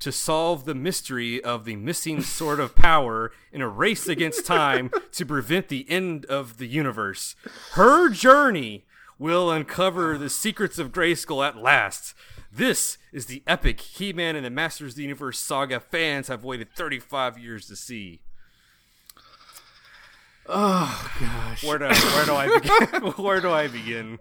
to 0.01 0.11
solve 0.11 0.65
the 0.65 0.75
mystery 0.75 1.41
of 1.41 1.65
the 1.65 1.77
missing 1.77 2.21
sword 2.21 2.59
of 2.59 2.75
power 2.75 3.31
in 3.53 3.63
a 3.63 3.69
race 3.69 4.09
against 4.09 4.45
time 4.45 4.91
to 5.13 5.25
prevent 5.25 5.69
the 5.69 5.89
end 5.89 6.25
of 6.25 6.59
the 6.59 6.67
universe. 6.67 7.37
Her 7.75 8.09
journey 8.09 8.87
will 9.21 9.53
uncover 9.53 10.19
the 10.19 10.29
secrets 10.29 10.77
of 10.77 10.91
Grayskull 10.91 11.47
at 11.47 11.57
last. 11.57 12.13
This 12.51 12.99
is 13.13 13.27
the 13.27 13.45
epic 13.47 13.81
He 13.83 14.13
Man 14.13 14.35
and 14.35 14.45
the 14.45 14.51
Masters 14.51 14.95
of 14.95 14.97
the 14.97 15.03
Universe 15.05 15.39
saga 15.39 15.79
fans 15.79 16.27
have 16.27 16.43
waited 16.43 16.75
35 16.75 17.39
years 17.39 17.69
to 17.69 17.77
see. 17.77 18.23
Oh 20.49 21.11
gosh. 21.21 21.65
Where 21.65 21.79
do, 21.79 21.87
where 21.87 22.25
do 22.25 22.35
I 22.35 22.59
begin? 22.59 23.03
where 23.17 23.41
do 23.41 23.51
I 23.51 23.69
begin? 23.69 24.19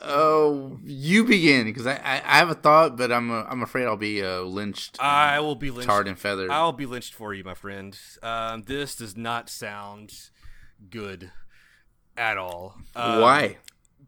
Oh, 0.00 0.78
you 0.84 1.24
begin 1.24 1.64
because 1.64 1.86
I, 1.86 1.94
I 1.96 2.22
I 2.24 2.38
have 2.38 2.50
a 2.50 2.54
thought, 2.54 2.96
but 2.96 3.10
I'm 3.10 3.30
uh, 3.30 3.44
I'm 3.48 3.62
afraid 3.62 3.84
I'll 3.84 3.96
be 3.96 4.22
uh, 4.22 4.42
lynched, 4.42 4.96
I 5.00 5.40
will 5.40 5.56
be 5.56 5.70
lynched. 5.70 5.88
tarred 5.88 6.06
and 6.06 6.18
feathered. 6.18 6.50
I'll 6.50 6.72
be 6.72 6.86
lynched 6.86 7.14
for 7.14 7.34
you, 7.34 7.42
my 7.42 7.54
friend. 7.54 7.98
Um, 8.22 8.62
this 8.62 8.94
does 8.94 9.16
not 9.16 9.50
sound 9.50 10.12
good 10.88 11.32
at 12.16 12.36
all. 12.36 12.76
Um, 12.94 13.20
Why? 13.20 13.58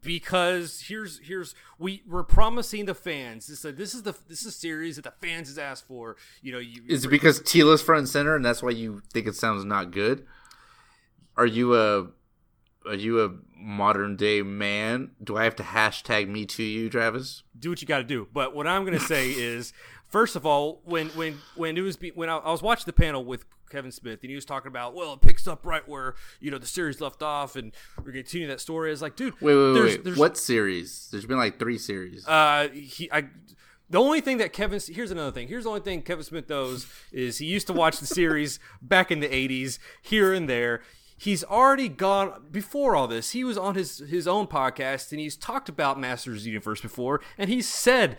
Because 0.01 0.85
here's 0.87 1.19
here's 1.19 1.55
we 1.77 2.03
we're 2.07 2.23
promising 2.23 2.85
the 2.85 2.95
fans 2.95 3.47
this 3.47 3.65
uh, 3.65 3.73
this 3.75 3.93
is 3.93 4.03
the 4.03 4.15
this 4.29 4.41
is 4.41 4.47
a 4.47 4.51
series 4.51 4.95
that 4.95 5.03
the 5.03 5.13
fans 5.21 5.49
has 5.49 5.57
asked 5.57 5.87
for. 5.87 6.15
You 6.41 6.53
know, 6.53 6.59
you 6.59 6.83
Is 6.87 7.03
it 7.05 7.09
because 7.09 7.41
Teela's 7.41 7.81
front 7.81 7.99
and 7.99 8.09
center, 8.09 8.35
and 8.35 8.45
that's 8.45 8.63
why 8.63 8.71
you 8.71 9.01
think 9.11 9.27
it 9.27 9.35
sounds 9.35 9.65
not 9.65 9.91
good? 9.91 10.25
Are 11.37 11.45
you 11.45 11.75
a 11.75 12.07
are 12.85 12.95
you 12.95 13.23
a 13.23 13.31
modern 13.55 14.15
day 14.15 14.41
man? 14.41 15.11
Do 15.23 15.37
I 15.37 15.43
have 15.43 15.55
to 15.57 15.63
hashtag 15.63 16.27
me 16.27 16.45
to 16.47 16.63
you, 16.63 16.89
Travis? 16.89 17.43
do 17.57 17.69
what 17.69 17.81
you 17.81 17.87
got 17.87 17.99
to 17.99 18.03
do. 18.03 18.27
But 18.33 18.55
what 18.55 18.65
I'm 18.67 18.83
going 18.85 18.97
to 18.97 19.05
say 19.05 19.29
is, 19.35 19.71
first 20.07 20.35
of 20.35 20.45
all, 20.45 20.81
when 20.83 21.09
when 21.09 21.37
when 21.55 21.77
it 21.77 21.81
was 21.81 21.95
be, 21.97 22.09
when 22.09 22.29
I, 22.29 22.37
I 22.37 22.51
was 22.51 22.61
watching 22.61 22.85
the 22.87 22.93
panel 22.93 23.23
with 23.23 23.45
Kevin 23.69 23.91
Smith 23.91 24.19
and 24.23 24.29
he 24.29 24.35
was 24.35 24.45
talking 24.45 24.67
about, 24.67 24.93
well, 24.93 25.13
it 25.13 25.21
picks 25.21 25.47
up 25.47 25.65
right 25.65 25.87
where 25.87 26.15
you 26.39 26.51
know 26.51 26.57
the 26.57 26.65
series 26.67 26.99
left 26.99 27.21
off, 27.23 27.55
and 27.55 27.71
we're 28.03 28.11
continue 28.11 28.47
that 28.47 28.59
story. 28.59 28.89
I 28.89 28.91
was 28.91 29.01
like, 29.01 29.15
dude, 29.15 29.39
Wait, 29.41 29.55
wait, 29.55 29.73
there's, 29.73 29.91
wait. 29.95 30.03
there's, 30.03 30.17
What 30.17 30.37
series? 30.37 31.07
There's 31.11 31.25
been 31.25 31.37
like 31.37 31.59
three 31.59 31.77
series. 31.77 32.27
Uh, 32.27 32.67
he, 32.73 33.09
I. 33.11 33.25
The 33.89 33.99
only 33.99 34.21
thing 34.21 34.37
that 34.37 34.53
Kevin 34.53 34.79
here's 34.87 35.11
another 35.11 35.31
thing. 35.31 35.49
Here's 35.49 35.65
the 35.65 35.69
only 35.69 35.81
thing 35.81 36.01
Kevin 36.01 36.23
Smith 36.23 36.47
knows 36.49 36.87
is 37.11 37.39
he 37.39 37.45
used 37.45 37.67
to 37.67 37.73
watch 37.73 37.99
the 37.99 38.05
series 38.05 38.57
back 38.81 39.11
in 39.11 39.19
the 39.19 39.27
'80s, 39.27 39.79
here 40.01 40.33
and 40.33 40.47
there. 40.49 40.81
He's 41.21 41.43
already 41.43 41.87
gone 41.87 42.45
before 42.49 42.95
all 42.95 43.07
this. 43.07 43.29
He 43.29 43.43
was 43.43 43.55
on 43.55 43.75
his 43.75 43.99
his 43.99 44.27
own 44.27 44.47
podcast 44.47 45.11
and 45.11 45.21
he's 45.21 45.35
talked 45.35 45.69
about 45.69 45.99
Masters 45.99 46.39
of 46.39 46.43
the 46.45 46.49
Universe 46.49 46.81
before, 46.81 47.21
and 47.37 47.47
he 47.47 47.61
said 47.61 48.17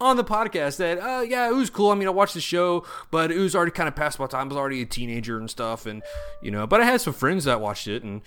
on 0.00 0.16
the 0.16 0.22
podcast 0.22 0.76
that 0.76 1.00
uh, 1.00 1.22
yeah, 1.22 1.48
it 1.48 1.54
was 1.54 1.68
cool. 1.68 1.90
I 1.90 1.96
mean, 1.96 2.06
I 2.06 2.12
watched 2.12 2.34
the 2.34 2.40
show, 2.40 2.86
but 3.10 3.32
it 3.32 3.38
was 3.38 3.56
already 3.56 3.72
kind 3.72 3.88
of 3.88 3.96
past 3.96 4.20
my 4.20 4.28
time. 4.28 4.42
I 4.42 4.48
was 4.50 4.56
already 4.56 4.82
a 4.82 4.86
teenager 4.86 5.36
and 5.36 5.50
stuff, 5.50 5.84
and 5.84 6.00
you 6.40 6.52
know. 6.52 6.64
But 6.64 6.80
I 6.80 6.84
had 6.84 7.00
some 7.00 7.12
friends 7.12 7.42
that 7.42 7.60
watched 7.60 7.88
it, 7.88 8.04
and 8.04 8.22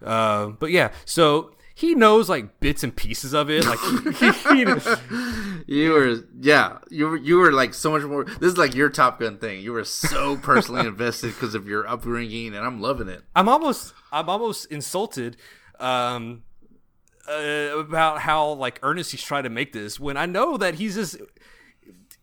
uh, 0.00 0.50
but 0.50 0.70
yeah, 0.70 0.92
so 1.04 1.55
he 1.78 1.94
knows 1.94 2.30
like 2.30 2.58
bits 2.58 2.82
and 2.82 2.96
pieces 2.96 3.34
of 3.34 3.50
it. 3.50 3.66
Like 3.66 3.78
he, 4.14 4.30
he, 4.30 4.60
you 5.82 5.92
were, 5.92 6.16
yeah, 6.40 6.78
you 6.88 7.06
were, 7.06 7.16
you 7.18 7.36
were 7.36 7.52
like 7.52 7.74
so 7.74 7.90
much 7.90 8.02
more. 8.02 8.24
This 8.24 8.52
is 8.52 8.56
like 8.56 8.74
your 8.74 8.88
Top 8.88 9.20
Gun 9.20 9.36
thing. 9.36 9.60
You 9.60 9.72
were 9.72 9.84
so 9.84 10.38
personally 10.38 10.86
invested 10.86 11.34
because 11.34 11.54
of 11.54 11.68
your 11.68 11.86
upbringing, 11.86 12.54
and 12.54 12.64
I'm 12.64 12.80
loving 12.80 13.08
it. 13.08 13.24
I'm 13.36 13.46
almost 13.46 13.92
I'm 14.10 14.30
almost 14.30 14.72
insulted 14.72 15.36
um, 15.78 16.44
uh, 17.28 17.76
about 17.76 18.20
how 18.20 18.52
like 18.52 18.80
earnest 18.82 19.10
he's 19.10 19.22
trying 19.22 19.44
to 19.44 19.50
make 19.50 19.74
this 19.74 20.00
when 20.00 20.16
I 20.16 20.24
know 20.24 20.56
that 20.56 20.76
he's 20.76 20.94
just 20.94 21.18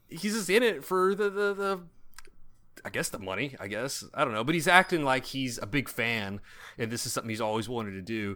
he's 0.09 0.33
just 0.33 0.49
in 0.49 0.63
it 0.63 0.83
for 0.83 1.13
the 1.13 1.29
the, 1.29 1.53
the 1.53 1.79
I 2.83 2.89
guess 2.89 3.09
the 3.09 3.19
money, 3.19 3.55
I 3.59 3.67
guess. 3.67 4.03
I 4.15 4.25
don't 4.25 4.33
know, 4.33 4.43
but 4.43 4.55
he's 4.55 4.67
acting 4.67 5.03
like 5.03 5.25
he's 5.25 5.59
a 5.59 5.67
big 5.67 5.89
fan 5.89 6.41
and 6.79 6.89
this 6.89 7.05
is 7.05 7.13
something 7.13 7.29
he's 7.29 7.39
always 7.39 7.69
wanted 7.69 7.91
to 7.91 8.01
do. 8.01 8.35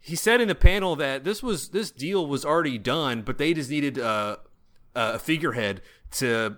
He 0.00 0.16
said 0.16 0.40
in 0.40 0.48
the 0.48 0.54
panel 0.54 0.96
that 0.96 1.24
this 1.24 1.42
was 1.42 1.70
this 1.70 1.90
deal 1.90 2.26
was 2.26 2.44
already 2.44 2.78
done, 2.78 3.22
but 3.22 3.38
they 3.38 3.52
just 3.54 3.70
needed 3.70 3.98
uh, 3.98 4.36
a 4.94 5.18
figurehead 5.18 5.82
to 6.12 6.56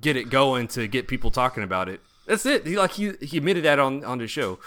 get 0.00 0.16
it 0.16 0.30
going 0.30 0.68
to 0.68 0.86
get 0.86 1.08
people 1.08 1.30
talking 1.30 1.62
about 1.62 1.88
it. 1.88 2.00
That's 2.26 2.46
it. 2.46 2.66
He 2.66 2.76
like 2.76 2.92
he 2.92 3.12
he 3.20 3.38
admitted 3.38 3.64
that 3.64 3.78
on 3.78 4.04
on 4.04 4.18
the 4.18 4.28
show. 4.28 4.58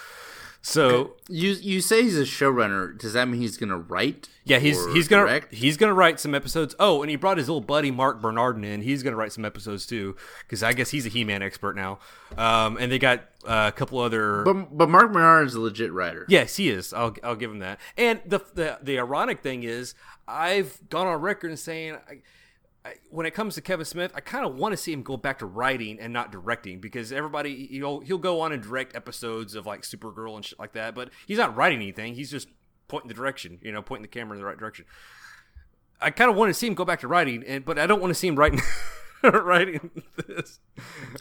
So 0.66 1.16
You 1.28 1.52
you 1.52 1.82
say 1.82 2.04
he's 2.04 2.18
a 2.18 2.24
showrunner. 2.24 2.98
Does 2.98 3.12
that 3.14 3.28
mean 3.28 3.42
he's 3.42 3.58
gonna 3.58 3.78
write? 3.78 4.30
yeah, 4.46 4.60
he's 4.60 4.78
he's 4.94 5.10
gonna 5.10 5.24
direct? 5.26 5.54
he's 5.54 5.76
gonna 5.76 5.94
write 5.94 6.22
some 6.22 6.34
episodes. 6.34 6.74
Oh, 6.80 7.02
and 7.04 7.10
he 7.10 7.18
brought 7.18 7.38
his 7.38 7.50
little 7.50 7.60
buddy 7.62 7.92
Marc 7.92 8.22
Bernardin 8.22 8.64
in. 8.64 8.82
He's 8.82 9.04
gonna 9.04 9.18
write 9.18 9.34
some 9.34 9.44
episodes 9.44 9.86
too, 9.86 10.16
because 10.40 10.64
I 10.64 10.72
guess 10.72 10.90
he's 10.90 11.06
a 11.06 11.10
He-Man 11.10 11.44
expert 11.44 11.76
now. 11.76 12.00
Um, 12.38 12.78
and 12.78 12.90
they 12.90 12.98
got 12.98 13.26
uh, 13.46 13.72
a 13.74 13.78
couple 13.78 14.00
other. 14.00 14.44
But 14.44 14.78
but 14.78 14.90
Mark 14.90 15.12
Menard 15.12 15.48
is 15.48 15.54
a 15.56 15.60
legit 15.60 15.92
writer. 15.92 16.26
Yes, 16.30 16.56
he 16.56 16.70
is. 16.70 16.94
I'll 16.94 17.14
I'll 17.24 17.36
give 17.36 17.52
him 17.52 17.60
that. 17.60 17.80
And 17.98 18.22
the 18.26 18.40
the 18.54 18.80
the 18.82 19.00
ironic 19.00 19.42
thing 19.44 19.64
is, 19.64 19.96
I've 20.30 20.80
gone 20.90 21.08
on 21.08 21.20
record 21.20 21.50
and 21.50 21.60
saying. 21.60 21.96
I, 22.10 22.22
I, 22.86 22.96
when 23.10 23.26
it 23.26 23.34
comes 23.34 23.56
to 23.56 23.62
Kevin 23.62 23.86
Smith, 23.86 24.12
I 24.14 24.20
kind 24.20 24.46
of 24.46 24.56
want 24.56 24.74
to 24.74 24.78
see 24.78 24.92
him 24.92 25.04
go 25.04 25.16
back 25.16 25.40
to 25.40 25.46
writing 25.46 26.00
and 26.00 26.12
not 26.12 26.32
directing 26.32 26.80
because 26.80 27.12
everybody 27.12 27.68
he'll 27.68 28.02
he'll 28.02 28.18
go 28.18 28.42
on 28.42 28.52
and 28.52 28.62
direct 28.62 28.96
episodes 28.96 29.56
of 29.56 29.66
like 29.66 29.84
Supergirl 29.84 30.36
and 30.36 30.44
shit 30.44 30.60
like 30.60 30.74
that, 30.74 30.94
but 30.94 31.10
he's 31.26 31.38
not 31.38 31.56
writing 31.56 31.78
anything. 31.78 32.16
He's 32.16 32.30
just 32.30 32.50
pointing 32.88 33.08
the 33.08 33.14
direction, 33.14 33.60
you 33.62 33.72
know, 33.72 33.82
pointing 33.82 34.02
the 34.02 34.10
camera 34.10 34.34
in 34.34 34.40
the 34.40 34.46
right 34.46 34.58
direction. 34.58 34.86
I 36.02 36.10
kind 36.12 36.30
of 36.30 36.36
want 36.36 36.50
to 36.50 36.54
see 36.54 36.68
him 36.68 36.74
go 36.74 36.84
back 36.84 37.00
to 37.02 37.08
writing, 37.08 37.44
and 37.48 37.64
but 37.64 37.80
I 37.80 37.88
don't 37.88 38.02
want 38.02 38.12
to 38.12 38.16
see 38.16 38.28
him 38.28 38.36
writing 38.36 38.62
writing 39.24 39.92
this. 40.28 40.60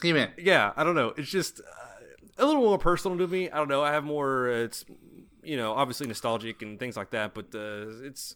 Hey 0.03 0.13
man, 0.13 0.33
Yeah, 0.37 0.73
I 0.77 0.83
don't 0.83 0.97
know. 0.97 1.15
It's 1.17 1.31
just 1.31 1.61
uh, 1.61 2.05
a 2.39 2.45
little 2.45 2.63
more 2.63 2.79
personal 2.79 3.17
to 3.19 3.29
me. 3.29 3.49
I 3.51 3.57
don't 3.57 3.69
know. 3.69 3.83
I 3.83 3.93
have 3.93 4.03
more. 4.03 4.51
Uh, 4.51 4.65
it's 4.65 4.85
you 5.45 5.57
know 5.57 5.75
obviously 5.75 6.09
nostalgic 6.09 6.63
and 6.63 6.81
things 6.81 6.97
like 6.97 7.11
that, 7.11 7.35
but 7.35 7.55
uh, 7.55 8.05
it's 8.05 8.35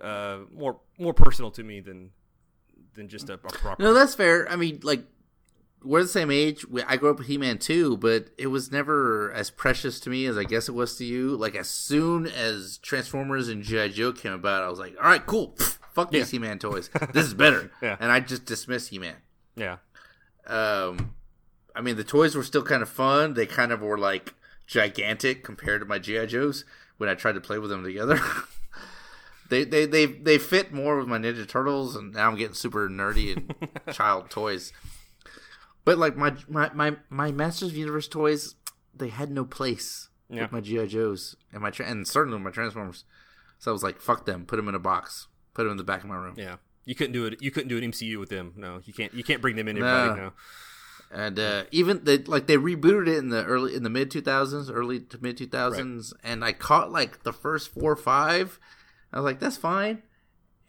uh, 0.00 0.38
more 0.54 0.78
more 0.98 1.12
personal 1.14 1.50
to 1.50 1.64
me 1.64 1.80
than 1.80 2.10
than 2.94 3.08
just 3.08 3.28
a, 3.30 3.34
a 3.34 3.38
proper. 3.38 3.82
no, 3.82 3.92
that's 3.94 4.14
fair. 4.14 4.48
I 4.50 4.56
mean, 4.56 4.80
like 4.82 5.04
we're 5.84 6.02
the 6.02 6.08
same 6.08 6.30
age. 6.30 6.66
We- 6.68 6.82
I 6.84 6.96
grew 6.96 7.10
up 7.10 7.18
with 7.18 7.26
He 7.26 7.38
Man 7.38 7.58
too, 7.58 7.96
but 7.96 8.28
it 8.38 8.46
was 8.48 8.70
never 8.70 9.32
as 9.32 9.50
precious 9.50 9.98
to 10.00 10.10
me 10.10 10.26
as 10.26 10.36
I 10.38 10.44
guess 10.44 10.68
it 10.68 10.72
was 10.72 10.96
to 10.98 11.04
you. 11.04 11.36
Like 11.36 11.54
as 11.56 11.68
soon 11.68 12.26
as 12.26 12.78
Transformers 12.78 13.48
and 13.48 13.62
GI 13.62 13.88
Joe 13.90 14.12
came 14.12 14.32
about, 14.32 14.62
I 14.62 14.68
was 14.68 14.78
like, 14.78 14.94
all 14.98 15.08
right, 15.08 15.24
cool. 15.26 15.56
Fuck 15.94 16.10
these 16.10 16.30
He 16.30 16.38
Man 16.38 16.58
toys. 16.60 16.88
This 17.12 17.26
is 17.26 17.34
better. 17.34 17.70
Yeah. 17.82 17.96
And 18.00 18.12
I 18.12 18.20
just 18.20 18.44
dismissed 18.46 18.90
He 18.90 18.98
Man. 18.98 19.16
Yeah, 19.56 19.76
Um, 20.46 21.14
I 21.76 21.80
mean, 21.82 21.96
the 21.96 22.04
toys 22.04 22.34
were 22.34 22.42
still 22.42 22.62
kind 22.62 22.82
of 22.82 22.88
fun. 22.88 23.34
They 23.34 23.44
kind 23.46 23.72
of 23.72 23.80
were 23.82 23.98
like 23.98 24.34
gigantic 24.66 25.42
compared 25.44 25.80
to 25.80 25.86
my 25.86 25.98
GI 25.98 26.26
Joes 26.28 26.64
when 26.96 27.08
I 27.10 27.14
tried 27.14 27.32
to 27.34 27.40
play 27.40 27.58
with 27.58 27.68
them 27.70 27.82
together. 27.84 28.18
they, 29.52 29.64
they 29.64 29.86
they 29.86 30.06
they 30.06 30.38
fit 30.38 30.72
more 30.72 30.98
with 30.98 31.06
my 31.06 31.18
Ninja 31.18 31.46
Turtles, 31.46 31.94
and 31.96 32.12
now 32.14 32.28
I'm 32.28 32.36
getting 32.36 32.54
super 32.54 32.88
nerdy 32.88 33.36
and 33.36 33.54
child 33.94 34.30
toys. 34.30 34.72
But 35.84 35.98
like 35.98 36.16
my 36.16 36.34
my 36.48 36.70
my 36.74 36.96
my 37.10 37.30
Masters 37.32 37.70
of 37.70 37.76
Universe 37.76 38.08
toys, 38.08 38.54
they 38.94 39.08
had 39.08 39.30
no 39.30 39.44
place 39.44 40.08
Yeah. 40.28 40.42
with 40.42 40.52
my 40.52 40.60
GI 40.60 40.86
Joes 40.88 41.36
and 41.52 41.60
my 41.62 41.70
tra- 41.70 41.86
and 41.86 42.06
certainly 42.06 42.38
my 42.38 42.50
Transformers. 42.50 43.04
So 43.58 43.70
I 43.70 43.72
was 43.72 43.82
like, 43.82 44.00
fuck 44.00 44.26
them. 44.26 44.44
Put 44.46 44.56
them 44.56 44.68
in 44.68 44.74
a 44.74 44.78
box. 44.80 45.28
Put 45.54 45.64
them 45.64 45.72
in 45.72 45.76
the 45.76 45.84
back 45.84 46.02
of 46.02 46.08
my 46.08 46.16
room. 46.16 46.34
yeah. 46.36 46.56
You 46.84 46.94
couldn't 46.96 47.12
do 47.12 47.26
it. 47.26 47.40
You 47.40 47.50
couldn't 47.52 47.68
do 47.68 47.78
an 47.78 47.84
MCU 47.92 48.18
with 48.18 48.28
them. 48.28 48.54
No, 48.56 48.80
you 48.84 48.92
can't. 48.92 49.14
You 49.14 49.22
can't 49.22 49.40
bring 49.40 49.54
them 49.54 49.68
in. 49.68 49.76
No. 49.78 49.86
Everybody, 49.86 50.20
no. 50.20 50.32
and 51.12 51.38
uh, 51.38 51.62
even 51.70 52.02
they 52.02 52.18
like 52.18 52.48
they 52.48 52.56
rebooted 52.56 53.06
it 53.06 53.18
in 53.18 53.28
the 53.28 53.44
early 53.44 53.74
in 53.76 53.84
the 53.84 53.90
mid 53.90 54.10
2000s, 54.10 54.68
early 54.72 54.98
to 54.98 55.18
mid 55.22 55.36
2000s, 55.38 56.12
and 56.24 56.44
I 56.44 56.52
caught 56.52 56.90
like 56.90 57.22
the 57.22 57.32
first 57.32 57.72
four 57.72 57.92
or 57.92 57.96
five. 57.96 58.58
I 59.12 59.18
was 59.18 59.24
like, 59.24 59.40
that's 59.40 59.56
fine, 59.56 60.02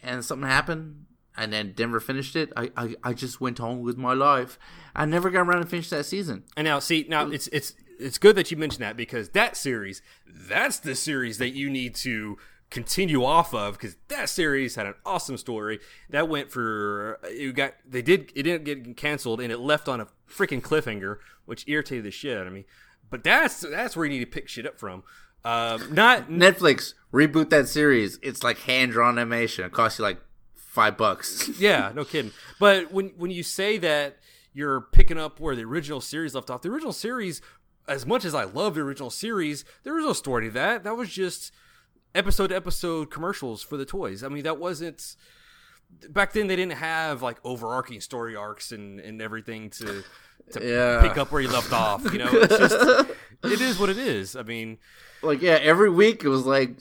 and 0.01 0.23
something 0.23 0.47
happened, 0.47 1.05
and 1.37 1.51
then 1.53 1.73
Denver 1.73 1.99
finished 1.99 2.35
it. 2.35 2.51
I, 2.55 2.71
I 2.75 2.95
I 3.03 3.13
just 3.13 3.39
went 3.39 3.59
on 3.59 3.81
with 3.81 3.97
my 3.97 4.13
life. 4.13 4.59
I 4.95 5.05
never 5.05 5.29
got 5.29 5.41
around 5.41 5.61
to 5.61 5.67
finish 5.67 5.89
that 5.89 6.05
season. 6.05 6.43
And 6.57 6.65
now, 6.65 6.79
see, 6.79 7.05
now 7.07 7.29
it's 7.29 7.47
it's 7.47 7.73
it's 7.99 8.17
good 8.17 8.35
that 8.35 8.51
you 8.51 8.57
mentioned 8.57 8.83
that 8.83 8.97
because 8.97 9.29
that 9.29 9.55
series, 9.55 10.01
that's 10.27 10.79
the 10.79 10.95
series 10.95 11.37
that 11.37 11.51
you 11.51 11.69
need 11.69 11.95
to 11.95 12.37
continue 12.73 13.23
off 13.23 13.53
of 13.53 13.73
because 13.73 13.95
that 14.07 14.27
series 14.27 14.73
had 14.73 14.87
an 14.87 14.95
awesome 15.05 15.37
story 15.37 15.79
that 16.09 16.27
went 16.27 16.51
for 16.51 17.19
you 17.31 17.53
got 17.53 17.75
they 17.87 18.01
did 18.01 18.31
it 18.33 18.41
didn't 18.41 18.63
get 18.63 18.97
canceled 18.97 19.39
and 19.39 19.51
it 19.51 19.59
left 19.59 19.87
on 19.87 20.01
a 20.01 20.07
freaking 20.27 20.59
cliffhanger 20.59 21.19
which 21.45 21.63
irritated 21.67 22.03
the 22.03 22.09
shit 22.09 22.35
out 22.35 22.47
of 22.47 22.51
me 22.51 22.65
but 23.11 23.23
that's 23.23 23.59
that's 23.59 23.95
where 23.95 24.07
you 24.07 24.11
need 24.13 24.25
to 24.25 24.31
pick 24.31 24.49
shit 24.49 24.65
up 24.65 24.79
from 24.79 25.03
um, 25.45 25.93
not 25.93 26.29
Netflix 26.29 26.93
reboot 27.13 27.49
that 27.49 27.67
series. 27.67 28.19
It's 28.23 28.43
like 28.43 28.59
hand 28.59 28.91
drawn 28.93 29.17
animation. 29.19 29.65
It 29.65 29.71
costs 29.71 29.99
you 29.99 30.03
like 30.03 30.19
five 30.55 30.97
bucks. 30.97 31.49
yeah 31.59 31.91
no 31.93 32.03
kidding 32.03 32.31
but 32.59 32.91
when 32.91 33.09
when 33.17 33.29
you 33.29 33.43
say 33.43 33.77
that 33.77 34.17
you're 34.53 34.81
picking 34.81 35.19
up 35.19 35.39
where 35.39 35.55
the 35.55 35.63
original 35.63 36.01
series 36.01 36.33
left 36.33 36.49
off 36.49 36.63
the 36.63 36.69
original 36.69 36.91
series 36.93 37.41
as 37.87 38.05
much 38.07 38.25
as 38.25 38.33
I 38.33 38.45
love 38.45 38.73
the 38.73 38.81
original 38.81 39.11
series 39.11 39.65
there 39.83 39.93
was 39.93 40.03
no 40.03 40.13
story 40.13 40.45
to 40.47 40.51
that 40.53 40.83
that 40.83 40.97
was 40.97 41.09
just 41.09 41.51
episode 42.15 42.47
to 42.47 42.55
episode 42.55 43.11
commercials 43.11 43.61
for 43.63 43.77
the 43.77 43.85
toys. 43.85 44.23
I 44.23 44.29
mean, 44.29 44.43
that 44.43 44.57
wasn't 44.59 45.15
back 46.09 46.33
then. 46.33 46.47
They 46.47 46.55
didn't 46.55 46.73
have 46.77 47.21
like 47.21 47.37
overarching 47.43 48.01
story 48.01 48.35
arcs 48.35 48.71
and 48.71 48.99
and 48.99 49.21
everything 49.21 49.69
to 49.71 50.03
to 50.53 50.59
Yeah. 50.67 51.01
pick 51.07 51.17
up 51.17 51.31
where 51.31 51.41
you 51.41 51.49
left 51.49 51.71
off. 51.73 52.03
You 52.11 52.19
know, 52.19 52.29
it's 52.31 52.57
just 52.57 53.09
it 53.43 53.61
is 53.61 53.79
what 53.79 53.89
it 53.89 53.97
is. 53.97 54.35
I 54.35 54.43
mean, 54.43 54.77
like 55.21 55.41
yeah, 55.41 55.59
every 55.61 55.89
week 55.89 56.23
it 56.23 56.29
was 56.29 56.45
like 56.45 56.79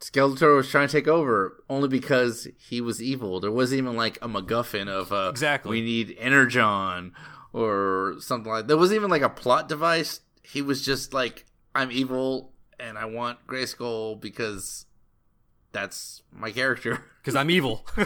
Skeletor 0.00 0.56
was 0.56 0.68
trying 0.68 0.88
to 0.88 0.92
take 0.92 1.08
over 1.08 1.62
only 1.68 1.88
because 1.88 2.48
he 2.56 2.80
was 2.80 3.02
evil. 3.02 3.40
There 3.40 3.50
wasn't 3.50 3.78
even 3.78 3.96
like 3.96 4.16
a 4.22 4.28
MacGuffin 4.28 4.88
of 4.88 5.12
uh, 5.12 5.28
Exactly. 5.30 5.70
We 5.70 5.80
need 5.82 6.16
Energon 6.18 7.12
or 7.52 8.16
something 8.20 8.50
like. 8.50 8.62
That. 8.62 8.68
There 8.68 8.76
wasn't 8.76 8.96
even 8.96 9.10
like 9.10 9.22
a 9.22 9.28
plot 9.28 9.68
device. 9.68 10.20
He 10.42 10.62
was 10.62 10.84
just 10.84 11.12
like, 11.12 11.46
I'm 11.74 11.90
evil 11.90 12.52
and 12.78 12.96
I 12.96 13.06
want 13.06 13.46
Grayskull 13.46 14.20
because 14.20 14.86
that's 15.72 16.22
my 16.32 16.52
character. 16.52 17.04
because 17.22 17.34
I'm 17.34 17.50
evil. 17.50 17.86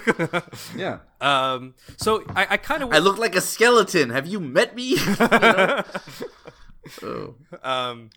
Yeah, 0.77 1.01
um, 1.21 1.75
so 1.97 2.25
I, 2.35 2.47
I 2.51 2.57
kind 2.57 2.83
of 2.83 2.93
I 2.93 2.99
look 2.99 3.19
like 3.19 3.37
a 3.37 3.41
skeleton. 3.41 4.11
Have 4.11 4.27
you 4.27 4.41
met 4.41 4.75
me? 4.75 4.97
You 5.07 5.17
know? 5.19 5.83
Oh. 7.03 7.35
um, 7.63 8.11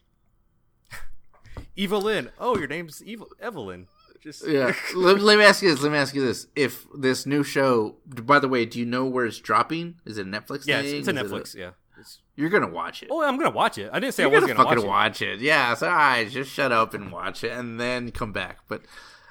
Evelyn. 1.78 2.30
Oh, 2.40 2.58
your 2.58 2.68
name's 2.68 3.04
Evil 3.04 3.28
Evelyn. 3.40 3.88
Just 4.22 4.48
Yeah. 4.48 4.74
let, 4.96 5.20
let 5.22 5.38
me 5.38 5.44
ask 5.44 5.62
you 5.62 5.70
this. 5.70 5.82
Let 5.84 5.92
me 5.92 5.98
ask 5.98 6.16
you 6.16 6.26
this. 6.26 6.48
If 6.56 6.86
this 6.98 7.26
new 7.26 7.44
show, 7.44 7.98
by 8.08 8.40
the 8.40 8.48
way, 8.48 8.66
do 8.66 8.80
you 8.80 8.86
know 8.86 9.06
where 9.06 9.26
it's 9.26 9.40
dropping? 9.40 9.96
Is 10.06 10.18
it 10.18 10.26
a 10.28 10.30
Netflix? 10.30 10.66
yeah, 10.66 10.80
it's, 10.80 10.90
thing? 10.90 11.00
it's 11.00 11.08
a 11.08 11.12
Is 11.12 11.32
it 11.32 11.36
Netflix. 11.36 11.56
yeah. 11.56 11.70
It's, 12.00 12.20
you're 12.36 12.50
gonna 12.50 12.68
watch 12.70 13.04
it. 13.04 13.10
oh, 13.12 13.24
I'm 13.24 13.38
gonna 13.38 13.52
watch 13.52 13.78
it. 13.78 13.90
I 13.94 14.00
didn't 14.00 14.16
say 14.16 14.24
you're 14.24 14.32
I 14.32 14.34
wasn't 14.36 14.58
gonna 14.58 14.64
gonna, 14.66 14.76
fucking 14.78 14.90
watch 14.90 15.22
it. 15.22 15.28
watch 15.30 15.36
it. 15.38 15.42
Yeah. 15.42 15.74
So 15.76 15.88
all 15.88 15.94
right, 15.96 16.30
just 16.30 16.52
shut 16.52 16.72
up 16.72 16.94
and 16.94 17.12
watch 17.12 17.44
it, 17.44 17.52
and 17.52 17.80
then 17.80 18.12
come 18.12 18.34
back. 18.34 18.60
But 18.68 18.82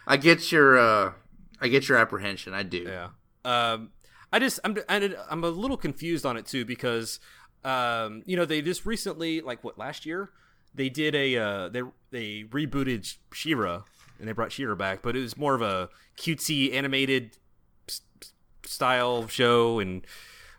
I 0.07 0.16
get 0.16 0.51
your, 0.53 0.78
uh 0.78 1.12
I 1.61 1.68
get 1.68 1.89
your 1.89 1.99
apprehension. 1.99 2.55
I 2.55 2.62
do. 2.62 2.78
Yeah. 2.78 3.09
Um, 3.45 3.91
I 4.32 4.39
just 4.39 4.61
I'm 4.64 4.78
I- 4.89 5.14
I'm 5.28 5.45
a 5.45 5.49
little 5.49 5.76
confused 5.76 6.24
on 6.24 6.37
it 6.39 6.47
too 6.47 6.64
because 6.64 7.20
um, 7.64 8.22
you 8.26 8.36
know 8.36 8.44
they 8.44 8.62
just 8.62 8.84
recently 8.84 9.40
like 9.40 9.64
what 9.64 9.78
last 9.78 10.04
year 10.04 10.30
they 10.74 10.88
did 10.88 11.14
a 11.14 11.36
uh, 11.36 11.68
they 11.68 11.82
they 12.10 12.44
rebooted 12.44 13.16
She-Ra 13.32 13.82
and 14.18 14.28
they 14.28 14.32
brought 14.32 14.52
She-Ra 14.52 14.74
back, 14.74 15.02
but 15.02 15.16
it 15.16 15.20
was 15.20 15.36
more 15.36 15.54
of 15.54 15.62
a 15.62 15.88
cutesy 16.16 16.72
animated 16.72 17.36
style 18.64 19.26
show 19.28 19.78
and 19.78 20.06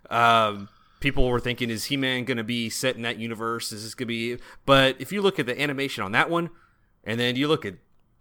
um, 0.10 0.70
people 0.99 1.28
were 1.28 1.39
thinking 1.39 1.70
is 1.70 1.86
He-Man 1.86 2.26
going 2.26 2.38
to 2.38 2.43
be 2.43 2.70
set 2.70 2.95
in 2.95 3.01
that 3.03 3.18
universe? 3.18 3.72
Is 3.72 3.84
this 3.84 3.95
going 3.95 4.08
to 4.08 4.38
be 4.38 4.38
But 4.66 4.95
if 4.99 5.12
you 5.12 5.22
look 5.22 5.39
at 5.39 5.45
the 5.45 5.60
animation 5.60 6.03
on 6.03 6.12
that 6.14 6.30
one 6.30 6.49
and 7.03 7.20
then 7.20 7.36
you 7.36 7.47
look 7.47 7.66
at 7.66 7.76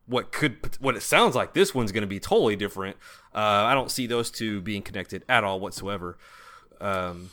what 0.07 0.33
could 0.33 0.77
what 0.81 0.97
it 0.97 1.03
sounds 1.03 1.35
like 1.35 1.55
this 1.55 1.75
one's 1.75 1.93
going 1.93 2.03
to 2.03 2.09
be 2.09 2.21
totally 2.21 2.57
different. 2.57 2.97
Uh, 3.35 3.39
I 3.39 3.75
don't 3.75 3.91
see 3.91 4.07
those 4.07 4.31
two 4.31 4.61
being 4.61 4.83
connected 4.83 5.25
at 5.29 5.45
all 5.45 5.61
whatsoever. 5.61 6.19
Um, 6.81 7.31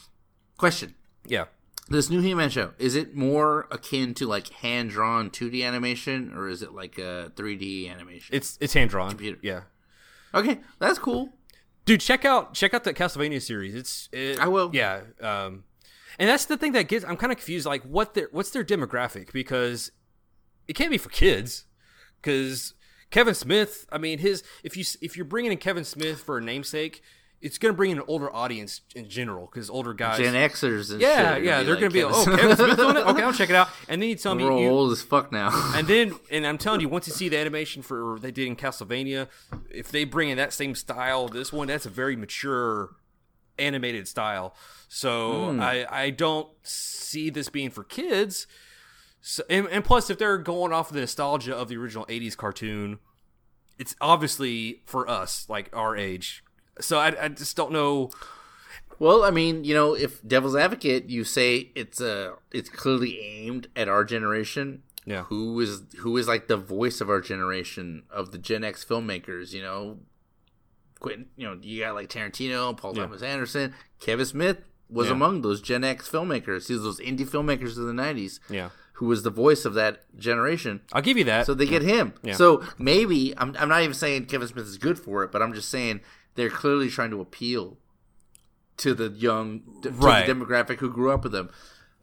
Question: 0.58 0.94
yeah, 1.26 1.46
This 1.90 2.10
new 2.10 2.22
He-Man 2.22 2.50
show 2.50 2.72
is 2.80 2.96
it 2.96 3.16
more 3.16 3.68
akin 3.72 4.14
to 4.16 4.28
like 4.28 4.48
hand-drawn 4.50 5.30
2D 5.30 5.64
animation, 5.66 6.32
or 6.36 6.48
is 6.48 6.62
it 6.62 6.74
like 6.74 6.98
a 6.98 7.32
3D 7.36 7.90
animation? 7.92 8.36
it's 8.36 8.58
it's 8.62 8.74
hand 8.74 8.90
drawn. 8.90 9.10
Computer. 9.10 9.40
Yeah, 9.42 9.62
okay, 10.34 10.60
that's 10.80 11.00
cool. 11.00 11.34
dude, 11.86 12.02
check 12.02 12.26
out 12.26 12.54
check 12.54 12.74
out 12.74 12.84
the 12.84 12.94
Castlevania 12.94 13.42
series. 13.42 13.76
It's 13.76 14.10
it, 14.12 14.40
I 14.40 14.48
will. 14.48 14.70
Yeah, 14.74 15.02
um, 15.22 15.64
and 16.20 16.30
that's 16.30 16.46
the 16.46 16.58
thing 16.58 16.72
that 16.74 16.88
gets 16.88 17.04
I'm 17.06 17.18
kind 17.18 17.32
of 17.32 17.38
confused. 17.38 17.66
Like, 17.66 17.84
what 17.84 18.14
their 18.14 18.30
what's 18.32 18.52
their 18.52 18.64
demographic? 18.64 19.32
Because 19.34 19.92
it 20.68 20.74
can't 20.74 20.92
be 20.92 20.98
for 20.98 21.10
kids. 21.10 21.66
Because 22.22 22.76
Kevin 23.10 23.34
Smith, 23.34 23.86
I 23.92 23.98
mean, 23.98 24.20
his 24.20 24.44
if 24.64 24.78
you 24.78 24.84
if 25.02 25.18
you're 25.18 25.26
bringing 25.26 25.52
in 25.52 25.58
Kevin 25.58 25.84
Smith 25.84 26.22
for 26.22 26.38
a 26.38 26.42
namesake, 26.42 27.02
it's 27.42 27.58
going 27.58 27.74
to 27.74 27.78
bring 27.78 27.92
in 27.92 27.98
an 27.98 28.04
older 28.08 28.34
audience 28.34 28.82
in 28.96 29.10
general. 29.10 29.48
Because 29.48 29.70
older 29.70 29.94
guys, 29.94 30.20
Gen 30.20 30.34
Xers 30.34 30.92
and 30.92 31.02
yeah, 31.02 31.36
shit 31.36 31.44
yeah, 31.44 31.64
they're 31.64 31.76
like, 31.76 31.80
going 31.82 31.92
to 31.92 31.94
be 31.94 32.02
Kevin 32.02 32.16
oh 32.16 32.26
Kevin 32.38 32.56
Smith's 32.56 32.82
on 32.82 32.98
it. 32.98 33.08
Okay, 33.08 33.24
I'll 33.24 33.34
check 33.34 33.50
it 33.50 33.56
out. 33.56 33.70
And 33.90 34.02
then 34.02 34.10
you 34.10 34.16
tell 34.16 34.36
me 34.36 34.44
We're 34.44 34.60
you, 34.60 34.70
old 34.70 34.92
as 34.92 35.02
fuck 35.02 35.32
now. 35.32 35.50
and 35.76 35.88
then, 35.88 36.14
and 36.30 36.46
I'm 36.46 36.58
telling 36.58 36.82
you, 36.82 36.90
once 36.90 37.08
you 37.08 37.14
see 37.14 37.30
the 37.30 37.38
animation 37.38 37.82
for 37.82 38.18
they 38.20 38.32
did 38.32 38.48
in 38.48 38.56
Castlevania, 38.56 39.28
if 39.70 39.92
they 39.92 40.04
bring 40.04 40.30
in 40.30 40.38
that 40.38 40.54
same 40.54 40.76
style, 40.76 41.28
this 41.28 41.52
one 41.52 41.68
that's 41.68 41.86
a 41.86 41.90
very 41.90 42.16
mature 42.16 42.96
animated 43.58 44.08
style. 44.08 44.56
So 44.88 45.52
hmm. 45.52 45.62
I 45.62 45.86
I 45.90 46.10
don't 46.12 46.50
see 46.64 47.30
this 47.30 47.50
being 47.50 47.70
for 47.70 47.84
kids. 47.84 48.48
So, 49.24 49.44
and, 49.50 49.68
and 49.68 49.86
plus, 49.86 50.10
if 50.10 50.18
they're 50.18 50.40
going 50.40 50.74
off 50.74 50.90
of 50.90 50.96
the 50.96 51.02
nostalgia 51.02 51.56
of 51.56 51.70
the 51.70 51.78
original 51.78 52.06
'80s 52.06 52.36
cartoon, 52.36 53.00
it's 53.78 53.96
obviously 54.02 54.82
for 54.86 55.10
us, 55.10 55.46
like 55.48 55.70
our 55.74 55.96
age. 55.96 56.44
So 56.82 57.00
I, 57.00 57.26
I 57.26 57.28
just 57.30 57.56
don't 57.56 57.72
know. 57.72 58.10
well, 59.00 59.24
I 59.24 59.32
mean, 59.32 59.64
you 59.64 59.74
know, 59.74 59.94
if 59.96 60.22
Devil's 60.28 60.56
Advocate, 60.56 61.10
you 61.10 61.24
say 61.24 61.72
it's 61.76 62.02
uh 62.02 62.34
it's 62.52 62.70
clearly 62.70 63.20
aimed 63.22 63.68
at 63.76 63.88
our 63.88 64.04
generation. 64.04 64.84
Yeah. 65.06 65.24
Who 65.24 65.60
is 65.60 65.84
who 66.00 66.18
is 66.18 66.28
like 66.28 66.48
the 66.48 66.58
voice 66.58 67.02
of 67.02 67.10
our 67.10 67.22
generation 67.22 68.04
of 68.12 68.32
the 68.32 68.38
Gen 68.38 68.64
X 68.64 68.86
filmmakers? 68.86 69.52
You 69.54 69.62
know, 69.64 69.98
Quentin. 71.00 71.28
You 71.36 71.48
know, 71.48 71.58
you 71.62 71.82
got 71.84 71.96
like 71.96 72.10
Tarantino, 72.10 72.76
Paul 72.78 72.96
Yeah. 72.96 73.04
Thomas 73.04 73.22
Anderson, 73.24 73.74
Kevin 74.00 74.26
Smith 74.26 74.58
was 74.90 75.08
Yeah. 75.08 75.14
among 75.14 75.42
those 75.42 75.62
Gen 75.62 75.84
X 75.84 76.10
filmmakers. 76.10 76.68
He 76.68 76.74
was 76.74 76.84
those 76.84 77.00
indie 77.00 77.28
filmmakers 77.28 77.78
of 77.78 77.86
the 77.86 77.94
'90s. 77.94 78.40
Yeah, 78.50 78.70
Who 78.94 79.08
was 79.08 79.24
the 79.24 79.30
voice 79.32 79.66
of 79.66 79.74
that 79.74 80.04
generation? 80.18 80.82
I'll 80.94 81.02
give 81.02 81.18
you 81.18 81.24
that. 81.24 81.46
So 81.48 81.54
they 81.56 81.66
get 81.66 81.82
him. 81.82 82.14
Yeah. 82.24 82.36
So 82.36 82.64
maybe 82.78 83.34
I'm 83.38 83.56
I'm 83.58 83.70
not 83.70 83.82
even 83.82 83.96
saying 83.96 84.26
Kevin 84.26 84.48
Smith 84.48 84.66
is 84.68 84.78
good 84.78 85.00
for 85.00 85.24
it, 85.24 85.32
but 85.32 85.42
I'm 85.42 85.54
just 85.54 85.70
saying 85.70 86.02
they're 86.36 86.50
clearly 86.50 86.90
trying 86.90 87.12
to 87.12 87.22
appeal 87.22 87.78
to 88.78 88.94
the 88.94 89.10
young 89.10 89.62
to 89.84 89.92
Right. 89.92 90.26
the 90.26 90.34
demographic 90.34 90.78
who 90.80 90.90
grew 90.90 91.12
up 91.12 91.24
with 91.24 91.32
them. 91.34 91.50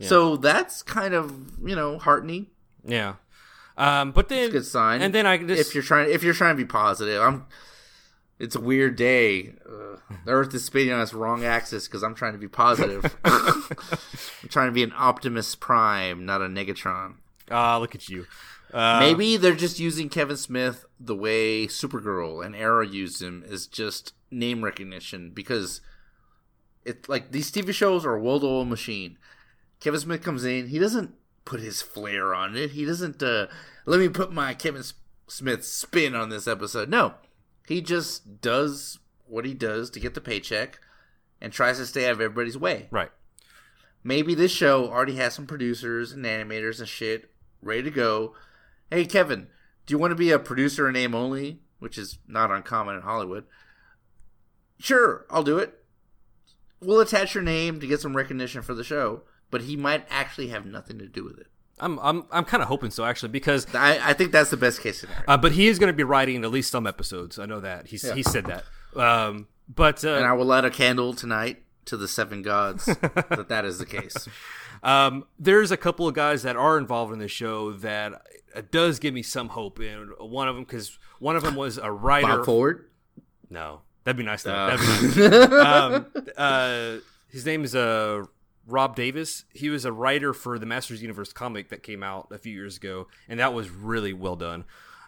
So 0.01 0.37
that's 0.37 0.83
kind 0.83 1.12
of 1.14 1.33
you 1.64 1.74
know 1.74 1.99
heartening. 1.99 2.47
yeah. 2.85 3.14
Um, 3.76 4.11
but 4.11 4.29
then 4.29 4.41
It's 4.45 4.49
a 4.49 4.53
good 4.59 4.66
sign. 4.66 5.03
And 5.03 5.14
then 5.14 5.24
I 5.26 5.39
just 5.39 5.68
if 5.70 5.74
you're 5.74 5.85
trying 5.85 6.11
if 6.11 6.22
you're 6.24 6.35
trying 6.35 6.57
to 6.57 6.62
be 6.62 6.66
positive, 6.66 7.20
I'm. 7.22 7.47
It's 8.41 8.55
a 8.55 8.61
weird 8.61 8.95
day. 8.95 9.55
Uh, 9.68 9.97
the 10.24 10.31
Earth 10.31 10.55
is 10.55 10.64
spinning 10.64 10.93
on 10.93 11.01
its 11.01 11.12
wrong 11.12 11.45
axis 11.45 11.89
because 11.89 12.05
I'm 12.05 12.14
trying 12.14 12.35
to 12.35 12.39
be 12.39 12.47
positive. 12.47 13.16
I'm 13.24 14.49
trying 14.49 14.68
to 14.68 14.72
be 14.72 14.85
an 14.85 14.93
Optimus 14.97 15.57
Prime, 15.57 16.24
not 16.24 16.41
a 16.41 16.45
Negatron. 16.47 17.14
ah, 17.51 17.79
look 17.79 17.97
at 17.97 18.09
you. 18.09 18.26
Uh, 18.73 19.01
Maybe 19.01 19.37
they're 19.37 19.55
just 19.55 19.79
using 19.79 20.09
Kevin 20.09 20.37
Smith 20.37 20.85
the 21.01 21.14
way 21.14 21.66
Supergirl 21.66 22.45
and 22.45 22.55
Arrow 22.55 22.83
used 22.83 23.23
him 23.23 23.45
is 23.47 23.66
just 23.66 24.12
name 24.31 24.62
recognition 24.62 25.31
because 25.31 25.81
it 26.85 27.09
like 27.09 27.33
these 27.33 27.51
TV 27.51 27.73
shows 27.73 28.05
are 28.05 28.16
a 28.16 28.21
well-oiled 28.21 28.69
machine. 28.69 29.16
Kevin 29.81 30.01
Smith 30.01 30.23
comes 30.23 30.45
in, 30.45 30.69
he 30.69 30.79
doesn't 30.79 31.14
put 31.45 31.61
his 31.61 31.81
flair 31.81 32.35
on 32.35 32.57
it. 32.57 32.73
He 32.73 32.85
doesn't 32.85 33.23
uh, 33.23 33.47
let 33.87 34.01
me 34.01 34.09
put 34.09 34.33
my 34.33 34.53
Kevin 34.55 34.83
Smith 35.29 35.64
spin 35.64 36.14
on 36.14 36.29
this 36.29 36.47
episode. 36.47 36.89
No, 36.89 37.14
he 37.66 37.81
just 37.81 38.41
does 38.41 38.99
what 39.27 39.45
he 39.45 39.55
does 39.55 39.91
to 39.91 40.01
get 40.01 40.14
the 40.14 40.21
paycheck 40.21 40.79
and 41.41 41.53
tries 41.53 41.79
to 41.79 41.87
stay 41.87 42.07
out 42.07 42.12
of 42.12 42.21
everybody's 42.21 42.57
way 42.59 42.89
right. 42.91 43.11
maybe 44.03 44.35
this 44.35 44.51
show 44.51 44.89
already 44.89 45.16
has 45.16 45.35
some 45.35 45.47
producers 45.47 46.12
and 46.12 46.25
animators 46.25 46.81
and 46.81 46.89
shit 46.89 47.31
ready 47.62 47.83
to 47.83 47.91
go. 47.91 48.35
Hey, 48.91 49.05
Kevin, 49.05 49.49
do 49.86 49.93
you 49.93 49.99
want 49.99 50.12
to 50.12 50.16
be 50.16 50.30
a 50.30 50.39
producer 50.39 50.86
in 50.89 50.95
name 50.95 51.14
only? 51.14 51.61
Which 51.78 51.99
is 51.99 52.18
not 52.26 52.51
uncommon 52.51 52.97
in 52.97 53.03
Hollywood. 53.03 53.45
Sure, 54.78 55.26
I'll 55.30 55.43
do 55.43 55.59
it. 55.59 55.74
we'll 56.80 57.01
attach 57.01 57.34
your 57.34 57.43
name 57.43 57.80
to 57.80 57.86
get 57.86 58.01
some 58.01 58.16
recognition 58.16 58.62
for 58.62 58.74
the 58.74 58.84
show, 58.84 59.22
but 59.51 59.62
he 59.62 59.76
might 59.76 60.07
actually 60.09 60.49
have 60.49 60.64
nothing 60.66 60.99
to 60.99 61.07
do 61.09 61.24
with 61.24 61.39
it. 61.39 61.47
I'm 61.80 61.99
I'm 62.01 62.24
I'm 62.32 62.45
kind 62.45 62.62
of 62.62 62.68
hoping 62.68 62.91
so 62.91 63.05
actually 63.05 63.28
because 63.28 63.72
I, 63.74 64.11
I 64.11 64.12
think 64.12 64.32
that's 64.32 64.51
the 64.51 64.57
best 64.57 64.80
case 64.80 65.01
scenario. 65.01 65.22
uh, 65.28 65.36
but 65.36 65.53
he 65.53 65.68
is 65.68 65.78
going 65.78 65.93
to 65.93 65.97
be 65.97 66.03
writing 66.03 66.43
at 66.45 66.51
least 66.51 66.70
some 66.72 66.86
episodes. 66.86 67.39
I 67.39 67.47
know 67.47 67.61
that 67.61 67.86
he's 67.86 68.11
he 68.12 68.22
said 68.22 68.47
that. 68.47 68.64
Um, 68.97 69.47
but 69.72 70.05
uh, 70.05 70.14
and 70.14 70.24
I 70.24 70.32
will 70.32 70.47
light 70.47 70.64
a 70.64 70.70
candle 70.70 71.14
tonight 71.14 71.62
to 71.84 71.97
the 71.97 72.09
seven 72.09 72.43
gods 72.43 72.86
that 72.86 73.47
that 73.49 73.64
is 73.64 73.78
the 73.78 73.86
case. 73.86 74.28
Um, 74.83 75.24
there's 75.39 75.70
a 75.70 75.76
couple 75.76 76.07
of 76.09 76.14
guys 76.14 76.43
that 76.43 76.57
are 76.57 76.79
involved 76.79 77.12
in 77.12 77.18
the 77.18 77.29
show 77.29 77.72
that 77.72 78.22
does 78.70 78.99
give 78.99 79.14
me 79.14 79.22
some 79.22 79.49
hope. 79.49 79.79
And 79.79 80.11
one 80.18 80.49
of 80.49 80.55
them, 80.55 80.64
because 80.64 80.99
one 81.18 81.37
of 81.37 81.43
them 81.43 81.55
was 81.55 81.79
a 81.79 81.91
writer. 81.91 82.39
Bob 82.39 82.47
Ford. 82.47 82.91
No, 83.51 83.83
that'd 84.05 84.16
be 84.16 84.24
nice. 84.24 84.43
Though. 84.43 84.55
Uh. 84.55 84.76
That'd 84.76 85.14
be 85.14 85.29
nice. 85.29 85.53
um, 85.53 86.07
uh, 86.37 86.97
his 87.29 87.45
name 87.47 87.64
is 87.64 87.74
uh, 87.74 88.24
Rob 88.66 88.97
David. 88.97 89.29
He 89.53 89.70
was 89.70 89.85
a 89.85 89.93
writer 89.93 90.33
for 90.33 90.59
the 90.59 90.66
Masters 90.66 91.03
Universe 91.03 91.33
comic 91.33 91.70
that 91.70 91.83
came 91.83 92.03
out 92.03 92.29
a 92.31 92.39
few 92.39 92.53
years 92.53 92.76
ago, 92.76 93.09
and 93.29 93.41
that 93.41 93.55
was 93.55 93.70
really 93.70 94.12
well 94.12 94.37
done. 94.37 94.64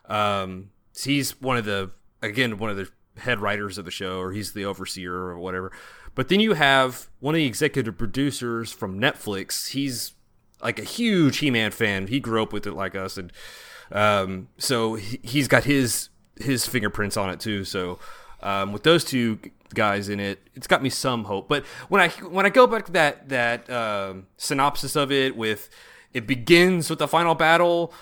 Um, 0.07 0.71
so 0.93 1.11
he's 1.11 1.41
one 1.41 1.57
of 1.57 1.65
the 1.65 1.91
again 2.23 2.59
one 2.59 2.71
of 2.71 2.77
the 2.77 2.89
head 3.17 3.41
writers 3.41 3.79
of 3.79 3.85
the 3.85 3.91
show, 3.91 4.19
or 4.19 4.33
he's 4.33 4.53
the 4.53 4.65
overseer 4.65 5.15
or 5.15 5.39
whatever. 5.39 5.73
But 6.15 6.29
then 6.29 6.41
you 6.41 6.55
have 6.55 7.09
one 7.21 7.35
of 7.35 7.39
the 7.39 7.47
executive 7.47 7.97
producers 7.97 8.73
from 8.73 9.01
Netflix. 9.01 9.71
He's 9.71 10.13
like 10.63 10.79
a 10.79 10.85
huge 10.85 11.39
He-Man 11.39 11.71
fan. 11.71 12.09
He 12.09 12.21
grew 12.21 12.43
up 12.43 12.53
with 12.53 12.67
it 12.67 12.73
like 12.73 12.95
us, 12.95 13.17
and 13.17 13.33
um, 13.93 14.49
so 14.59 14.95
he, 14.95 15.21
he's 15.23 15.49
got 15.49 15.65
his 15.65 16.09
his 16.37 16.67
fingerprints 16.67 17.17
on 17.17 17.31
it 17.31 17.41
too. 17.41 17.65
So 17.65 17.99
um, 18.43 18.73
with 18.73 18.83
those 18.83 19.05
two 19.05 19.39
guys 19.75 20.09
in 20.09 20.21
it, 20.21 20.41
it's 20.55 20.67
got 20.67 20.83
me 20.83 20.91
some 20.91 21.25
hope. 21.25 21.49
But 21.49 21.65
when 21.89 22.01
I 22.01 22.09
when 22.09 22.47
I 22.47 22.51
go 22.51 22.67
back 22.67 22.87
to 22.87 22.93
that 22.93 23.29
that 23.29 23.71
um, 23.71 24.27
synopsis 24.37 24.97
of 24.97 25.13
it, 25.13 25.37
with 25.37 25.71
it 26.13 26.27
begins 26.27 26.91
with 26.91 26.99
the 26.99 27.09
final 27.09 27.35
battle. 27.35 27.93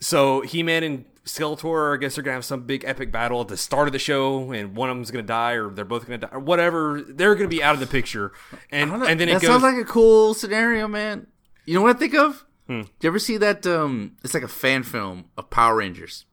So 0.00 0.42
He-Man 0.42 0.82
and 0.82 1.04
Skeletor, 1.24 1.94
I 1.94 2.00
guess 2.00 2.14
they're 2.16 2.24
gonna 2.24 2.34
have 2.34 2.44
some 2.44 2.62
big 2.64 2.84
epic 2.84 3.10
battle 3.10 3.40
at 3.40 3.48
the 3.48 3.56
start 3.56 3.88
of 3.88 3.92
the 3.92 3.98
show, 3.98 4.52
and 4.52 4.76
one 4.76 4.90
of 4.90 4.96
them's 4.96 5.10
gonna 5.10 5.22
die, 5.22 5.52
or 5.52 5.70
they're 5.70 5.84
both 5.84 6.06
gonna 6.06 6.18
die, 6.18 6.28
or 6.32 6.40
whatever. 6.40 7.00
They're 7.00 7.34
gonna 7.34 7.48
be 7.48 7.62
out 7.62 7.74
of 7.74 7.80
the 7.80 7.86
picture, 7.86 8.32
and 8.70 8.92
and 8.92 9.18
then 9.20 9.28
that 9.28 9.28
it 9.28 9.32
goes. 9.40 9.44
sounds 9.44 9.62
like 9.62 9.76
a 9.76 9.84
cool 9.84 10.34
scenario, 10.34 10.86
man. 10.86 11.26
You 11.64 11.74
know 11.74 11.82
what 11.82 11.96
I 11.96 11.98
think 11.98 12.14
of? 12.14 12.44
Do 12.68 12.74
you 12.76 12.86
ever 13.04 13.18
see 13.18 13.36
that? 13.38 13.66
Um, 13.66 14.16
it's 14.22 14.34
like 14.34 14.42
a 14.42 14.48
fan 14.48 14.82
film 14.84 15.26
of 15.36 15.50
Power 15.50 15.76
Rangers, 15.76 16.24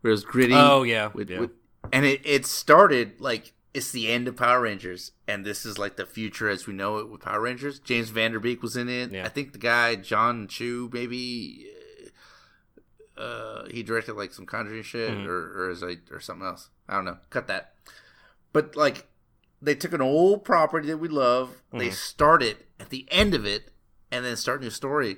where 0.00 0.12
it's 0.12 0.24
gritty. 0.24 0.54
Oh, 0.54 0.82
yeah, 0.82 1.10
with, 1.14 1.30
yeah. 1.30 1.40
with- 1.40 1.50
and 1.92 2.04
it 2.04 2.20
it 2.24 2.46
started 2.46 3.20
like 3.20 3.52
it's 3.74 3.90
the 3.92 4.08
end 4.10 4.26
of 4.28 4.36
Power 4.36 4.60
Rangers, 4.60 5.12
and 5.26 5.44
this 5.44 5.64
is 5.66 5.78
like 5.78 5.96
the 5.96 6.06
future 6.06 6.48
as 6.48 6.66
we 6.66 6.72
know 6.74 6.98
it 6.98 7.08
with 7.08 7.20
Power 7.22 7.40
Rangers. 7.40 7.78
James 7.80 8.10
Van 8.10 8.32
Der 8.32 8.38
Beek 8.38 8.62
was 8.62 8.76
in 8.76 8.88
it. 8.88 9.10
Yeah. 9.12 9.24
I 9.24 9.28
think 9.28 9.52
the 9.52 9.58
guy 9.58 9.96
John 9.96 10.46
Chu, 10.48 10.88
maybe. 10.92 11.66
Uh, 13.18 13.66
he 13.70 13.82
directed 13.82 14.14
like 14.14 14.32
some 14.32 14.46
Conjuring 14.46 14.82
shit, 14.84 15.10
Mm-hmm. 15.10 15.26
or 15.28 15.64
or 15.66 15.70
is 15.70 15.82
I 15.82 15.96
or 16.10 16.20
something 16.20 16.46
else. 16.46 16.70
I 16.88 16.94
don't 16.94 17.04
know. 17.04 17.18
Cut 17.30 17.48
that. 17.48 17.72
But 18.52 18.76
like, 18.76 19.06
they 19.60 19.74
took 19.74 19.92
an 19.92 20.00
old 20.00 20.44
property 20.44 20.86
that 20.88 20.98
we 20.98 21.08
love. 21.08 21.48
Mm-hmm. 21.68 21.78
They 21.78 21.90
started 21.90 22.58
at 22.78 22.90
the 22.90 23.06
end 23.10 23.34
of 23.34 23.44
it, 23.44 23.70
and 24.12 24.24
then 24.24 24.36
start 24.36 24.60
a 24.60 24.64
new 24.64 24.70
story. 24.70 25.16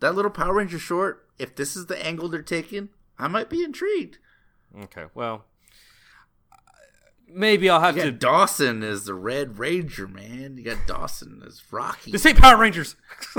That 0.00 0.14
little 0.14 0.30
Power 0.30 0.54
Ranger 0.54 0.78
short. 0.78 1.26
If 1.38 1.56
this 1.56 1.76
is 1.76 1.86
the 1.86 2.04
angle 2.04 2.28
they're 2.28 2.42
taking, 2.42 2.88
I 3.18 3.26
might 3.28 3.48
be 3.48 3.62
intrigued. 3.62 4.18
okay, 4.82 5.04
well, 5.14 5.44
maybe 7.28 7.70
I'll 7.70 7.80
have 7.80 7.96
You 7.96 8.04
to. 8.04 8.12
Dawson 8.12 8.82
is 8.82 9.04
the 9.04 9.14
Red 9.14 9.58
Ranger, 9.58 10.06
man. 10.08 10.56
You 10.58 10.64
got 10.64 10.86
Dawson 10.86 11.42
as 11.46 11.62
Rocky. 11.72 12.10
This 12.12 12.26
ain't 12.26 12.38
Power 12.38 12.56
Rangers. 12.58 12.96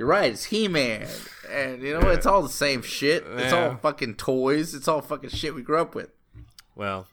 You're 0.00 0.08
right. 0.08 0.32
It's 0.32 0.44
He 0.44 0.66
Man, 0.66 1.06
and 1.52 1.82
you 1.82 1.92
know 1.92 2.08
it's 2.08 2.24
all 2.24 2.40
the 2.40 2.48
same 2.48 2.80
shit. 2.80 3.22
It's 3.32 3.52
all 3.52 3.76
fucking 3.76 4.14
toys. 4.14 4.74
It's 4.74 4.88
all 4.88 5.02
fucking 5.02 5.28
shit 5.28 5.54
we 5.54 5.60
grew 5.60 5.78
up 5.78 5.94
with. 5.94 6.08
well, 6.74 7.06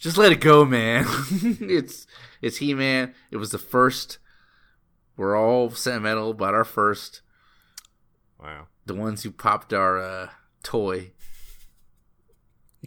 Just 0.00 0.18
let 0.18 0.32
it 0.32 0.40
go, 0.40 0.64
man. 0.64 1.04
it's 1.30 2.08
it's 2.42 2.56
He 2.56 2.74
Man. 2.74 3.14
It 3.30 3.36
was 3.36 3.50
the 3.50 3.58
first. 3.58 4.18
We're 5.16 5.38
all 5.38 5.70
sentimental 5.70 6.32
about 6.32 6.54
our 6.54 6.64
first. 6.64 7.20
wow. 8.42 8.66
The 8.84 8.94
ones 8.94 9.22
who 9.22 9.30
popped 9.30 9.72
our 9.72 10.00
uh, 10.00 10.30
toy. 10.64 11.12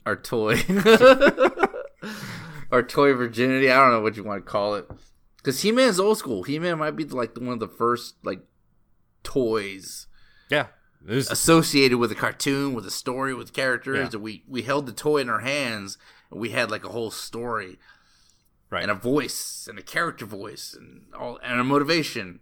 Our 0.06 0.18
toy. 0.18 0.58
our 2.70 2.84
toy 2.84 3.14
virginity. 3.14 3.72
I 3.72 3.78
don't 3.78 3.92
know 3.92 4.02
what 4.02 4.18
you 4.18 4.26
want 4.26 4.46
to 4.46 4.52
call 4.52 4.76
it. 4.76 4.90
Because 5.38 5.62
He 5.62 5.72
Man's 5.72 6.02
old 6.02 6.18
school. 6.18 6.44
He 6.44 6.60
Man 6.60 6.80
might 6.80 6.98
be 6.98 7.06
like 7.06 7.38
one 7.38 7.54
of 7.54 7.60
the 7.62 7.70
first 7.70 8.16
like 8.26 8.42
toys 9.28 10.08
Yeah, 10.50 10.68
associated 11.08 11.98
with 11.98 12.12
a 12.12 12.16
cartoon, 12.16 12.74
with 12.74 12.86
a 12.86 12.92
story, 12.92 13.34
with 13.34 13.54
characters. 13.54 14.10
Yeah. 14.14 14.20
We 14.20 14.44
we 14.48 14.62
held 14.64 14.86
the 14.86 14.94
toy 14.94 15.18
in 15.20 15.30
our 15.30 15.42
hands 15.42 15.98
and 16.32 16.40
we 16.40 16.50
had 16.50 16.72
like 16.72 16.84
a 16.86 16.90
whole 16.90 17.12
story 17.12 17.78
right. 18.70 18.82
and 18.84 18.92
a 18.92 18.96
voice 18.96 19.68
and 19.70 19.78
a 19.78 19.82
character 19.82 20.26
voice 20.26 20.74
and 20.78 21.04
all 21.18 21.40
and 21.44 21.60
a 21.60 21.64
motivation. 21.64 22.40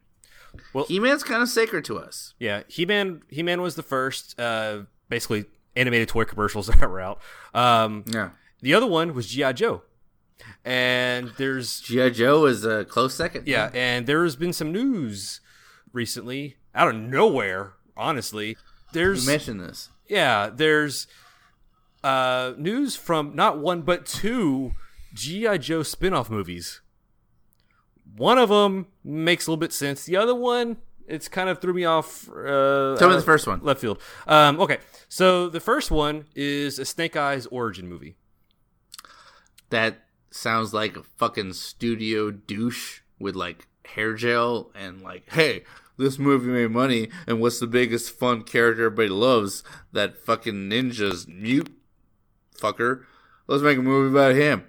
Well- 0.73 0.85
He 0.87 0.99
Man's 0.99 1.23
kind 1.23 1.41
of 1.43 1.49
sacred 1.49 1.83
to 1.85 1.97
us. 1.97 2.33
Yeah, 2.39 2.63
He 2.67 2.85
Man. 2.85 3.23
He 3.29 3.43
Man 3.43 3.61
was 3.61 3.75
the 3.75 3.83
first, 3.83 4.39
uh, 4.39 4.83
basically 5.09 5.45
animated 5.75 6.07
toy 6.07 6.23
commercials 6.25 6.67
that 6.71 6.89
were 6.89 7.01
out. 7.01 7.19
Um, 7.53 8.05
Yeah. 8.07 8.29
the 8.61 8.73
other 8.73 8.87
one 8.87 9.13
was 9.13 9.27
GI 9.27 9.53
Joe, 9.53 9.83
and 10.63 11.31
there's 11.37 11.81
G.I. 11.81 12.09
Joe 12.11 12.45
is 12.45 12.63
a 12.65 12.85
close 12.85 13.13
second. 13.15 13.47
yeah, 13.47 13.69
and 13.73 14.05
there's 14.07 14.35
been 14.35 14.53
some 14.53 14.71
news 14.71 15.41
recently 15.91 16.55
out 16.75 16.89
of 16.89 16.95
nowhere. 16.95 17.73
Honestly, 17.97 18.49
You 18.49 18.55
there's 18.93 19.25
mentioned 19.25 19.59
this. 19.61 19.89
yeah, 20.07 20.49
there's 20.53 21.07
uh, 22.03 22.53
news 22.57 22.95
from 22.95 23.35
not 23.35 23.57
one 23.57 23.81
but 23.81 24.05
two 24.05 24.73
GI 25.13 25.57
Joe 25.59 25.81
spin-off 25.81 26.29
movies. 26.29 26.81
One 28.17 28.37
of 28.37 28.49
them 28.49 28.87
makes 29.03 29.47
a 29.47 29.51
little 29.51 29.59
bit 29.59 29.73
sense. 29.73 30.05
The 30.05 30.15
other 30.17 30.35
one, 30.35 30.77
it's 31.07 31.27
kind 31.27 31.49
of 31.49 31.59
threw 31.61 31.73
me 31.73 31.85
off. 31.85 32.29
Uh, 32.29 32.95
Tell 32.97 33.09
me 33.09 33.15
the 33.15 33.21
first 33.21 33.47
one. 33.47 33.61
left 33.63 33.79
field. 33.81 33.99
Um, 34.27 34.59
okay, 34.59 34.77
so 35.09 35.49
the 35.49 35.59
first 35.59 35.89
one 35.91 36.25
is 36.35 36.77
a 36.79 36.85
Snake 36.85 37.15
Eyes 37.15 37.45
origin 37.47 37.87
movie. 37.89 38.15
That 39.69 39.99
sounds 40.31 40.73
like 40.73 40.95
a 40.97 41.03
fucking 41.03 41.53
studio 41.53 42.29
douche 42.31 43.01
with 43.19 43.35
like 43.35 43.67
hair 43.85 44.13
gel 44.13 44.71
and 44.75 45.01
like, 45.01 45.31
hey, 45.31 45.63
this 45.97 46.19
movie 46.19 46.51
made 46.51 46.71
money, 46.71 47.09
and 47.27 47.39
what's 47.39 47.59
the 47.59 47.67
biggest 47.67 48.11
fun 48.11 48.43
character 48.43 48.85
everybody 48.85 49.09
loves? 49.09 49.63
That 49.91 50.17
fucking 50.17 50.69
ninja's 50.69 51.27
mute 51.27 51.69
fucker. 52.57 53.03
Let's 53.47 53.63
make 53.63 53.77
a 53.77 53.81
movie 53.81 54.17
about 54.17 54.35
him. 54.35 54.65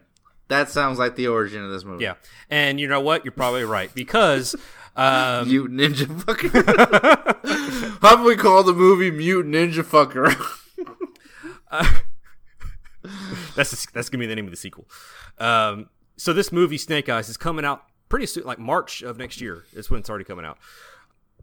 That 0.49 0.69
sounds 0.69 0.99
like 0.99 1.17
the 1.17 1.27
origin 1.27 1.65
of 1.65 1.71
this 1.71 1.85
movie. 1.85 2.05
Yeah, 2.05 2.15
and 2.49 2.79
you 2.79 2.87
know 2.87 3.01
what? 3.01 3.25
You're 3.25 3.33
probably 3.33 3.65
right 3.65 3.93
because 3.95 4.55
um, 4.97 5.49
Mutant 5.49 5.81
Ninja 5.81 6.07
Fucker. 6.07 8.01
How 8.01 8.15
about 8.15 8.25
we 8.25 8.37
call 8.37 8.63
the 8.63 8.73
movie 8.73 9.11
Mute 9.11 9.47
Ninja 9.47 9.83
Fucker? 9.83 10.33
that's 13.57 13.87
that's 13.87 14.09
gonna 14.09 14.21
be 14.21 14.27
the 14.27 14.37
name 14.37 14.45
of 14.45 14.53
the 14.53 14.57
sequel. 14.57 14.89
Um, 15.39 15.89
so 16.17 16.33
this 16.33 16.53
movie 16.53 16.79
Snake 16.79 17.09
Eyes 17.09 17.29
is 17.29 17.37
coming 17.37 17.65
out 17.65 17.83
pretty 18.09 18.27
soon, 18.27 18.45
like 18.45 18.59
March 18.59 19.03
of 19.03 19.19
next 19.19 19.41
year. 19.41 19.65
Is 19.73 19.91
when 19.91 20.01
it's 20.01 20.09
already 20.09 20.25
coming 20.25 20.45
out. 20.45 20.59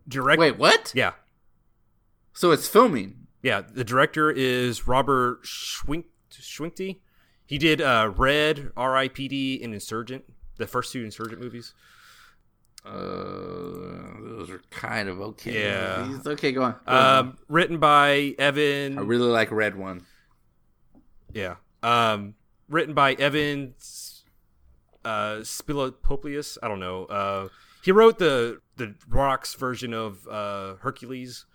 Direct. 0.07 0.39
Wait, 0.39 0.57
what? 0.57 0.91
Yeah, 0.95 1.13
So 2.33 2.51
it's 2.51 2.67
filming. 2.67 3.27
yeah. 3.41 3.61
The 3.61 3.83
director 3.83 4.29
is 4.31 4.87
Robert 4.87 5.43
Schwink 5.43 6.05
Schwinkty. 6.31 6.99
He 7.45 7.57
did 7.57 7.81
uh, 7.81 8.11
Red, 8.15 8.71
R.I.P.D. 8.75 9.61
and 9.63 9.73
Insurgent, 9.73 10.23
the 10.57 10.65
first 10.67 10.91
two 10.91 11.03
Insurgent 11.03 11.39
movies. 11.41 11.73
Uh, 12.85 12.91
those 14.21 14.49
are 14.49 14.61
kind 14.69 15.07
of 15.07 15.21
okay. 15.21 15.63
Yeah. 15.69 16.05
movies. 16.05 16.27
Okay, 16.27 16.51
go 16.51 16.63
on. 16.63 16.71
Go 16.85 16.91
on. 16.93 17.17
Um, 17.17 17.37
written 17.47 17.77
by 17.79 18.35
Evan. 18.37 18.97
I 18.97 19.01
really 19.01 19.29
like 19.29 19.51
Red 19.51 19.75
One. 19.77 20.05
Yeah. 21.33 21.55
Um, 21.81 22.35
written 22.69 22.93
by 22.93 23.13
Evan 23.13 23.73
uh, 25.05 25.37
Spilopoulos. 25.43 26.57
I 26.61 26.67
don't 26.67 26.79
know. 26.79 27.05
Uh, 27.05 27.47
he 27.83 27.91
wrote 27.91 28.19
the 28.19 28.59
the 28.77 28.95
Rocks 29.07 29.53
version 29.55 29.93
of 29.93 30.27
uh, 30.27 30.75
Hercules. 30.75 31.45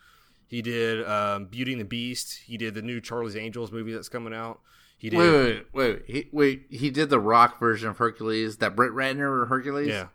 He 0.47 0.62
did 0.62 1.07
um, 1.07 1.47
Beauty 1.47 1.73
and 1.73 1.81
the 1.81 1.85
Beast. 1.87 2.41
He 2.47 2.57
did 2.57 2.75
the 2.75 2.83
new 2.83 3.01
Charlie's 3.01 3.37
Angels 3.37 3.71
movie 3.71 3.93
that's 3.93 4.09
coming 4.09 4.33
out. 4.33 4.61
He 4.97 5.11
did. 5.11 5.19
Wait, 5.19 5.31
wait, 5.31 5.66
wait. 5.73 6.03
He, 6.07 6.29
wait, 6.33 6.66
he 6.71 6.91
did 6.91 7.11
the 7.11 7.21
Rock 7.21 7.61
version 7.61 7.89
of 7.89 7.99
Hercules. 7.99 8.57
That 8.57 8.75
Brett 8.75 8.93
Ratner 8.93 9.31
or 9.43 9.47
Hercules. 9.47 9.89
Yeah. 9.89 10.09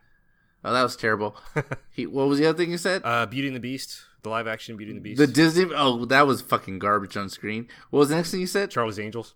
Oh, 0.66 0.74
that 0.74 0.84
was 0.84 0.95
terrible. 0.95 1.36
he, 1.91 2.06
what 2.08 2.28
was 2.28 2.39
the 2.39 2.45
other 2.45 2.58
thing 2.58 2.72
you 2.72 2.78
said? 2.78 3.01
Uh, 3.04 3.26
Beauty 3.26 3.47
and 3.47 3.56
the 3.56 3.62
Beast. 3.62 4.01
The 4.24 4.30
live 4.30 4.47
action 4.47 4.78
Beauty 4.78 4.91
and 4.91 4.99
the 4.99 5.04
Beast. 5.04 5.20
the 5.20 5.28
Disney. 5.28 5.66
Oh, 5.76 6.06
that 6.06 6.26
was 6.26 6.41
fucking 6.41 6.80
garbage 6.80 7.18
on 7.18 7.30
screen. 7.30 7.68
What 7.89 7.99
was 7.99 8.10
the 8.10 8.16
next 8.16 8.32
thing 8.32 8.39
you 8.39 8.47
said? 8.47 8.72
Charlie's 8.72 8.99
Angels. 8.99 9.36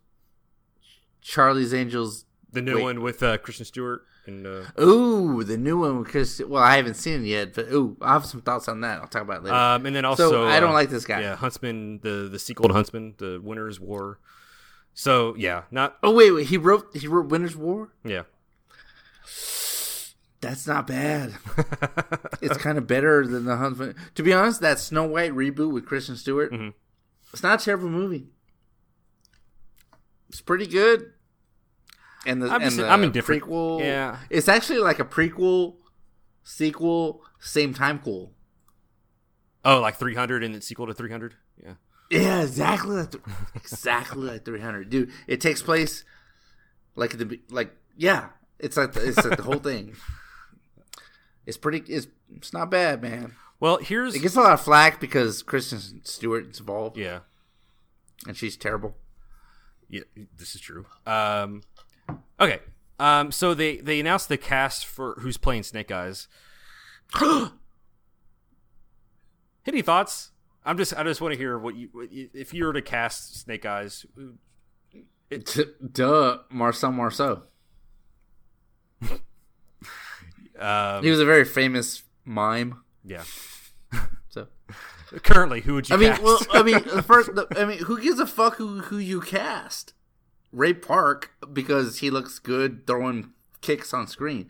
Charlie's 1.22 1.74
Angels 1.74 2.26
The 2.52 2.62
new 2.62 2.76
Wait. 2.76 2.84
one 2.84 3.02
with 3.02 3.22
uh, 3.22 3.38
Kristen 3.38 3.66
Stewart 3.66 4.04
and 4.28 4.46
uh, 4.46 4.64
Ooh, 4.82 5.44
the 5.44 5.58
new 5.58 5.80
one 5.80 6.04
because 6.04 6.42
well, 6.46 6.62
I 6.62 6.76
haven't 6.76 6.96
seen 6.96 7.24
it 7.24 7.28
yet, 7.28 7.54
but 7.54 7.68
ooh, 7.72 7.98
I 8.02 8.14
have 8.14 8.26
some 8.26 8.42
thoughts 8.42 8.68
on 8.68 8.82
that. 8.82 9.00
I'll 9.02 9.08
talk 9.08 9.22
about 9.24 9.38
it 9.38 9.44
later. 9.46 9.56
um, 9.56 9.86
and 9.86 9.96
then 9.96 10.06
also 10.06 10.30
so 10.30 10.48
I 10.48 10.60
don't 10.60 10.72
uh, 10.72 10.74
like 10.74 10.90
this 10.90 11.06
guy. 11.06 11.22
Yeah, 11.22 11.36
Huntsman, 11.36 12.00
the 12.04 12.28
the 12.32 12.38
sequel 12.40 12.68
to 12.68 12.74
Huntsman, 12.74 13.16
the 13.18 13.40
Winter's 13.44 13.80
War. 13.80 14.20
So 14.94 15.36
yeah, 15.38 15.64
not 15.72 15.98
Oh 16.04 16.12
wait, 16.14 16.32
wait, 16.32 16.48
he 16.48 16.58
wrote 16.58 16.96
he 16.96 17.08
wrote 17.08 17.28
Winter's 17.28 17.56
War. 17.56 17.94
yeah. 18.04 18.24
That's 20.40 20.68
not 20.68 20.86
bad. 20.86 21.34
it's 22.42 22.58
kind 22.58 22.78
of 22.78 22.86
better 22.86 23.26
than 23.26 23.46
the 23.46 23.58
Huntsman. 23.58 23.96
To 24.16 24.22
be 24.24 24.34
honest, 24.34 24.62
that 24.62 24.78
Snow 24.80 25.04
White 25.06 25.32
reboot 25.34 25.72
with 25.72 25.86
Kristen 25.88 26.16
Stewart, 26.16 26.52
Mhm. 26.54 26.74
it's 27.34 27.42
not 27.42 27.60
a 27.62 27.66
terrible 27.66 27.90
movie. 27.90 28.28
It's 30.30 30.42
pretty 30.42 30.68
good. 30.68 31.14
And 32.28 32.42
the 32.42 32.48
I'm 32.48 32.56
and 32.56 32.64
just- 32.66 32.78
the 32.78 32.88
I'm 32.88 33.04
indifferent. 33.04 33.44
prequel, 33.44 33.80
Yeah. 33.82 34.18
it's 34.30 34.48
actually 34.48 34.80
like 34.80 35.00
a 35.00 35.06
prequel, 35.06 35.78
sequel, 36.44 37.22
same 37.40 37.74
time 37.74 38.00
cool. 38.00 38.34
Oh, 39.66 39.80
like 39.82 39.96
300 39.96 40.44
and 40.44 40.54
then 40.54 40.62
sequel 40.62 40.86
to 40.88 40.94
300. 40.94 41.36
Yeah. 41.62 41.74
Yeah, 42.12 42.42
exactly 42.44 42.96
like 42.98 43.12
th- 43.12 43.24
exactly 43.56 44.24
like 44.28 44.46
300, 44.46 44.90
dude. 44.90 45.12
It 45.28 45.42
takes 45.42 45.62
place 45.62 46.04
like 46.96 47.18
the 47.18 47.40
like 47.50 47.76
yeah, 47.98 48.30
it's 48.60 48.78
like 48.78 48.94
the, 48.94 49.08
it's 49.08 49.24
like 49.26 49.38
the 49.38 49.44
whole 49.44 49.60
thing. 49.60 49.96
It's 51.46 51.56
pretty. 51.58 51.80
It's 51.92 52.08
it's 52.36 52.52
not 52.52 52.70
bad, 52.70 53.02
man. 53.02 53.34
Well, 53.62 53.78
here's 53.78 54.14
It 54.16 54.20
gets 54.20 54.36
a 54.36 54.42
lot 54.42 54.52
of 54.52 54.60
flack 54.62 55.00
because 55.00 55.42
Kristen 55.44 56.02
Stewart's 56.04 56.60
involved, 56.60 56.98
yeah. 56.98 57.20
and 58.28 58.36
she's 58.36 58.58
terrible. 58.58 58.98
Yeah, 59.90 60.02
this 60.36 60.56
is 60.56 60.60
true. 60.62 60.86
Um, 61.06 61.64
okay. 62.40 62.60
Um, 63.00 63.32
so 63.32 63.54
they 63.54 63.78
they 63.78 64.00
announced 64.00 64.28
the 64.30 64.38
cast 64.38 64.86
for 64.86 65.16
who's 65.20 65.38
playing 65.38 65.64
Snake 65.64 65.92
Eyes. 65.92 66.28
Any 69.66 69.82
thoughts? 69.82 70.32
I'm 70.66 70.78
just 70.78 70.94
I 70.98 71.04
just 71.04 71.22
want 71.22 71.34
to 71.34 71.38
hear 71.38 71.58
what 71.58 71.76
you 71.76 71.90
if 72.34 72.54
you 72.54 72.66
were 72.66 72.74
to 72.74 72.82
cast 72.82 73.40
Snake 73.40 73.66
Eyes. 73.66 74.06
T- 75.46 75.66
duh, 75.92 76.40
Marcel 76.50 76.92
Marceau. 76.92 77.44
Um, 80.60 81.04
He 81.04 81.10
was 81.12 81.20
a 81.20 81.26
very 81.26 81.46
famous 81.46 82.04
mime. 82.26 82.82
yeah. 83.06 83.24
So 84.30 84.48
Currently, 85.24 85.62
who 85.62 85.76
would 85.76 85.88
you 85.90 85.96
I 85.96 86.00
mean, 86.00 86.10
cast? 86.10 86.22
well, 86.24 86.40
I 86.52 86.64
mean, 86.64 86.82
the 86.94 87.02
first. 87.02 87.34
The, 87.34 87.48
I 87.58 87.66
mean, 87.66 87.78
who 87.80 88.00
gives 88.02 88.20
a 88.20 88.28
fuck 88.28 88.56
who 88.58 88.80
who 88.82 88.98
you 88.98 89.22
cast? 89.22 89.94
Ray 90.52 90.74
Park 90.74 91.32
because 91.52 92.00
he 92.00 92.10
looks 92.10 92.40
good 92.40 92.88
throwing 92.88 93.32
kicks 93.62 93.94
on 93.94 94.08
screen, 94.08 94.50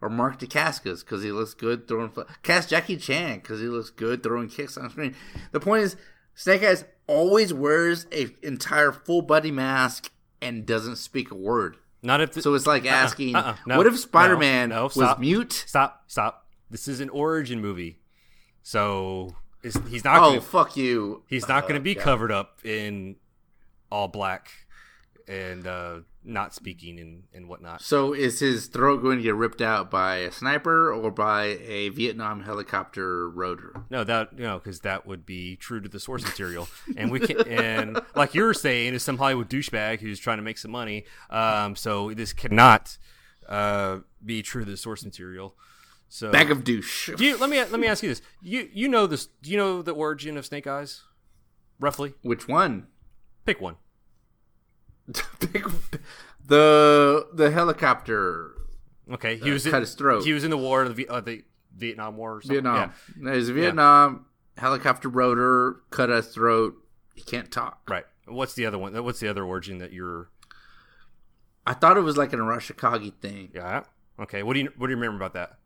or 0.00 0.08
Mark 0.08 0.38
Dacascos 0.38 1.00
because 1.00 1.22
he 1.22 1.32
looks 1.32 1.54
good 1.54 1.88
throwing. 1.88 2.12
Cast 2.42 2.68
Jackie 2.70 2.96
Chan 2.96 3.36
because 3.40 3.60
he 3.60 3.66
looks 3.66 3.90
good 3.90 4.22
throwing 4.22 4.48
kicks 4.48 4.76
on 4.76 4.90
screen. 4.90 5.14
The 5.52 5.60
point 5.60 5.84
is, 5.84 5.96
Snake 6.34 6.62
Eyes 6.62 6.84
always 7.06 7.52
wears 7.52 8.06
a 8.12 8.28
entire 8.42 8.92
full 8.92 9.22
body 9.22 9.50
mask 9.50 10.10
and 10.40 10.66
doesn't 10.66 10.96
speak 10.96 11.30
a 11.30 11.34
word. 11.34 11.76
Not 12.02 12.20
if 12.20 12.32
the, 12.32 12.42
So 12.42 12.52
it's 12.54 12.66
like 12.66 12.84
uh-uh. 12.84 12.90
asking, 12.90 13.34
uh-uh, 13.34 13.56
no, 13.66 13.78
what 13.78 13.86
if 13.86 13.98
Spider 13.98 14.36
Man 14.36 14.68
no, 14.68 14.76
no, 14.76 14.82
was 14.94 15.18
mute? 15.18 15.52
stop 15.52 16.04
stop. 16.06 16.46
This 16.70 16.88
is 16.88 17.00
an 17.00 17.08
origin 17.08 17.60
movie, 17.60 18.00
so 18.62 19.36
is, 19.62 19.78
he's 19.88 20.04
not. 20.04 20.18
Oh, 20.18 20.30
gonna, 20.30 20.40
fuck 20.40 20.76
you! 20.76 21.22
he's 21.28 21.48
not 21.48 21.62
going 21.62 21.74
to 21.74 21.80
oh, 21.80 21.82
be 21.82 21.94
God. 21.94 22.02
covered 22.02 22.32
up 22.32 22.58
in 22.64 23.16
all 23.90 24.08
black 24.08 24.50
and 25.28 25.66
uh, 25.66 26.00
not 26.22 26.54
speaking 26.54 26.98
and, 26.98 27.24
and 27.32 27.48
whatnot. 27.48 27.82
So 27.82 28.12
is 28.12 28.40
his 28.40 28.66
throat 28.66 29.02
going 29.02 29.18
to 29.18 29.22
get 29.22 29.34
ripped 29.34 29.60
out 29.62 29.90
by 29.90 30.16
a 30.16 30.32
sniper 30.32 30.92
or 30.92 31.10
by 31.10 31.58
a 31.64 31.90
Vietnam 31.90 32.42
helicopter 32.42 33.28
rotor? 33.30 33.74
No, 33.90 34.04
that 34.04 34.38
no, 34.38 34.58
because 34.58 34.80
that 34.80 35.06
would 35.06 35.26
be 35.26 35.56
true 35.56 35.80
to 35.80 35.88
the 35.88 36.00
source 36.00 36.24
material, 36.24 36.68
and 36.96 37.10
we 37.10 37.20
can 37.20 37.40
and 37.48 38.00
like 38.14 38.34
you're 38.34 38.54
saying, 38.54 38.94
is 38.94 39.02
some 39.02 39.18
Hollywood 39.18 39.48
douchebag 39.48 40.00
who's 40.00 40.18
trying 40.18 40.38
to 40.38 40.42
make 40.42 40.58
some 40.58 40.70
money. 40.70 41.04
Um, 41.30 41.76
so 41.76 42.12
this 42.14 42.32
cannot 42.32 42.96
uh, 43.48 43.98
be 44.24 44.42
true 44.42 44.64
to 44.64 44.70
the 44.70 44.76
source 44.76 45.04
material. 45.04 45.56
So 46.08 46.30
Bag 46.30 46.50
of 46.50 46.64
douche. 46.64 47.10
do 47.16 47.24
you, 47.24 47.36
let 47.38 47.50
me 47.50 47.58
let 47.58 47.80
me 47.80 47.86
ask 47.86 48.02
you 48.02 48.08
this: 48.08 48.22
you 48.42 48.68
you 48.72 48.88
know 48.88 49.06
this? 49.06 49.26
Do 49.42 49.50
you 49.50 49.56
know 49.56 49.82
the 49.82 49.92
origin 49.92 50.36
of 50.36 50.46
Snake 50.46 50.66
Eyes, 50.66 51.02
roughly? 51.80 52.14
Which 52.22 52.46
one? 52.46 52.86
Pick 53.44 53.60
one. 53.60 53.76
Big- 55.52 55.70
the 56.46 57.26
the 57.32 57.50
helicopter 57.50 58.52
Okay, 59.10 59.36
he 59.36 59.50
Uh, 59.50 59.52
was 59.54 59.66
in, 59.66 59.72
cut 59.72 59.82
his 59.82 59.94
throat. 59.94 60.24
He 60.24 60.32
was 60.32 60.44
in 60.44 60.50
the 60.50 60.56
war, 60.56 60.88
the, 60.88 61.06
uh, 61.08 61.20
the 61.20 61.44
Vietnam 61.76 62.16
War, 62.16 62.36
or 62.36 62.40
something. 62.40 62.54
Vietnam. 62.64 62.92
Yeah, 63.18 63.22
There's 63.32 63.48
Vietnam 63.50 64.24
helicopter 64.56 65.08
rotor 65.10 65.76
cut 65.90 66.08
his 66.08 66.28
throat. 66.28 66.74
He 67.14 67.20
can't 67.22 67.50
talk. 67.52 67.82
right. 67.88 68.06
What's 68.26 68.54
the 68.54 68.64
other 68.64 68.78
one? 68.78 68.94
What's 69.04 69.20
the 69.20 69.28
other 69.28 69.44
origin 69.44 69.78
that 69.78 69.92
you're? 69.92 70.30
I 71.66 71.74
thought 71.74 71.98
it 71.98 72.00
was 72.00 72.16
like 72.16 72.32
an 72.32 72.38
Arashikage 72.40 73.12
thing. 73.20 73.50
Yeah. 73.54 73.82
Okay. 74.18 74.42
What 74.42 74.54
do 74.54 74.60
you 74.60 74.72
What 74.78 74.86
do 74.86 74.92
you 74.92 74.96
remember 74.96 75.16
about 75.22 75.34
that? 75.34 75.58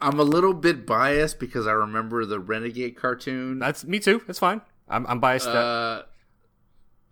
I'm 0.00 0.18
a 0.18 0.22
little 0.24 0.54
bit 0.54 0.86
biased 0.86 1.38
because 1.38 1.66
I 1.66 1.72
remember 1.72 2.24
the 2.24 2.40
Renegade 2.40 2.96
cartoon. 2.96 3.58
That's 3.58 3.84
me 3.84 3.98
too. 4.00 4.22
That's 4.26 4.38
fine. 4.38 4.62
I'm, 4.88 5.06
I'm 5.06 5.20
biased. 5.20 5.46
that, 5.46 5.54
uh, 5.56 6.02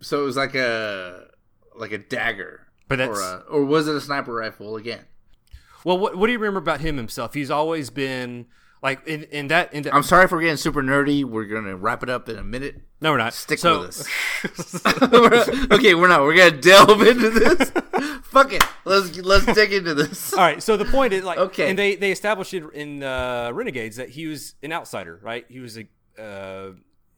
so 0.01 0.21
it 0.21 0.25
was 0.25 0.37
like 0.37 0.55
a 0.55 1.27
like 1.75 1.91
a 1.91 1.97
dagger, 1.97 2.67
but 2.87 2.97
that's 2.97 3.19
or 3.19 3.21
a, 3.21 3.43
or 3.49 3.65
was 3.65 3.87
it 3.87 3.95
a 3.95 4.01
sniper 4.01 4.33
rifle 4.33 4.75
again? 4.75 5.05
well. 5.83 5.97
What, 5.97 6.17
what 6.17 6.27
do 6.27 6.33
you 6.33 6.39
remember 6.39 6.59
about 6.59 6.81
him 6.81 6.97
himself? 6.97 7.33
He's 7.33 7.51
always 7.51 7.89
been 7.89 8.47
like 8.83 9.05
in, 9.07 9.23
in 9.25 9.47
that. 9.47 9.73
In 9.73 9.83
that 9.83 9.93
I'm 9.93 10.03
sorry 10.03 10.27
for 10.27 10.39
getting 10.41 10.57
super 10.57 10.81
nerdy. 10.81 11.23
We're 11.23 11.45
gonna 11.45 11.75
wrap 11.75 12.03
it 12.03 12.09
up 12.09 12.27
in 12.29 12.37
a 12.37 12.43
minute. 12.43 12.81
no, 12.99 13.11
we're 13.11 13.17
not. 13.17 13.33
Stick 13.33 13.59
so, 13.59 13.81
with 13.81 13.89
us. 14.43 14.85
okay, 15.71 15.93
we're 15.93 16.07
not. 16.07 16.21
We're 16.21 16.35
gonna 16.35 16.61
delve 16.61 17.01
into 17.01 17.29
this. 17.29 17.69
Fuck 18.23 18.53
it. 18.53 18.63
Let's 18.85 19.17
let's 19.17 19.45
dig 19.53 19.73
into 19.73 19.93
this. 19.93 20.33
all 20.33 20.39
right. 20.39 20.63
So 20.63 20.77
the 20.77 20.85
point 20.85 21.13
is 21.13 21.23
like 21.23 21.37
Okay. 21.37 21.69
and 21.69 21.77
they 21.77 21.95
they 21.95 22.11
established 22.11 22.53
it 22.53 22.63
in 22.73 23.03
uh, 23.03 23.51
Renegades 23.53 23.97
that 23.97 24.09
he 24.09 24.27
was 24.27 24.55
an 24.63 24.71
outsider, 24.71 25.19
right? 25.21 25.45
He 25.49 25.59
was 25.59 25.77
a 25.77 25.85
uh, 26.21 26.71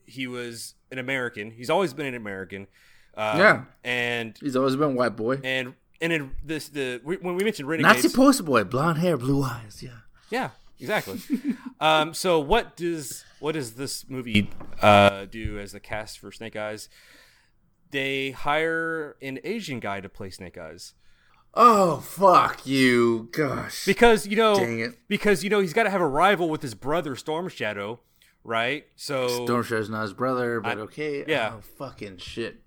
he 0.06 0.28
was 0.28 0.76
an 0.92 1.00
American. 1.00 1.52
He's 1.52 1.70
always 1.70 1.94
been 1.94 2.06
an 2.06 2.16
American. 2.16 2.68
Um, 3.16 3.38
Yeah. 3.40 3.64
And 3.84 4.38
He's 4.40 4.56
always 4.56 4.76
been 4.76 4.92
a 4.92 4.94
white 4.94 5.16
boy. 5.16 5.40
and 5.44 5.74
and 6.02 6.12
in 6.12 6.32
this 6.44 6.68
the 6.70 7.00
we- 7.04 7.18
when 7.18 7.36
we 7.36 7.44
mentioned 7.44 7.68
Renegades, 7.70 8.04
Nazi 8.04 8.16
poster 8.16 8.44
boy, 8.44 8.64
blonde 8.64 8.98
hair, 9.00 9.18
blue 9.18 9.42
eyes. 9.44 9.82
Yeah. 9.82 9.92
Yeah, 10.30 10.50
exactly. 10.80 11.20
um, 11.80 12.14
so 12.14 12.40
what 12.40 12.76
does 12.76 13.24
what 13.40 13.54
does 13.54 13.74
this 13.74 14.10
movie 14.10 14.50
uh, 14.82 15.26
do 15.26 15.60
as 15.60 15.72
the 15.74 15.80
cast 15.80 16.20
for 16.20 16.32
Snake 16.32 16.56
Eyes? 16.56 16.90
They 17.92 18.32
hire 18.32 19.16
an 19.22 19.40
Asian 19.44 19.80
guy 19.80 20.02
to 20.02 20.10
play 20.10 20.30
Snake 20.32 20.58
Eyes 20.58 20.94
Oh 21.56 21.98
fuck 21.98 22.66
you, 22.66 23.30
gosh. 23.32 23.86
because 23.86 24.26
you 24.26 24.36
know 24.36 24.92
because 25.08 25.44
you 25.44 25.52
know 25.52 25.60
he's 25.60 25.74
got 25.74 25.84
to 25.84 25.92
have 25.92 26.02
a 26.02 26.08
rival 26.08 26.50
with 26.50 26.64
his 26.64 26.74
brother 26.74 27.16
Storm 27.16 27.48
Shadow, 27.48 28.00
right? 28.44 28.86
So 28.96 29.28
Storm 29.46 29.64
Shadow's 29.64 29.90
not 29.90 30.02
his 30.04 30.14
brother, 30.14 30.60
but 30.62 30.78
I- 30.78 30.82
okay. 30.82 31.24
yeah. 31.28 31.54
Oh, 31.58 31.62
fucking 31.78 32.18
shit. 32.18 32.62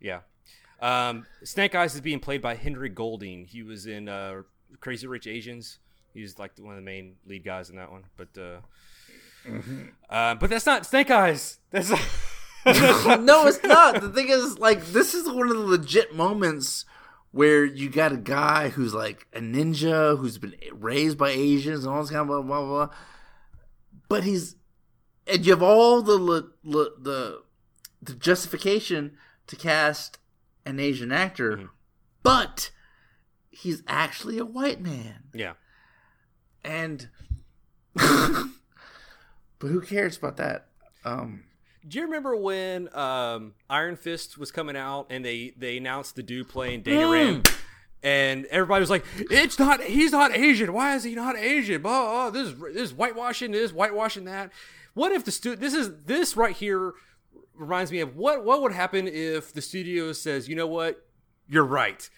yeah. 0.00 0.20
Um, 0.80 1.26
Snake 1.42 1.74
Eyes 1.74 1.94
is 1.96 2.00
being 2.00 2.20
played 2.20 2.40
by 2.40 2.54
Henry 2.54 2.88
Golding. 2.88 3.44
He 3.46 3.62
was 3.64 3.86
in 3.86 4.08
uh, 4.08 4.42
Crazy 4.80 5.06
Rich 5.08 5.26
Asians. 5.26 5.78
He's 6.14 6.38
like 6.38 6.52
one 6.58 6.70
of 6.70 6.76
the 6.76 6.82
main 6.84 7.16
lead 7.26 7.44
guys 7.44 7.68
in 7.70 7.76
that 7.76 7.90
one. 7.90 8.04
But 8.16 8.28
uh, 8.40 8.60
Mm-hmm. 9.46 9.82
uh, 10.10 10.34
but 10.34 10.50
that's 10.50 10.66
not 10.66 10.84
Snake 10.84 11.10
Eyes. 11.10 11.58
That's 11.70 11.90
not. 11.90 12.00
no, 13.22 13.46
it's 13.46 13.62
not. 13.62 14.00
The 14.00 14.10
thing 14.10 14.28
is, 14.28 14.58
like, 14.58 14.84
this 14.86 15.14
is 15.14 15.26
one 15.28 15.48
of 15.48 15.56
the 15.56 15.62
legit 15.62 16.14
moments 16.14 16.84
where 17.30 17.64
you 17.64 17.88
got 17.88 18.12
a 18.12 18.16
guy 18.16 18.68
who's 18.70 18.92
like 18.92 19.26
a 19.32 19.38
ninja 19.40 20.18
who's 20.18 20.38
been 20.38 20.54
raised 20.72 21.16
by 21.16 21.30
Asians 21.30 21.84
and 21.84 21.94
all 21.94 22.02
this 22.02 22.10
kind 22.10 22.22
of 22.22 22.26
blah 22.26 22.42
blah 22.42 22.66
blah. 22.66 22.88
But 24.08 24.24
he's 24.24 24.56
and 25.28 25.44
you 25.44 25.52
have 25.52 25.62
all 25.62 26.02
the 26.02 26.16
le, 26.18 26.44
le, 26.64 26.90
the 26.98 27.42
the 28.02 28.14
justification 28.14 29.16
to 29.46 29.56
cast 29.56 30.18
an 30.64 30.78
Asian 30.80 31.10
actor, 31.12 31.56
Mhm. 31.56 31.68
but 32.22 32.70
he's 33.50 33.82
actually 33.88 34.38
a 34.38 34.44
white 34.44 34.80
man, 34.80 35.24
yeah. 35.34 35.54
and 36.64 37.08
but 37.94 39.68
who 39.68 39.80
cares 39.80 40.16
about 40.16 40.36
that? 40.36 40.66
Um, 41.04 41.44
Do 41.86 41.98
you 41.98 42.04
remember 42.04 42.36
when 42.36 42.94
um, 42.94 43.54
Iron 43.70 43.96
Fist 43.96 44.38
was 44.38 44.50
coming 44.50 44.76
out 44.76 45.06
and 45.10 45.24
they 45.24 45.54
they 45.56 45.78
announced 45.78 46.16
the 46.16 46.22
dude 46.22 46.48
playing 46.48 46.82
Danny 46.82 47.04
Rand, 47.04 47.50
and 48.02 48.44
everybody 48.46 48.80
was 48.80 48.90
like, 48.90 49.04
"It's 49.30 49.58
not. 49.58 49.82
He's 49.82 50.12
not 50.12 50.32
Asian. 50.32 50.72
Why 50.72 50.94
is 50.94 51.04
he 51.04 51.14
not 51.14 51.36
Asian? 51.36 51.82
Blah, 51.82 52.30
blah, 52.30 52.30
this 52.30 52.48
is 52.48 52.58
this 52.74 52.82
is 52.90 52.92
whitewashing. 52.92 53.52
This 53.52 53.70
whitewashing 53.72 54.24
that. 54.24 54.52
What 54.98 55.12
if 55.12 55.24
the 55.24 55.30
stu- 55.30 55.56
This 55.56 55.74
is 55.74 55.90
this 56.04 56.36
right 56.36 56.54
here 56.56 56.92
reminds 57.54 57.90
me 57.92 58.00
of 58.00 58.16
what 58.16 58.44
what 58.44 58.60
would 58.62 58.72
happen 58.72 59.06
if 59.08 59.52
the 59.52 59.60
studio 59.62 60.12
says, 60.12 60.48
you 60.48 60.56
know 60.56 60.66
what, 60.66 61.06
you're 61.48 61.64
right. 61.64 62.08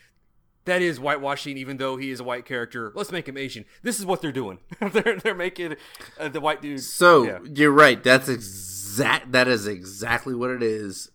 that 0.64 0.82
is 0.82 0.98
whitewashing. 0.98 1.56
Even 1.56 1.76
though 1.78 1.96
he 1.96 2.10
is 2.10 2.20
a 2.20 2.24
white 2.24 2.44
character, 2.44 2.92
let's 2.94 3.10
make 3.12 3.28
him 3.28 3.36
Asian. 3.36 3.64
This 3.82 3.98
is 3.98 4.06
what 4.06 4.20
they're 4.22 4.32
doing. 4.32 4.58
they're 4.92 5.16
they're 5.18 5.34
making 5.34 5.76
uh, 6.18 6.28
the 6.28 6.40
white 6.40 6.62
dude. 6.62 6.80
So 6.80 7.24
Yeah. 7.24 7.38
you're 7.54 7.70
right. 7.72 8.02
That's 8.02 8.28
exact. 8.28 9.32
That 9.32 9.48
is 9.48 9.66
exactly 9.66 10.34
what 10.34 10.50
it 10.50 10.62
is. 10.62 11.10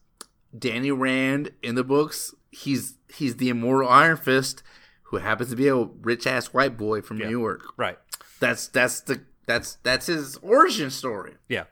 Danny 0.58 0.92
Rand 0.92 1.52
in 1.64 1.76
the 1.76 1.84
books. 1.84 2.34
He's 2.52 2.98
he's 3.14 3.36
the 3.38 3.50
immortal 3.50 3.90
Iron 3.90 4.18
Fist, 4.18 4.64
who 5.04 5.18
happens 5.18 5.50
to 5.50 5.56
be 5.56 5.68
a 5.68 5.76
rich 5.84 6.26
ass 6.28 6.48
white 6.54 6.78
boy 6.78 7.02
from 7.02 7.18
Yeah. 7.18 7.26
New 7.28 7.40
York. 7.40 7.62
right. 7.78 7.98
That's 8.40 8.68
that's 8.68 9.02
the 9.02 9.22
that's 9.46 9.76
that's 9.84 10.08
his 10.08 10.38
origin 10.38 10.90
story. 10.90 11.34
Yeah. 11.50 11.66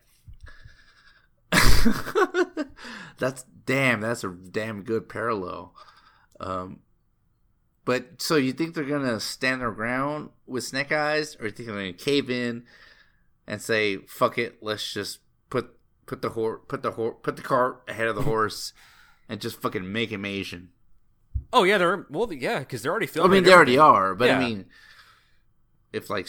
That's 3.18 3.46
damn. 3.66 4.02
That's 4.02 4.24
a 4.24 4.30
damn 4.30 4.84
good 4.84 5.08
parallel. 5.08 5.76
Um, 6.40 6.80
but 7.86 8.22
so 8.22 8.36
you 8.36 8.54
think 8.54 8.74
they're 8.74 8.84
gonna 8.84 9.20
stand 9.20 9.62
their 9.62 9.72
ground 9.72 10.30
with 10.48 10.64
Snake 10.64 10.92
Eyes, 10.92 11.36
or 11.40 11.46
you 11.46 11.52
think 11.52 11.68
they're 11.68 11.76
gonna 11.76 11.94
cave 11.94 12.30
in 12.30 12.64
and 13.46 13.62
say, 13.62 13.98
"Fuck 13.98 14.38
it, 14.38 14.60
let's 14.62 14.94
just 14.94 15.20
put 15.50 15.78
put 16.06 16.22
the 16.22 16.30
horse 16.30 16.62
put 16.68 16.82
the 16.82 16.92
horse 16.92 17.18
put 17.22 17.36
the 17.36 17.42
cart 17.42 17.84
ahead 17.88 18.08
of 18.08 18.16
the 18.16 18.24
horse 18.24 18.74
and 19.30 19.42
just 19.42 19.62
fucking 19.62 19.92
make 19.92 20.12
him 20.12 20.26
Asian." 20.26 20.70
Oh 21.52 21.64
yeah, 21.64 21.78
they're 21.78 22.08
well, 22.10 22.32
yeah, 22.34 22.60
because 22.60 22.82
they're 22.82 22.92
already 22.92 23.10
I 23.22 23.28
mean, 23.28 23.44
they 23.44 23.54
already 23.54 23.78
are, 23.78 24.16
but 24.16 24.26
Yeah. 24.26 24.38
I 24.38 24.40
mean, 24.40 24.66
if 25.92 26.10
like 26.10 26.28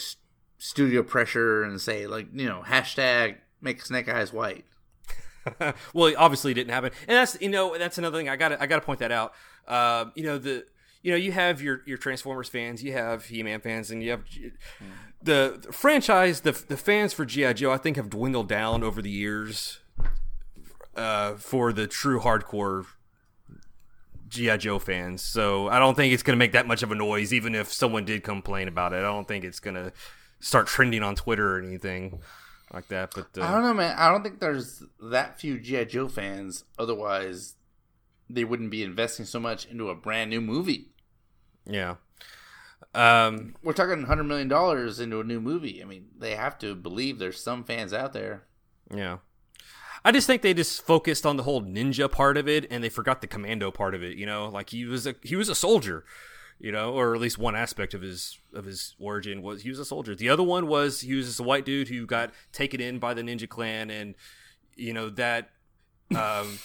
studio 0.65 1.03
pressure 1.03 1.63
and 1.63 1.79
say 1.79 2.07
like 2.07 2.27
you 2.33 2.47
know 2.47 2.63
hashtag 2.65 3.35
make 3.61 3.85
Snake 3.85 4.09
Eyes 4.09 4.33
white. 4.33 4.65
well, 5.93 6.07
it 6.07 6.15
obviously 6.15 6.53
didn't 6.53 6.73
happen, 6.73 6.91
and 7.07 7.15
that's 7.15 7.37
you 7.39 7.49
know 7.49 7.77
that's 7.77 7.97
another 7.97 8.17
thing 8.17 8.29
I 8.29 8.35
got 8.35 8.49
to 8.49 8.61
I 8.61 8.65
got 8.65 8.77
to 8.77 8.85
point 8.85 8.99
that 8.99 9.11
out. 9.11 9.33
Um, 9.67 10.11
you 10.15 10.23
know 10.23 10.37
the 10.39 10.65
you 11.03 11.11
know 11.11 11.17
you 11.17 11.31
have 11.31 11.61
your 11.61 11.81
your 11.85 11.97
Transformers 11.97 12.49
fans, 12.49 12.83
you 12.83 12.93
have 12.93 13.25
He 13.25 13.43
Man 13.43 13.61
fans, 13.61 13.91
and 13.91 14.01
you 14.01 14.11
have 14.11 14.23
the, 15.21 15.59
the 15.61 15.71
franchise. 15.71 16.41
The 16.41 16.51
the 16.51 16.77
fans 16.77 17.13
for 17.13 17.25
GI 17.25 17.53
Joe, 17.53 17.71
I 17.71 17.77
think, 17.77 17.97
have 17.97 18.09
dwindled 18.09 18.49
down 18.49 18.83
over 18.83 19.01
the 19.01 19.11
years. 19.11 19.79
Uh, 20.95 21.35
for 21.35 21.73
the 21.73 21.85
true 21.87 22.21
hardcore 22.21 22.85
GI 24.29 24.59
Joe 24.59 24.79
fans, 24.79 25.21
so 25.21 25.67
I 25.67 25.77
don't 25.77 25.93
think 25.93 26.13
it's 26.13 26.23
going 26.23 26.37
to 26.37 26.39
make 26.39 26.53
that 26.53 26.65
much 26.67 26.83
of 26.83 26.91
a 26.91 26.95
noise, 26.95 27.33
even 27.33 27.53
if 27.53 27.69
someone 27.69 28.05
did 28.05 28.23
complain 28.23 28.69
about 28.69 28.93
it. 28.93 28.99
I 28.99 29.01
don't 29.01 29.27
think 29.27 29.43
it's 29.43 29.59
going 29.59 29.75
to 29.75 29.91
start 30.39 30.67
trending 30.67 31.03
on 31.03 31.15
Twitter 31.15 31.55
or 31.55 31.59
anything 31.61 32.19
like 32.73 32.87
that. 32.89 33.11
But 33.15 33.27
uh, 33.37 33.45
I 33.45 33.51
don't 33.51 33.63
know, 33.63 33.73
man. 33.73 33.95
I 33.97 34.09
don't 34.11 34.23
think 34.23 34.39
there's 34.39 34.83
that 35.01 35.39
few 35.39 35.59
GI 35.59 35.85
Joe 35.85 36.07
fans. 36.07 36.63
Otherwise, 36.77 37.55
they 38.29 38.43
wouldn't 38.43 38.71
be 38.71 38.83
investing 38.83 39.25
so 39.25 39.39
much 39.39 39.65
into 39.65 39.89
a 39.89 39.95
brand 39.95 40.29
new 40.29 40.41
movie. 40.41 40.89
yeah. 41.65 41.95
Um, 42.93 43.55
We're 43.61 43.73
talking 43.73 44.03
hundred 44.03 44.23
million 44.23 44.47
dollars 44.47 44.99
into 45.01 45.19
a 45.19 45.23
new 45.23 45.41
movie. 45.41 45.81
I 45.81 45.85
mean, 45.85 46.05
they 46.17 46.35
have 46.35 46.57
to 46.59 46.75
believe 46.75 47.19
there's 47.19 47.41
some 47.41 47.63
fans 47.65 47.91
out 47.91 48.13
there. 48.13 48.43
Yeah. 48.93 49.17
I 50.05 50.11
just 50.11 50.27
think 50.27 50.43
they 50.43 50.53
just 50.53 50.85
focused 50.85 51.25
on 51.25 51.35
the 51.35 51.43
whole 51.43 51.61
ninja 51.61 52.09
part 52.09 52.37
of 52.37 52.47
it 52.47 52.67
and 52.69 52.83
they 52.83 52.89
forgot 52.89 53.19
the 53.21 53.27
commando 53.27 53.69
part 53.71 53.95
of 53.95 54.03
it, 54.03 54.17
you 54.17 54.25
know? 54.25 54.47
Like 54.47 54.69
he 54.69 54.85
was 54.85 55.07
a 55.07 55.15
he 55.23 55.35
was 55.35 55.49
a 55.49 55.55
soldier, 55.55 56.05
you 56.65 56.71
know, 56.71 56.93
or 56.93 57.13
at 57.13 57.21
least 57.21 57.37
one 57.37 57.55
aspect 57.55 57.93
of 57.93 58.01
his 58.01 58.39
of 58.51 58.65
his 58.65 58.95
origin 58.97 59.43
was 59.43 59.61
he 59.61 59.69
was 59.69 59.77
a 59.77 59.85
soldier. 59.85 60.15
The 60.15 60.29
other 60.29 60.41
one 60.41 60.65
was 60.65 61.01
he 61.01 61.13
was 61.13 61.27
just 61.27 61.39
a 61.39 61.43
white 61.43 61.63
dude 61.63 61.89
who 61.89 62.07
got 62.07 62.31
taken 62.51 62.81
in 62.81 62.97
by 62.97 63.13
the 63.13 63.21
ninja 63.21 63.47
clan 63.47 63.91
and 63.91 64.15
you 64.75 64.91
know 64.91 65.09
that 65.11 65.51
um 66.15 66.57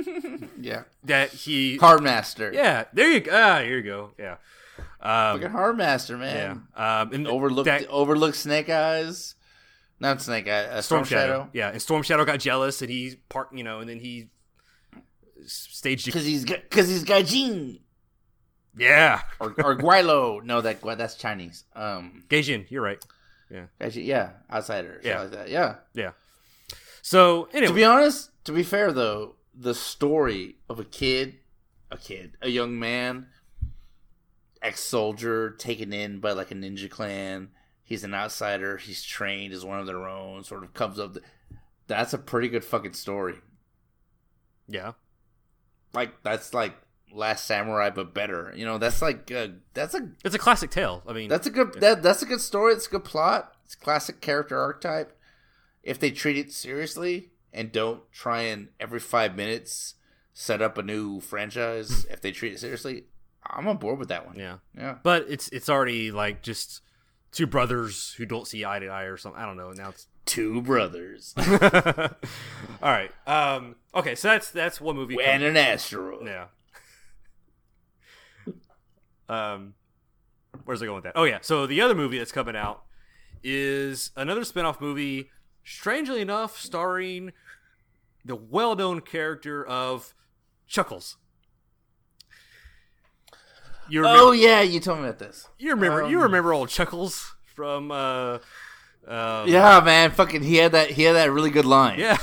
Yeah, 0.58 0.84
that 1.04 1.32
he 1.32 1.76
Hardmaster. 1.76 2.54
Yeah, 2.54 2.84
there 2.94 3.10
you 3.12 3.20
go. 3.20 3.30
Ah, 3.34 3.60
here 3.60 3.76
you 3.76 3.82
go. 3.82 4.12
Yeah. 4.18 4.36
Um 5.02 5.38
Fucking 5.38 5.54
Hardmaster, 5.54 6.12
yeah. 6.12 6.16
man. 6.16 6.66
Um 6.74 7.12
and 7.12 7.28
Overlooked, 7.28 7.66
that- 7.66 7.86
overlooked 7.88 8.36
Snake 8.38 8.70
Eyes. 8.70 9.34
Not 10.00 10.22
Snake 10.22 10.48
Eyes. 10.48 10.66
Uh, 10.66 10.80
Storm, 10.80 11.04
Shadow. 11.04 11.50
Yeah, 11.52 11.68
and 11.68 11.82
Storm 11.82 12.02
Shadow 12.02 12.24
got 12.24 12.40
jealous 12.40 12.80
and 12.80 12.90
he 12.90 13.16
part, 13.28 13.52
you 13.52 13.64
know, 13.64 13.80
and 13.80 13.88
then 13.90 14.00
he 14.00 14.30
staged 15.46 16.06
Because 16.06 16.24
he's 16.24 16.44
because 16.46 17.04
got 17.04 17.24
Gaijin 17.26 17.80
Yeah. 18.76 19.20
or 19.40 19.48
or 19.62 19.76
Gweilo. 19.76 20.42
No, 20.42 20.60
that 20.60 20.80
that's 20.82 21.14
Chinese. 21.16 21.64
Um, 21.74 22.24
Gaijin, 22.28 22.70
you're 22.70 22.82
right. 22.82 23.04
Gaijin, 23.80 24.04
yeah, 24.06 24.30
outsider. 24.50 25.00
Yeah. 25.04 25.10
Yeah, 25.10 25.20
like 25.22 25.30
that. 25.32 25.48
Yeah. 25.50 25.74
Yeah. 25.94 26.10
So 27.02 27.44
To 27.52 27.72
be 27.72 27.84
honest, 27.84 28.30
to 28.44 28.52
be 28.52 28.62
fair 28.62 28.92
though, 28.92 29.34
the 29.54 29.74
story 29.74 30.56
of 30.70 30.78
a 30.80 30.84
kid, 30.84 31.34
a 31.90 31.96
kid, 31.98 32.36
a 32.40 32.48
young 32.48 32.78
man, 32.78 33.26
ex-soldier 34.62 35.50
taken 35.50 35.92
in 35.92 36.20
by 36.20 36.32
like 36.32 36.50
a 36.50 36.54
ninja 36.54 36.88
clan. 36.88 37.48
He's 37.84 38.04
an 38.04 38.14
outsider. 38.14 38.76
He's 38.78 39.02
trained 39.02 39.52
as 39.52 39.64
one 39.64 39.78
of 39.80 39.86
their 39.86 40.06
own. 40.06 40.44
Sort 40.44 40.64
of 40.64 40.72
comes 40.72 40.98
up. 40.98 41.18
That's 41.88 42.14
a 42.14 42.18
pretty 42.18 42.48
good 42.48 42.64
fucking 42.64 42.94
story. 42.94 43.34
yeah, 44.68 44.92
Like 45.92 46.22
that's 46.22 46.54
like 46.54 46.74
Last 47.14 47.46
Samurai, 47.46 47.90
but 47.90 48.14
better. 48.14 48.52
You 48.56 48.64
know, 48.64 48.78
that's 48.78 49.02
like 49.02 49.30
uh, 49.30 49.48
that's 49.74 49.94
a 49.94 50.08
it's 50.24 50.34
a 50.34 50.38
classic 50.38 50.70
tale. 50.70 51.02
I 51.06 51.12
mean, 51.12 51.28
that's 51.28 51.46
a 51.46 51.50
good 51.50 51.74
that 51.80 52.02
that's 52.02 52.22
a 52.22 52.26
good 52.26 52.40
story. 52.40 52.72
It's 52.74 52.86
a 52.86 52.90
good 52.90 53.04
plot. 53.04 53.52
It's 53.64 53.74
a 53.74 53.78
classic 53.78 54.20
character 54.20 54.58
archetype. 54.60 55.16
If 55.82 55.98
they 55.98 56.10
treat 56.10 56.36
it 56.36 56.52
seriously 56.52 57.30
and 57.52 57.70
don't 57.72 58.00
try 58.12 58.42
and 58.42 58.68
every 58.80 59.00
five 59.00 59.36
minutes 59.36 59.94
set 60.32 60.62
up 60.62 60.78
a 60.78 60.82
new 60.82 61.20
franchise, 61.20 62.06
if 62.10 62.20
they 62.20 62.32
treat 62.32 62.52
it 62.52 62.60
seriously, 62.60 63.04
I'm 63.46 63.66
on 63.68 63.76
board 63.76 63.98
with 63.98 64.08
that 64.08 64.26
one. 64.26 64.38
yeah, 64.38 64.58
Yeah. 64.76 64.96
but 65.02 65.26
it's 65.28 65.48
it's 65.48 65.68
already 65.68 66.10
like 66.12 66.42
just 66.42 66.80
two 67.32 67.46
brothers 67.46 68.14
who 68.16 68.24
don't 68.26 68.46
see 68.46 68.64
eye 68.64 68.78
to 68.78 68.86
eye 68.86 69.04
or 69.04 69.16
something. 69.16 69.40
I 69.40 69.44
don't 69.46 69.56
know. 69.56 69.72
Now 69.72 69.90
it's 69.90 70.06
Two 70.24 70.62
brothers 70.62 71.34
all 71.36 71.50
right. 72.82 73.10
Um, 73.26 73.74
okay, 73.94 74.14
so 74.14 74.28
that's 74.28 74.50
that's 74.50 74.80
one 74.80 74.94
movie. 74.96 75.16
and 75.22 75.42
an 75.42 75.56
asteroid. 75.56 76.24
Yeah. 76.26 76.46
Um, 79.28 79.74
where's 80.64 80.82
I 80.82 80.86
going 80.86 80.96
with 80.96 81.04
that? 81.04 81.14
Oh 81.16 81.24
yeah. 81.24 81.38
So 81.42 81.66
the 81.66 81.80
other 81.80 81.94
movie 81.94 82.18
that's 82.18 82.32
coming 82.32 82.56
out 82.56 82.82
is 83.42 84.10
another 84.16 84.44
spin-off 84.44 84.80
movie, 84.80 85.30
strangely 85.64 86.20
enough, 86.20 86.58
starring 86.58 87.32
the 88.24 88.36
well-known 88.36 89.00
character 89.00 89.64
of 89.64 90.14
Chuckles. 90.66 91.16
You 93.88 94.00
remember, 94.02 94.22
Oh 94.22 94.32
yeah, 94.32 94.62
you 94.62 94.80
told 94.80 94.98
me 94.98 95.04
about 95.04 95.18
this. 95.18 95.48
you 95.58 95.70
remember 95.70 96.08
you 96.08 96.18
um, 96.18 96.22
remember 96.24 96.52
old 96.52 96.68
Chuckles 96.68 97.34
from 97.54 97.90
uh 97.90 98.38
um, 99.06 99.48
Yeah, 99.48 99.80
man. 99.84 100.12
Fucking, 100.12 100.42
he 100.42 100.56
had 100.56 100.72
that. 100.72 100.90
He 100.90 101.02
had 101.02 101.14
that 101.16 101.32
really 101.32 101.50
good 101.50 101.64
line. 101.64 101.98
yeah 101.98 102.18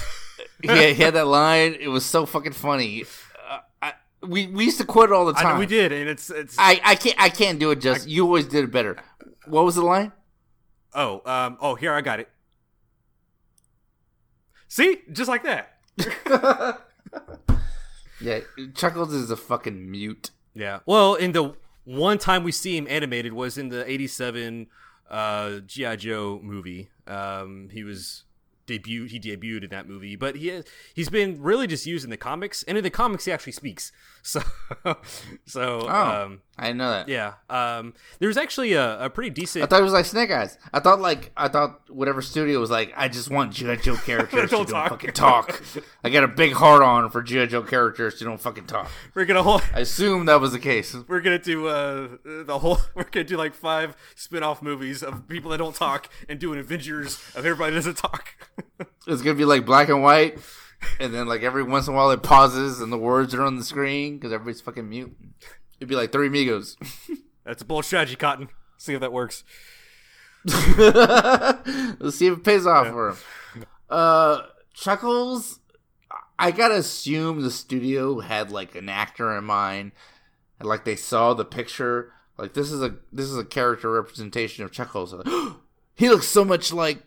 he, 0.62 0.68
had, 0.68 0.96
he 0.96 1.04
had 1.04 1.14
that 1.16 1.28
line. 1.28 1.76
It 1.80 1.88
was 1.88 2.06
so 2.06 2.26
fucking 2.26 2.54
funny. 2.54 3.04
I, 4.24 4.26
we 4.28 4.48
we 4.48 4.66
used 4.66 4.78
to 4.80 4.86
quote 4.86 5.10
it 5.10 5.14
all 5.14 5.26
the 5.26 5.38
I 5.38 5.42
time. 5.44 5.54
know 5.56 5.60
we 5.60 5.66
did 5.66 5.92
and 5.92 6.10
it's 6.10 6.30
it's 6.30 6.56
I, 6.58 6.80
I 6.84 6.96
can't 6.96 7.16
I 7.20 7.30
can't 7.30 7.60
do 7.60 7.72
it. 7.72 7.82
Just 7.82 8.08
you 8.08 8.24
always 8.26 8.46
did 8.48 8.64
it 8.66 8.72
better. 8.72 8.98
What 9.46 9.66
was 9.66 9.76
the 9.76 9.84
line? 9.84 10.12
oh 10.96 11.22
um 11.26 11.58
oh 11.62 11.76
here 11.76 11.94
I 11.94 12.02
got 12.02 12.20
it 12.20 12.28
see 14.68 14.98
just 15.12 15.30
like 15.30 15.44
that 15.44 16.82
Yeah, 18.22 18.40
Chuckles 18.76 19.14
is 19.14 19.32
a 19.32 19.38
fucking 19.38 19.90
mute. 19.90 20.32
Yeah. 20.54 20.80
Well, 20.86 21.16
in 21.16 21.32
the 21.32 21.54
one 21.86 22.18
time 22.18 22.44
we 22.44 22.52
see 22.52 22.76
him 22.76 22.86
animated 22.90 23.32
was 23.32 23.58
in 23.58 23.70
the 23.70 23.90
'87 23.90 24.68
uh, 25.10 25.60
GI 25.66 25.96
Joe 25.98 26.40
movie. 26.44 26.90
Um, 27.08 27.70
he 27.72 27.84
was 27.86 28.24
debuted. 28.70 29.10
He 29.10 29.20
debuted 29.20 29.64
in 29.64 29.70
that 29.72 29.88
movie, 29.90 30.16
but 30.16 30.36
he 30.36 30.62
he's 30.94 31.10
been 31.10 31.42
really 31.42 31.68
just 31.68 31.86
used 31.86 32.04
in 32.04 32.10
the 32.10 32.18
comics, 32.18 32.64
and 32.64 32.78
in 32.78 32.84
the 32.84 32.90
comics 32.90 33.26
he 33.26 33.32
actually 33.32 33.54
speaks. 33.54 33.92
So, 34.22 34.42
so 35.46 35.88
Oh, 35.88 36.24
um, 36.26 36.42
I 36.58 36.64
didn't 36.68 36.78
know 36.80 36.90
that. 36.90 37.08
yeah. 37.08 37.36
Um, 37.50 37.94
there's 38.20 38.36
actually 38.36 38.74
a, 38.74 39.06
a 39.06 39.10
pretty 39.10 39.30
I 39.62 39.66
thought 39.66 39.80
it 39.80 39.84
was 39.84 39.94
like 39.94 40.04
Snake 40.06 40.30
Eyes. 40.30 40.58
I 40.74 40.82
thought 40.82 41.00
like 41.00 41.32
I 41.38 41.48
thought 41.48 41.90
whatever 41.90 42.22
studio 42.22 42.60
was 42.60 42.70
like. 42.70 42.92
I 42.98 43.08
just 43.08 43.30
want 43.32 43.54
GI 43.54 43.78
Joe 43.78 43.96
characters 44.06 44.50
Don't 44.52 44.66
to 44.68 44.74
talk. 44.74 44.90
don't 44.90 45.00
fucking 45.00 45.14
talk. 45.14 45.64
I 46.04 46.10
got 46.10 46.26
a 46.26 46.28
big 46.28 46.52
heart 46.52 46.84
on 46.84 47.10
for 47.10 47.22
GI 47.24 47.48
Joe 47.48 47.62
characters 47.64 48.16
to 48.20 48.26
don't 48.26 48.42
fucking 48.42 48.66
talk. 48.66 48.92
we're 49.16 49.24
gonna 49.26 49.42
hold. 49.44 49.64
I 49.74 49.80
assume 49.80 50.26
that 50.26 50.42
was 50.42 50.52
the 50.52 50.60
case. 50.60 50.94
We're 51.08 51.22
gonna 51.22 51.40
do 51.40 51.68
uh, 51.68 52.10
the 52.26 52.60
whole. 52.60 52.80
We're 52.96 53.04
gonna 53.06 53.24
do 53.24 53.38
like 53.38 53.54
five 53.56 53.96
spin-off 54.16 54.62
movies 54.62 55.02
of 55.02 55.28
people 55.30 55.52
that 55.52 55.58
don't 55.58 55.76
talk, 55.76 56.10
and 56.28 56.40
do 56.40 56.52
an 56.52 56.60
Avengers 56.60 57.16
of 57.36 57.46
everybody 57.46 57.72
that 57.72 57.78
doesn't 57.78 57.98
talk. 57.98 58.36
It's 59.08 59.22
gonna 59.22 59.36
be 59.36 59.46
like 59.46 59.66
black 59.66 59.90
and 59.90 60.04
white, 60.04 60.40
and 61.00 61.14
then 61.14 61.28
like 61.28 61.42
every 61.42 61.64
once 61.64 61.88
in 61.88 61.94
a 61.94 61.98
while 61.98 62.12
it 62.12 62.24
pauses 62.24 62.80
and 62.80 62.92
the 62.92 62.98
words 62.98 63.34
are 63.34 63.44
on 63.44 63.58
the 63.58 63.64
screen 63.64 64.18
because 64.18 64.32
everybody's 64.32 64.62
fucking 64.62 64.88
mute. 64.88 65.16
It'd 65.80 65.90
be 65.90 65.96
like 65.96 66.12
Three 66.12 66.28
Amigos. 66.28 66.78
That's 67.46 67.62
a 67.62 67.66
bold 67.66 67.86
strategy, 67.86 68.16
Cotton. 68.16 68.50
See 68.78 68.94
if 68.94 69.02
that 69.02 69.14
works. 69.14 69.44
Let's 70.46 72.18
see 72.18 72.28
if 72.28 72.38
it 72.38 72.44
pays 72.44 72.66
off 72.66 72.88
for 72.88 73.10
him. 73.10 73.18
Uh, 73.90 74.42
Chuckles, 74.74 75.60
I 76.38 76.52
gotta 76.52 76.76
assume 76.76 77.42
the 77.42 77.52
studio 77.52 78.20
had 78.20 78.52
like 78.52 78.76
an 78.76 78.88
actor 78.90 79.36
in 79.38 79.44
mind, 79.44 79.92
and 80.60 80.70
like 80.70 80.86
they 80.86 80.96
saw 80.96 81.34
the 81.34 81.46
picture, 81.46 82.14
like 82.38 82.54
this 82.54 82.72
is 82.72 82.82
a 82.82 82.96
this 83.12 83.26
is 83.26 83.38
a 83.38 83.44
character 83.44 83.92
representation 83.92 84.64
of 84.64 84.72
Chuckles. 84.72 85.14
Like, 85.14 85.28
he 85.96 86.10
looks 86.10 86.28
so 86.28 86.46
much 86.46 86.72
like 86.72 87.04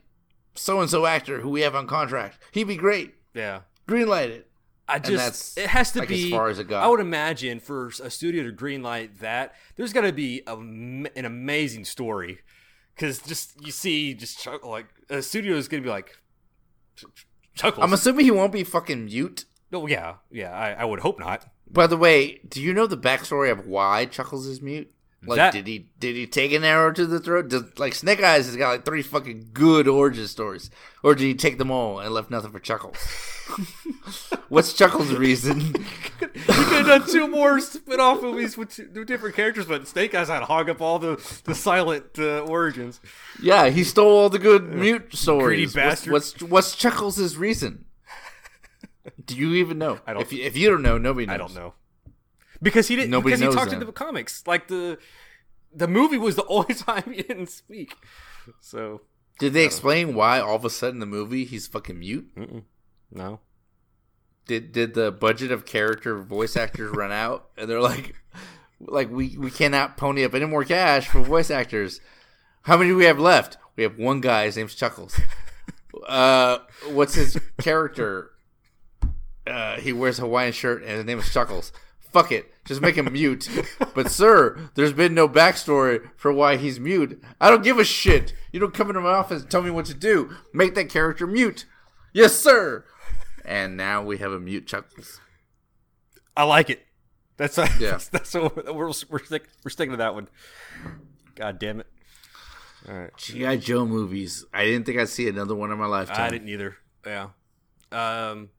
so 0.54 0.80
and 0.80 0.90
so 0.90 1.06
actor 1.06 1.40
who 1.40 1.50
we 1.50 1.62
have 1.62 1.74
on 1.74 1.86
contract. 1.86 2.38
He'd 2.52 2.64
be 2.64 2.76
great. 2.76 3.14
Yeah. 3.34 3.60
Greenlight 3.88 4.28
it. 4.28 4.48
I 4.88 4.98
just 4.98 5.56
it 5.56 5.68
has 5.68 5.92
to 5.92 6.00
like, 6.00 6.08
be 6.08 6.24
as 6.24 6.30
far 6.30 6.48
as 6.48 6.58
it 6.58 6.68
goes. 6.68 6.82
I 6.82 6.86
would 6.86 7.00
imagine 7.00 7.60
for 7.60 7.88
a 8.02 8.10
studio 8.10 8.42
to 8.44 8.52
greenlight 8.52 9.20
that, 9.20 9.54
there's 9.76 9.92
got 9.92 10.02
to 10.02 10.12
be 10.12 10.42
a, 10.46 10.54
an 10.54 11.24
amazing 11.24 11.84
story 11.84 12.40
because 12.94 13.20
just 13.20 13.64
you 13.64 13.72
see 13.72 14.12
just 14.12 14.46
like 14.62 14.86
a 15.08 15.22
studio 15.22 15.56
is 15.56 15.68
gonna 15.68 15.82
be 15.82 15.88
like 15.88 16.18
Ch- 16.96 17.04
Ch- 17.14 17.26
Chuckles. 17.54 17.82
I'm 17.82 17.92
assuming 17.92 18.24
he 18.24 18.30
won't 18.30 18.52
be 18.52 18.64
fucking 18.64 19.06
mute. 19.06 19.44
oh 19.72 19.86
yeah, 19.86 20.16
yeah. 20.30 20.50
I, 20.50 20.72
I 20.72 20.84
would 20.84 21.00
hope 21.00 21.18
not. 21.18 21.46
By 21.70 21.86
the 21.86 21.96
way, 21.96 22.40
do 22.46 22.60
you 22.60 22.74
know 22.74 22.86
the 22.86 22.98
backstory 22.98 23.50
of 23.50 23.66
why 23.66 24.04
Chuckles 24.04 24.46
is 24.46 24.60
mute? 24.60 24.92
Like, 25.24 25.36
That- 25.36 25.52
did 25.52 25.66
he 25.68 25.86
did 26.00 26.16
he 26.16 26.26
take 26.26 26.52
an 26.52 26.64
arrow 26.64 26.92
to 26.92 27.06
the 27.06 27.20
throat? 27.20 27.48
Does, 27.48 27.78
like 27.78 27.94
Snake 27.94 28.22
Eyes 28.22 28.46
has 28.46 28.56
got 28.56 28.70
like 28.70 28.84
three 28.84 29.02
fucking 29.02 29.50
good 29.52 29.86
origin 29.86 30.26
stories, 30.26 30.68
or 31.04 31.14
did 31.14 31.24
he 31.24 31.34
take 31.34 31.58
them 31.58 31.70
all 31.70 32.00
and 32.00 32.12
left 32.12 32.28
nothing 32.30 32.50
for 32.50 32.58
Chuckles? 32.58 32.96
What's 34.48 34.72
Chuckles' 34.72 35.12
reason? 35.14 35.60
you 35.60 35.72
could 36.18 36.36
have 36.36 36.86
done 36.86 37.06
two 37.06 37.28
more 37.28 37.60
spin-off 37.60 38.20
movies 38.22 38.56
with 38.56 38.70
two, 38.74 39.04
different 39.04 39.36
characters, 39.36 39.66
but 39.66 39.86
Snake 39.86 40.14
Eyes 40.14 40.28
had 40.28 40.40
to 40.40 40.44
hog 40.46 40.68
up 40.68 40.80
all 40.80 40.98
the 40.98 41.16
the 41.44 41.54
silent 41.54 42.18
uh, 42.18 42.40
origins. 42.40 43.00
yeah, 43.40 43.68
he 43.68 43.84
stole 43.84 44.10
all 44.18 44.28
the 44.28 44.38
good 44.40 44.74
mute 44.74 45.14
stories. 45.14 45.76
What's-. 45.76 46.06
What's, 46.08 46.42
what's 46.42 46.74
Chuckles' 46.76 47.36
reason? 47.36 47.84
Do 49.24 49.36
you 49.36 49.54
even 49.54 49.78
know? 49.78 50.00
I 50.06 50.14
don't- 50.14 50.22
If 50.22 50.32
you, 50.32 50.42
if 50.44 50.56
you 50.56 50.68
don't 50.70 50.82
know, 50.82 50.98
nobody 50.98 51.26
knows. 51.26 51.34
I 51.34 51.38
don't 51.38 51.54
know 51.54 51.74
because 52.62 52.88
he 52.88 52.96
didn't. 52.96 53.10
Nobody 53.10 53.36
because 53.36 53.52
he 53.52 53.56
talked 53.58 53.70
that. 53.70 53.80
in 53.80 53.86
the 53.86 53.92
comics. 53.92 54.44
Like 54.46 54.68
the 54.68 54.98
the 55.74 55.88
movie 55.88 56.18
was 56.18 56.36
the 56.36 56.46
only 56.48 56.74
time 56.74 57.04
he 57.12 57.22
didn't 57.22 57.50
speak. 57.50 57.94
So 58.60 59.02
Did 59.38 59.52
they 59.52 59.64
explain 59.64 60.14
why 60.14 60.40
all 60.40 60.56
of 60.56 60.64
a 60.64 60.70
sudden 60.70 61.00
the 61.00 61.06
movie 61.06 61.44
he's 61.44 61.66
fucking 61.66 61.98
mute? 61.98 62.30
no. 63.10 63.40
did 64.46 64.72
did 64.72 64.94
the 64.94 65.12
budget 65.12 65.52
of 65.52 65.64
character 65.64 66.18
voice 66.22 66.56
actors 66.56 66.90
run 66.94 67.12
out 67.12 67.48
and 67.56 67.68
they're 67.70 67.80
like 67.80 68.14
like 68.80 69.08
we 69.10 69.36
we 69.38 69.50
cannot 69.50 69.96
pony 69.96 70.24
up 70.24 70.34
any 70.34 70.44
more 70.46 70.64
cash 70.64 71.06
for 71.06 71.20
voice 71.22 71.50
actors 71.50 72.00
how 72.62 72.76
many 72.76 72.90
do 72.90 72.96
we 72.96 73.04
have 73.04 73.20
left 73.20 73.56
we 73.76 73.84
have 73.84 73.96
one 73.96 74.20
guy 74.20 74.46
his 74.46 74.56
name's 74.56 74.74
chuckles 74.74 75.18
uh 76.08 76.58
what's 76.90 77.14
his 77.14 77.38
character 77.60 78.32
uh 79.46 79.76
he 79.76 79.92
wears 79.92 80.18
a 80.18 80.22
hawaiian 80.22 80.52
shirt 80.52 80.82
and 80.82 80.90
his 80.96 81.04
name 81.04 81.18
is 81.20 81.32
chuckles 81.32 81.70
fuck 82.12 82.30
it 82.30 82.52
just 82.64 82.80
make 82.80 82.96
him 82.96 83.10
mute 83.12 83.48
but 83.94 84.10
sir 84.10 84.70
there's 84.74 84.92
been 84.92 85.14
no 85.14 85.28
backstory 85.28 86.10
for 86.16 86.32
why 86.32 86.56
he's 86.56 86.78
mute 86.78 87.20
i 87.40 87.48
don't 87.50 87.64
give 87.64 87.78
a 87.78 87.84
shit 87.84 88.34
you 88.52 88.60
don't 88.60 88.74
come 88.74 88.88
into 88.88 89.00
my 89.00 89.10
office 89.10 89.42
and 89.42 89.50
tell 89.50 89.62
me 89.62 89.70
what 89.70 89.86
to 89.86 89.94
do 89.94 90.30
make 90.52 90.74
that 90.74 90.88
character 90.88 91.26
mute 91.26 91.64
yes 92.12 92.34
sir 92.34 92.84
and 93.44 93.76
now 93.76 94.02
we 94.02 94.18
have 94.18 94.32
a 94.32 94.40
mute 94.40 94.66
chuckles 94.66 95.20
I 96.36 96.44
like 96.44 96.70
it. 96.70 96.80
That's 97.36 97.58
Yeah. 97.78 97.90
that's, 97.92 98.08
that's 98.08 98.34
what 98.34 98.74
we're 98.74 98.92
we're, 99.08 99.18
stick, 99.24 99.48
we're 99.64 99.70
sticking 99.70 99.92
to 99.92 99.96
that 99.98 100.14
one. 100.14 100.28
God 101.34 101.58
damn 101.58 101.80
it! 101.80 101.86
All 102.88 102.94
right, 102.94 103.16
gi 103.16 103.56
joe 103.58 103.86
movies 103.86 104.44
i 104.52 104.64
didn't 104.64 104.86
think 104.86 104.98
i'd 104.98 105.08
see 105.08 105.28
another 105.28 105.54
one 105.54 105.70
in 105.70 105.78
my 105.78 105.86
lifetime 105.86 106.20
I 106.26 106.30
didn't 106.30 106.48
either. 106.48 106.76
Yeah. 107.06 107.28
Um, 107.90 108.50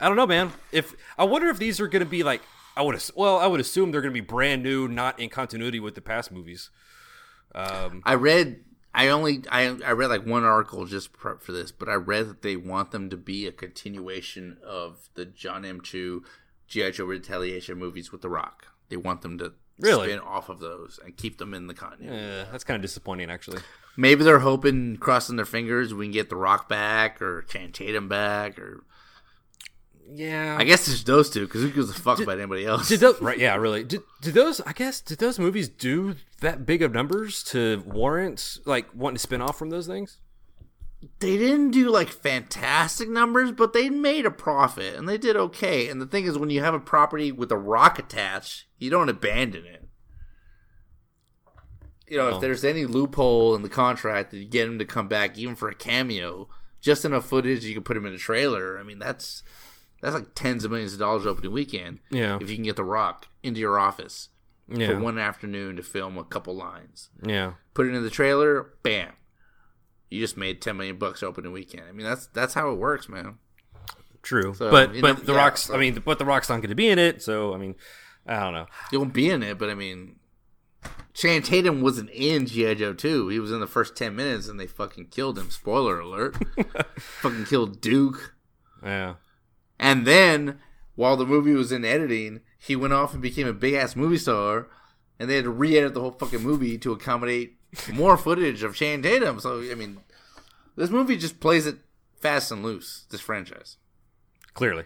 I 0.00 0.08
don't 0.08 0.16
know, 0.16 0.26
man. 0.26 0.52
If 0.72 0.94
I 1.18 1.24
wonder 1.24 1.48
if 1.48 1.58
these 1.58 1.80
are 1.80 1.88
going 1.88 2.04
to 2.04 2.08
be 2.10 2.22
like 2.22 2.42
I 2.76 2.82
would 2.82 3.00
well, 3.14 3.38
I 3.38 3.46
would 3.46 3.60
assume 3.60 3.92
they're 3.92 4.00
going 4.00 4.12
to 4.12 4.20
be 4.20 4.26
brand 4.26 4.62
new, 4.62 4.88
not 4.88 5.18
in 5.20 5.28
continuity 5.30 5.78
with 5.80 5.94
the 5.94 6.00
past 6.00 6.32
movies. 6.32 6.70
Um, 7.54 8.02
I 8.04 8.14
read. 8.14 8.64
I 8.96 9.08
only 9.08 9.42
I 9.50 9.76
I 9.84 9.90
read 9.92 10.06
like 10.08 10.24
one 10.24 10.44
article 10.44 10.84
just 10.86 11.16
for 11.16 11.38
for 11.38 11.50
this, 11.52 11.72
but 11.72 11.88
I 11.88 11.94
read 11.94 12.28
that 12.28 12.42
they 12.42 12.54
want 12.56 12.92
them 12.92 13.10
to 13.10 13.16
be 13.16 13.46
a 13.46 13.52
continuation 13.52 14.58
of 14.64 15.08
the 15.14 15.24
John 15.24 15.64
M. 15.64 15.80
Chu 15.80 16.22
GI 16.68 16.92
Joe 16.92 17.04
Retaliation 17.04 17.76
movies 17.78 18.12
with 18.12 18.22
The 18.22 18.28
Rock. 18.28 18.66
They 18.88 18.96
want 18.96 19.22
them 19.22 19.36
to 19.38 19.54
Really? 19.80 20.08
spin 20.08 20.20
off 20.20 20.48
of 20.48 20.60
those 20.60 21.00
and 21.04 21.16
keep 21.16 21.38
them 21.38 21.52
in 21.54 21.66
the 21.66 21.74
continuity. 21.74 22.16
eh, 22.16 22.44
that's 22.52 22.62
kind 22.62 22.76
of 22.76 22.82
disappointing, 22.82 23.28
actually. 23.30 23.58
Maybe 23.96 24.22
they're 24.22 24.38
hoping, 24.38 24.96
crossing 24.98 25.34
their 25.34 25.44
fingers, 25.44 25.92
we 25.92 26.04
can 26.06 26.12
get 26.12 26.28
The 26.30 26.36
Rock 26.36 26.68
back 26.68 27.20
or 27.20 27.42
Channing 27.42 27.72
Tatum 27.72 28.08
back, 28.08 28.56
or 28.60 28.84
Yeah, 30.12 30.56
I 30.58 30.64
guess 30.64 30.86
it's 30.86 31.02
those 31.02 31.30
two 31.30 31.46
because 31.46 31.62
who 31.62 31.70
gives 31.70 31.90
a 31.90 31.94
fuck 31.94 32.20
about 32.20 32.38
anybody 32.38 32.66
else? 32.66 32.88
Did 32.88 33.00
those, 33.00 33.20
right? 33.20 33.38
Yeah, 33.38 33.56
really. 33.56 33.84
Did, 33.84 34.02
did 34.20 34.34
those? 34.34 34.60
I 34.60 34.72
guess 34.72 35.00
did 35.00 35.18
those 35.18 35.38
movies 35.38 35.68
do 35.68 36.16
that 36.40 36.66
big 36.66 36.82
of 36.82 36.92
numbers 36.92 37.42
to 37.44 37.82
warrant 37.86 38.58
like 38.64 38.86
wanting 38.94 39.16
to 39.16 39.20
spin 39.20 39.40
off 39.40 39.58
from 39.58 39.70
those 39.70 39.86
things? 39.86 40.18
they 41.20 41.36
didn't 41.36 41.70
do 41.70 41.90
like 41.90 42.08
fantastic 42.08 43.08
numbers, 43.08 43.52
but 43.52 43.72
they 43.72 43.90
made 43.90 44.26
a 44.26 44.30
profit 44.30 44.94
and 44.94 45.08
they 45.08 45.18
did 45.18 45.36
okay. 45.36 45.88
And 45.88 46.00
the 46.00 46.06
thing 46.06 46.24
is, 46.24 46.38
when 46.38 46.50
you 46.50 46.62
have 46.62 46.74
a 46.74 46.80
property 46.80 47.32
with 47.32 47.52
a 47.52 47.56
rock 47.56 47.98
attached, 47.98 48.66
you 48.78 48.90
don't 48.90 49.08
abandon 49.08 49.66
it. 49.66 49.86
You 52.08 52.18
know, 52.18 52.24
No. 52.24 52.28
if 52.30 52.34
oh. 52.36 52.40
there's 52.40 52.64
any 52.64 52.84
loophole 52.84 53.54
in 53.54 53.62
the 53.62 53.68
contract 53.68 54.30
that 54.30 54.38
you 54.38 54.44
get 54.44 54.68
him 54.68 54.78
to 54.78 54.84
come 54.84 55.08
back, 55.08 55.38
even 55.38 55.54
for 55.56 55.68
a 55.68 55.74
cameo, 55.74 56.48
just 56.80 57.04
enough 57.04 57.26
footage 57.26 57.64
you 57.64 57.74
can 57.74 57.82
put 57.82 57.96
him 57.96 58.06
in 58.06 58.14
a 58.14 58.18
trailer. 58.18 58.78
I 58.78 58.82
mean, 58.82 58.98
that's 58.98 59.42
that's 60.04 60.14
like 60.14 60.34
tens 60.34 60.64
of 60.64 60.70
millions 60.70 60.92
of 60.92 60.98
dollars 60.98 61.26
opening 61.26 61.50
weekend. 61.52 61.98
Yeah. 62.10 62.38
if 62.40 62.48
you 62.50 62.56
can 62.56 62.64
get 62.64 62.76
the 62.76 62.84
Rock 62.84 63.26
into 63.42 63.58
your 63.60 63.78
office 63.78 64.28
Yeah, 64.68 64.88
for 64.88 65.00
one 65.00 65.18
afternoon 65.18 65.76
to 65.76 65.82
film 65.82 66.16
a 66.18 66.24
couple 66.24 66.54
lines 66.54 67.08
yeah, 67.26 67.54
put 67.74 67.86
it 67.86 67.94
in 67.94 68.02
the 68.02 68.10
trailer, 68.10 68.74
bam. 68.82 69.12
You 70.10 70.20
just 70.20 70.36
made 70.36 70.60
ten 70.62 70.76
million 70.76 70.96
bucks 70.98 71.22
opening 71.22 71.50
weekend. 71.52 71.84
I 71.88 71.92
mean, 71.92 72.06
that's 72.06 72.26
that's 72.28 72.54
how 72.54 72.70
it 72.70 72.76
works, 72.78 73.08
man. 73.08 73.38
true. 74.22 74.54
So, 74.54 74.70
but 74.70 74.92
but 75.00 75.18
know, 75.18 75.24
the 75.24 75.32
yeah, 75.32 75.38
rocks. 75.38 75.62
so- 75.64 75.74
I 75.74 75.78
mean, 75.78 76.00
but 76.04 76.18
the 76.18 76.24
rock's 76.24 76.48
not 76.48 76.56
going 76.56 76.68
to 76.68 76.74
be 76.76 76.88
in 76.88 76.98
it. 77.00 77.22
So 77.22 77.52
I 77.54 77.58
mean, 77.58 77.74
I 78.26 78.38
don't 78.40 78.52
know. 78.54 78.66
You 78.92 79.00
won't 79.00 79.12
be 79.14 79.28
in 79.30 79.42
it, 79.42 79.58
but 79.58 79.70
I 79.70 79.74
mean, 79.74 80.16
Channing 81.14 81.42
Tatum 81.42 81.80
wasn't 81.80 82.10
in 82.10 82.46
GI 82.46 82.76
Joe 82.76 82.92
two. 82.92 83.28
He 83.28 83.40
was 83.40 83.50
in 83.50 83.58
the 83.60 83.66
first 83.66 83.96
ten 83.96 84.14
minutes, 84.14 84.46
and 84.48 84.60
they 84.60 84.66
fucking 84.68 85.06
killed 85.08 85.38
him. 85.38 85.50
Spoiler 85.50 85.98
alert! 85.98 86.36
fucking 86.98 87.46
killed 87.46 87.80
Duke. 87.80 88.34
Yeah, 88.84 89.14
And 89.78 90.06
then, 90.06 90.58
while 90.94 91.16
the 91.16 91.26
movie 91.26 91.52
was 91.54 91.72
in 91.72 91.84
editing, 91.84 92.40
he 92.58 92.76
went 92.76 92.92
off 92.92 93.12
and 93.12 93.20
became 93.22 93.46
a 93.46 93.52
big 93.52 93.74
ass 93.74 93.96
movie 93.96 94.18
star, 94.18 94.68
and 95.18 95.28
they 95.28 95.36
had 95.36 95.44
to 95.44 95.50
re-edit 95.50 95.94
the 95.94 96.00
whole 96.00 96.12
fucking 96.12 96.42
movie 96.42 96.78
to 96.78 96.92
accommodate 96.92 97.56
more 97.92 98.16
footage 98.16 98.62
of 98.62 98.74
Channing 98.76 99.02
Tatum. 99.02 99.40
So 99.40 99.60
I 99.70 99.74
mean, 99.74 99.98
this 100.76 100.90
movie 100.90 101.16
just 101.16 101.40
plays 101.40 101.66
it 101.66 101.76
fast 102.20 102.50
and 102.52 102.62
loose. 102.62 103.06
This 103.10 103.20
franchise. 103.20 103.76
clearly. 104.54 104.84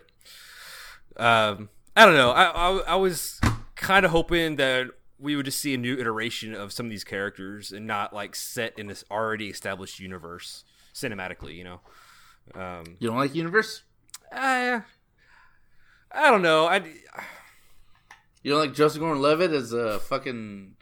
Um, 1.17 1.69
I 1.97 2.05
don't 2.05 2.15
know. 2.15 2.31
I 2.31 2.45
I, 2.45 2.79
I 2.89 2.95
was 2.97 3.41
kind 3.75 4.05
of 4.05 4.13
hoping 4.13 4.57
that 4.57 4.87
we 5.19 5.35
would 5.35 5.45
just 5.47 5.61
see 5.61 5.75
a 5.75 5.79
new 5.79 5.99
iteration 5.99 6.55
of 6.55 6.73
some 6.73 6.87
of 6.87 6.91
these 6.91 7.05
characters 7.05 7.73
and 7.73 7.87
not 7.87 8.13
like 8.13 8.37
set 8.37 8.79
in 8.79 8.87
this 8.87 9.05
already 9.11 9.49
established 9.49 9.99
universe 10.01 10.65
cinematically. 10.95 11.57
You 11.57 11.65
know. 11.65 11.81
Um, 12.55 12.97
You 12.99 13.09
don't 13.09 13.19
like 13.19 13.35
Universe? 13.35 13.83
I, 14.33 14.83
I 16.13 16.31
don't 16.31 16.43
know. 16.43 16.67
I 16.67 16.77
You 18.43 18.53
don't 18.53 18.61
like 18.61 18.75
Joseph 18.75 19.01
Gordon-Levitt 19.01 19.53
as 19.53 19.73
a 19.73 19.99
fucking 20.01 20.77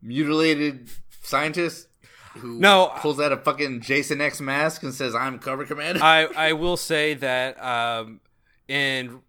mutilated 0.00 0.90
scientist 1.22 1.88
who 2.34 2.58
No, 2.58 2.92
pulls 2.96 3.20
out 3.20 3.32
a 3.32 3.36
fucking 3.36 3.80
Jason 3.82 4.20
X 4.20 4.40
mask 4.40 4.82
and 4.82 4.94
says, 4.94 5.14
"I'm 5.14 5.38
Cobra 5.38 5.66
Commander." 5.66 6.02
I 6.02 6.24
I 6.36 6.52
will 6.54 6.76
say 6.76 7.14
that 7.14 7.62
um, 7.62 8.20
in 8.68 9.20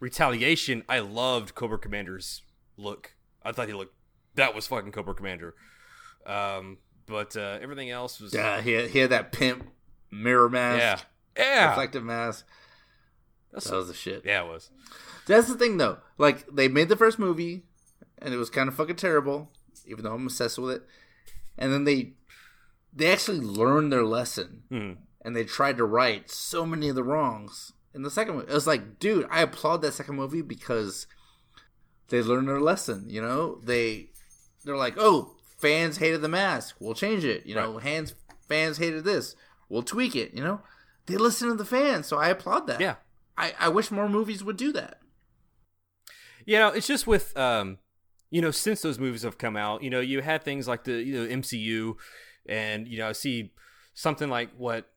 retaliation, 0.00 0.82
I 0.88 1.00
loved 1.00 1.54
Cobra 1.54 1.78
Commander's 1.78 2.42
look. 2.78 3.14
I 3.42 3.52
thought 3.52 3.68
he 3.68 3.74
looked 3.74 3.94
that 4.36 4.54
was 4.54 4.66
fucking 4.66 4.92
Cobra 4.92 5.14
Commander. 5.14 5.54
Um, 6.24 6.78
but 7.06 7.36
uh, 7.36 7.58
everything 7.60 7.90
else 7.90 8.20
was 8.20 8.34
yeah, 8.34 8.60
he 8.60 8.72
had, 8.72 8.90
he 8.90 8.98
had 9.00 9.10
that 9.10 9.32
pimp 9.32 9.68
mirror 10.10 10.48
mask, 10.48 11.04
yeah, 11.36 11.44
yeah. 11.44 11.68
reflective 11.68 12.04
mask. 12.04 12.46
That's, 13.56 13.70
That 13.70 13.76
was 13.76 13.88
the 13.88 13.94
shit. 13.94 14.22
yeah, 14.24 14.44
it 14.44 14.48
was. 14.48 14.70
That's 15.26 15.48
the 15.48 15.56
thing, 15.56 15.78
though. 15.78 15.98
Like 16.18 16.46
they 16.46 16.68
made 16.68 16.88
the 16.88 16.96
first 16.96 17.18
movie, 17.18 17.62
and 18.18 18.32
it 18.32 18.36
was 18.36 18.50
kind 18.50 18.68
of 18.68 18.74
fucking 18.76 18.96
terrible. 18.96 19.50
Even 19.86 20.04
though 20.04 20.12
I'm 20.14 20.26
obsessed 20.26 20.58
with 20.58 20.76
it, 20.76 20.82
and 21.56 21.72
then 21.72 21.84
they 21.84 22.12
they 22.92 23.10
actually 23.12 23.40
learned 23.40 23.92
their 23.92 24.04
lesson, 24.04 24.62
Hmm. 24.68 24.92
and 25.24 25.34
they 25.36 25.44
tried 25.44 25.76
to 25.78 25.84
right 25.84 26.30
so 26.30 26.64
many 26.66 26.88
of 26.88 26.96
the 26.96 27.04
wrongs 27.04 27.72
in 27.94 28.02
the 28.02 28.10
second 28.10 28.34
one. 28.36 28.44
It 28.48 28.52
was 28.52 28.66
like, 28.66 28.98
dude, 28.98 29.26
I 29.30 29.40
applaud 29.42 29.78
that 29.82 29.92
second 29.94 30.16
movie 30.16 30.42
because 30.42 31.06
they 32.08 32.22
learned 32.22 32.48
their 32.48 32.60
lesson. 32.60 33.06
You 33.08 33.22
know, 33.22 33.60
they 33.62 34.10
they're 34.64 34.76
like, 34.76 34.94
oh, 34.98 35.34
fans 35.56 35.96
hated 35.98 36.20
the 36.22 36.28
mask, 36.28 36.76
we'll 36.80 36.94
change 36.94 37.24
it. 37.24 37.46
You 37.46 37.54
know, 37.54 37.78
hands 37.78 38.14
fans 38.48 38.78
hated 38.78 39.04
this, 39.04 39.34
we'll 39.68 39.82
tweak 39.82 40.14
it. 40.16 40.34
You 40.34 40.42
know, 40.42 40.60
they 41.06 41.16
listen 41.16 41.48
to 41.48 41.54
the 41.54 41.64
fans, 41.64 42.06
so 42.06 42.16
I 42.18 42.28
applaud 42.28 42.66
that. 42.66 42.80
Yeah, 42.80 42.96
I, 43.36 43.54
I 43.58 43.68
wish 43.68 43.90
more 43.90 44.08
movies 44.08 44.42
would 44.42 44.56
do 44.56 44.72
that. 44.72 45.00
You 46.44 46.58
know, 46.58 46.68
it's 46.68 46.86
just 46.86 47.06
with 47.06 47.36
um, 47.36 47.78
you 48.30 48.40
know, 48.40 48.50
since 48.50 48.82
those 48.82 48.98
movies 48.98 49.22
have 49.22 49.38
come 49.38 49.56
out, 49.56 49.82
you 49.82 49.90
know, 49.90 50.00
you 50.00 50.22
had 50.22 50.42
things 50.42 50.68
like 50.68 50.84
the 50.84 51.02
you 51.02 51.14
know 51.14 51.36
MCU, 51.36 51.96
and 52.48 52.88
you 52.88 52.98
know, 52.98 53.08
I 53.08 53.12
see 53.12 53.52
something 53.94 54.28
like 54.28 54.50
what 54.56 54.90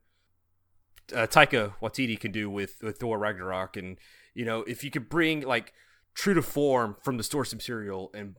uh, 1.13 1.27
Taika 1.27 1.73
Waititi 1.81 2.19
can 2.19 2.31
do 2.31 2.49
with 2.49 2.77
with 2.81 2.99
Thor 2.99 3.17
Ragnarok, 3.17 3.77
and 3.77 3.97
you 4.33 4.45
know, 4.45 4.61
if 4.61 4.83
you 4.83 4.91
could 4.91 5.09
bring 5.09 5.41
like 5.41 5.73
true 6.13 6.33
to 6.33 6.41
form 6.41 6.97
from 7.01 7.17
the 7.17 7.23
source 7.23 7.53
material 7.53 8.11
and 8.13 8.35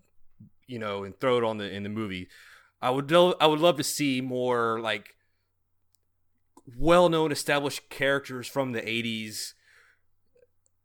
you 0.66 0.78
know 0.78 1.04
and 1.04 1.18
throw 1.18 1.38
it 1.38 1.44
on 1.44 1.58
the 1.58 1.70
in 1.70 1.82
the 1.82 1.88
movie, 1.88 2.28
I 2.80 2.90
would 2.90 3.10
lo- 3.10 3.36
I 3.40 3.46
would 3.46 3.60
love 3.60 3.76
to 3.76 3.84
see 3.84 4.20
more 4.20 4.80
like 4.80 5.14
well 6.76 7.08
known 7.08 7.32
established 7.32 7.88
characters 7.90 8.46
from 8.46 8.72
the 8.72 8.82
'80s, 8.82 9.54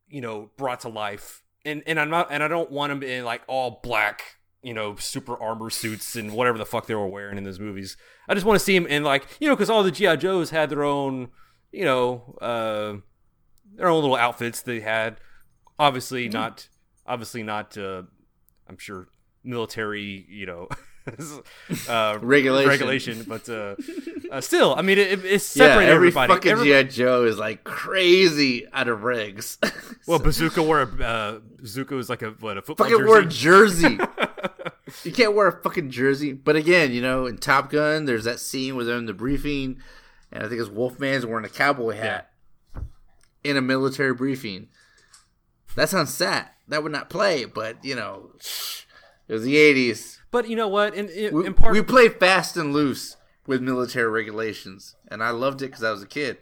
you 0.08 0.22
know, 0.22 0.50
brought 0.58 0.82
to 0.82 0.90
life. 0.90 1.44
And 1.64 1.84
and 1.88 2.00
I'm 2.00 2.10
not 2.10 2.28
and 2.32 2.44
I 2.44 2.48
don't 2.48 2.72
want 2.72 2.92
them 2.92 3.04
in 3.04 3.26
like 3.26 3.42
all 3.48 3.80
black, 3.84 4.38
you 4.62 4.74
know, 4.74 4.96
super 4.98 5.36
armor 5.42 5.70
suits 5.70 6.16
and 6.16 6.34
whatever 6.34 6.58
the 6.58 6.66
fuck 6.66 6.88
they 6.88 6.96
were 6.96 7.08
wearing 7.08 7.38
in 7.38 7.44
those 7.44 7.60
movies. 7.60 7.98
I 8.28 8.34
just 8.34 8.46
want 8.46 8.60
to 8.60 8.64
see 8.64 8.78
them 8.78 8.88
in 8.88 9.04
like 9.04 9.26
you 9.40 9.48
know 9.48 9.56
because 9.56 9.70
all 9.70 9.84
the 9.84 9.92
GI 9.92 10.18
Joes 10.18 10.52
had 10.52 10.70
their 10.70 10.84
own 10.84 11.30
you 11.72 11.86
know 11.86 12.38
uh, 12.42 12.98
their 13.76 13.88
own 13.88 14.02
little 14.02 14.16
outfits 14.16 14.62
they 14.62 14.82
had. 14.82 15.18
Obviously 15.78 16.30
not 16.30 16.70
obviously 17.06 17.44
not. 17.44 17.78
Uh, 17.78 18.04
I'm 18.68 18.78
sure 18.78 19.08
military, 19.44 20.26
you 20.30 20.46
know. 20.46 20.68
uh, 21.90 22.18
Regulation. 22.22 22.70
regulation, 22.70 23.26
but 23.28 23.48
uh, 23.48 23.76
uh, 24.32 24.42
still, 24.42 24.74
I 24.76 24.82
mean, 24.82 24.98
it, 24.98 25.24
it's 25.24 25.56
Yeah, 25.56 25.66
every 25.66 25.86
everybody. 25.86 26.34
fucking 26.34 26.64
GI 26.64 26.86
Joe 26.86 27.26
is 27.26 27.38
like 27.38 27.64
crazy 27.64 28.66
out 28.74 28.88
of 28.88 29.00
regs. 29.00 29.58
well, 30.08 30.20
Bazooka 30.20 30.64
wore 30.64 30.82
a 30.82 31.04
uh, 31.04 31.40
Bazooka 31.60 31.96
was 31.96 32.10
like 32.10 32.22
a 32.24 32.32
what 32.40 32.58
a 32.58 32.62
football 32.62 32.88
fucking 32.90 33.06
jersey. 33.06 33.10
wear 33.10 33.22
a 33.22 33.26
jersey. 33.26 34.00
you 35.04 35.12
can't 35.12 35.36
wear 35.36 35.48
a 35.48 35.62
fucking 35.62 35.92
jersey. 35.92 36.34
But 36.34 36.56
again, 36.56 36.92
you 36.92 37.02
know, 37.02 37.28
in 37.28 37.38
Top 37.38 37.70
Gun, 37.70 38.06
there's 38.06 38.24
that 38.24 38.40
scene 38.40 38.76
where 38.76 38.86
they're 38.86 38.98
in 38.98 39.06
the 39.06 39.14
briefing, 39.14 39.78
and 40.32 40.44
I 40.44 40.48
think 40.50 40.60
it's 40.60 40.70
Wolfman's 40.70 41.26
wearing 41.26 41.46
a 41.46 41.50
cowboy 41.50 41.96
hat 41.98 42.32
in 43.44 43.58
a 43.58 43.62
military 43.62 44.14
briefing. 44.14 44.70
That 45.76 45.90
sounds 45.90 46.14
sad. 46.14 46.48
That 46.68 46.82
would 46.82 46.92
not 46.92 47.10
play, 47.12 47.46
but 47.46 47.84
you 47.86 47.96
know, 47.96 48.32
it 49.28 49.34
was 49.34 49.44
the 49.44 49.56
'80s. 49.56 50.15
But 50.32 50.50
you 50.50 50.56
know 50.56 50.68
what? 50.68 50.94
In, 50.96 51.10
in, 51.10 51.34
We, 51.34 51.46
in 51.46 51.54
part, 51.54 51.74
we 51.74 51.82
played 51.82 52.20
fast 52.20 52.58
and 52.58 52.74
loose 52.74 53.18
with 53.48 53.62
military 53.62 54.10
regulations, 54.10 54.96
and 55.08 55.24
I 55.24 55.30
loved 55.30 55.62
it 55.62 55.68
because 55.68 55.84
I 55.84 55.92
was 55.92 56.02
a 56.02 56.08
kid. 56.08 56.38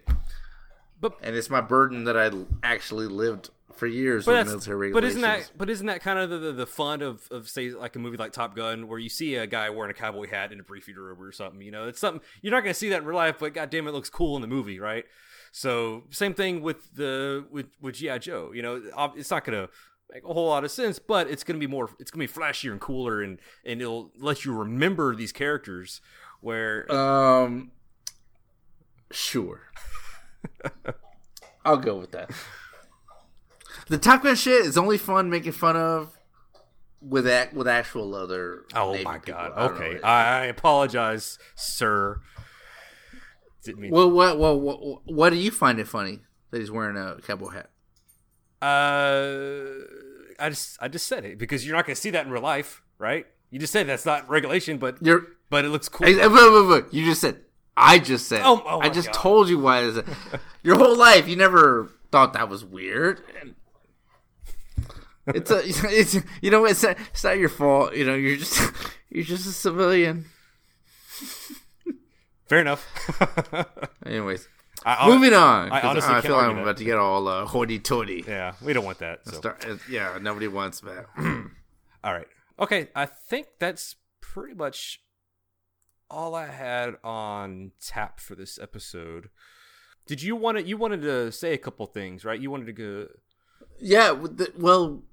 But- 0.99 1.17
and 1.21 1.35
it's 1.35 1.49
my 1.49 1.61
burden 1.61 2.05
that 2.05 2.17
I 2.17 2.31
actually 2.63 3.07
lived 3.07 3.49
for 3.75 3.87
years 3.87 4.25
but, 4.25 4.37
with 4.37 4.47
military 4.47 4.91
but 4.91 5.03
isn't 5.03 5.21
that 5.21 5.51
but 5.57 5.69
isn't 5.69 5.87
that 5.87 5.99
kind 6.01 6.19
of 6.19 6.29
the, 6.29 6.37
the, 6.37 6.51
the 6.51 6.65
fun 6.65 7.01
of, 7.01 7.27
of 7.31 7.49
say 7.49 7.71
like 7.71 7.95
a 7.95 7.99
movie 7.99 8.17
like 8.17 8.31
Top 8.31 8.55
Gun 8.55 8.87
where 8.87 8.99
you 8.99 9.09
see 9.09 9.35
a 9.35 9.47
guy 9.47 9.69
wearing 9.71 9.89
a 9.89 9.95
cowboy 9.95 10.27
hat 10.29 10.51
and 10.51 10.61
a 10.61 10.63
briefing 10.63 10.95
room 10.95 11.21
or 11.21 11.31
something? 11.31 11.61
You 11.61 11.71
know, 11.71 11.87
it's 11.87 11.99
something 11.99 12.21
you're 12.41 12.51
not 12.51 12.61
going 12.61 12.73
to 12.73 12.79
see 12.79 12.89
that 12.89 12.99
in 12.99 13.05
real 13.05 13.17
life, 13.17 13.37
but 13.39 13.53
goddamn, 13.53 13.87
it 13.87 13.91
looks 13.91 14.09
cool 14.09 14.35
in 14.35 14.41
the 14.41 14.47
movie, 14.47 14.79
right? 14.79 15.05
So 15.51 16.03
same 16.09 16.33
thing 16.33 16.61
with 16.61 16.95
the 16.95 17.45
with 17.51 17.67
with 17.81 17.95
GI 17.95 18.19
Joe. 18.19 18.51
You 18.53 18.61
know, 18.61 18.81
it's 19.15 19.31
not 19.31 19.43
going 19.43 19.67
to 19.67 19.73
make 20.13 20.23
a 20.23 20.33
whole 20.33 20.47
lot 20.47 20.63
of 20.63 20.71
sense, 20.71 20.99
but 20.99 21.29
it's 21.29 21.43
going 21.43 21.59
to 21.59 21.65
be 21.65 21.69
more. 21.69 21.89
It's 21.99 22.11
going 22.11 22.27
to 22.27 22.33
be 22.33 22.39
flashier 22.39 22.71
and 22.71 22.79
cooler, 22.79 23.21
and 23.21 23.39
and 23.65 23.81
it'll 23.81 24.11
let 24.17 24.45
you 24.45 24.53
remember 24.53 25.15
these 25.15 25.31
characters. 25.31 26.01
Where 26.41 26.91
Um, 26.91 27.71
sure. 29.11 29.71
I'll 31.65 31.77
go 31.77 31.95
with 31.95 32.11
that. 32.11 32.31
The 33.87 33.97
Top 33.97 34.23
Gun 34.23 34.35
shit 34.35 34.65
is 34.65 34.77
only 34.77 34.97
fun 34.97 35.29
making 35.29 35.53
fun 35.53 35.75
of 35.77 36.17
with 37.01 37.27
act 37.27 37.53
with 37.53 37.67
actual 37.67 38.15
other. 38.15 38.63
oh 38.75 39.01
my 39.03 39.17
people. 39.17 39.33
god, 39.33 39.51
I 39.55 39.67
don't 39.67 39.75
okay, 39.75 39.93
know. 39.95 39.99
I, 40.03 40.23
I 40.23 40.45
apologize, 40.45 41.37
sir. 41.55 42.21
Didn't 43.63 43.79
mean. 43.81 43.91
well, 43.91 44.11
what, 44.11 44.37
what, 44.37 44.59
what, 44.59 45.01
what 45.05 45.29
do 45.29 45.37
you 45.37 45.49
find 45.49 45.79
it 45.79 45.87
funny 45.87 46.19
that 46.51 46.59
he's 46.59 46.71
wearing 46.71 46.97
a 46.97 47.21
cowboy 47.21 47.49
hat? 47.49 47.69
Uh, 48.61 49.85
I 50.43 50.49
just 50.49 50.77
I 50.81 50.89
just 50.89 51.07
said 51.07 51.23
it 51.23 51.37
because 51.37 51.65
you're 51.65 51.75
not 51.75 51.85
going 51.85 51.95
to 51.95 52.01
see 52.01 52.09
that 52.09 52.25
in 52.25 52.31
real 52.31 52.41
life, 52.41 52.83
right? 52.97 53.25
You 53.49 53.59
just 53.59 53.71
said 53.71 53.87
that's 53.87 54.05
not 54.05 54.27
regulation, 54.29 54.77
but 54.77 54.97
You're. 55.01 55.27
but 55.49 55.63
it 55.63 55.69
looks 55.69 55.87
cool. 55.87 56.05
Wait, 56.05 56.17
wait, 56.17 56.67
wait. 56.67 56.93
You 56.93 57.05
just 57.05 57.21
said. 57.21 57.39
I 57.77 57.97
just 57.97 58.27
said. 58.27 58.41
Oh, 58.43 58.61
oh 58.65 58.79
I 58.81 58.89
just 58.89 59.07
God. 59.07 59.15
told 59.15 59.49
you 59.49 59.59
why. 59.59 59.81
Is 59.81 59.97
it, 59.97 60.05
your 60.63 60.75
whole 60.77 60.97
life, 60.97 61.27
you 61.27 61.35
never 61.35 61.89
thought 62.11 62.33
that 62.33 62.49
was 62.49 62.65
weird. 62.65 63.21
And 63.41 63.55
it's 65.27 65.49
a. 65.49 65.61
It's 65.89 66.17
you 66.41 66.51
know. 66.51 66.65
It's 66.65 66.83
not, 66.83 66.97
it's 67.11 67.23
not 67.23 67.37
your 67.37 67.49
fault. 67.49 67.95
You 67.95 68.05
know. 68.05 68.15
You're 68.15 68.37
just. 68.37 68.59
You're 69.09 69.23
just 69.23 69.45
a 69.45 69.51
civilian. 69.51 70.25
Fair 72.47 72.59
enough. 72.59 72.83
Anyways, 74.05 74.47
I, 74.85 75.07
moving 75.07 75.33
on. 75.33 75.71
I 75.71 75.81
honestly 75.81 76.13
I 76.13 76.21
feel 76.21 76.35
like 76.35 76.45
I'm 76.45 76.55
that. 76.57 76.61
about 76.63 76.77
to 76.77 76.83
get 76.83 76.97
all 76.97 77.27
uh, 77.27 77.45
hoity-toity. 77.45 78.25
Yeah, 78.27 78.53
we 78.61 78.73
don't 78.73 78.85
want 78.85 78.99
that. 78.99 79.25
So. 79.27 79.37
Start, 79.37 79.65
uh, 79.67 79.77
yeah, 79.89 80.17
nobody 80.21 80.47
wants 80.47 80.79
that. 80.81 81.05
All 82.03 82.13
right. 82.13 82.27
Okay, 82.59 82.89
I 82.95 83.05
think 83.05 83.47
that's 83.59 83.95
pretty 84.21 84.53
much 84.53 84.99
all 86.09 86.35
I 86.35 86.47
had 86.47 86.95
on 87.03 87.71
tap 87.81 88.19
for 88.19 88.35
this 88.35 88.59
episode. 88.61 89.29
Did 90.05 90.21
you 90.21 90.35
want 90.35 90.57
to? 90.57 90.63
You 90.63 90.75
wanted 90.77 91.01
to 91.03 91.31
say 91.31 91.53
a 91.53 91.57
couple 91.57 91.85
things, 91.87 92.25
right? 92.25 92.39
You 92.39 92.51
wanted 92.51 92.65
to 92.65 92.73
go. 92.73 93.07
Yeah, 93.79 94.11
the- 94.13 94.51
well, 94.57 95.03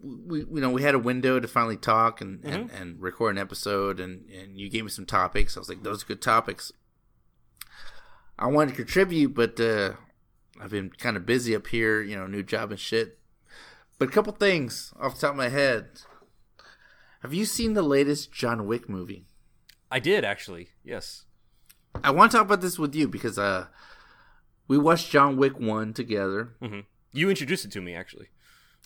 we 0.00 0.40
you 0.40 0.60
know 0.60 0.70
we 0.70 0.82
had 0.82 0.94
a 0.94 0.98
window 0.98 1.40
to 1.40 1.48
finally 1.48 1.76
talk 1.78 2.20
and, 2.20 2.44
and, 2.44 2.68
Mm-hmm. 2.68 2.76
and 2.82 3.00
record 3.02 3.34
an 3.36 3.38
episode, 3.38 3.98
and 3.98 4.28
and 4.30 4.58
you 4.58 4.68
gave 4.68 4.84
me 4.84 4.90
some 4.90 5.06
topics. 5.06 5.56
I 5.56 5.60
was 5.60 5.68
like, 5.68 5.82
those 5.82 6.02
are 6.04 6.06
good 6.06 6.20
topics. 6.22 6.72
I 8.38 8.46
wanted 8.46 8.70
to 8.70 8.76
contribute, 8.76 9.34
but 9.34 9.60
uh, 9.60 9.92
I've 10.60 10.70
been 10.70 10.90
kind 10.90 11.16
of 11.16 11.26
busy 11.26 11.54
up 11.54 11.66
here, 11.68 12.02
you 12.02 12.16
know, 12.16 12.26
new 12.26 12.42
job 12.42 12.70
and 12.70 12.80
shit. 12.80 13.18
But 13.98 14.08
a 14.08 14.12
couple 14.12 14.32
things 14.32 14.92
off 14.98 15.14
the 15.14 15.20
top 15.20 15.30
of 15.32 15.36
my 15.36 15.48
head. 15.48 16.00
Have 17.22 17.32
you 17.32 17.44
seen 17.44 17.74
the 17.74 17.82
latest 17.82 18.32
John 18.32 18.66
Wick 18.66 18.88
movie? 18.88 19.26
I 19.90 20.00
did 20.00 20.24
actually. 20.24 20.70
Yes. 20.82 21.24
I 22.02 22.10
want 22.10 22.32
to 22.32 22.38
talk 22.38 22.46
about 22.46 22.62
this 22.62 22.78
with 22.78 22.94
you 22.94 23.06
because 23.06 23.38
uh, 23.38 23.66
we 24.66 24.78
watched 24.78 25.10
John 25.10 25.36
Wick 25.36 25.60
one 25.60 25.92
together. 25.92 26.54
hmm 26.60 26.80
You 27.12 27.28
introduced 27.30 27.64
it 27.64 27.70
to 27.72 27.80
me 27.80 27.94
actually. 27.94 28.28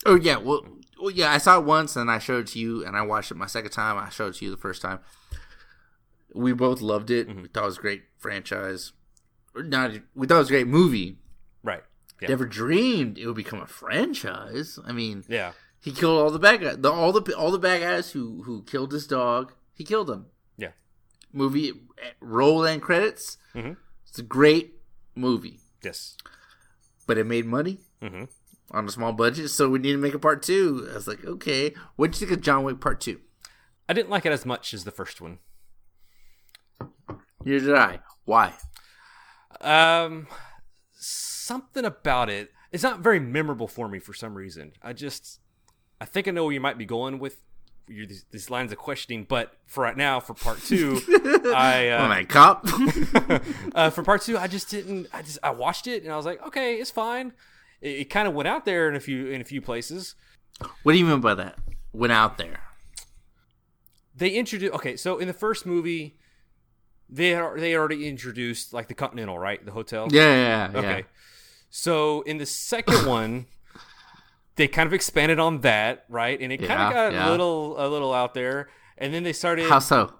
Oh 0.05 0.15
yeah, 0.15 0.37
well, 0.37 0.63
well, 1.01 1.09
yeah. 1.09 1.31
I 1.31 1.39
saw 1.39 1.57
it 1.57 1.65
once, 1.65 1.95
and 1.95 2.11
I 2.11 2.19
showed 2.19 2.41
it 2.41 2.51
to 2.51 2.59
you, 2.59 2.85
and 2.85 2.95
I 2.95 3.01
watched 3.01 3.31
it 3.31 3.37
my 3.37 3.47
second 3.47 3.71
time. 3.71 3.97
I 3.97 4.09
showed 4.09 4.35
it 4.35 4.35
to 4.35 4.45
you 4.45 4.51
the 4.51 4.57
first 4.57 4.83
time. 4.83 4.99
We 6.35 6.53
both 6.53 6.81
loved 6.81 7.09
it. 7.09 7.27
We 7.27 7.47
thought 7.47 7.63
it 7.63 7.65
was 7.65 7.77
a 7.79 7.81
great 7.81 8.03
franchise. 8.19 8.91
Not, 9.63 9.91
we 10.15 10.27
thought 10.27 10.35
it 10.35 10.39
was 10.39 10.49
a 10.49 10.53
great 10.53 10.67
movie. 10.67 11.17
Right. 11.63 11.83
Yeah. 12.21 12.29
Never 12.29 12.45
dreamed 12.45 13.17
it 13.17 13.27
would 13.27 13.35
become 13.35 13.61
a 13.61 13.67
franchise. 13.67 14.79
I 14.85 14.91
mean, 14.91 15.23
yeah. 15.27 15.51
he 15.79 15.91
killed 15.91 16.19
all 16.21 16.31
the 16.31 16.39
bad 16.39 16.61
guys. 16.61 16.77
The, 16.79 16.91
all 16.91 17.11
the 17.11 17.33
all 17.35 17.51
the 17.51 17.59
bad 17.59 17.81
guys 17.81 18.11
who 18.11 18.41
who 18.43 18.63
killed 18.63 18.91
his 18.91 19.05
dog. 19.07 19.53
He 19.73 19.83
killed 19.83 20.07
them. 20.07 20.27
Yeah. 20.57 20.71
Movie 21.31 21.73
roll 22.19 22.65
and 22.65 22.81
credits. 22.81 23.37
Mhm. 23.53 23.77
It's 24.07 24.17
a 24.19 24.23
great 24.23 24.75
movie, 25.15 25.59
Yes. 25.83 26.15
but 27.05 27.17
it 27.17 27.25
made 27.25 27.45
money. 27.45 27.79
hmm 28.01 28.23
on 28.69 28.85
a 28.85 28.91
small 28.91 29.13
budget, 29.13 29.49
so 29.49 29.69
we 29.69 29.79
need 29.79 29.93
to 29.93 29.97
make 29.97 30.13
a 30.13 30.19
part 30.19 30.41
two. 30.43 30.85
I 30.91 30.95
was 30.95 31.07
like, 31.07 31.23
okay, 31.23 31.73
what 31.95 32.11
do 32.11 32.19
you 32.19 32.27
think 32.27 32.37
of 32.37 32.43
John 32.43 32.63
Wick 32.65 32.81
Part 32.81 32.99
Two? 32.99 33.21
I 33.87 33.93
didn't 33.93 34.09
like 34.09 34.25
it 34.25 34.33
as 34.33 34.45
much 34.45 34.73
as 34.73 34.83
the 34.83 34.91
first 34.91 35.21
one. 35.21 35.39
Neither 37.45 37.65
did 37.67 37.75
I. 37.75 37.99
Why? 38.25 38.53
Um, 39.61 40.27
something 40.93 41.85
about 41.85 42.29
it. 42.29 42.51
It's 42.71 42.83
not 42.83 42.99
very 42.99 43.19
memorable 43.19 43.67
for 43.67 43.87
me 43.87 43.99
for 43.99 44.13
some 44.13 44.35
reason. 44.35 44.73
I 44.81 44.93
just, 44.93 45.39
I 46.01 46.05
think 46.05 46.27
I 46.27 46.31
know 46.31 46.43
where 46.43 46.53
you 46.53 46.59
might 46.59 46.77
be 46.77 46.85
going 46.85 47.19
with 47.19 47.37
your, 47.87 48.05
these, 48.05 48.25
these 48.31 48.49
lines 48.49 48.71
of 48.71 48.77
questioning. 48.77 49.25
But 49.27 49.53
for 49.65 49.83
right 49.83 49.97
now, 49.97 50.19
for 50.19 50.33
part 50.33 50.61
two, 50.61 51.01
I 51.55 51.89
uh, 51.89 52.23
cop? 52.25 52.65
uh, 53.75 53.89
for 53.89 54.03
part 54.03 54.21
two, 54.21 54.37
I 54.37 54.47
just 54.47 54.69
didn't. 54.69 55.07
I 55.13 55.21
just 55.21 55.39
I 55.43 55.51
watched 55.51 55.87
it 55.87 56.03
and 56.03 56.11
I 56.11 56.17
was 56.17 56.25
like, 56.25 56.45
okay, 56.47 56.75
it's 56.75 56.91
fine. 56.91 57.33
It, 57.81 57.89
it 57.89 58.09
kind 58.09 58.27
of 58.27 58.33
went 58.33 58.47
out 58.47 58.65
there 58.65 58.89
in 58.89 58.95
a 58.95 58.99
few 58.99 59.27
in 59.27 59.41
a 59.41 59.45
few 59.45 59.61
places. 59.61 60.15
what 60.83 60.93
do 60.93 60.99
you 60.99 61.05
mean 61.05 61.21
by 61.21 61.35
that? 61.35 61.57
Went 61.93 62.13
out 62.13 62.37
there. 62.37 62.59
They 64.15 64.29
introduced 64.29 64.73
okay, 64.75 64.97
so 64.97 65.19
in 65.19 65.27
the 65.27 65.33
first 65.33 65.65
movie, 65.65 66.17
they 67.09 67.29
had, 67.29 67.57
they 67.57 67.75
already 67.75 68.07
introduced 68.07 68.73
like 68.73 68.87
the 68.87 68.93
Continental, 68.93 69.37
right? 69.39 69.63
The 69.63 69.71
hotel. 69.71 70.07
Yeah, 70.11 70.23
yeah, 70.23 70.71
yeah. 70.71 70.79
Okay. 70.79 71.05
So 71.69 72.21
in 72.21 72.37
the 72.37 72.45
second 72.45 73.05
one, 73.07 73.47
they 74.55 74.67
kind 74.67 74.87
of 74.87 74.93
expanded 74.93 75.39
on 75.39 75.61
that, 75.61 76.05
right? 76.09 76.39
And 76.39 76.51
it 76.51 76.57
kind 76.57 76.81
of 76.81 76.93
got 76.93 77.13
yeah. 77.13 77.29
a 77.29 77.31
little 77.31 77.75
a 77.77 77.87
little 77.87 78.13
out 78.13 78.33
there. 78.33 78.69
And 78.97 79.13
then 79.13 79.23
they 79.23 79.33
started 79.33 79.69
How 79.69 79.79
so? 79.79 80.13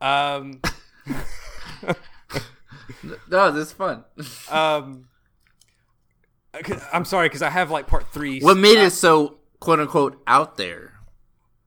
um 0.00 0.60
No, 3.30 3.50
this 3.50 3.68
is 3.68 3.72
fun. 3.72 4.04
um 4.50 5.08
I'm 6.92 7.04
sorry 7.06 7.28
cuz 7.30 7.40
I 7.40 7.50
have 7.50 7.70
like 7.70 7.86
part 7.86 8.12
3 8.12 8.40
What 8.40 8.58
made 8.58 8.78
it 8.78 8.90
so 8.90 9.38
quote 9.58 9.80
unquote 9.80 10.22
out 10.26 10.56
there. 10.56 10.91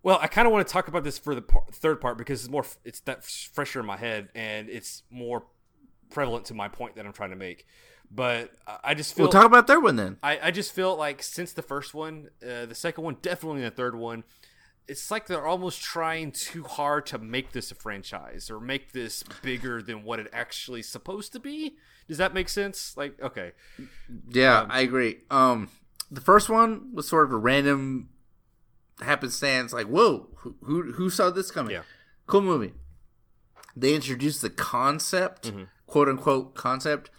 Well, 0.06 0.19
I 0.22 0.27
kind 0.27 0.45
of 0.45 0.53
want 0.53 0.68
to 0.68 0.72
talk 0.72 0.88
about 0.88 1.03
this 1.03 1.18
for 1.18 1.34
the 1.34 1.41
par- 1.41 1.65
third 1.72 1.99
part 1.99 2.19
because 2.19 2.44
it's 2.44 2.52
more 2.52 2.64
it's 2.84 2.99
that 3.02 3.18
f- 3.18 3.49
fresher 3.52 3.80
in 3.80 3.88
my 3.88 3.98
head 3.98 4.30
and 4.36 4.69
it's 4.69 5.02
more 5.10 5.48
prevalent 6.11 6.45
to 6.45 6.53
my 6.53 6.68
point 6.68 6.95
that 6.95 7.07
I'm 7.07 7.11
trying 7.11 7.32
to 7.32 7.36
make. 7.36 7.65
But 8.11 8.52
I- 8.84 8.94
just 8.94 9.15
feel 9.15 9.23
We'll 9.23 9.32
talk 9.32 9.48
about 9.48 9.65
third 9.65 9.82
one 9.82 9.95
then. 9.95 10.18
I, 10.22 10.40
I 10.44 10.52
just 10.52 10.73
feel 10.73 10.95
like 10.95 11.23
since 11.23 11.53
the 11.53 11.64
first 11.64 11.95
one, 11.95 12.30
uh, 12.44 12.68
the 12.68 12.76
second 12.76 13.03
one, 13.03 13.18
definitely 13.23 13.64
the 13.64 13.72
third 13.72 13.95
one, 13.95 14.26
it's 14.88 15.10
like 15.10 15.26
they're 15.26 15.48
almost 15.48 15.82
trying 15.82 16.32
too 16.32 16.64
hard 16.65 17.07
to 17.07 17.18
make 17.18 17.53
this 17.53 17.72
a 17.72 17.76
franchise 17.76 18.52
or 18.52 18.60
make 18.60 18.91
this 18.91 19.23
bigger 19.41 19.82
than 19.82 20.03
what 20.03 20.19
it 20.19 20.27
actually 20.32 20.84
supposed 20.84 21.34
to 21.34 21.40
be. 21.40 21.77
Does 22.07 22.19
that 22.19 22.32
make 22.32 22.49
sense? 22.49 22.95
Like, 22.95 23.19
okay, 23.19 23.53
Yeah, 24.30 24.68
I 24.69 24.82
agree. 24.82 25.22
Um, 25.32 25.69
the 26.11 26.22
first 26.22 26.48
one 26.48 26.94
was 26.94 27.07
sort 27.07 27.26
of 27.26 27.32
a 27.32 27.38
random 27.38 28.10
happenstance. 29.01 29.73
Like, 29.73 29.88
whoa, 29.88 30.30
who 30.38 30.55
who, 30.63 30.91
who 30.93 31.09
saw 31.09 31.30
this 31.30 31.51
coming? 31.51 31.72
Yeah. 31.73 31.84
Cool 32.27 32.41
movie. 32.41 32.73
They 33.76 33.93
introduced 33.93 34.41
the 34.41 34.49
concept, 34.49 35.47
Mm-hmm. 35.47 35.63
quote 35.88 36.07
unquote 36.09 36.55
concept, 36.55 37.09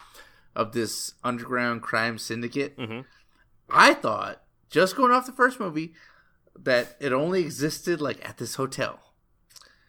of 0.55 0.73
this 0.73 1.15
underground 1.23 1.83
crime 1.83 2.19
syndicate. 2.19 2.77
Mhm. 2.79 3.05
I 3.69 3.95
thought, 3.95 4.43
just 4.71 4.97
going 4.97 5.13
off 5.13 5.27
the 5.27 5.33
first 5.33 5.61
movie, 5.61 5.95
that 6.59 6.97
it 7.01 7.13
only 7.13 7.43
existed 7.43 8.01
like 8.01 8.27
at 8.27 8.39
this 8.39 8.55
hotel. 8.55 9.01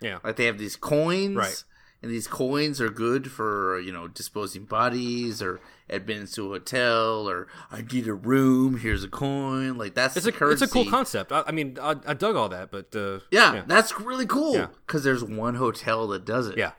yeah, 0.02 0.20
Like 0.24 0.36
they 0.36 0.46
have 0.46 0.58
these 0.58 0.76
coins, 0.76 1.36
Right. 1.38 1.64
And 2.04 2.12
these 2.12 2.28
coins 2.28 2.80
are 2.80 2.90
good 2.90 3.32
for 3.32 3.80
you 3.80 3.92
know 3.92 4.08
disposing 4.08 4.66
bodies 4.66 5.42
or 5.42 5.60
admittance 5.90 6.34
to 6.36 6.46
a 6.46 6.50
hotel 6.50 7.28
or 7.28 7.48
I 7.72 7.82
need 7.82 8.08
a 8.08 8.14
room. 8.14 8.78
Here's 8.80 9.04
a 9.04 9.08
coin. 9.08 9.78
Like 9.78 9.96
that's 9.96 10.16
it's 10.16 10.28
a 10.28 10.50
it's 10.50 10.62
a 10.62 10.68
cool 10.68 10.86
concept. 10.86 11.32
I, 11.32 11.44
I 11.48 11.52
mean, 11.52 11.78
I, 11.82 11.96
I 12.06 12.14
dug 12.14 12.36
all 12.36 12.50
that, 12.50 12.70
but 12.72 12.96
uh, 12.96 13.20
Yeah, 13.32 13.64
that's 13.66 14.00
really 14.00 14.28
cool 14.28 14.54
Yeah. 14.54 14.68
because 14.86 15.04
there's 15.04 15.24
one 15.24 15.56
hotel 15.56 16.08
that 16.10 16.24
does 16.24 16.48
it. 16.48 16.58
yeah, 16.58 16.74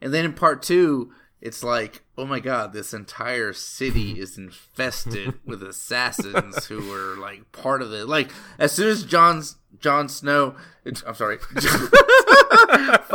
And 0.00 0.14
then 0.14 0.24
in 0.24 0.34
part 0.34 0.62
two, 0.62 1.12
it's 1.40 1.62
like, 1.64 2.02
oh 2.16 2.24
my 2.26 2.40
god, 2.40 2.72
this 2.72 2.94
entire 2.94 3.52
city 3.52 4.12
is 4.20 4.38
infested 4.38 5.34
with 5.44 5.62
assassins 5.62 6.66
who 6.66 6.92
are 6.92 7.16
like 7.16 7.50
part 7.52 7.82
of 7.82 7.92
it. 7.92 8.06
Like 8.06 8.30
as 8.58 8.70
soon 8.72 8.88
as 8.88 9.04
John's 9.04 9.56
Jon 9.80 10.08
Snow, 10.08 10.54
I'm 10.86 11.14
sorry, 11.14 11.38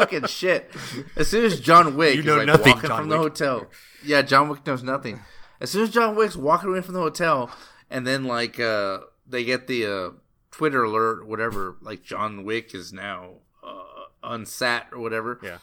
fucking 0.09 0.27
shit. 0.27 0.71
As 1.15 1.27
soon 1.27 1.45
as 1.45 1.59
John 1.59 1.95
Wick 1.95 2.15
You 2.15 2.21
is 2.21 2.27
like 2.27 2.45
nothing, 2.47 2.73
walking 2.73 2.89
John 2.89 2.99
from 2.99 3.09
the 3.09 3.17
hotel, 3.17 3.67
yeah, 4.03 4.21
John 4.21 4.49
Wick 4.49 4.65
knows 4.65 4.83
nothing. 4.83 5.19
As 5.61 5.71
soon 5.71 5.83
as 5.83 5.89
John 5.89 6.15
Wick's 6.15 6.35
walking 6.35 6.69
away 6.69 6.81
from 6.81 6.93
the 6.93 7.01
hotel, 7.01 7.51
and 7.89 8.05
then 8.05 8.25
like 8.25 8.59
uh 8.59 8.99
they 9.27 9.43
get 9.43 9.67
the 9.67 9.85
uh 9.85 10.09
Twitter 10.51 10.83
alert, 10.83 11.27
whatever, 11.27 11.77
like 11.81 12.03
John 12.03 12.43
Wick 12.43 12.73
is 12.73 12.91
now 12.91 13.35
uh, 13.63 14.27
unsat 14.27 14.91
or 14.91 14.99
whatever 14.99 15.39
yeah. 15.43 15.57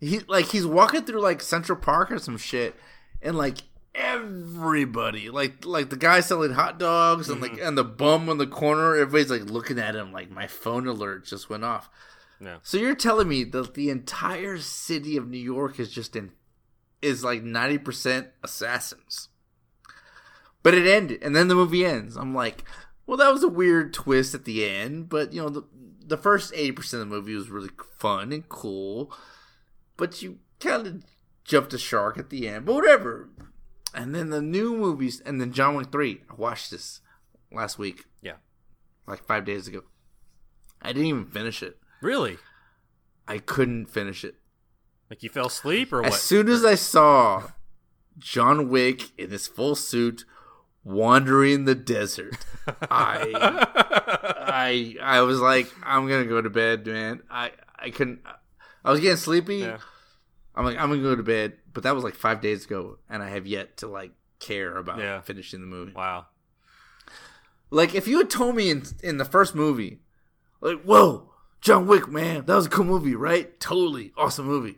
he 0.00 0.20
like 0.20 0.46
he's 0.46 0.66
walking 0.66 1.02
through 1.02 1.20
like 1.20 1.40
Central 1.40 1.78
Park 1.78 2.10
or 2.10 2.18
some 2.18 2.38
shit, 2.38 2.74
and 3.22 3.36
like 3.36 3.58
everybody, 3.94 5.30
like 5.30 5.64
like 5.64 5.90
the 5.90 5.96
guy 5.96 6.20
selling 6.20 6.52
hot 6.52 6.78
dogs 6.78 7.28
and 7.28 7.40
like 7.40 7.58
and 7.60 7.76
the 7.76 7.84
bum 7.84 8.28
on 8.28 8.38
the 8.38 8.46
corner, 8.46 8.96
everybody's 8.96 9.30
like 9.30 9.50
looking 9.50 9.78
at 9.78 9.94
him. 9.94 10.12
Like 10.12 10.30
my 10.30 10.46
phone 10.46 10.86
alert 10.86 11.24
just 11.24 11.50
went 11.50 11.64
off. 11.64 11.90
No. 12.40 12.58
So 12.62 12.78
you're 12.78 12.94
telling 12.94 13.28
me 13.28 13.44
that 13.44 13.74
the 13.74 13.90
entire 13.90 14.58
city 14.58 15.16
of 15.16 15.28
New 15.28 15.38
York 15.38 15.78
is 15.78 15.92
just 15.92 16.16
in 16.16 16.32
is 17.02 17.22
like 17.22 17.42
ninety 17.42 17.78
percent 17.78 18.28
assassins. 18.42 19.28
But 20.62 20.74
it 20.74 20.86
ended, 20.86 21.22
and 21.22 21.34
then 21.34 21.48
the 21.48 21.54
movie 21.54 21.84
ends. 21.86 22.16
I'm 22.16 22.34
like, 22.34 22.64
well, 23.06 23.16
that 23.16 23.32
was 23.32 23.42
a 23.42 23.48
weird 23.48 23.92
twist 23.94 24.34
at 24.34 24.44
the 24.44 24.66
end, 24.66 25.08
but 25.08 25.32
you 25.32 25.40
know, 25.42 25.48
the 25.48 25.62
the 26.06 26.16
first 26.16 26.52
eighty 26.54 26.72
percent 26.72 27.02
of 27.02 27.08
the 27.08 27.14
movie 27.14 27.34
was 27.34 27.50
really 27.50 27.70
fun 27.98 28.32
and 28.32 28.48
cool, 28.48 29.12
but 29.96 30.20
you 30.22 30.38
kind 30.60 30.86
of 30.86 31.04
jumped 31.44 31.72
a 31.74 31.78
shark 31.78 32.18
at 32.18 32.30
the 32.30 32.48
end. 32.48 32.64
But 32.66 32.74
whatever. 32.74 33.28
And 33.92 34.14
then 34.14 34.30
the 34.30 34.40
new 34.40 34.76
movies, 34.76 35.20
and 35.26 35.40
then 35.40 35.52
John 35.52 35.74
Wick 35.74 35.90
three. 35.90 36.22
I 36.30 36.34
watched 36.34 36.70
this 36.70 37.00
last 37.50 37.76
week, 37.78 38.04
Yeah. 38.22 38.36
like 39.06 39.24
five 39.26 39.44
days 39.44 39.66
ago. 39.66 39.82
I 40.80 40.92
didn't 40.92 41.08
even 41.08 41.26
finish 41.26 41.60
it. 41.62 41.76
Really? 42.02 42.38
I 43.28 43.38
couldn't 43.38 43.86
finish 43.86 44.24
it. 44.24 44.36
Like 45.08 45.22
you 45.22 45.28
fell 45.28 45.46
asleep 45.46 45.92
or 45.92 46.04
As 46.04 46.20
soon 46.20 46.48
as 46.48 46.64
I 46.64 46.74
saw 46.76 47.50
John 48.18 48.68
Wick 48.68 49.10
in 49.18 49.30
his 49.30 49.46
full 49.46 49.74
suit 49.74 50.24
wandering 50.84 51.64
the 51.64 51.74
desert, 51.74 52.36
I 52.90 53.32
I 54.38 54.96
I 55.02 55.20
was 55.22 55.40
like, 55.40 55.68
I'm 55.82 56.08
gonna 56.08 56.26
go 56.26 56.40
to 56.40 56.50
bed, 56.50 56.86
man. 56.86 57.22
I 57.30 57.52
I 57.78 57.90
couldn't. 57.90 58.20
I 58.84 58.90
was 58.90 59.00
getting 59.00 59.16
sleepy. 59.16 59.56
Yeah. 59.58 59.78
I'm 60.54 60.64
like, 60.64 60.76
I'm 60.78 60.90
gonna 60.90 61.02
go 61.02 61.16
to 61.16 61.22
bed. 61.22 61.54
But 61.72 61.82
that 61.84 61.94
was 61.94 62.04
like 62.04 62.14
five 62.14 62.40
days 62.40 62.64
ago, 62.64 62.98
and 63.08 63.22
I 63.22 63.28
have 63.30 63.46
yet 63.46 63.76
to 63.78 63.88
like 63.88 64.12
care 64.38 64.76
about 64.76 64.98
Yeah. 64.98 65.20
finishing 65.20 65.60
the 65.60 65.66
movie. 65.66 65.92
Wow. 65.92 66.26
Like, 67.72 67.94
if 67.94 68.08
you 68.08 68.18
had 68.18 68.30
told 68.30 68.56
me 68.56 68.70
in 68.70 68.82
in 69.02 69.16
the 69.18 69.24
first 69.24 69.54
movie, 69.54 70.00
like, 70.60 70.82
whoa, 70.82 71.29
John 71.60 71.86
Wick, 71.86 72.08
man, 72.08 72.46
that 72.46 72.54
was 72.54 72.66
a 72.66 72.70
cool 72.70 72.84
movie, 72.84 73.14
right? 73.14 73.58
Totally 73.60 74.12
awesome 74.16 74.46
movie. 74.46 74.76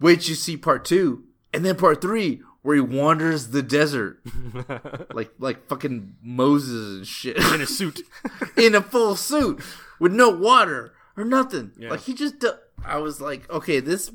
Wait, 0.00 0.20
till 0.20 0.30
you 0.30 0.34
see 0.34 0.56
part 0.56 0.84
two, 0.84 1.24
and 1.52 1.64
then 1.64 1.76
part 1.76 2.00
three, 2.02 2.42
where 2.62 2.76
he 2.76 2.80
wanders 2.80 3.48
the 3.48 3.62
desert 3.62 4.20
like 5.14 5.32
like 5.38 5.66
fucking 5.68 6.14
Moses 6.22 6.96
and 6.98 7.06
shit 7.06 7.36
In 7.36 7.60
a 7.60 7.66
suit. 7.66 8.02
in 8.56 8.74
a 8.74 8.80
full 8.80 9.16
suit 9.16 9.60
with 9.98 10.12
no 10.12 10.30
water 10.30 10.92
or 11.16 11.24
nothing. 11.24 11.72
Yeah. 11.76 11.90
Like 11.90 12.00
he 12.00 12.14
just, 12.14 12.44
I 12.84 12.98
was 12.98 13.20
like, 13.20 13.50
okay, 13.50 13.80
this. 13.80 14.10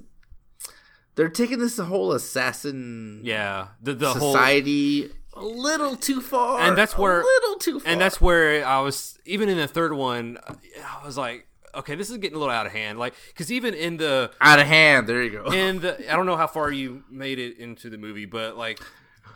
They're 1.16 1.30
taking 1.30 1.58
this 1.58 1.78
whole 1.80 2.12
assassin 2.12 3.22
yeah. 3.24 3.70
The 3.82 3.96
the 3.96 4.14
whole 4.14 4.34
society 4.34 5.10
a 5.38 5.46
little 5.46 5.96
too 5.96 6.22
far, 6.22 6.62
And 6.62 6.78
that's 6.78 6.98
where- 6.98 7.22
a 7.22 7.24
little 7.24 7.56
too 7.58 7.80
far, 7.80 7.92
and 7.92 8.00
that's 8.02 8.20
where 8.22 8.66
I 8.66 8.80
was 8.82 9.18
even 9.26 9.50
in 9.50 9.58
the 9.58 9.68
third 9.68 9.94
one. 9.94 10.38
I 10.48 11.06
was 11.06 11.18
like, 11.18 11.48
okay, 11.76 11.96
this 11.96 12.10
is 12.10 12.18
getting 12.18 12.36
a 12.36 12.40
little 12.40 12.54
out 12.54 12.66
of 12.66 12.72
hand. 12.72 12.98
Like, 12.98 13.14
because 13.28 13.52
even 13.52 13.74
in 13.74 13.98
the 13.98 14.32
out 14.42 14.60
of 14.60 14.68
hand. 14.68 15.08
There 15.08 15.22
you 15.24 15.30
go. 15.32 15.46
in 15.52 15.80
the 15.82 16.12
I 16.12 16.16
don't 16.16 16.26
know 16.26 16.38
how 16.38 16.48
far 16.48 16.72
you 16.72 17.04
made 17.10 17.40
it 17.40 17.58
into 17.58 17.90
the 17.90 17.98
movie, 17.98 18.26
but 18.26 18.58
like 18.58 18.80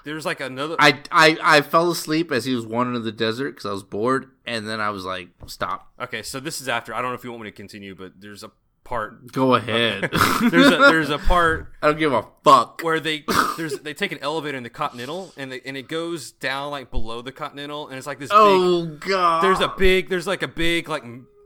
there's 0.04 0.26
like 0.26 0.40
another. 0.40 0.76
I, 0.80 1.00
I 1.12 1.38
I 1.42 1.62
fell 1.62 1.92
asleep 1.92 2.32
as 2.32 2.46
he 2.46 2.56
was 2.56 2.66
wandering 2.66 2.96
in 2.98 3.04
the 3.04 3.12
desert 3.12 3.52
because 3.52 3.66
I 3.68 3.72
was 3.72 3.84
bored, 3.84 4.32
and 4.46 4.68
then 4.68 4.80
I 4.82 4.90
was 4.90 5.06
like, 5.06 5.30
"Stop, 5.46 5.92
okay, 6.02 6.24
so 6.24 6.40
this 6.40 6.60
is 6.60 6.68
after. 6.68 6.94
I 6.96 7.02
don't 7.02 7.12
know 7.12 7.16
if 7.16 7.24
you 7.24 7.30
want 7.32 7.44
me 7.44 7.50
to 7.52 7.56
continue, 7.56 7.94
but 7.94 8.14
there's 8.20 8.44
a 8.44 8.52
part. 8.92 9.32
go 9.32 9.56
ahead." 9.56 10.10
There's 10.52 10.68
a 10.68 10.78
there's 10.78 11.10
a 11.10 11.18
part 11.18 11.72
I 11.82 11.88
don't 11.88 11.98
give 11.98 12.12
a 12.14 12.26
fuck. 12.44 12.82
where 12.84 13.00
they 13.00 13.24
there's 13.58 13.80
they 13.80 13.94
take 13.94 14.12
an 14.12 14.20
elevator 14.22 14.58
in 14.58 14.64
the 14.64 14.70
Continental 14.70 15.34
and 15.38 15.52
they, 15.52 15.62
and 15.66 15.78
it 15.78 15.88
goes 15.88 16.32
down 16.34 16.72
like 16.72 16.92
below 16.92 17.22
the 17.22 17.32
Continental 17.32 17.88
and 17.88 17.98
it's 17.98 18.06
like 18.06 18.20
this 18.20 18.30
big 18.30 18.38
Oh 18.38 18.86
god, 19.00 19.44
there's 19.44 19.62
a 19.62 19.74
big 19.78 20.10
there's 20.10 20.28
like 20.28 20.44
a 20.44 20.48
big 20.48 20.90
like 20.90 21.04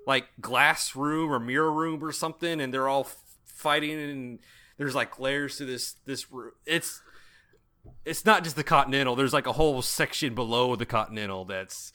like 0.08 0.26
glass 0.42 0.96
room 0.96 1.32
or 1.32 1.40
mirror 1.40 1.72
room 1.72 2.04
or 2.04 2.12
something 2.12 2.60
and 2.62 2.74
they're 2.74 2.88
all 2.88 3.02
f- 3.02 3.18
fighting 3.46 4.00
and 4.00 4.40
there's 4.78 4.96
like 4.96 5.20
layers 5.20 5.58
to 5.58 5.66
this 5.66 5.96
this 6.06 6.32
room 6.32 6.52
it's 6.66 7.02
it's 8.06 8.26
not 8.26 8.44
just 8.44 8.56
the 8.56 8.64
continental 8.64 9.16
there's 9.16 9.34
like 9.34 9.48
a 9.48 9.54
whole 9.54 9.82
section 9.82 10.36
below 10.36 10.76
the 10.76 10.86
continental 10.86 11.46
that's 11.46 11.94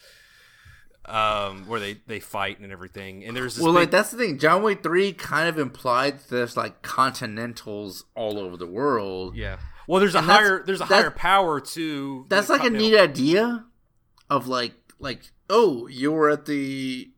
um 1.06 1.66
where 1.66 1.80
they 1.80 1.94
they 2.06 2.20
fight 2.20 2.60
and 2.60 2.70
everything 2.70 3.24
and 3.24 3.36
there's 3.36 3.54
this 3.56 3.64
well, 3.64 3.72
big, 3.72 3.80
like 3.82 3.90
that's 3.90 4.10
the 4.10 4.18
thing. 4.18 4.38
John 4.38 4.62
Wick 4.62 4.82
three 4.82 5.12
kind 5.12 5.48
of 5.48 5.58
implied 5.58 6.20
there's 6.28 6.56
like 6.56 6.82
continentals 6.82 8.04
all 8.14 8.38
over 8.38 8.56
the 8.56 8.66
world. 8.66 9.34
yeah 9.36 9.56
well 9.88 9.98
there's 10.00 10.14
a 10.14 10.18
And 10.18 10.28
that's- 10.28 10.46
higher 10.48 10.62
there's 10.64 10.80
a 10.80 10.84
higher 10.86 11.10
power 11.10 11.60
to 11.60 12.26
That's 12.28 12.48
like 12.48 12.64
a 12.64 12.70
neat 12.70 12.96
idea 12.98 13.64
of 14.28 14.46
like 14.46 14.74
like 14.98 15.32
oh 15.48 15.86
you 15.88 16.12
were 16.12 16.28
at 16.30 16.44
the 16.46 17.10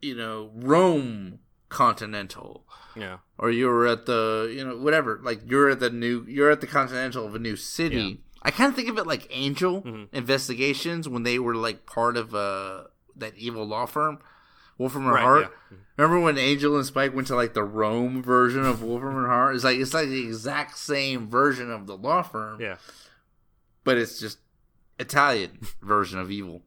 you 0.00 0.14
know 0.16 0.50
Rome 0.54 1.38
Continental 1.68 2.64
yeah 2.96 3.18
or 3.38 3.50
you 3.50 3.66
were 3.66 3.86
at 3.86 4.06
the 4.06 4.50
you 4.56 4.64
know 4.66 4.76
whatever 4.78 5.20
like 5.22 5.40
you're 5.44 5.70
at 5.70 5.80
the 5.80 5.90
new 5.90 6.24
you're 6.26 6.50
at 6.50 6.60
the 6.62 6.66
Continental 6.66 7.26
of 7.26 7.34
a 7.34 7.38
new 7.38 7.54
city. 7.56 7.96
Yeah. 7.96 8.14
I 8.42 8.50
kind 8.50 8.70
of 8.70 8.76
think 8.76 8.88
of 8.88 8.96
it 8.98 9.06
like 9.06 9.26
Angel 9.30 9.82
Mhm. 9.82 10.08
investigations 10.12 11.08
when 11.08 11.22
they 11.24 11.38
were 11.38 11.54
like 11.54 11.84
part 11.86 12.16
of 12.16 12.34
uh 12.34 12.84
that 13.16 13.36
evil 13.36 13.64
law 13.66 13.86
firm. 13.86 14.18
Wolfram 14.78 15.04
and 15.04 15.14
Right, 15.14 15.22
Hart. 15.22 15.52
yeah. 15.70 15.76
Remember 15.96 16.20
when 16.20 16.36
Angel 16.36 16.76
and 16.76 16.84
Spike 16.84 17.14
went 17.14 17.26
to 17.28 17.34
like 17.34 17.54
the 17.54 17.64
Rome 17.64 18.22
version 18.22 18.64
of 18.66 18.82
Wolfram 18.82 19.16
and 19.16 19.26
Hart? 19.26 19.54
It's 19.54 19.64
like 19.64 19.78
it's 19.78 19.94
like 19.94 20.08
the 20.08 20.26
exact 20.26 20.76
same 20.76 21.30
version 21.30 21.70
of 21.70 21.86
the 21.86 21.96
law 21.96 22.22
firm 22.22 22.60
yeah 22.60 22.76
but 23.84 23.96
it's 23.96 24.18
just 24.20 24.38
Italian 24.98 25.58
version 25.82 26.18
of 26.18 26.30
evil. 26.30 26.62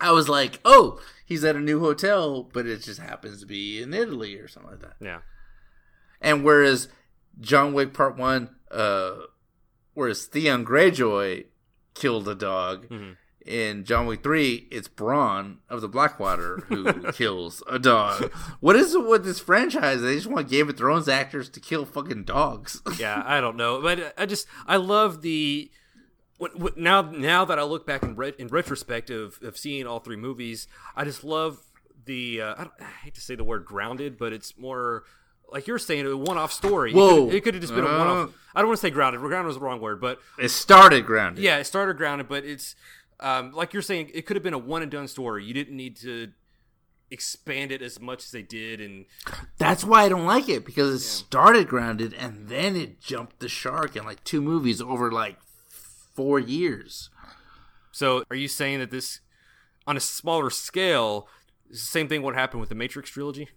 I 0.00 0.12
was 0.12 0.28
like, 0.28 0.60
oh, 0.64 1.00
he's 1.24 1.42
at 1.42 1.56
a 1.56 1.60
new 1.60 1.80
hotel, 1.80 2.42
but 2.52 2.66
it 2.66 2.82
just 2.82 3.00
happens 3.00 3.40
to 3.40 3.46
be 3.46 3.82
in 3.82 3.92
Italy 3.94 4.36
or 4.36 4.46
something 4.46 4.72
like 4.72 4.80
that. 4.82 4.94
yeah 5.00 5.20
And 6.20 6.44
whereas 6.44 6.88
John 7.40 7.72
Wick 7.72 7.92
Part 7.94 8.16
One, 8.16 8.50
uh, 8.70 9.14
whereas 9.94 10.26
Theon 10.26 10.64
Greyjoy 10.64 11.46
killed 11.94 12.28
a 12.28 12.34
dog, 12.36 12.88
Mhm. 12.88 13.16
In 13.48 13.84
John 13.84 14.04
Wick 14.04 14.22
Three, 14.22 14.68
it's 14.70 14.88
Bronn 14.88 15.56
of 15.70 15.80
the 15.80 15.88
Blackwater 15.88 16.64
who 16.68 16.92
kills 17.12 17.62
a 17.66 17.78
dog. 17.78 18.30
What 18.60 18.76
is 18.76 18.94
it 18.94 19.06
with 19.06 19.24
this 19.24 19.40
franchise? 19.40 20.02
They 20.02 20.16
just 20.16 20.26
want 20.26 20.50
Game 20.50 20.68
of 20.68 20.76
Thrones 20.76 21.08
actors 21.08 21.48
to 21.48 21.58
kill 21.58 21.86
fucking 21.86 22.24
dogs. 22.24 22.82
yeah, 22.98 23.22
I 23.24 23.40
don't 23.40 23.56
know, 23.56 23.80
but 23.80 24.12
I 24.18 24.26
just 24.26 24.46
I 24.66 24.76
love 24.76 25.22
the 25.22 25.70
now 26.76 27.00
now 27.00 27.46
that 27.46 27.58
I 27.58 27.62
look 27.62 27.86
back 27.86 28.02
in 28.02 28.16
re- 28.16 28.34
in 28.38 28.48
retrospective 28.48 29.38
of 29.40 29.56
seeing 29.56 29.86
all 29.86 30.00
three 30.00 30.16
movies, 30.16 30.68
I 30.94 31.04
just 31.04 31.24
love 31.24 31.58
the 32.04 32.42
uh, 32.42 32.54
I, 32.54 32.66
I, 32.84 32.90
hate 33.04 33.14
to 33.14 33.22
say 33.22 33.34
the 33.34 33.44
word 33.44 33.64
grounded, 33.64 34.18
but 34.18 34.34
it's 34.34 34.58
more 34.58 35.04
like 35.50 35.66
you're 35.66 35.78
saying 35.78 36.04
a 36.04 36.14
one-off 36.14 36.52
story. 36.52 36.92
Whoa, 36.92 37.30
it 37.30 37.42
could 37.44 37.54
have 37.54 37.62
just 37.62 37.74
been 37.74 37.86
uh, 37.86 37.88
a 37.88 37.98
one-off. 37.98 38.34
I 38.54 38.60
don't 38.60 38.68
want 38.68 38.78
to 38.78 38.82
say 38.82 38.90
grounded. 38.90 39.22
Grounded 39.22 39.46
was 39.46 39.56
the 39.56 39.62
wrong 39.62 39.80
word, 39.80 40.02
but 40.02 40.20
it 40.38 40.50
started 40.50 41.06
grounded. 41.06 41.42
Yeah, 41.42 41.56
it 41.56 41.64
started 41.64 41.96
grounded, 41.96 42.28
but 42.28 42.44
it's 42.44 42.74
um, 43.20 43.52
like 43.52 43.72
you're 43.72 43.82
saying, 43.82 44.10
it 44.14 44.26
could 44.26 44.36
have 44.36 44.42
been 44.42 44.54
a 44.54 44.58
one 44.58 44.82
and 44.82 44.90
done 44.90 45.08
story. 45.08 45.44
You 45.44 45.54
didn't 45.54 45.76
need 45.76 45.96
to 45.98 46.32
expand 47.10 47.72
it 47.72 47.82
as 47.82 48.00
much 48.00 48.24
as 48.24 48.30
they 48.30 48.42
did, 48.42 48.80
and 48.80 49.06
that's 49.58 49.84
why 49.84 50.04
I 50.04 50.08
don't 50.08 50.26
like 50.26 50.48
it 50.48 50.64
because 50.64 50.88
it 50.88 51.04
yeah. 51.04 51.26
started 51.26 51.68
grounded 51.68 52.12
and 52.14 52.48
then 52.48 52.76
it 52.76 53.00
jumped 53.00 53.40
the 53.40 53.48
shark 53.48 53.96
in 53.96 54.04
like 54.04 54.22
two 54.24 54.40
movies 54.40 54.80
over 54.80 55.10
like 55.10 55.38
four 56.14 56.38
years. 56.38 57.10
So, 57.90 58.22
are 58.30 58.36
you 58.36 58.48
saying 58.48 58.78
that 58.78 58.90
this, 58.90 59.20
on 59.86 59.96
a 59.96 60.00
smaller 60.00 60.50
scale, 60.50 61.26
the 61.70 61.76
same 61.76 62.08
thing 62.08 62.22
would 62.22 62.34
happen 62.34 62.60
with 62.60 62.68
the 62.68 62.74
Matrix 62.74 63.10
trilogy? 63.10 63.48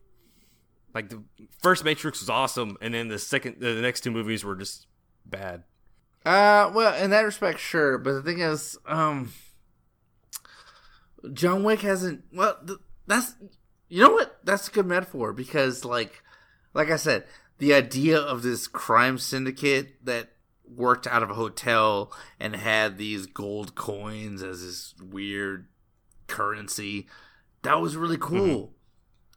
Like 0.93 1.09
the 1.09 1.23
first 1.59 1.85
Matrix 1.85 2.19
was 2.19 2.29
awesome, 2.29 2.77
and 2.81 2.93
then 2.93 3.07
the 3.07 3.19
second, 3.19 3.57
the 3.59 3.75
next 3.75 4.01
two 4.01 4.11
movies 4.11 4.43
were 4.43 4.55
just 4.55 4.87
bad. 5.25 5.63
Uh, 6.25 6.71
well, 6.73 6.93
in 7.01 7.09
that 7.11 7.21
respect, 7.21 7.59
sure. 7.59 7.97
But 7.97 8.13
the 8.13 8.21
thing 8.21 8.39
is, 8.39 8.77
um, 8.85 9.31
John 11.33 11.63
Wick 11.63 11.81
hasn't. 11.81 12.23
Well, 12.33 12.57
th- 12.65 12.79
that's 13.07 13.35
you 13.89 14.01
know 14.01 14.11
what? 14.11 14.39
That's 14.43 14.67
a 14.67 14.71
good 14.71 14.85
metaphor 14.85 15.33
because, 15.33 15.83
like, 15.83 16.23
like 16.73 16.89
I 16.89 16.95
said, 16.95 17.25
the 17.57 17.73
idea 17.73 18.17
of 18.17 18.41
this 18.41 18.67
crime 18.67 19.17
syndicate 19.17 20.05
that 20.05 20.29
worked 20.65 21.07
out 21.07 21.23
of 21.23 21.29
a 21.29 21.35
hotel 21.35 22.11
and 22.39 22.55
had 22.55 22.97
these 22.97 23.25
gold 23.25 23.75
coins 23.75 24.41
as 24.41 24.61
this 24.61 24.95
weird 25.01 25.67
currency. 26.27 27.07
That 27.63 27.81
was 27.81 27.95
really 27.95 28.17
cool. 28.17 28.39
Mm-hmm. 28.39 28.73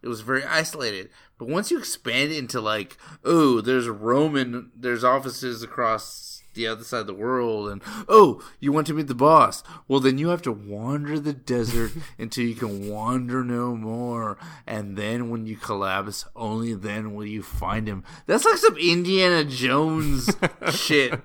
It 0.04 0.08
was 0.08 0.20
very 0.20 0.44
isolated. 0.44 1.10
But 1.38 1.48
once 1.48 1.70
you 1.70 1.78
expand 1.78 2.30
it 2.30 2.38
into 2.38 2.60
like, 2.60 2.96
oh, 3.24 3.60
there's 3.60 3.88
Roman, 3.88 4.70
there's 4.76 5.02
offices 5.02 5.62
across 5.62 6.33
the 6.54 6.66
other 6.66 6.84
side 6.84 7.00
of 7.00 7.06
the 7.06 7.14
world 7.14 7.68
and 7.68 7.82
oh 8.08 8.42
you 8.60 8.72
want 8.72 8.86
to 8.86 8.94
meet 8.94 9.06
the 9.06 9.14
boss. 9.14 9.62
Well 9.88 10.00
then 10.00 10.18
you 10.18 10.28
have 10.28 10.42
to 10.42 10.52
wander 10.52 11.18
the 11.18 11.32
desert 11.32 11.92
until 12.18 12.44
you 12.44 12.54
can 12.54 12.88
wander 12.88 13.44
no 13.44 13.76
more. 13.76 14.38
And 14.66 14.96
then 14.96 15.30
when 15.30 15.46
you 15.46 15.56
collapse 15.56 16.24
only 16.34 16.74
then 16.74 17.14
will 17.14 17.26
you 17.26 17.42
find 17.42 17.86
him. 17.88 18.04
That's 18.26 18.44
like 18.44 18.56
some 18.56 18.76
indiana 18.76 19.44
jones 19.44 20.30
shit. 20.70 21.20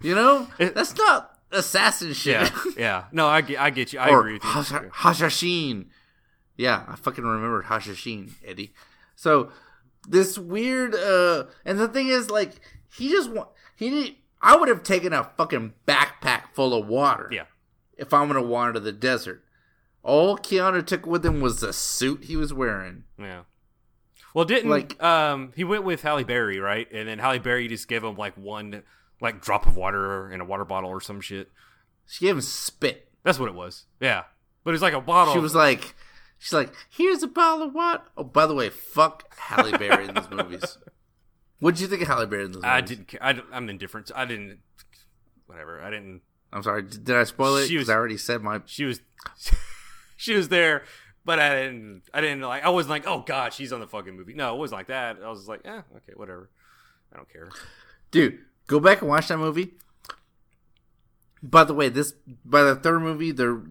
You 0.00 0.14
know? 0.14 0.48
That's 0.58 0.96
not 0.96 1.38
assassin 1.50 2.12
shit. 2.14 2.34
yeah. 2.34 2.50
Yeah 2.76 3.04
no 3.12 3.26
i 3.28 3.40
get, 3.40 3.60
I 3.60 3.70
get 3.70 3.92
you. 3.92 3.98
I 3.98 4.08
or 4.10 4.20
agree 4.20 4.32
with 4.34 4.44
you. 4.44 4.50
Hash- 4.50 5.20
hashashin. 5.20 5.86
Yeah 6.56 6.84
i 6.88 6.96
fucking 6.96 7.24
remembered 7.24 7.64
hashashin 7.64 8.30
eddie. 8.44 8.72
So 9.14 9.50
this 10.08 10.36
weird 10.38 10.94
uh 10.94 11.44
and 11.64 11.78
the 11.78 11.88
thing 11.88 12.08
is 12.08 12.30
like 12.30 12.52
he 12.94 13.08
just 13.08 13.30
want 13.30 13.48
he 13.76 13.90
didn't 13.90 14.16
I 14.42 14.56
would 14.56 14.68
have 14.68 14.82
taken 14.82 15.12
a 15.12 15.30
fucking 15.36 15.74
backpack 15.86 16.52
full 16.52 16.74
of 16.74 16.86
water. 16.86 17.28
Yeah. 17.30 17.44
If 17.96 18.12
I'm 18.12 18.26
gonna 18.26 18.42
wander 18.42 18.80
the 18.80 18.92
desert. 18.92 19.44
All 20.02 20.36
Keanu 20.36 20.84
took 20.84 21.06
with 21.06 21.24
him 21.24 21.40
was 21.40 21.60
the 21.60 21.72
suit 21.72 22.24
he 22.24 22.36
was 22.36 22.52
wearing. 22.52 23.04
Yeah. 23.18 23.42
Well, 24.34 24.44
didn't 24.44 24.70
like 24.70 25.00
um 25.02 25.52
he 25.54 25.62
went 25.62 25.84
with 25.84 26.02
Halle 26.02 26.24
Berry, 26.24 26.58
right? 26.58 26.90
And 26.92 27.08
then 27.08 27.20
Halle 27.20 27.38
Berry 27.38 27.68
just 27.68 27.86
gave 27.86 28.02
him 28.02 28.16
like 28.16 28.36
one 28.36 28.82
like 29.20 29.40
drop 29.40 29.66
of 29.66 29.76
water 29.76 30.30
in 30.32 30.40
a 30.40 30.44
water 30.44 30.64
bottle 30.64 30.90
or 30.90 31.00
some 31.00 31.20
shit. 31.20 31.50
She 32.06 32.24
gave 32.24 32.34
him 32.34 32.40
spit. 32.40 33.08
That's 33.22 33.38
what 33.38 33.48
it 33.48 33.54
was. 33.54 33.84
Yeah. 34.00 34.24
But 34.64 34.74
it's 34.74 34.82
like 34.82 34.94
a 34.94 35.00
bottle. 35.00 35.34
She 35.34 35.40
was 35.40 35.54
like 35.54 35.94
she's 36.38 36.52
like, 36.52 36.72
here's 36.90 37.22
a 37.22 37.28
bottle 37.28 37.68
of 37.68 37.74
water. 37.74 38.02
Oh, 38.16 38.24
by 38.24 38.46
the 38.46 38.54
way, 38.54 38.70
fuck 38.70 39.32
Halle 39.36 39.78
Berry 39.78 40.08
in 40.08 40.14
these 40.14 40.30
movies. 40.30 40.78
What 41.62 41.76
did 41.76 41.82
you 41.82 41.86
think 41.86 42.02
of 42.02 42.08
Halle 42.08 42.26
Berry? 42.26 42.52
I 42.64 42.80
didn't. 42.80 43.06
Care. 43.06 43.22
I, 43.22 43.40
am 43.52 43.68
indifferent. 43.68 44.10
I 44.16 44.24
didn't. 44.24 44.58
Whatever. 45.46 45.80
I 45.80 45.90
didn't. 45.90 46.22
I'm 46.52 46.64
sorry. 46.64 46.82
Did 46.82 47.14
I 47.14 47.22
spoil 47.22 47.54
it? 47.54 47.68
Because 47.68 47.88
I 47.88 47.94
already 47.94 48.16
said 48.16 48.42
my. 48.42 48.62
She 48.66 48.84
was. 48.84 49.00
she 50.16 50.34
was 50.34 50.48
there, 50.48 50.82
but 51.24 51.38
I 51.38 51.54
didn't. 51.54 52.02
I 52.12 52.20
didn't 52.20 52.40
like. 52.40 52.64
I 52.64 52.70
wasn't 52.70 52.90
like, 52.90 53.06
oh 53.06 53.20
god, 53.20 53.52
she's 53.52 53.72
on 53.72 53.78
the 53.78 53.86
fucking 53.86 54.16
movie. 54.16 54.34
No, 54.34 54.52
it 54.56 54.58
wasn't 54.58 54.80
like 54.80 54.88
that. 54.88 55.18
I 55.24 55.28
was 55.28 55.46
like, 55.46 55.60
yeah, 55.64 55.82
okay, 55.98 56.14
whatever. 56.16 56.50
I 57.12 57.16
don't 57.18 57.32
care. 57.32 57.48
Dude, 58.10 58.40
go 58.66 58.80
back 58.80 59.00
and 59.00 59.08
watch 59.08 59.28
that 59.28 59.38
movie. 59.38 59.74
By 61.44 61.62
the 61.62 61.74
way, 61.74 61.88
this 61.90 62.14
by 62.44 62.64
the 62.64 62.74
third 62.74 63.02
movie, 63.02 63.30
they're 63.30 63.62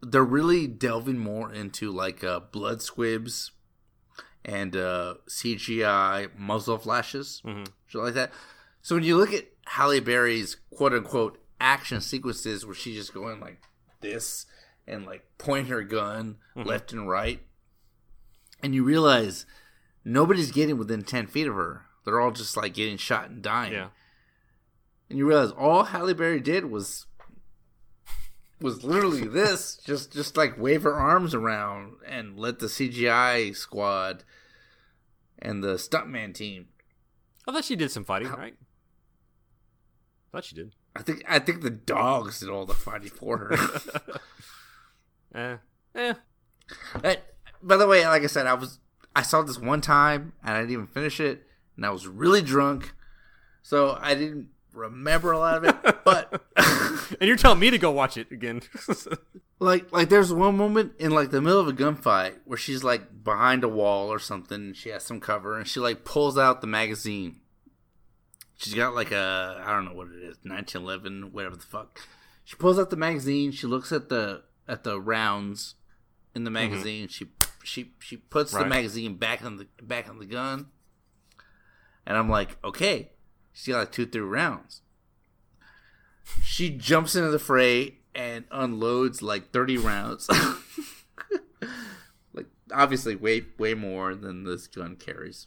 they're 0.00 0.24
really 0.24 0.66
delving 0.68 1.18
more 1.18 1.52
into 1.52 1.90
like 1.90 2.24
uh, 2.24 2.40
blood 2.40 2.80
squibs 2.80 3.50
and 4.44 4.76
uh, 4.76 5.14
CGI 5.28 6.36
muzzle 6.36 6.78
flashes, 6.78 7.42
mm-hmm. 7.44 7.64
shit 7.86 8.02
like 8.02 8.14
that. 8.14 8.32
So 8.80 8.96
when 8.96 9.04
you 9.04 9.16
look 9.16 9.32
at 9.32 9.46
Halle 9.66 10.00
Berry's 10.00 10.56
quote 10.74 10.92
unquote 10.92 11.38
action 11.60 12.00
sequences 12.00 12.66
where 12.66 12.74
she's 12.74 12.96
just 12.96 13.14
going 13.14 13.40
like 13.40 13.60
this 14.00 14.46
and 14.86 15.06
like 15.06 15.24
point 15.38 15.68
her 15.68 15.82
gun 15.82 16.36
mm-hmm. 16.56 16.68
left 16.68 16.92
and 16.92 17.08
right, 17.08 17.40
and 18.62 18.74
you 18.74 18.84
realize 18.84 19.46
nobody's 20.04 20.50
getting 20.50 20.78
within 20.78 21.02
ten 21.02 21.26
feet 21.26 21.46
of 21.46 21.54
her. 21.54 21.82
They're 22.04 22.20
all 22.20 22.32
just 22.32 22.56
like 22.56 22.74
getting 22.74 22.96
shot 22.96 23.30
and 23.30 23.42
dying. 23.42 23.72
Yeah. 23.72 23.88
And 25.08 25.18
you 25.18 25.26
realize 25.26 25.52
all 25.52 25.84
Halle 25.84 26.14
Berry 26.14 26.40
did 26.40 26.64
was 26.64 27.06
was 28.62 28.84
literally 28.84 29.26
this 29.26 29.76
just 29.76 30.12
just 30.12 30.36
like 30.36 30.58
wave 30.58 30.82
her 30.82 30.94
arms 30.94 31.34
around 31.34 31.96
and 32.06 32.38
let 32.38 32.58
the 32.58 32.66
CGI 32.66 33.54
squad 33.54 34.24
and 35.38 35.62
the 35.62 35.74
stuntman 35.74 36.34
team. 36.34 36.68
I 37.46 37.52
thought 37.52 37.64
she 37.64 37.76
did 37.76 37.90
some 37.90 38.04
fighting, 38.04 38.28
right? 38.28 38.54
I 40.32 40.36
thought 40.36 40.44
she 40.44 40.54
did. 40.54 40.74
I 40.94 41.02
think 41.02 41.24
I 41.28 41.38
think 41.38 41.62
the 41.62 41.70
dogs 41.70 42.40
did 42.40 42.48
all 42.48 42.66
the 42.66 42.74
fighting 42.74 43.10
for 43.10 43.38
her. 43.38 43.52
eh, 45.34 45.56
eh. 45.94 46.14
By 47.62 47.76
the 47.76 47.86
way, 47.86 48.06
like 48.06 48.22
I 48.22 48.26
said, 48.26 48.46
I 48.46 48.54
was 48.54 48.78
I 49.14 49.22
saw 49.22 49.42
this 49.42 49.58
one 49.58 49.80
time 49.80 50.32
and 50.42 50.56
I 50.56 50.60
didn't 50.60 50.72
even 50.72 50.86
finish 50.86 51.20
it, 51.20 51.46
and 51.76 51.84
I 51.84 51.90
was 51.90 52.06
really 52.06 52.42
drunk, 52.42 52.94
so 53.62 53.98
I 54.00 54.14
didn't 54.14 54.48
remember 54.72 55.32
a 55.32 55.38
lot 55.38 55.56
of 55.56 55.64
it. 55.64 55.96
But 56.04 56.42
and 56.56 57.28
you're 57.28 57.36
telling 57.36 57.60
me 57.60 57.70
to 57.70 57.78
go 57.78 57.92
watch 57.92 58.16
it 58.16 58.32
again. 58.32 58.62
like 59.60 59.92
like 59.92 60.08
there's 60.08 60.32
one 60.32 60.56
moment 60.56 60.94
in 60.98 61.12
like 61.12 61.30
the 61.30 61.40
middle 61.40 61.60
of 61.60 61.68
a 61.68 61.72
gunfight 61.72 62.38
where 62.44 62.58
she's 62.58 62.82
like 62.82 63.22
behind 63.22 63.62
a 63.62 63.68
wall 63.68 64.12
or 64.12 64.18
something 64.18 64.60
and 64.60 64.76
she 64.76 64.88
has 64.88 65.04
some 65.04 65.20
cover 65.20 65.56
and 65.56 65.68
she 65.68 65.78
like 65.78 66.04
pulls 66.04 66.36
out 66.36 66.60
the 66.60 66.66
magazine. 66.66 67.40
She's 68.56 68.74
got 68.74 68.96
like 68.96 69.12
a 69.12 69.62
I 69.64 69.72
don't 69.72 69.84
know 69.84 69.94
what 69.94 70.08
it 70.08 70.24
is, 70.24 70.38
1911, 70.42 71.32
whatever 71.32 71.54
the 71.54 71.62
fuck. 71.62 72.00
She 72.42 72.56
pulls 72.56 72.78
out 72.78 72.90
the 72.90 72.96
magazine, 72.96 73.52
she 73.52 73.68
looks 73.68 73.92
at 73.92 74.08
the 74.08 74.42
at 74.66 74.82
the 74.82 75.00
rounds 75.00 75.76
in 76.34 76.42
the 76.42 76.50
mm-hmm. 76.50 76.70
magazine, 76.70 77.06
mm-hmm. 77.06 77.12
she 77.12 77.26
she 77.62 77.92
she 78.00 78.16
puts 78.16 78.52
right. 78.52 78.64
the 78.64 78.68
magazine 78.68 79.16
back 79.16 79.44
on 79.44 79.56
the 79.58 79.68
back 79.80 80.08
on 80.08 80.18
the 80.18 80.26
gun. 80.26 80.66
And 82.04 82.16
I'm 82.16 82.28
like, 82.28 82.56
okay, 82.64 83.11
she's 83.52 83.72
got 83.72 83.80
like 83.80 83.92
two, 83.92 84.06
three 84.06 84.20
rounds. 84.20 84.82
She 86.42 86.70
jumps 86.70 87.14
into 87.14 87.30
the 87.30 87.38
fray 87.38 87.98
and 88.14 88.44
unloads 88.50 89.22
like 89.22 89.50
30 89.50 89.78
rounds. 89.78 90.28
like 92.32 92.46
obviously 92.72 93.16
way 93.16 93.44
way 93.58 93.74
more 93.74 94.14
than 94.14 94.44
this 94.44 94.66
gun 94.66 94.96
carries. 94.96 95.46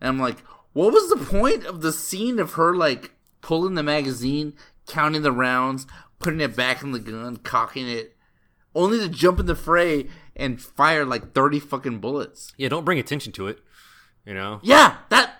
And 0.00 0.08
I'm 0.08 0.18
like, 0.18 0.38
what 0.72 0.92
was 0.92 1.08
the 1.08 1.24
point 1.24 1.64
of 1.64 1.80
the 1.80 1.92
scene 1.92 2.38
of 2.38 2.54
her 2.54 2.74
like 2.74 3.12
pulling 3.40 3.74
the 3.74 3.82
magazine, 3.82 4.54
counting 4.86 5.22
the 5.22 5.32
rounds, 5.32 5.86
putting 6.18 6.40
it 6.40 6.56
back 6.56 6.82
in 6.82 6.92
the 6.92 6.98
gun, 6.98 7.38
cocking 7.38 7.88
it, 7.88 8.16
only 8.74 8.98
to 8.98 9.08
jump 9.08 9.40
in 9.40 9.46
the 9.46 9.54
fray 9.54 10.08
and 10.36 10.60
fire 10.60 11.04
like 11.04 11.32
30 11.32 11.60
fucking 11.60 11.98
bullets? 11.98 12.52
Yeah, 12.56 12.68
don't 12.68 12.84
bring 12.84 12.98
attention 12.98 13.32
to 13.32 13.48
it, 13.48 13.60
you 14.24 14.34
know? 14.34 14.60
Yeah, 14.62 14.96
that 15.10 15.37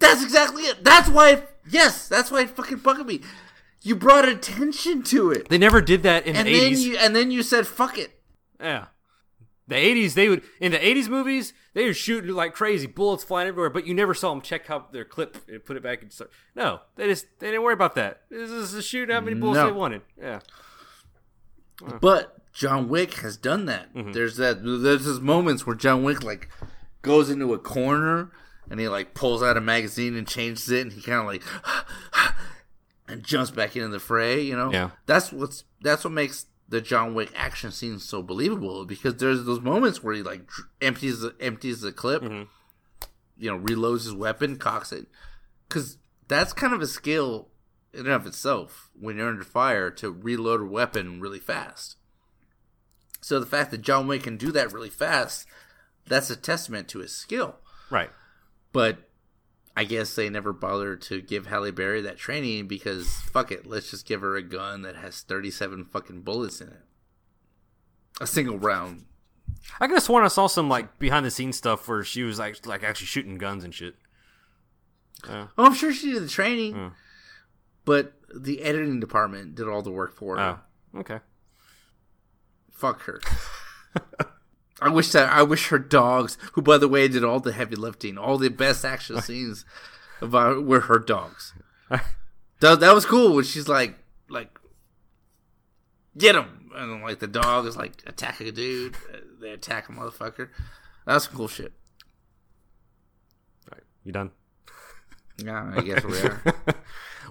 that's 0.00 0.22
exactly 0.22 0.64
it. 0.64 0.84
That's 0.84 1.08
why 1.08 1.30
it, 1.30 1.48
yes, 1.68 2.08
that's 2.08 2.30
why 2.30 2.42
it 2.42 2.50
fucking 2.50 2.78
bugged 2.78 3.06
me. 3.06 3.20
You 3.82 3.94
brought 3.96 4.28
attention 4.28 5.02
to 5.04 5.30
it. 5.30 5.48
They 5.48 5.58
never 5.58 5.80
did 5.80 6.02
that 6.02 6.26
in 6.26 6.34
and 6.36 6.46
the 6.48 6.58
then 6.58 6.72
80s. 6.72 6.78
You, 6.80 6.96
and 6.98 7.14
then 7.14 7.30
you 7.30 7.42
said, 7.42 7.66
fuck 7.66 7.96
it. 7.96 8.20
Yeah. 8.60 8.86
The 9.68 9.74
'80s, 9.76 10.14
they 10.14 10.30
would 10.30 10.42
in 10.60 10.72
the 10.72 10.78
'80s 10.78 11.10
movies, 11.10 11.52
they 11.74 11.84
were 11.84 11.92
shooting 11.92 12.30
like 12.34 12.54
crazy, 12.54 12.86
bullets 12.86 13.22
flying 13.22 13.48
everywhere, 13.48 13.68
but 13.68 13.86
you 13.86 13.92
never 13.92 14.14
saw 14.14 14.30
them 14.30 14.40
check 14.40 14.70
out 14.70 14.94
their 14.94 15.04
clip 15.04 15.36
and 15.46 15.62
put 15.62 15.76
it 15.76 15.82
back 15.82 16.00
and 16.00 16.10
start. 16.10 16.30
No, 16.56 16.80
they 16.96 17.06
just 17.06 17.26
they 17.38 17.48
didn't 17.48 17.62
worry 17.64 17.74
about 17.74 17.94
that. 17.96 18.22
This 18.30 18.48
is 18.48 18.72
a 18.72 18.80
shoot 18.82 19.10
how 19.10 19.20
many 19.20 19.36
bullets 19.36 19.58
No. 19.58 19.66
they 19.66 19.72
wanted. 19.72 20.00
Yeah, 20.18 20.40
But 22.00 22.52
John 22.54 22.88
Wick 22.88 23.14
has 23.16 23.36
done 23.36 23.66
that. 23.66 23.94
Mm-hmm. 23.94 24.12
There's 24.12 24.36
that. 24.38 24.64
There's 24.64 25.04
those 25.04 25.20
moments 25.20 25.66
where 25.66 25.76
John 25.76 26.02
Wick 26.02 26.22
like 26.24 26.48
goes 27.02 27.28
into 27.30 27.52
a 27.52 27.58
corner 27.58 28.32
and 28.70 28.78
he 28.80 28.88
like 28.88 29.14
pulls 29.14 29.42
out 29.42 29.56
a 29.56 29.60
magazine 29.60 30.16
and 30.16 30.26
changes 30.26 30.70
it, 30.70 30.82
and 30.82 30.92
he 30.92 31.00
kind 31.02 31.20
of 31.20 31.26
like 31.26 31.42
and 33.08 33.22
jumps 33.24 33.50
back 33.50 33.76
into 33.76 33.88
the 33.88 33.98
fray. 34.00 34.40
You 34.42 34.56
know, 34.56 34.72
Yeah. 34.72 34.90
That's 35.06 35.32
what's 35.32 35.64
that's 35.80 36.04
what 36.04 36.12
makes 36.12 36.46
the 36.68 36.80
John 36.80 37.14
Wick 37.14 37.30
action 37.34 37.70
scenes 37.70 38.04
so 38.04 38.22
believable 38.22 38.84
because 38.84 39.16
there's 39.16 39.44
those 39.44 39.60
moments 39.60 40.02
where 40.02 40.14
he 40.14 40.22
like 40.22 40.42
empties 40.82 41.20
the, 41.20 41.34
empties 41.40 41.80
the 41.80 41.92
clip, 41.92 42.22
Mm-hmm. 42.22 42.42
you 43.38 43.50
know, 43.50 43.58
reloads 43.58 44.04
his 44.04 44.12
weapon, 44.14 44.56
cocks 44.56 44.92
it, 44.92 45.06
because 45.68 45.96
that's 46.26 46.52
kind 46.52 46.74
of 46.74 46.82
a 46.82 46.86
skill 46.86 47.48
in 47.94 48.00
and 48.00 48.08
of 48.10 48.26
itself 48.26 48.90
when 49.00 49.16
you're 49.16 49.30
under 49.30 49.42
fire 49.44 49.90
to 49.90 50.10
reload 50.10 50.60
a 50.60 50.64
weapon 50.66 51.20
really 51.22 51.38
fast. 51.38 51.96
So 53.22 53.40
the 53.40 53.46
fact 53.46 53.70
that 53.70 53.80
John 53.80 54.06
Wick 54.06 54.24
can 54.24 54.36
do 54.36 54.52
that 54.52 54.70
really 54.72 54.90
fast, 54.90 55.46
that's 56.06 56.28
a 56.28 56.36
testament 56.36 56.86
to 56.88 56.98
his 56.98 57.12
skill. 57.12 57.56
right. 57.90 58.10
But 58.72 58.98
I 59.76 59.84
guess 59.84 60.14
they 60.14 60.28
never 60.28 60.52
bothered 60.52 61.02
to 61.02 61.20
give 61.20 61.46
Halle 61.46 61.70
Berry 61.70 62.00
that 62.02 62.16
training 62.16 62.66
because 62.66 63.08
fuck 63.08 63.52
it, 63.52 63.66
let's 63.66 63.90
just 63.90 64.06
give 64.06 64.20
her 64.22 64.36
a 64.36 64.42
gun 64.42 64.82
that 64.82 64.96
has 64.96 65.20
37 65.20 65.84
fucking 65.84 66.22
bullets 66.22 66.60
in 66.60 66.68
it. 66.68 66.84
A 68.20 68.26
single 68.26 68.58
round. 68.58 69.04
I 69.80 69.86
could 69.86 69.94
have 69.94 70.02
sworn 70.02 70.24
I 70.24 70.28
saw 70.28 70.46
some 70.48 70.68
like 70.68 70.98
behind 70.98 71.24
the 71.24 71.30
scenes 71.30 71.56
stuff 71.56 71.86
where 71.86 72.02
she 72.02 72.22
was 72.22 72.38
like 72.38 72.66
like 72.66 72.82
actually 72.82 73.06
shooting 73.06 73.38
guns 73.38 73.64
and 73.64 73.74
shit. 73.74 73.94
Oh, 75.28 75.48
I'm 75.56 75.74
sure 75.74 75.92
she 75.92 76.12
did 76.12 76.22
the 76.22 76.28
training, 76.28 76.92
but 77.84 78.14
the 78.34 78.62
editing 78.62 79.00
department 79.00 79.54
did 79.54 79.68
all 79.68 79.82
the 79.82 79.90
work 79.90 80.14
for 80.14 80.36
her. 80.36 80.58
Oh, 80.94 81.00
okay. 81.00 81.20
Fuck 82.70 83.02
her. 83.02 83.20
I 84.80 84.88
wish 84.90 85.10
that 85.10 85.30
I 85.32 85.42
wish 85.42 85.68
her 85.68 85.78
dogs, 85.78 86.38
who 86.52 86.62
by 86.62 86.78
the 86.78 86.88
way 86.88 87.08
did 87.08 87.24
all 87.24 87.40
the 87.40 87.52
heavy 87.52 87.76
lifting, 87.76 88.16
all 88.16 88.38
the 88.38 88.48
best 88.48 88.84
action 88.84 89.20
scenes 89.22 89.64
about 90.20 90.64
were 90.64 90.80
her 90.80 90.98
dogs. 90.98 91.54
that, 92.60 92.80
that 92.80 92.94
was 92.94 93.04
cool 93.04 93.34
when 93.34 93.44
she's 93.44 93.68
like 93.68 93.96
like 94.28 94.58
get 96.16 96.36
him 96.36 96.70
and 96.74 97.02
like 97.02 97.18
the 97.18 97.26
dog 97.26 97.66
is 97.66 97.76
like 97.76 98.02
attacking 98.06 98.48
a 98.48 98.52
dude, 98.52 98.96
they 99.40 99.50
attack 99.50 99.88
a 99.88 99.92
motherfucker. 99.92 100.48
That's 101.06 101.24
some 101.24 101.34
cool 101.34 101.48
shit. 101.48 101.72
Right. 103.72 103.82
You 104.04 104.12
done? 104.12 104.30
Yeah, 105.38 105.72
I 105.76 105.80
guess 105.80 106.04
we 106.04 106.18
are. 106.18 106.42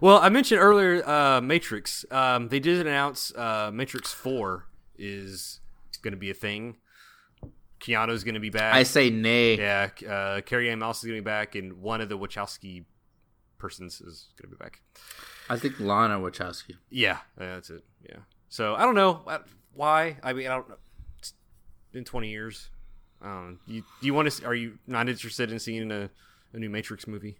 Well, 0.02 0.20
I 0.20 0.30
mentioned 0.30 0.62
earlier 0.62 1.08
uh, 1.08 1.42
Matrix. 1.42 2.06
Um, 2.12 2.50
they 2.50 2.60
did 2.60 2.86
announce 2.86 3.34
uh, 3.36 3.72
Matrix 3.74 4.14
Four 4.14 4.66
is 4.98 5.60
going 6.02 6.12
to 6.12 6.18
be 6.20 6.30
a 6.30 6.36
thing. 6.36 6.78
Keanu's 7.80 8.24
going 8.24 8.36
to 8.36 8.40
be 8.40 8.50
back. 8.50 8.74
I 8.74 8.84
say 8.84 9.10
nay. 9.10 9.58
yeah, 9.58 9.90
uh, 10.10 10.42
Carrie 10.42 10.70
Ann 10.70 10.80
Moss 10.80 11.00
is 11.00 11.04
going 11.04 11.18
to 11.18 11.22
be 11.22 11.26
back, 11.26 11.56
and 11.56 11.82
one 11.82 12.02
of 12.02 12.10
the 12.10 12.18
Wachowski 12.18 12.86
persons 13.58 14.02
is 14.02 14.28
going 14.42 14.52
to 14.52 14.58
be 14.58 14.64
back. 14.64 14.82
I 15.50 15.58
think 15.58 15.80
Lana 15.80 16.20
Wachowski. 16.20 16.76
Yeah, 16.90 17.20
yeah, 17.40 17.56
that's 17.56 17.70
it. 17.70 17.84
Yeah. 18.08 18.18
So 18.50 18.76
I 18.76 18.84
don't 18.84 18.96
know 18.96 19.22
uh, 19.28 19.40
why. 19.74 20.18
I 20.24 20.34
mean, 20.34 20.48
I 20.48 20.56
don't 20.56 20.70
know. 20.70 20.78
It's 21.20 21.34
been 21.92 22.04
twenty 22.04 22.30
years. 22.30 22.70
Um, 23.22 23.60
you 23.66 23.82
do 24.02 24.08
you 24.08 24.14
want 24.14 24.32
to? 24.32 24.46
Are 24.46 24.56
you 24.56 24.78
not 24.88 25.10
interested 25.10 25.52
in 25.52 25.60
seeing 25.60 25.92
a, 25.92 26.10
a 26.54 26.58
new 26.58 26.70
Matrix 26.70 27.08
movie? 27.08 27.38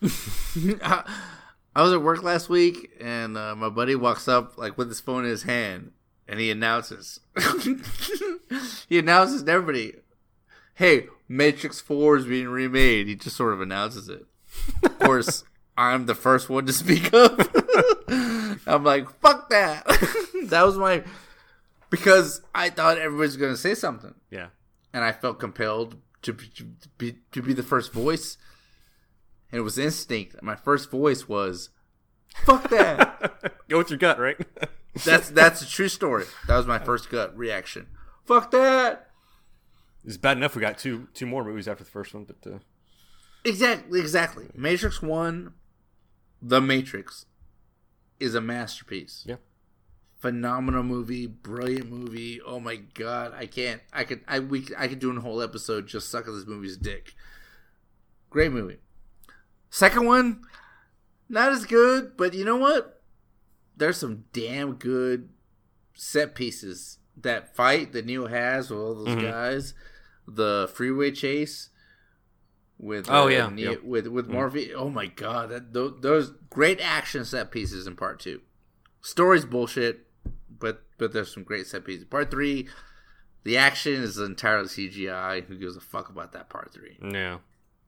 I 0.02 1.82
was 1.82 1.92
at 1.92 2.02
work 2.02 2.22
last 2.22 2.48
week, 2.48 2.90
and 3.00 3.36
uh, 3.36 3.54
my 3.54 3.68
buddy 3.68 3.94
walks 3.94 4.28
up 4.28 4.58
like 4.58 4.78
with 4.78 4.88
his 4.88 5.00
phone 5.00 5.24
in 5.24 5.30
his 5.30 5.42
hand, 5.42 5.92
and 6.28 6.38
he 6.38 6.50
announces. 6.50 7.20
he 8.88 8.98
announces 8.98 9.42
to 9.42 9.50
everybody, 9.50 9.94
"Hey, 10.74 11.06
Matrix 11.28 11.80
Four 11.80 12.16
is 12.18 12.26
being 12.26 12.48
remade." 12.48 13.06
He 13.08 13.14
just 13.16 13.36
sort 13.36 13.52
of 13.54 13.60
announces 13.60 14.08
it. 14.08 14.26
Of 14.84 14.98
course, 14.98 15.44
I'm 15.76 16.06
the 16.06 16.14
first 16.14 16.48
one 16.48 16.66
to 16.66 16.72
speak 16.72 17.12
up. 17.14 17.40
I'm 18.66 18.84
like, 18.84 19.08
"Fuck 19.20 19.48
that!" 19.50 19.84
that 20.44 20.62
was 20.64 20.76
my 20.76 21.02
because 21.90 22.42
I 22.54 22.70
thought 22.70 22.98
everybody 22.98 23.26
was 23.26 23.36
going 23.36 23.52
to 23.52 23.56
say 23.58 23.74
something, 23.74 24.14
Yeah. 24.30 24.48
and 24.92 25.02
I 25.04 25.12
felt 25.12 25.38
compelled 25.40 25.96
to 26.22 26.32
be, 26.34 26.46
to 26.48 26.64
be 26.98 27.16
to 27.32 27.42
be 27.42 27.54
the 27.54 27.62
first 27.62 27.92
voice. 27.92 28.36
And 29.50 29.58
it 29.60 29.62
was 29.62 29.78
instinct. 29.78 30.42
My 30.42 30.56
first 30.56 30.90
voice 30.90 31.26
was, 31.26 31.70
"Fuck 32.44 32.68
that." 32.68 33.54
Go 33.68 33.78
with 33.78 33.88
your 33.90 33.98
gut, 33.98 34.18
right? 34.18 34.36
That's 35.04 35.30
that's 35.30 35.62
a 35.62 35.66
true 35.68 35.88
story. 35.88 36.24
That 36.46 36.56
was 36.56 36.66
my 36.66 36.78
first 36.78 37.10
gut 37.10 37.36
reaction. 37.36 37.86
Fuck 38.24 38.50
that. 38.50 39.10
it's 40.04 40.16
bad 40.16 40.36
enough 40.36 40.54
we 40.54 40.60
got 40.60 40.78
two 40.78 41.08
two 41.14 41.26
more 41.26 41.44
movies 41.44 41.68
after 41.68 41.84
the 41.84 41.90
first 41.90 42.14
one, 42.14 42.24
but 42.24 42.50
uh, 42.52 42.58
Exactly, 43.44 44.00
exactly. 44.00 44.46
Matrix 44.54 45.00
One, 45.00 45.54
The 46.42 46.60
Matrix, 46.60 47.26
is 48.20 48.34
a 48.34 48.40
masterpiece. 48.40 49.24
yeah. 49.26 49.36
Phenomenal 50.18 50.82
movie, 50.82 51.28
brilliant 51.28 51.88
movie. 51.90 52.40
Oh 52.44 52.58
my 52.58 52.74
god, 52.76 53.32
I 53.36 53.46
can't. 53.46 53.80
I 53.92 54.02
could. 54.02 54.22
I 54.26 54.40
we. 54.40 54.66
I 54.76 54.88
could 54.88 54.98
do 54.98 55.16
a 55.16 55.20
whole 55.20 55.40
episode 55.40 55.86
just 55.86 56.10
sucking 56.10 56.34
this 56.34 56.44
movie's 56.46 56.76
dick. 56.76 57.14
Great 58.28 58.50
movie. 58.50 58.78
Second 59.70 60.06
one, 60.06 60.42
not 61.28 61.52
as 61.52 61.64
good, 61.66 62.16
but 62.16 62.34
you 62.34 62.44
know 62.44 62.56
what? 62.56 62.97
There's 63.78 63.96
some 63.96 64.24
damn 64.32 64.74
good 64.74 65.28
set 65.94 66.34
pieces. 66.34 66.98
That 67.20 67.56
fight 67.56 67.92
that 67.92 68.06
Neo 68.06 68.26
has 68.28 68.70
with 68.70 68.78
all 68.78 68.94
those 68.94 69.16
Mhm. 69.16 69.22
guys, 69.22 69.74
the 70.26 70.70
freeway 70.72 71.10
chase 71.10 71.70
with 72.78 73.08
Oh, 73.10 73.24
uh, 73.24 73.28
yeah, 73.28 73.50
yep. 73.54 73.82
with 73.82 74.06
with 74.06 74.28
Morphe. 74.28 74.72
Oh 74.74 74.88
my 74.90 75.06
god, 75.06 75.50
that 75.50 75.72
those, 75.72 76.00
those 76.00 76.30
great 76.50 76.80
action 76.80 77.24
set 77.24 77.50
pieces 77.50 77.86
in 77.88 77.96
part 77.96 78.20
two. 78.20 78.40
Story's 79.00 79.44
bullshit, 79.44 80.06
but 80.48 80.84
but 80.96 81.12
there's 81.12 81.32
some 81.32 81.42
great 81.44 81.66
set 81.66 81.84
pieces. 81.84 82.04
Part 82.04 82.30
three, 82.30 82.68
the 83.42 83.56
action 83.56 83.94
is 83.94 84.18
entirely 84.18 84.68
CGI. 84.68 85.40
Who 85.46 85.56
gives 85.58 85.76
a 85.76 85.80
fuck 85.80 86.08
about 86.08 86.32
that 86.32 86.48
part 86.48 86.72
three? 86.72 86.98
Yeah. 87.02 87.38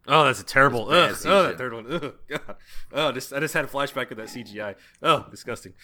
Oh, 0.07 0.25
that's 0.25 0.41
a 0.41 0.45
terrible. 0.45 0.91
Ugh, 0.91 1.17
oh, 1.25 1.43
that 1.45 1.59
third 1.59 1.73
one. 1.73 1.93
Ugh, 1.93 2.15
God. 2.29 2.57
Oh, 2.93 3.13
just, 3.13 3.33
I 3.33 3.41
just 3.41 3.55
had 3.55 3.65
a 3.65 3.69
flashback 3.69 4.11
of 4.11 4.17
that 4.17 4.29
CGI. 4.29 4.75
Oh, 5.03 5.27
disgusting. 5.31 5.75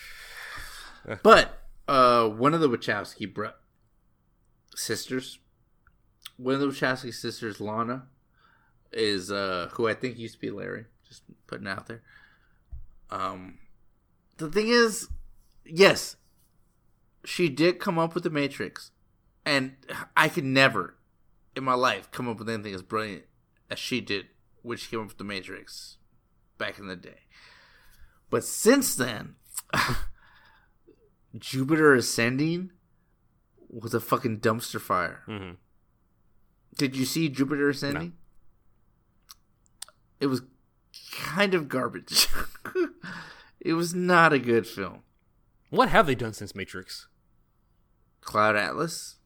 But 1.22 1.62
uh, 1.86 2.28
one 2.28 2.54
of 2.54 2.60
the 2.60 2.68
Wachowski 2.68 3.32
bro- 3.32 3.52
sisters, 4.74 5.38
one 6.36 6.54
of 6.54 6.60
the 6.60 6.66
Wachowski 6.66 7.14
sisters, 7.14 7.60
Lana, 7.60 8.06
is 8.92 9.30
uh, 9.30 9.68
who 9.74 9.86
I 9.86 9.94
think 9.94 10.18
used 10.18 10.34
to 10.34 10.40
be 10.40 10.50
Larry. 10.50 10.86
Just 11.06 11.22
putting 11.46 11.68
out 11.68 11.86
there. 11.86 12.02
Um, 13.10 13.58
the 14.38 14.50
thing 14.50 14.68
is, 14.68 15.08
yes, 15.64 16.16
she 17.24 17.48
did 17.48 17.78
come 17.78 17.98
up 17.98 18.14
with 18.14 18.24
the 18.24 18.30
Matrix, 18.30 18.90
and 19.44 19.76
I 20.16 20.28
could 20.28 20.44
never, 20.44 20.96
in 21.54 21.62
my 21.62 21.74
life, 21.74 22.10
come 22.10 22.28
up 22.28 22.38
with 22.38 22.48
anything 22.48 22.74
as 22.74 22.82
brilliant 22.82 23.24
as 23.70 23.78
she 23.78 24.00
did 24.00 24.26
when 24.62 24.78
she 24.78 24.88
came 24.88 25.00
up 25.00 25.08
with 25.08 25.18
the 25.18 25.24
Matrix 25.24 25.96
back 26.58 26.78
in 26.78 26.86
the 26.86 26.96
day. 26.96 27.20
But 28.30 28.44
since 28.44 28.94
then. 28.94 29.36
Jupiter 31.38 31.94
Ascending 31.94 32.70
was 33.68 33.94
a 33.94 34.00
fucking 34.00 34.40
dumpster 34.40 34.80
fire. 34.80 35.22
hmm 35.26 35.52
Did 36.76 36.96
you 36.96 37.04
see 37.04 37.28
Jupiter 37.28 37.68
Ascending? 37.68 38.14
It 40.20 40.26
was 40.28 40.42
kind 41.12 41.54
of 41.54 41.68
garbage. 41.68 42.28
it 43.60 43.74
was 43.74 43.94
not 43.94 44.32
a 44.32 44.38
good 44.38 44.66
film. 44.66 45.00
What 45.70 45.88
have 45.90 46.06
they 46.06 46.14
done 46.14 46.32
since 46.32 46.54
Matrix? 46.54 47.08
Cloud 48.22 48.56
Atlas. 48.56 49.16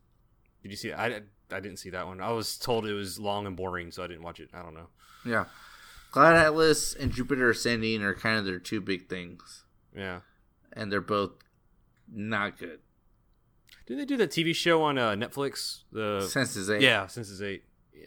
Did 0.62 0.72
you 0.72 0.76
see? 0.76 0.92
I 0.92 1.22
I 1.52 1.60
didn't 1.60 1.78
see 1.78 1.90
that 1.90 2.06
one. 2.06 2.20
I 2.20 2.30
was 2.30 2.56
told 2.56 2.86
it 2.86 2.92
was 2.92 3.18
long 3.18 3.46
and 3.46 3.56
boring, 3.56 3.90
so 3.90 4.02
I 4.02 4.06
didn't 4.06 4.22
watch 4.22 4.40
it. 4.40 4.50
I 4.52 4.62
don't 4.62 4.74
know. 4.74 4.88
Yeah. 5.24 5.46
Cloud 6.10 6.36
Atlas 6.36 6.94
and 6.94 7.12
Jupiter 7.12 7.50
Ascending 7.50 8.02
are 8.02 8.14
kind 8.14 8.38
of 8.38 8.44
their 8.44 8.58
two 8.58 8.80
big 8.80 9.08
things. 9.08 9.64
Yeah. 9.96 10.20
And 10.72 10.90
they're 10.90 11.00
both 11.00 11.32
not 12.12 12.58
good. 12.58 12.80
Did 13.86 13.98
they 13.98 14.04
do 14.04 14.16
that 14.18 14.30
TV 14.30 14.54
show 14.54 14.82
on 14.82 14.98
uh, 14.98 15.12
Netflix? 15.12 15.82
The 15.92 16.20
Sense8. 16.20 16.80
yeah, 16.80 17.04
Sense8. 17.06 17.60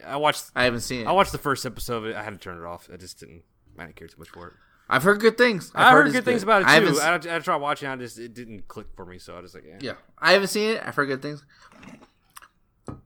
I 0.06 0.18
watched. 0.18 0.46
I 0.56 0.64
haven't 0.64 0.82
seen 0.82 1.02
it. 1.02 1.08
I 1.08 1.12
watched 1.12 1.32
the 1.32 1.38
first 1.38 1.66
episode 1.66 1.98
of 1.98 2.06
it. 2.06 2.16
I 2.16 2.24
had 2.24 2.32
to 2.32 2.40
turn 2.40 2.58
it 2.58 2.66
off. 2.66 2.90
I 2.92 2.98
just 2.98 3.20
didn't. 3.20 3.44
I 3.78 3.86
didn't 3.86 3.98
care 3.98 4.08
too 4.08 4.18
much 4.18 4.30
for 4.30 4.48
it. 4.48 4.54
I've 4.90 5.04
heard 5.04 5.20
good 5.20 5.38
things. 5.38 5.72
I've 5.74 5.88
i 5.88 5.92
heard, 5.92 6.08
it's 6.08 6.16
good 6.16 6.26
things 6.26 6.44
about 6.44 6.62
it 6.62 6.68
I 6.68 6.80
too. 6.80 7.00
I, 7.00 7.36
I 7.36 7.40
tried 7.40 7.58
watching. 7.58 7.88
I 7.90 7.96
just 7.96 8.20
it 8.20 8.34
didn't 8.34 8.68
click 8.68 8.88
for 8.96 9.06
me. 9.06 9.18
So 9.18 9.36
I 9.36 9.42
was 9.42 9.54
like, 9.54 9.66
yeah. 9.68 9.78
Yeah, 9.82 9.94
I 10.20 10.34
haven't 10.34 10.50
seen 10.50 10.72
it. 10.72 10.84
I've 10.86 10.96
heard 10.96 11.08
good 11.08 11.22
things. 11.22 11.44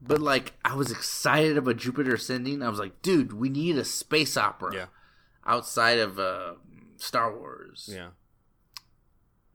But 0.01 0.19
like 0.21 0.53
I 0.65 0.75
was 0.75 0.91
excited 0.91 1.57
about 1.57 1.77
Jupiter 1.77 2.15
Ascending. 2.15 2.61
I 2.63 2.69
was 2.69 2.79
like, 2.79 3.01
dude, 3.01 3.33
we 3.33 3.49
need 3.49 3.77
a 3.77 3.85
space 3.85 4.35
opera 4.37 4.73
Yeah. 4.73 4.85
outside 5.45 5.99
of 5.99 6.17
uh, 6.19 6.53
Star 6.97 7.37
Wars. 7.37 7.89
Yeah. 7.91 8.09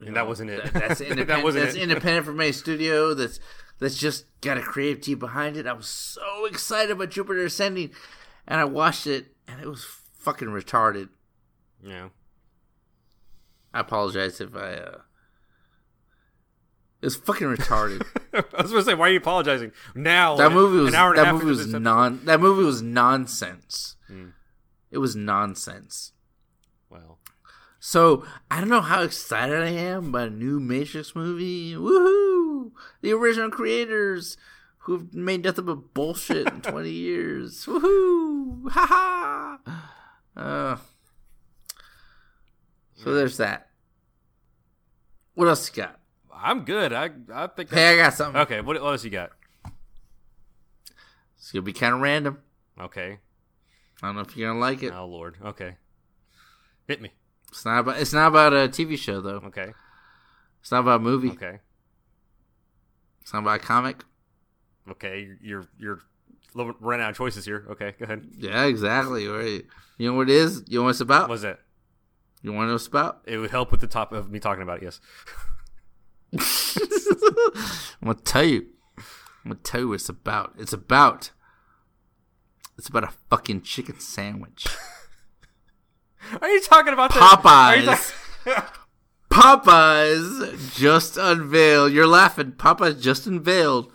You 0.01 0.09
And 0.09 0.17
that 0.17 0.27
wasn't 0.27 0.51
it. 0.51 0.65
That, 0.65 0.75
that's 0.75 1.01
independent. 1.01 1.29
That 1.29 1.45
wasn't 1.45 1.65
that's 1.65 1.77
it. 1.77 1.83
independent 1.83 2.27
from 2.27 2.41
a 2.41 2.53
studio. 2.53 3.15
That's 3.15 3.39
that's 3.79 3.97
just 3.99 4.27
got 4.41 4.59
a 4.59 4.63
creative 4.63 5.01
team 5.03 5.19
behind 5.19 5.57
it. 5.57 5.67
I 5.67 5.73
was 5.73 5.89
so 5.89 6.45
excited 6.47 6.91
about 6.93 7.11
Jupiter 7.11 7.45
Ascending, 7.45 7.91
and 8.47 8.61
I 8.61 8.65
watched 8.65 9.07
it, 9.09 9.35
and 9.49 9.61
it 9.61 9.67
was 9.69 9.85
fucking 10.19 10.49
retarded. 10.49 11.09
Yeah. 11.83 12.09
I 13.75 13.81
apologize 13.81 14.41
if 14.41 14.55
I. 14.55 14.75
uh 14.75 14.99
It 17.03 17.07
was 17.07 17.17
fucking 17.17 17.49
retarded. 17.49 18.07
I 18.33 18.63
was 18.63 18.71
going 18.71 18.85
to 18.85 18.91
say, 18.91 18.95
why 18.95 19.09
are 19.09 19.13
you 19.13 19.19
apologizing 19.19 19.73
now? 19.95 20.37
that 20.37 20.53
movie 20.53 20.79
was 20.79 20.89
an 20.95 20.95
hour 20.95 21.11
and 21.11 21.19
that 21.19 21.25
half 21.27 21.35
movie 21.35 21.47
was 21.47 21.61
episode? 21.61 21.83
non. 21.83 22.25
That 22.25 22.41
movie 22.41 22.63
was 22.65 22.81
nonsense. 22.81 23.97
Hmm. 24.07 24.29
It 24.93 24.99
was 24.99 25.17
nonsense. 25.17 26.13
Well, 26.89 27.19
So 27.81 28.25
I 28.51 28.61
don't 28.61 28.69
know 28.69 28.81
how 28.83 29.03
excited 29.03 29.61
I 29.63 29.71
am 29.71 30.09
about 30.11 30.29
a 30.29 30.31
new 30.31 30.61
Matrix 30.61 31.17
movie. 31.17 31.75
Woohoo! 31.75 32.71
The 33.01 33.13
original 33.13 33.51
creators 33.51 34.37
who've 34.85 35.13
made 35.13 35.43
nothing 35.45 35.65
but 35.65 35.95
bullshit 35.95 36.47
in 36.49 36.61
twenty 36.63 36.91
years. 36.91 37.67
Woohoo! 37.67 38.71
Ha 38.71 38.87
ha! 39.67 39.91
Uh, 40.37 40.77
so 42.95 43.13
there's 43.13 43.39
that. 43.39 43.69
What 45.35 45.49
else 45.49 45.69
you 45.69 45.83
got? 45.83 45.99
I'm 46.43 46.65
good. 46.65 46.93
I 46.93 47.11
I 47.33 47.47
think. 47.47 47.71
Hey, 47.71 47.95
I 47.95 47.97
got 47.97 48.15
something. 48.15 48.41
Okay, 48.43 48.61
what 48.61 48.81
what 48.81 48.91
else 48.91 49.05
you 49.05 49.11
got? 49.11 49.31
It's 51.39 51.53
gonna 51.53 51.63
be 51.63 51.73
kind 51.73 51.95
of 51.95 52.01
random. 52.01 52.39
Okay. 52.81 53.19
I 54.03 54.07
don't 54.07 54.17
know 54.17 54.23
if 54.23 54.37
you're 54.37 54.49
gonna 54.49 54.61
like 54.61 54.83
it. 54.83 54.93
Oh 54.93 55.07
Lord. 55.07 55.37
Okay. 55.45 55.77
Hit 56.89 57.01
me. 57.01 57.11
It's 57.49 57.65
not 57.65 57.81
about. 57.81 58.01
It's 58.01 58.13
not 58.13 58.29
about 58.29 58.53
a 58.53 58.69
TV 58.69 58.99
show 58.99 59.21
though. 59.21 59.43
Okay. 59.47 59.73
It's 60.61 60.71
not 60.71 60.81
about 60.81 61.01
a 61.01 61.03
movie. 61.03 61.31
Okay. 61.31 61.61
It's 63.21 63.33
not 63.33 63.41
about 63.41 63.61
a 63.61 63.63
comic. 63.63 64.05
Okay. 64.91 65.31
You're 65.41 65.67
you're 65.79 66.01
running 66.55 67.05
out 67.05 67.11
of 67.11 67.17
choices 67.17 67.45
here. 67.45 67.67
Okay. 67.71 67.95
Go 67.99 68.05
ahead. 68.05 68.27
Yeah, 68.37 68.65
exactly. 68.65 69.29
Right. 69.29 69.65
You 69.99 70.11
know 70.11 70.17
what 70.17 70.29
it 70.29 70.35
is? 70.35 70.65
You 70.67 70.79
know 70.79 70.85
what 70.85 70.91
it's 70.91 71.01
about? 71.01 71.23
What 71.23 71.31
was 71.31 71.43
that? 71.43 71.61
You 72.43 72.53
want 72.53 72.65
to 72.65 72.67
know 72.69 72.73
what 72.73 72.81
it's 72.81 72.87
about? 72.89 73.23
It 73.27 73.39
would 73.39 73.51
help 73.51 73.71
with 73.71 73.81
the 73.81 73.87
top 73.87 74.13
of 74.13 74.31
me 74.31 74.41
talking 74.41 74.63
about 74.63 74.79
it. 74.79 74.85
Yes. 74.85 75.01
I'm 76.33 78.05
gonna 78.05 78.15
tell 78.25 78.45
you. 78.45 78.67
I'm 78.99 79.51
gonna 79.51 79.61
tell 79.63 79.81
you 79.81 79.89
what 79.89 79.95
it's 79.95 80.09
about. 80.09 80.55
It's 80.59 80.73
about. 80.73 81.31
It's 82.79 82.89
about 82.89 83.05
a 83.05 83.13
fucking 83.31 83.63
chicken 83.63 84.01
sandwich. 84.01 84.67
Are 86.41 86.49
you 86.49 86.61
talking 86.63 86.93
about 86.93 87.13
the 87.13 87.21
Popeyes. 87.21 88.13
talk- 88.45 88.79
Popeyes 89.31 90.75
just 90.77 91.17
unveiled. 91.17 91.93
You're 91.93 92.07
laughing. 92.07 92.53
Popeyes 92.53 93.01
just 93.01 93.27
unveiled 93.27 93.93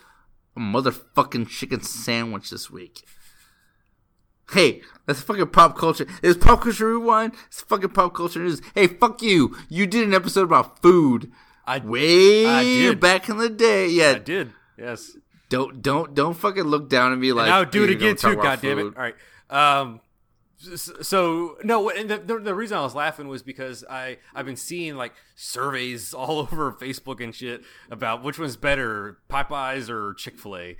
a 0.56 0.60
motherfucking 0.60 1.48
chicken 1.48 1.82
sandwich 1.82 2.50
this 2.50 2.70
week. 2.70 3.04
Hey, 4.52 4.82
that's 5.06 5.22
fucking 5.22 5.48
pop 5.48 5.78
culture. 5.78 6.08
It's 6.24 6.38
pop 6.44 6.62
culture 6.62 6.88
rewind. 6.88 7.34
It's 7.48 7.62
fucking 7.62 7.90
pop 7.90 8.14
culture 8.14 8.40
news. 8.40 8.62
Hey, 8.74 8.88
fuck 8.88 9.22
you. 9.22 9.56
You 9.70 9.86
did 9.88 10.08
an 10.08 10.14
episode 10.14 10.44
about 10.44 10.82
food 10.82 11.32
I 11.68 11.80
way 11.80 12.46
I 12.46 12.64
did. 12.64 13.00
back 13.02 13.28
in 13.28 13.38
the 13.38 13.50
day. 13.50 13.90
Yeah, 13.90 14.12
I 14.16 14.20
did. 14.20 14.54
Yes. 14.78 15.18
don't 15.50 15.82
don't 15.82 16.16
don't 16.16 16.34
fucking 16.34 16.64
look 16.64 16.90
down 16.90 17.12
at 17.12 17.20
me 17.20 17.34
like. 17.34 17.48
and 17.48 17.54
I'll 17.54 17.66
do 17.66 17.84
it 17.84 17.90
again 17.90 18.16
too. 18.16 18.38
God 18.38 18.62
damn 18.62 18.80
it! 18.80 18.84
All 18.86 18.92
right. 18.96 19.16
Um. 19.50 20.00
So 20.60 21.58
no, 21.64 21.92
and 21.92 22.10
the, 22.10 22.40
the, 22.40 22.56
reason 22.56 22.78
I 22.78 22.82
was 22.82 22.96
laughing 22.96 23.28
was 23.28 23.44
because 23.44 23.84
I 23.88 24.18
I've 24.34 24.48
been 24.48 24.56
seeing 24.56 24.96
like 24.96 25.14
surveys 25.36 26.14
all 26.16 26.40
over 26.40 26.72
Facebook 26.72 27.24
and 27.24 27.36
shit 27.36 27.62
about 27.92 28.24
which 28.24 28.40
one's 28.40 28.56
better, 28.56 29.20
Popeyes 29.30 29.88
or 29.90 30.16
Chick 30.16 30.40
Fil 30.40 30.58
A. 30.58 30.78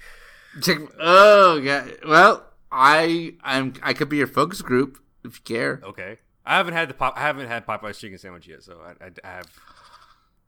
Chick- 0.62 0.90
Oh, 1.00 1.62
God. 1.64 1.98
Well, 2.08 2.46
I 2.72 3.36
I'm 3.44 3.74
I 3.84 3.94
could 3.94 4.10
be 4.10 4.18
your 4.18 4.28
focus 4.28 4.62
group 4.64 5.00
if 5.24 5.36
you 5.36 5.44
care. 5.44 5.82
Okay, 5.84 6.18
I 6.46 6.58
haven't 6.58 6.74
had 6.74 6.90
the 6.90 6.96
pop. 6.96 7.16
I 7.16 7.22
haven't 7.22 7.48
had 7.48 7.68
Popeyes 7.68 8.00
chicken 8.00 8.18
sandwich 8.18 8.48
yet, 8.48 8.64
so 8.64 8.80
I, 8.82 9.06
I, 9.06 9.12
I 9.24 9.28
have 9.28 9.48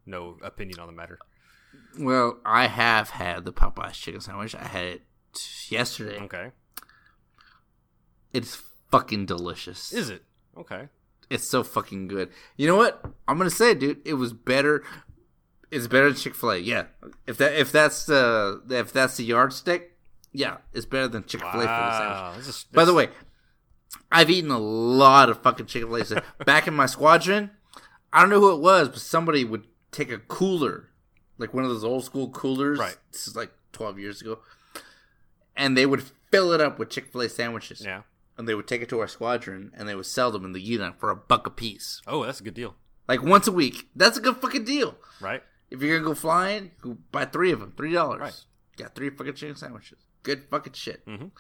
no 0.10 0.38
opinion 0.44 0.80
on 0.80 0.88
the 0.88 0.94
matter. 0.94 1.20
Well, 2.00 2.40
I 2.46 2.68
have 2.68 3.12
had 3.12 3.46
the 3.46 3.54
Popeyes 3.54 3.94
chicken 3.94 4.22
sandwich. 4.22 4.56
I 4.56 4.64
had 4.66 4.86
it 4.86 5.02
yesterday. 5.70 6.20
Okay, 6.22 6.52
It's 8.34 8.62
fucking 8.92 9.26
delicious. 9.26 9.94
is 9.94 10.10
it 10.10 10.24
okay? 10.58 10.88
It's 11.30 11.48
so 11.48 11.64
fucking 11.64 12.08
good. 12.08 12.30
You 12.58 12.68
know 12.68 12.76
what? 12.76 13.04
I'm 13.28 13.38
gonna 13.38 13.50
say, 13.52 13.72
it, 13.72 13.80
dude. 13.80 14.02
It 14.04 14.16
was 14.16 14.34
better. 14.34 14.84
It's 15.72 15.86
better 15.88 16.08
than 16.08 16.16
Chick 16.16 16.34
Fil 16.34 16.52
A. 16.52 16.58
Yeah. 16.58 16.86
If 17.28 17.38
that 17.38 17.54
if 17.54 17.72
that's 17.72 18.06
the 18.06 18.62
if 18.70 18.92
that's 18.92 19.18
the 19.18 19.24
yardstick, 19.26 19.96
yeah, 20.34 20.58
it's 20.74 20.88
better 20.88 21.08
than 21.08 21.24
Chick 21.26 21.42
Fil 21.42 21.50
A 21.50 21.54
for 21.54 21.60
the 21.68 21.98
sandwich. 21.98 22.18
Wow. 22.18 22.34
Is, 22.40 22.66
By 22.74 22.86
the 22.86 22.96
way, 22.96 23.10
I've 24.12 24.32
eaten 24.32 24.50
a 24.50 24.58
lot 24.58 25.30
of 25.30 25.44
fucking 25.44 25.68
Chick 25.68 25.84
Fil 25.84 26.18
A. 26.18 26.24
Back 26.46 26.68
in 26.68 26.74
my 26.74 26.88
squadron, 26.88 27.52
I 28.12 28.22
don't 28.22 28.32
know 28.32 28.40
who 28.40 28.56
it 28.56 28.62
was, 28.62 28.90
but 28.90 28.98
somebody 29.00 29.44
would 29.44 29.66
take 29.92 30.12
a 30.12 30.18
cooler, 30.20 30.90
like 31.38 31.54
one 31.54 31.64
of 31.64 31.70
those 31.70 31.84
old 31.84 32.04
school 32.04 32.30
coolers. 32.30 32.80
Right. 32.80 32.98
This 33.12 33.28
is 33.28 33.36
like 33.36 33.52
12 33.74 34.00
years 34.00 34.22
ago, 34.22 34.40
and 35.56 35.78
they 35.78 35.86
would 35.86 36.04
fill 36.32 36.52
it 36.52 36.62
up 36.62 36.80
with 36.80 36.90
Chick 36.90 37.08
Fil 37.12 37.22
A 37.22 37.30
sandwiches. 37.30 37.84
yeah. 37.84 38.02
And 38.38 38.48
they 38.48 38.56
would 38.56 38.68
take 38.68 38.82
it 38.82 38.88
to 38.90 39.00
our 39.02 39.08
squadron, 39.10 39.72
and 39.76 39.90
they 39.90 39.96
would 39.96 40.06
sell 40.06 40.32
them 40.32 40.46
in 40.46 40.54
the 40.54 40.62
unit 40.62 40.98
for 40.98 41.10
a 41.10 41.16
buck 41.16 41.46
a 41.46 41.50
piece, 41.50 42.02
Oh, 42.08 42.24
that's 42.24 42.40
a 42.40 42.44
good 42.44 42.54
deal, 42.54 42.76
like 43.08 43.22
once 43.22 43.48
a 43.48 43.52
week. 43.52 43.90
That's 43.96 44.18
a 44.18 44.22
good 44.22 44.38
fucking 44.38 44.64
deal. 44.64 44.96
right? 45.20 45.44
If 45.70 45.82
you're 45.82 45.98
gonna 45.98 46.08
go 46.10 46.16
flying, 46.16 46.72
go 46.82 46.98
buy 47.12 47.26
three 47.26 47.52
of 47.52 47.60
them, 47.60 47.74
three 47.76 47.92
dollars. 47.94 48.22
Right. 48.22 48.46
Got 48.78 48.96
three 48.96 49.10
fucking 49.10 49.34
chicken 49.34 49.56
sandwiches. 49.58 50.00
Good 50.24 50.46
fucking 50.50 50.74
shit. 50.74 51.06
Mhm. 51.06 51.32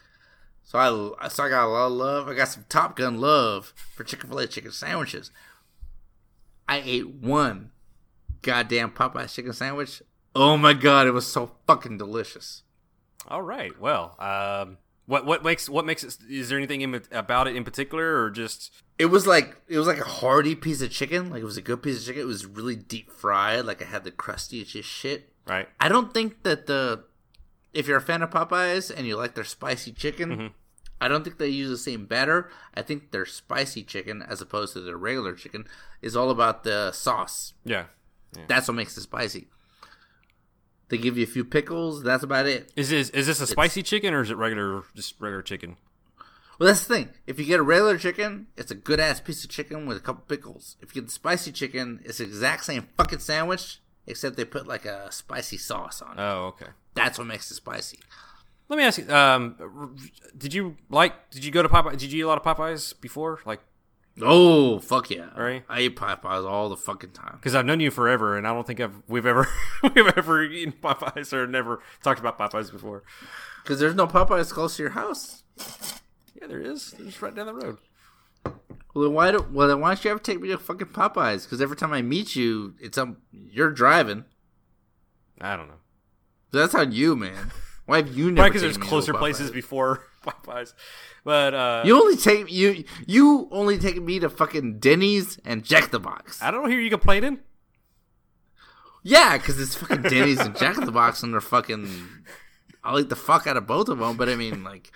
So 0.63 0.77
I, 1.19 1.27
so 1.29 1.43
I 1.45 1.49
got 1.49 1.65
a 1.65 1.67
lot 1.71 1.85
of 1.87 1.93
love. 1.93 2.27
I 2.27 2.33
got 2.35 2.49
some 2.49 2.65
Top 2.69 2.95
Gun 2.97 3.19
love 3.19 3.73
for 3.95 4.03
Chick 4.03 4.21
Fil 4.23 4.37
A 4.37 4.45
chicken 4.45 4.71
sandwiches. 4.71 5.31
I 6.67 6.81
ate 6.85 7.07
one 7.07 7.71
goddamn 8.41 8.91
Popeye's 8.91 9.33
chicken 9.33 9.53
sandwich. 9.53 10.01
Oh 10.35 10.57
my 10.57 10.73
god, 10.73 11.07
it 11.07 11.11
was 11.11 11.27
so 11.27 11.51
fucking 11.67 11.97
delicious. 11.97 12.63
All 13.27 13.41
right. 13.41 13.79
Well, 13.79 14.15
um, 14.19 14.77
what 15.05 15.25
what 15.25 15.43
makes 15.43 15.67
what 15.69 15.85
makes 15.85 16.03
it? 16.03 16.17
Is 16.29 16.49
there 16.49 16.57
anything 16.57 16.81
in, 16.81 17.01
about 17.11 17.47
it 17.47 17.55
in 17.55 17.63
particular, 17.63 18.21
or 18.23 18.29
just 18.29 18.71
It 18.97 19.07
was 19.07 19.25
like 19.27 19.57
it 19.67 19.77
was 19.77 19.87
like 19.87 19.99
a 19.99 20.03
hearty 20.05 20.55
piece 20.55 20.81
of 20.81 20.91
chicken. 20.91 21.29
Like 21.29 21.41
it 21.41 21.45
was 21.45 21.57
a 21.57 21.61
good 21.61 21.81
piece 21.81 21.99
of 21.99 22.05
chicken. 22.05 22.21
It 22.21 22.25
was 22.25 22.45
really 22.45 22.75
deep 22.75 23.11
fried. 23.11 23.65
Like 23.65 23.81
it 23.81 23.87
had 23.87 24.03
the 24.03 24.11
crustiest 24.11 24.71
shit. 24.87 25.33
right? 25.47 25.67
I 25.79 25.89
don't 25.89 26.13
think 26.13 26.43
that 26.43 26.67
the 26.67 27.03
if 27.73 27.87
you're 27.87 27.97
a 27.97 28.01
fan 28.01 28.21
of 28.21 28.29
Popeyes 28.31 28.91
and 28.95 29.05
you 29.07 29.15
like 29.15 29.35
their 29.35 29.43
spicy 29.43 29.91
chicken, 29.91 30.29
Mm-hmm. 30.29 30.47
I 31.01 31.07
don't 31.07 31.23
think 31.23 31.37
they 31.37 31.47
use 31.47 31.69
the 31.69 31.77
same 31.77 32.05
batter. 32.05 32.49
I 32.75 32.81
think 32.81 33.11
their 33.11 33.25
spicy 33.25 33.83
chicken, 33.83 34.21
as 34.21 34.41
opposed 34.41 34.73
to 34.73 34.81
their 34.81 34.97
regular 34.97 35.33
chicken, 35.33 35.65
is 36.01 36.13
all 36.15 36.29
about 36.29 36.63
the 36.65 36.91
sauce. 36.91 37.53
Yeah. 37.63 37.85
That's 38.47 38.67
what 38.67 38.75
makes 38.75 38.97
it 38.97 39.01
spicy. 39.01 39.47
They 40.89 40.97
give 40.97 41.17
you 41.17 41.23
a 41.23 41.27
few 41.27 41.45
pickles. 41.45 42.03
That's 42.03 42.23
about 42.23 42.47
it. 42.47 42.71
Is 42.75 42.89
this 42.89 43.09
is 43.11 43.27
this 43.27 43.41
a 43.41 43.47
spicy 43.47 43.83
chicken 43.83 44.13
or 44.13 44.21
is 44.21 44.31
it 44.31 44.37
regular 44.37 44.83
just 44.95 45.19
regular 45.19 45.43
chicken? 45.43 45.77
Well, 46.59 46.67
that's 46.67 46.85
the 46.85 46.93
thing. 46.93 47.09
If 47.25 47.39
you 47.39 47.45
get 47.45 47.59
a 47.59 47.63
regular 47.63 47.97
chicken, 47.97 48.47
it's 48.57 48.71
a 48.71 48.75
good 48.75 48.99
ass 48.99 49.21
piece 49.21 49.43
of 49.45 49.49
chicken 49.49 49.85
with 49.85 49.95
a 49.95 50.01
couple 50.01 50.23
pickles. 50.27 50.75
If 50.81 50.93
you 50.93 51.01
get 51.01 51.07
the 51.07 51.13
spicy 51.13 51.53
chicken, 51.53 52.01
it's 52.03 52.17
the 52.17 52.25
exact 52.25 52.65
same 52.65 52.89
fucking 52.97 53.19
sandwich, 53.19 53.79
except 54.07 54.35
they 54.35 54.43
put 54.43 54.67
like 54.67 54.83
a 54.83 55.09
spicy 55.11 55.57
sauce 55.57 56.01
on 56.01 56.17
it. 56.17 56.21
Oh, 56.21 56.47
okay. 56.47 56.71
That's 56.95 57.17
what 57.17 57.27
makes 57.27 57.49
it 57.49 57.53
spicy. 57.53 57.99
Let 58.67 58.77
me 58.77 58.83
ask 58.83 58.97
you. 58.99 59.09
Um, 59.09 59.95
did 60.37 60.53
you 60.53 60.75
like? 60.89 61.29
Did 61.31 61.45
you 61.45 61.51
go 61.51 61.63
to 61.63 61.69
Popeye? 61.69 61.97
Did 61.97 62.11
you 62.11 62.19
eat 62.19 62.23
a 62.23 62.27
lot 62.27 62.43
of 62.43 62.43
Popeyes 62.43 62.99
before? 62.99 63.39
Like, 63.45 63.61
Oh 64.21 64.79
fuck 64.79 65.09
yeah! 65.09 65.29
Right. 65.37 65.63
I 65.69 65.81
eat 65.81 65.95
Popeyes 65.95 66.49
all 66.49 66.69
the 66.69 66.77
fucking 66.77 67.11
time. 67.11 67.35
because 67.37 67.55
I've 67.55 67.65
known 67.65 67.79
you 67.79 67.91
forever, 67.91 68.37
and 68.37 68.47
I 68.47 68.53
don't 68.53 68.67
think 68.67 68.79
I've 68.79 69.01
we've 69.07 69.25
ever 69.25 69.47
we've 69.83 70.11
ever 70.17 70.43
eaten 70.43 70.73
Popeyes 70.73 71.31
or 71.33 71.47
never 71.47 71.81
talked 72.03 72.19
about 72.19 72.37
Popeyes 72.37 72.71
before. 72.71 73.03
Because 73.63 73.79
there's 73.79 73.95
no 73.95 74.07
Popeyes 74.07 74.51
close 74.51 74.75
to 74.77 74.83
your 74.83 74.91
house. 74.91 75.43
Yeah, 76.39 76.47
there 76.47 76.61
is. 76.61 76.91
They're 76.91 77.05
just 77.05 77.21
right 77.21 77.33
down 77.35 77.45
the 77.47 77.53
road. 77.53 77.77
Well, 78.93 79.03
then 79.05 79.13
why 79.13 79.31
do 79.31 79.45
well 79.51 79.67
then 79.67 79.79
why 79.79 79.89
don't 79.89 80.03
you 80.03 80.11
ever 80.11 80.19
take 80.19 80.41
me 80.41 80.49
to 80.49 80.57
fucking 80.57 80.87
Popeyes? 80.87 81.43
Because 81.43 81.61
every 81.61 81.77
time 81.77 81.93
I 81.93 82.01
meet 82.01 82.35
you, 82.35 82.75
it's 82.79 82.97
um 82.97 83.17
you're 83.31 83.71
driving. 83.71 84.25
I 85.39 85.55
don't 85.55 85.67
know. 85.67 85.75
That's 86.51 86.75
on 86.75 86.91
you, 86.91 87.15
man. 87.15 87.51
Why 87.85 87.97
have 87.97 88.17
you 88.17 88.25
never? 88.31 88.35
Probably 88.35 88.49
because 88.49 88.61
there's 88.61 88.77
closer 88.89 89.13
places 89.13 89.51
before 89.51 90.03
Popeyes, 90.25 90.73
but 91.23 91.53
uh, 91.53 91.83
You 91.85 91.95
only 91.95 92.17
take 92.17 92.51
you 92.51 92.83
you 93.07 93.47
only 93.51 93.77
take 93.77 94.01
me 94.01 94.19
to 94.19 94.29
fucking 94.29 94.79
Denny's 94.79 95.39
and 95.45 95.63
Jack 95.63 95.91
the 95.91 95.99
Box. 95.99 96.41
I 96.41 96.51
don't 96.51 96.69
hear 96.69 96.79
you 96.79 96.89
complaining. 96.89 97.39
Yeah, 99.03 99.37
because 99.37 99.59
it's 99.59 99.75
fucking 99.75 100.03
Denny's 100.03 100.39
and 100.39 100.57
Jack 100.57 100.75
the 100.75 100.91
Box, 100.91 101.23
and 101.23 101.33
they're 101.33 101.41
fucking 101.41 101.89
I'll 102.83 102.99
eat 102.99 103.09
the 103.09 103.15
fuck 103.15 103.47
out 103.47 103.57
of 103.57 103.67
both 103.67 103.89
of 103.89 103.99
them. 103.99 104.17
But 104.17 104.29
I 104.29 104.35
mean, 104.35 104.63
like, 104.63 104.91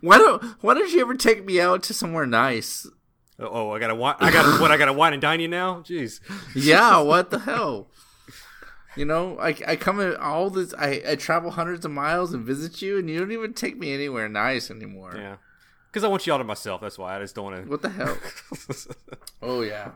why 0.00 0.18
don't 0.18 0.42
why 0.62 0.74
don't 0.74 0.90
you 0.90 1.00
ever 1.00 1.14
take 1.14 1.44
me 1.44 1.60
out 1.60 1.82
to 1.84 1.94
somewhere 1.94 2.26
nice? 2.26 2.86
Oh, 3.38 3.48
oh, 3.50 3.70
I 3.70 3.78
gotta. 3.78 3.94
I 3.94 4.30
gotta 4.30 4.60
what? 4.60 4.70
I 4.70 4.76
gotta 4.76 4.92
wine 4.92 5.14
and 5.14 5.22
dine 5.22 5.40
you 5.40 5.48
now? 5.48 5.80
Jeez. 5.80 6.20
Yeah, 6.54 6.98
what 7.00 7.30
the 7.30 7.38
hell? 7.38 7.88
You 8.96 9.04
know, 9.04 9.38
I, 9.38 9.54
I 9.66 9.76
come 9.76 10.00
in 10.00 10.16
all 10.16 10.50
this. 10.50 10.74
I, 10.74 11.02
I 11.08 11.14
travel 11.14 11.52
hundreds 11.52 11.84
of 11.84 11.92
miles 11.92 12.32
and 12.32 12.44
visit 12.44 12.82
you, 12.82 12.98
and 12.98 13.08
you 13.08 13.18
don't 13.18 13.32
even 13.32 13.54
take 13.54 13.78
me 13.78 13.92
anywhere 13.92 14.28
nice 14.28 14.70
anymore. 14.70 15.12
Yeah. 15.16 15.36
Because 15.90 16.04
I 16.04 16.08
want 16.08 16.26
you 16.26 16.32
all 16.32 16.38
to 16.38 16.44
myself. 16.44 16.80
That's 16.80 16.98
why 16.98 17.16
I 17.16 17.20
just 17.20 17.34
don't 17.34 17.44
want 17.44 17.64
to. 17.64 17.70
What 17.70 17.82
the 17.82 17.88
hell? 17.88 18.16
oh 19.42 19.62
yeah. 19.62 19.92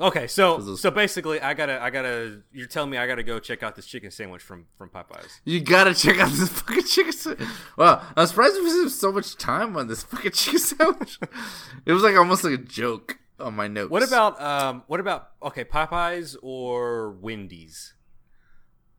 Okay, 0.00 0.26
so 0.26 0.74
so 0.76 0.90
basically, 0.90 1.40
I 1.40 1.54
gotta 1.54 1.80
I 1.82 1.90
gotta. 1.90 2.42
You're 2.52 2.66
telling 2.66 2.90
me 2.90 2.98
I 2.98 3.06
gotta 3.06 3.22
go 3.22 3.38
check 3.38 3.62
out 3.62 3.76
this 3.76 3.86
chicken 3.86 4.10
sandwich 4.10 4.42
from 4.42 4.66
from 4.76 4.90
Popeyes. 4.90 5.40
You 5.44 5.60
gotta 5.60 5.94
check 5.94 6.18
out 6.18 6.30
this 6.30 6.48
fucking 6.48 6.84
chicken 6.84 7.12
sandwich. 7.12 7.48
Wow, 7.76 8.02
I'm 8.16 8.26
surprised 8.26 8.56
we 8.56 8.70
spent 8.70 8.90
so 8.90 9.12
much 9.12 9.36
time 9.36 9.76
on 9.76 9.86
this 9.86 10.02
fucking 10.02 10.32
chicken 10.32 10.58
sandwich. 10.58 11.18
it 11.86 11.92
was 11.92 12.02
like 12.02 12.16
almost 12.16 12.44
like 12.44 12.54
a 12.54 12.58
joke 12.58 13.18
on 13.38 13.54
my 13.54 13.68
notes. 13.68 13.90
What 13.90 14.02
about 14.02 14.40
um? 14.40 14.82
What 14.86 15.00
about 15.00 15.30
okay, 15.42 15.64
Popeyes 15.64 16.36
or 16.42 17.12
Wendy's? 17.12 17.94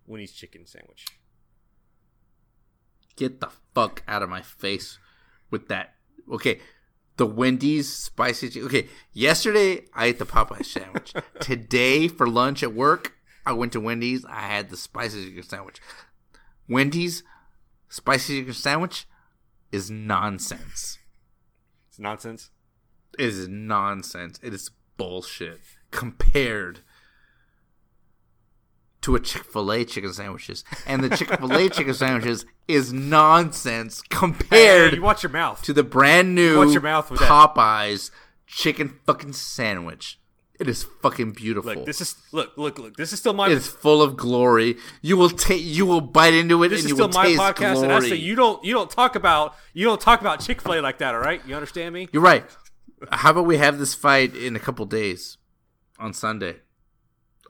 Wendy's 0.06 0.32
chicken 0.32 0.66
sandwich. 0.66 1.06
Get 3.16 3.40
the 3.40 3.50
fuck 3.74 4.04
out 4.08 4.24
of 4.24 4.30
my 4.30 4.42
face 4.42 5.00
with 5.50 5.68
that. 5.68 5.96
Okay, 6.32 6.60
the 7.18 7.26
Wendy's 7.26 7.92
spicy. 7.92 8.50
Chicken. 8.50 8.68
Okay, 8.68 8.88
yesterday 9.12 9.86
I 9.94 10.08
ate 10.08 10.20
the 10.20 10.26
Popeye 10.26 10.66
sandwich. 10.66 11.14
Today 11.40 12.08
for 12.08 12.28
lunch 12.28 12.64
at 12.64 12.74
work, 12.74 13.14
I 13.46 13.54
went 13.54 13.74
to 13.74 13.80
Wendy's. 13.80 14.26
I 14.26 14.42
had 14.42 14.70
the 14.70 14.78
spicy 14.78 15.26
chicken 15.26 15.44
sandwich. 15.44 15.82
Wendy's 16.70 17.24
spicy 17.90 18.40
chicken 18.40 18.54
sandwich 18.54 19.08
is 19.72 19.90
nonsense. 19.90 21.00
It's 21.90 22.00
nonsense. 22.00 22.52
It 23.18 23.26
is 23.26 23.48
nonsense. 23.48 24.40
It 24.44 24.54
is 24.54 24.72
bullshit 24.98 25.60
compared 25.92 26.82
to 29.02 29.16
a 29.16 29.20
Chick 29.20 29.44
Fil 29.46 29.72
A 29.72 29.86
chicken 29.86 30.12
sandwiches, 30.12 30.64
and 30.86 31.04
the 31.04 31.16
Chick 31.16 31.30
Fil 31.30 31.54
A 31.54 31.70
chicken 31.72 31.94
sandwiches 31.94 32.46
is 32.68 32.92
nonsense 32.92 34.02
compared. 34.10 34.92
Hey, 34.92 34.96
you 34.98 35.02
watch 35.02 35.24
your 35.24 35.32
mouth. 35.32 35.62
to 35.64 35.74
the 35.74 35.84
brand 35.84 36.36
new 36.36 36.58
Watch 36.58 36.74
your 36.74 36.82
mouth 36.82 37.10
with 37.10 37.20
that. 37.22 37.30
Popeyes 37.30 38.12
chicken 38.46 39.00
fucking 39.06 39.34
sandwich. 39.34 40.20
It 40.60 40.68
is 40.68 40.84
fucking 41.04 41.34
beautiful. 41.34 41.74
Look, 41.76 41.86
this 41.86 42.02
is 42.02 42.16
look, 42.32 42.58
look, 42.58 42.80
look. 42.80 42.98
This 42.98 43.14
is 43.14 43.20
still 43.20 43.34
my 43.34 43.46
it 43.46 43.52
is 43.52 43.68
full 43.68 44.02
of 44.02 44.18
glory. 44.18 44.78
You 45.04 45.16
will 45.16 45.30
take. 45.30 45.62
You 45.64 45.86
will 45.86 46.02
bite 46.02 46.34
into 46.34 46.64
it, 46.64 46.70
this 46.70 46.80
and 46.80 46.86
is 46.86 46.90
you 46.90 46.96
still 46.96 47.08
will 47.10 47.14
my 47.14 47.26
taste 47.28 47.40
podcast, 47.40 47.74
glory. 47.74 47.84
and 47.84 47.94
I 47.94 48.00
say 48.00 48.16
you 48.16 48.36
don't 48.36 48.64
you 48.66 48.74
don't 48.74 48.90
talk 48.90 49.16
about 49.16 49.54
you 49.74 49.86
don't 49.86 50.02
talk 50.02 50.20
about 50.20 50.40
Chick 50.40 50.62
Fil 50.62 50.74
A 50.74 50.82
like 50.82 50.98
that. 50.98 51.14
All 51.14 51.22
right, 51.22 51.42
you 51.46 51.54
understand 51.54 51.94
me? 51.94 52.10
You're 52.12 52.24
right. 52.24 52.44
How 53.12 53.32
about 53.32 53.46
we 53.46 53.58
have 53.58 53.78
this 53.78 53.94
fight 53.94 54.36
in 54.36 54.56
a 54.56 54.60
couple 54.60 54.86
days 54.86 55.38
on 56.00 56.14
Sunday? 56.14 56.58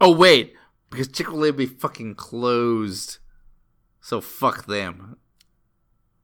Oh 0.02 0.16
wait, 0.16 0.54
because 0.90 1.08
Chick 1.08 1.28
Fil 1.28 1.38
A 1.38 1.40
will 1.40 1.54
be 1.54 1.66
fucking 1.66 2.16
closed, 2.16 3.20
so 4.02 4.22
fuck 4.22 4.66
them. 4.66 5.18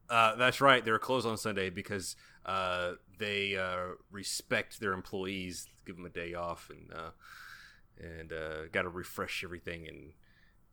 Uh, 0.09 0.35
that's 0.35 0.61
right. 0.61 0.83
They're 0.83 0.99
closed 0.99 1.25
on 1.25 1.37
Sunday 1.37 1.69
because 1.69 2.15
uh, 2.45 2.93
they 3.17 3.55
uh, 3.55 3.95
respect 4.11 4.79
their 4.79 4.93
employees, 4.93 5.67
give 5.85 5.95
them 5.95 6.05
a 6.05 6.09
day 6.09 6.33
off, 6.33 6.69
and 6.69 6.91
uh, 6.93 7.11
and 7.99 8.31
uh, 8.33 8.67
got 8.71 8.83
to 8.83 8.89
refresh 8.89 9.43
everything 9.43 9.87
and 9.87 10.13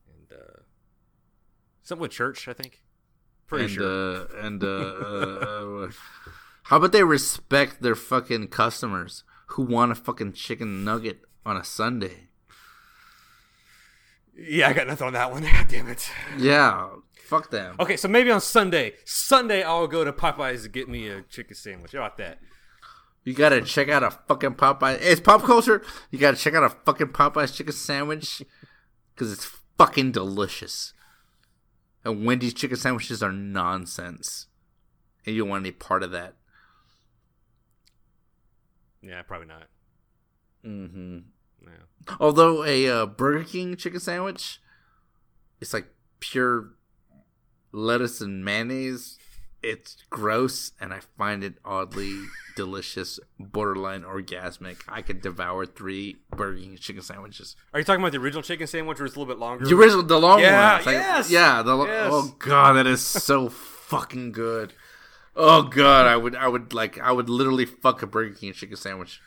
and 0.09 0.32
uh, 0.39 0.60
something 1.82 2.02
with 2.02 2.10
church. 2.10 2.48
I 2.48 2.52
think. 2.52 2.82
Pretty 3.47 3.64
and 3.64 3.72
sure. 3.72 4.16
uh, 4.16 4.27
and 4.43 4.62
uh, 4.62 4.66
uh, 4.66 5.86
uh, 5.86 5.90
how 6.70 6.76
about 6.76 6.92
they 6.92 7.02
respect 7.02 7.82
their 7.82 7.97
fucking 7.97 8.48
customers 8.48 9.24
who 9.48 9.62
want 9.62 9.90
a 9.90 9.97
fucking 9.97 10.34
chicken 10.34 10.84
nugget 10.84 11.20
on 11.44 11.56
a 11.56 11.64
Sunday? 11.64 12.28
yeah, 14.36 14.68
I 14.68 14.72
got 14.72 14.86
nothing 14.86 15.09
on 15.09 15.12
that 15.14 15.32
one. 15.32 15.42
God 15.52 15.66
damn 15.68 15.88
it. 15.88 16.09
Yeah, 16.38 16.90
fuck 17.24 17.51
them. 17.51 17.74
Okay, 17.80 17.97
so 17.97 18.06
maybe 18.06 18.30
on 18.30 18.40
Sunday, 18.40 18.94
Sunday 19.05 19.64
I'll 19.64 19.86
go 19.86 20.05
to 20.05 20.12
Popeyes 20.12 20.62
to 20.62 20.68
get 20.68 20.88
me 20.88 21.09
a 21.09 21.22
chicken 21.22 21.56
sandwich. 21.56 21.90
How 21.92 21.98
about 21.98 22.18
that? 22.18 22.38
You 23.24 23.34
gotta 23.34 23.62
check 23.62 23.88
out 23.88 24.05
a 24.05 24.10
fucking 24.10 24.55
Popeyes. 24.55 24.98
It's 25.01 25.20
pop 25.20 25.42
culture. 25.42 25.82
You 26.12 26.20
gotta 26.20 26.36
check 26.36 26.55
out 26.55 26.62
a 26.62 26.70
fucking 26.70 27.09
Popeyes 27.09 27.55
chicken 27.55 27.72
sandwich 27.72 28.42
because 29.12 29.32
it's 29.32 29.51
fucking 29.76 30.12
delicious. 30.12 30.94
And 32.05 32.24
Wendy's 32.24 32.55
chicken 32.55 32.76
sandwiches 32.76 33.24
are 33.24 33.32
nonsense, 33.32 34.47
and 35.26 35.34
you 35.34 35.42
don't 35.42 35.51
want 35.51 35.62
any 35.62 35.72
part 35.72 36.05
of 36.05 36.12
that. 36.12 36.36
Yeah, 39.02 39.22
probably 39.22 39.48
not. 39.48 39.66
Mm-hmm. 40.64 41.18
Yeah. 41.62 42.14
Although 42.18 42.64
a 42.64 42.89
uh, 42.89 43.06
Burger 43.06 43.44
King 43.44 43.77
chicken 43.77 44.01
sandwich, 44.01 44.60
it's 45.60 45.72
like 45.72 45.86
pure 46.20 46.70
lettuce 47.72 48.20
and 48.20 48.44
mayonnaise. 48.44 49.18
It's 49.62 49.98
gross, 50.09 50.72
and 50.81 50.94
I 50.94 51.01
find 51.18 51.44
it 51.44 51.55
oddly 51.66 52.18
delicious, 52.56 53.20
borderline 53.39 54.02
orgasmic. 54.05 54.78
I 54.89 55.02
could 55.02 55.20
devour 55.20 55.66
three 55.66 56.16
Burger 56.35 56.59
King 56.60 56.77
chicken 56.78 57.02
sandwiches. 57.02 57.56
Are 57.74 57.81
you 57.81 57.85
talking 57.85 58.01
about 58.01 58.12
the 58.12 58.18
original 58.18 58.43
chicken 58.43 58.66
sandwich, 58.66 58.98
or 59.01 59.05
it's 59.05 59.16
a 59.16 59.18
little 59.18 59.32
bit 59.35 59.39
longer? 59.39 59.66
The 59.66 59.74
original, 59.77 60.02
the 60.02 60.18
long 60.18 60.40
Yeah, 60.40 60.77
one. 60.77 60.86
Like- 60.86 60.94
yes, 60.94 61.31
yeah. 61.31 61.60
The 61.62 61.77
yes. 61.85 62.09
oh 62.10 62.35
god, 62.39 62.72
that 62.74 62.86
is 62.86 63.02
so 63.02 63.48
fucking 63.90 64.32
good. 64.32 64.72
Oh 65.43 65.62
god, 65.62 66.07
I 66.07 66.17
would, 66.17 66.37
I 66.37 66.49
would 66.49 66.73
like, 66.73 66.99
I 67.01 67.12
would 67.12 67.29
literally 67.31 67.65
fuck 67.65 68.03
a 68.03 68.07
Burger 68.07 68.35
King 68.35 68.53
chicken 68.53 68.77
sandwich. 68.77 69.21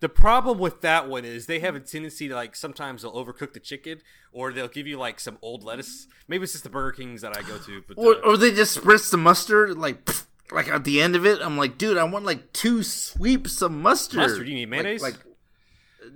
The 0.00 0.08
problem 0.10 0.58
with 0.58 0.82
that 0.82 1.08
one 1.08 1.24
is 1.24 1.46
they 1.46 1.60
have 1.60 1.74
a 1.74 1.80
tendency 1.80 2.28
to 2.28 2.34
like 2.34 2.54
sometimes 2.54 3.02
they'll 3.02 3.14
overcook 3.14 3.54
the 3.54 3.60
chicken, 3.60 4.00
or 4.32 4.52
they'll 4.52 4.68
give 4.68 4.86
you 4.86 4.98
like 4.98 5.18
some 5.20 5.38
old 5.40 5.62
lettuce. 5.64 6.06
Maybe 6.28 6.44
it's 6.44 6.52
just 6.52 6.64
the 6.64 6.70
Burger 6.70 6.92
Kings 6.92 7.22
that 7.22 7.36
I 7.36 7.40
go 7.42 7.56
to, 7.58 7.82
but 7.88 7.96
Or, 7.96 8.14
uh, 8.16 8.18
or 8.32 8.36
they 8.36 8.50
just 8.52 8.78
spritz 8.78 9.10
the 9.10 9.16
mustard 9.16 9.78
like 9.78 10.04
pff, 10.04 10.26
like 10.52 10.68
at 10.68 10.84
the 10.84 11.00
end 11.00 11.16
of 11.16 11.24
it. 11.24 11.40
I'm 11.40 11.56
like, 11.56 11.78
dude, 11.78 11.96
I 11.96 12.04
want 12.04 12.26
like 12.26 12.52
two 12.52 12.82
sweeps 12.82 13.62
of 13.62 13.72
mustard. 13.72 14.18
Mustard? 14.18 14.46
You 14.48 14.54
need 14.54 14.66
Like- 14.66 14.70
mayonnaise? 14.70 15.02
Like, 15.02 15.16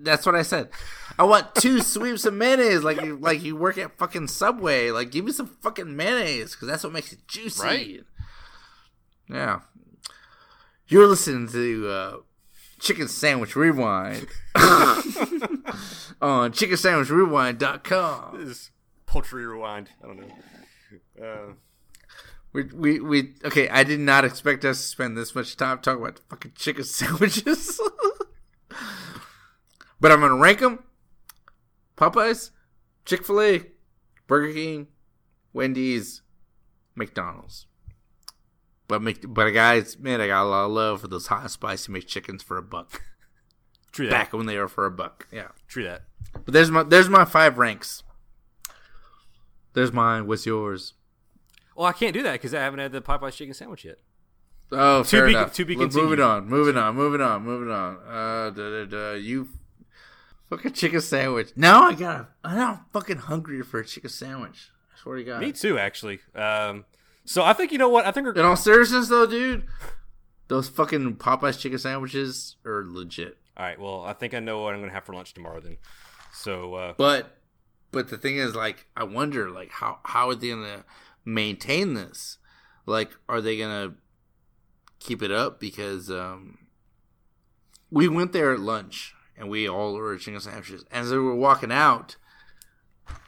that's 0.03 0.27
what 0.27 0.35
I 0.35 0.43
said. 0.43 0.69
I 1.19 1.25
want 1.25 1.55
two 1.55 1.81
sweeps 1.81 2.27
of 2.27 2.35
mayonnaise, 2.35 2.85
like 2.85 3.01
you 3.01 3.17
like 3.17 3.43
you 3.43 3.57
work 3.57 3.79
at 3.79 3.97
fucking 3.97 4.29
Subway. 4.29 4.91
Like, 4.91 5.11
give 5.11 5.25
me 5.25 5.33
some 5.33 5.47
fucking 5.47 5.97
mayonnaise 5.97 6.53
because 6.53 6.69
that's 6.69 6.85
what 6.85 6.93
makes 6.93 7.13
it 7.13 7.27
juicy. 7.27 7.63
Right. 7.65 8.01
Yeah. 9.31 9.61
You're 10.87 11.07
listening 11.07 11.49
to 11.49 11.89
uh, 11.89 12.17
Chicken 12.81 13.09
Sandwich 13.09 13.55
Rewind 13.57 14.27
on 14.55 16.53
chickensandwichrewind.com. 16.53 18.39
this 18.39 18.49
is 18.49 18.71
poultry 19.07 19.47
rewind. 19.47 19.91
I 20.03 20.07
don't 20.07 20.21
know. 20.21 20.35
Uh, 21.23 21.53
We, 22.53 22.63
we, 22.65 23.01
we, 23.01 23.35
okay, 23.45 23.69
I 23.69 23.85
did 23.85 24.01
not 24.01 24.25
expect 24.25 24.65
us 24.65 24.79
to 24.81 24.83
spend 24.87 25.17
this 25.17 25.35
much 25.35 25.57
time 25.57 25.79
talking 25.81 26.03
about 26.03 26.21
fucking 26.31 26.53
chicken 26.57 26.85
sandwiches. 26.99 27.79
but 30.01 30.11
I'm 30.11 30.21
going 30.21 30.33
to 30.33 30.39
rank 30.39 30.61
them 30.61 30.83
Popeyes, 31.97 32.51
Chick 33.05 33.27
fil 33.27 33.41
A, 33.43 33.67
Burger 34.27 34.53
King, 34.55 34.87
Wendy's, 35.53 36.23
McDonald's. 36.95 37.67
But, 38.89 39.03
Mc, 39.03 39.23
but 39.29 39.51
guys, 39.51 39.99
man, 39.99 40.21
I 40.21 40.27
got 40.27 40.45
a 40.45 40.49
lot 40.49 40.65
of 40.65 40.71
love 40.73 41.03
for 41.03 41.09
those 41.09 41.27
hot 41.27 41.43
and 41.43 41.51
spicy 41.51 41.93
McChickens 41.93 42.43
for 42.43 42.57
a 42.57 42.63
buck. 42.63 43.03
true 43.93 44.07
that. 44.07 44.11
Back 44.11 44.33
when 44.33 44.47
they 44.47 44.57
were 44.57 44.69
for 44.69 44.87
a 44.87 44.91
buck. 44.91 45.27
Yeah. 45.31 45.49
True 45.69 45.85
that. 45.85 46.05
But 46.33 46.55
there's 46.55 46.71
my 46.71 46.83
there's 46.83 47.09
my 47.09 47.25
five 47.25 47.59
ranks. 47.59 48.03
There's 49.75 49.93
mine. 49.93 50.27
What's 50.27 50.47
yours? 50.47 50.95
Well, 51.77 51.87
I 51.87 51.93
can't 51.93 52.13
do 52.15 52.23
that 52.25 52.33
because 52.33 52.55
I 52.55 52.61
haven't 52.61 52.81
had 52.81 52.93
the 52.93 53.01
Popeyes 53.01 53.35
chicken 53.35 53.55
sandwich 53.55 53.85
yet. 53.85 53.99
Oh, 54.73 55.05
fair 55.05 55.27
be- 55.27 55.33
enough. 55.33 55.53
to 55.55 55.65
be 55.65 55.77
continued. 55.77 56.11
Moving 56.11 56.25
on, 56.25 56.47
moving 56.49 56.77
on, 56.77 56.95
moving 56.95 57.21
on, 57.21 57.43
moving 57.45 57.71
on. 57.71 57.97
Uh, 58.07 58.51
da, 58.51 58.71
da, 58.71 58.85
da. 58.85 59.13
You 59.15 59.49
fucking 60.51 60.73
chicken 60.73 61.01
sandwich. 61.01 61.53
Now 61.57 61.85
I 61.85 61.95
got. 61.95 62.31
I'm 62.43 62.81
fucking 62.93 63.19
hungry 63.19 63.63
for 63.63 63.81
a 63.81 63.85
chicken 63.87 64.11
sandwich. 64.11 64.71
I 64.93 64.99
swear 64.99 65.17
to 65.19 65.25
God. 65.25 65.41
Me 65.41 65.53
too, 65.53 65.79
actually. 65.79 66.21
Um, 66.35 66.85
so 67.29 67.45
I 67.45 67.53
think 67.53 67.73
you 67.73 67.79
know 67.79 67.91
what 67.91 68.07
I 68.07 68.11
think 68.11 68.27
we're 68.27 68.33
In 68.33 68.45
all 68.45 68.57
seriousness, 68.57 69.09
though, 69.09 69.27
dude, 69.27 69.65
those 70.49 70.69
fucking 70.69 71.17
Popeyes 71.17 71.59
chicken 71.59 71.79
sandwiches 71.79 72.57
are 72.65 72.85
legit. 72.87 73.37
all 73.57 73.67
right. 73.67 73.79
Well, 73.79 74.03
I 74.03 74.15
think 74.15 74.33
I 74.33 74.41
know 74.41 74.63
what 74.63 74.73
I'm 74.75 74.81
gonna 74.81 74.93
have 74.93 75.05
for 75.05 75.13
lunch 75.13 75.35
tomorrow. 75.35 75.61
Then, 75.61 75.77
so 76.33 76.75
uh, 76.75 76.95
But, 76.97 77.37
but 77.93 78.09
the 78.09 78.17
thing 78.17 78.39
is, 78.39 78.55
like, 78.55 78.87
I 78.97 79.05
wonder, 79.05 79.51
like, 79.51 79.71
how 79.71 79.99
how 80.05 80.31
are 80.31 80.35
they 80.35 80.49
gonna 80.49 80.85
maintain 81.25 81.93
this? 81.93 82.39
Like, 82.87 83.11
are 83.29 83.43
they 83.43 83.59
gonna 83.59 83.95
keep 85.01 85.23
it 85.23 85.31
up? 85.31 85.61
Because 85.61 86.11
um, 86.11 86.59
we 87.91 88.09
went 88.09 88.33
there 88.33 88.53
at 88.53 88.61
lunch 88.61 89.15
and 89.37 89.51
we 89.51 89.69
all 89.69 89.95
ordered 89.95 90.21
chicken 90.21 90.41
sandwiches. 90.41 90.85
As 90.91 91.11
we 91.11 91.19
were 91.19 91.35
walking 91.35 91.71
out, 91.73 92.17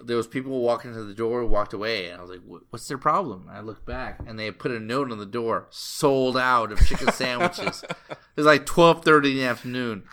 there 0.02 0.16
was 0.16 0.26
people 0.26 0.60
walking 0.60 0.92
to 0.94 1.04
the 1.04 1.14
door, 1.14 1.44
walked 1.44 1.72
away, 1.72 2.08
and 2.08 2.18
I 2.18 2.22
was 2.22 2.30
like, 2.30 2.40
"What's 2.70 2.88
their 2.88 2.98
problem?" 2.98 3.46
And 3.48 3.56
I 3.56 3.60
looked 3.60 3.84
back, 3.86 4.20
and 4.26 4.38
they 4.38 4.46
had 4.46 4.58
put 4.58 4.70
a 4.70 4.80
note 4.80 5.10
on 5.12 5.18
the 5.18 5.26
door, 5.26 5.66
"Sold 5.70 6.36
out 6.36 6.72
of 6.72 6.84
chicken 6.86 7.12
sandwiches." 7.12 7.84
it's 8.36 8.46
like 8.46 8.66
twelve 8.66 9.04
thirty 9.04 9.32
in 9.32 9.36
the 9.38 9.44
afternoon. 9.44 10.04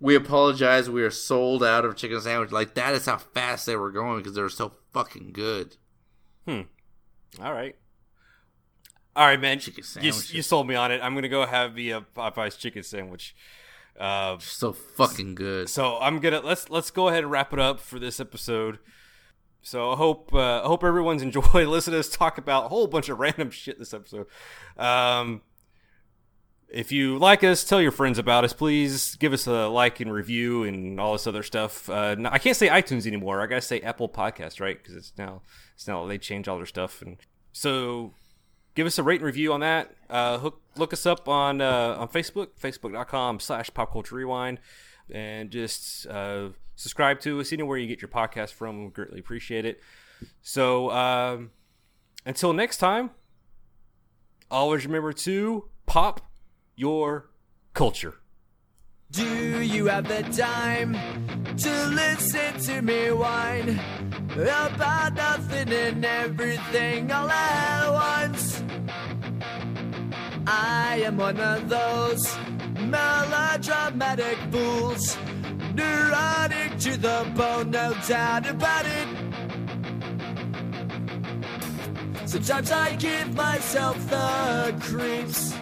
We 0.00 0.14
apologize. 0.16 0.90
We 0.90 1.02
are 1.02 1.10
sold 1.10 1.62
out 1.62 1.84
of 1.84 1.96
chicken 1.96 2.20
sandwiches. 2.20 2.52
Like 2.52 2.74
that 2.74 2.94
is 2.94 3.06
how 3.06 3.18
fast 3.18 3.66
they 3.66 3.76
were 3.76 3.90
going 3.92 4.18
because 4.18 4.34
they 4.34 4.42
were 4.42 4.48
so 4.48 4.72
fucking 4.92 5.32
good. 5.32 5.76
Hmm. 6.46 6.62
All 7.40 7.52
right. 7.52 7.76
All 9.14 9.26
right, 9.26 9.40
man. 9.40 9.58
Chicken 9.58 9.84
You, 10.00 10.12
you 10.28 10.42
sold 10.42 10.66
me 10.66 10.74
on 10.74 10.90
it. 10.90 11.00
I'm 11.02 11.14
gonna 11.14 11.28
go 11.28 11.46
have 11.46 11.74
the 11.74 11.92
uh, 11.92 12.00
Popeye's 12.16 12.56
chicken 12.56 12.82
sandwich. 12.82 13.34
Uh, 13.98 14.38
So 14.40 14.72
fucking 14.72 15.34
good. 15.34 15.68
so 15.68 15.98
I'm 16.00 16.18
gonna 16.18 16.40
let's 16.40 16.70
let's 16.70 16.90
go 16.90 17.08
ahead 17.08 17.22
and 17.24 17.30
wrap 17.30 17.52
it 17.52 17.58
up 17.58 17.78
for 17.78 17.98
this 17.98 18.18
episode. 18.20 18.78
So 19.62 19.92
I 19.92 19.96
hope 19.96 20.34
uh, 20.34 20.62
hope 20.62 20.84
everyone's 20.84 21.22
enjoyed 21.28 21.68
listening 21.68 21.94
to 21.94 22.00
us 22.00 22.08
talk 22.08 22.38
about 22.38 22.66
a 22.66 22.68
whole 22.68 22.86
bunch 22.86 23.08
of 23.08 23.18
random 23.18 23.50
shit 23.50 23.78
this 23.78 23.94
episode. 23.94 24.26
Um, 24.76 25.42
if 26.68 26.90
you 26.90 27.18
like 27.18 27.44
us, 27.44 27.64
tell 27.64 27.82
your 27.82 27.90
friends 27.90 28.18
about 28.18 28.44
us. 28.44 28.52
Please 28.52 29.14
give 29.16 29.32
us 29.32 29.46
a 29.46 29.68
like 29.68 30.00
and 30.00 30.12
review 30.12 30.64
and 30.64 30.98
all 30.98 31.12
this 31.12 31.26
other 31.26 31.42
stuff. 31.42 31.88
Uh, 31.88 32.16
I 32.24 32.38
can't 32.38 32.56
say 32.56 32.68
iTunes 32.68 33.06
anymore. 33.06 33.40
I 33.40 33.46
gotta 33.46 33.60
say 33.60 33.80
Apple 33.80 34.08
Podcast, 34.08 34.60
right? 34.60 34.82
Because 34.82 34.96
it's 34.96 35.12
now 35.18 35.42
it's 35.74 35.86
now 35.86 36.06
they 36.06 36.18
change 36.18 36.48
all 36.48 36.56
their 36.56 36.66
stuff. 36.66 37.02
And 37.02 37.18
so 37.52 38.14
give 38.74 38.86
us 38.86 38.98
a 38.98 39.02
rate 39.02 39.20
and 39.20 39.26
review 39.26 39.52
on 39.52 39.60
that. 39.60 39.94
Uh, 40.08 40.38
hook, 40.38 40.62
look 40.76 40.92
us 40.92 41.06
up 41.06 41.28
on 41.28 41.60
uh, 41.60 41.96
on 41.98 42.08
Facebook, 42.08 42.48
facebook.com 42.60 43.38
slash 43.38 43.70
pop 43.74 43.92
culture 43.92 44.14
rewind, 44.14 44.58
and 45.10 45.50
just 45.50 46.06
uh, 46.06 46.48
subscribe 46.82 47.20
to 47.20 47.40
us 47.40 47.52
anywhere 47.52 47.78
you 47.78 47.86
get 47.86 48.02
your 48.02 48.08
podcast 48.08 48.54
from. 48.54 48.84
We 48.84 48.90
greatly 48.90 49.20
appreciate 49.20 49.64
it. 49.64 49.80
So 50.42 50.90
um, 50.90 51.52
until 52.26 52.52
next 52.52 52.78
time, 52.78 53.10
always 54.50 54.84
remember 54.84 55.12
to 55.12 55.68
pop 55.86 56.28
your 56.74 57.30
culture. 57.72 58.14
Do 59.12 59.60
you 59.62 59.86
have 59.86 60.08
the 60.08 60.22
time 60.36 60.94
to 61.56 61.86
listen 61.88 62.58
to 62.62 62.82
me 62.82 63.12
whine 63.12 63.78
about 64.32 65.14
nothing 65.14 65.72
and 65.72 66.04
everything 66.04 67.12
all 67.12 67.30
at 67.30 67.92
once? 67.92 68.62
I 70.46 71.02
am 71.04 71.18
one 71.18 71.38
of 71.38 71.68
those 71.68 72.36
melodramatic 72.80 74.38
fools, 74.50 75.16
neurotic 75.74 76.78
to 76.78 76.96
the 76.96 77.30
bone, 77.36 77.70
no 77.70 77.94
doubt 78.06 78.48
about 78.48 78.86
it. 78.86 79.08
Sometimes 82.26 82.70
I 82.70 82.96
give 82.96 83.34
myself 83.34 83.96
the 84.08 84.74
creeps. 84.80 85.54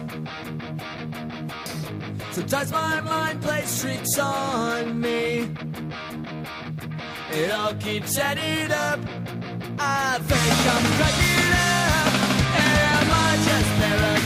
Sometimes 2.31 2.71
my 2.71 3.01
mind 3.01 3.41
plays 3.41 3.81
tricks 3.81 4.17
on 4.17 4.99
me. 5.01 5.53
It 7.33 7.51
all 7.51 7.73
keeps 7.75 8.17
adding 8.17 8.71
up. 8.71 8.99
I 9.79 10.17
think 10.19 10.67
I'm 10.71 10.85
cracking 10.97 11.53
up. 11.59 12.13
Am 12.59 13.11
I 13.11 13.35
just 13.45 13.69
paranoid? 13.79 14.20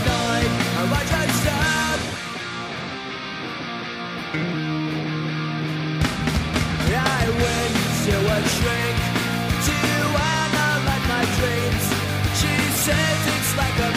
Like 13.57 13.79
a 13.79 13.94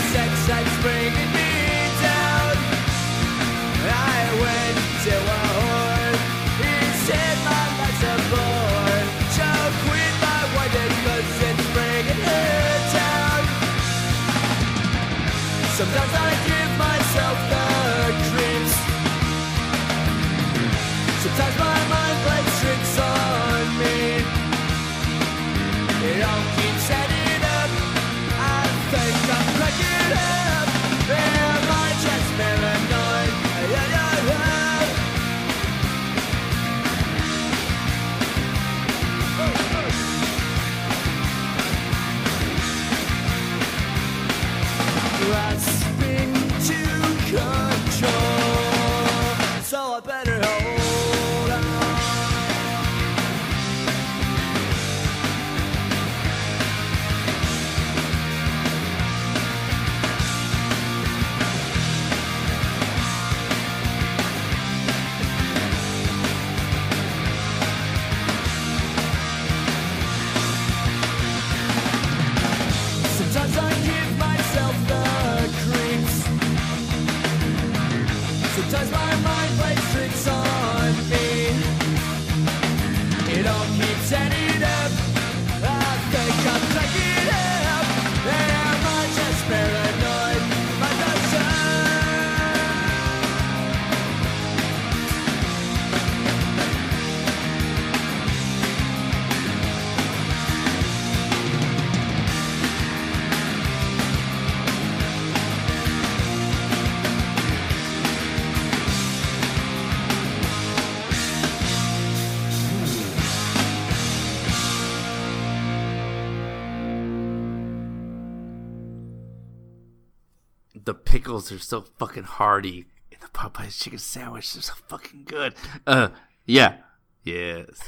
pickles 121.29 121.53
are 121.53 121.59
so 121.59 121.83
fucking 121.99 122.23
hearty. 122.23 122.87
And 123.13 123.21
the 123.21 123.29
Popeye's 123.29 123.79
chicken 123.79 123.99
sandwich 123.99 124.57
is 124.57 124.65
so 124.65 124.73
fucking 124.89 125.25
good. 125.27 125.53
Uh, 125.87 126.09
yeah. 126.47 126.77
Yes. 127.23 127.67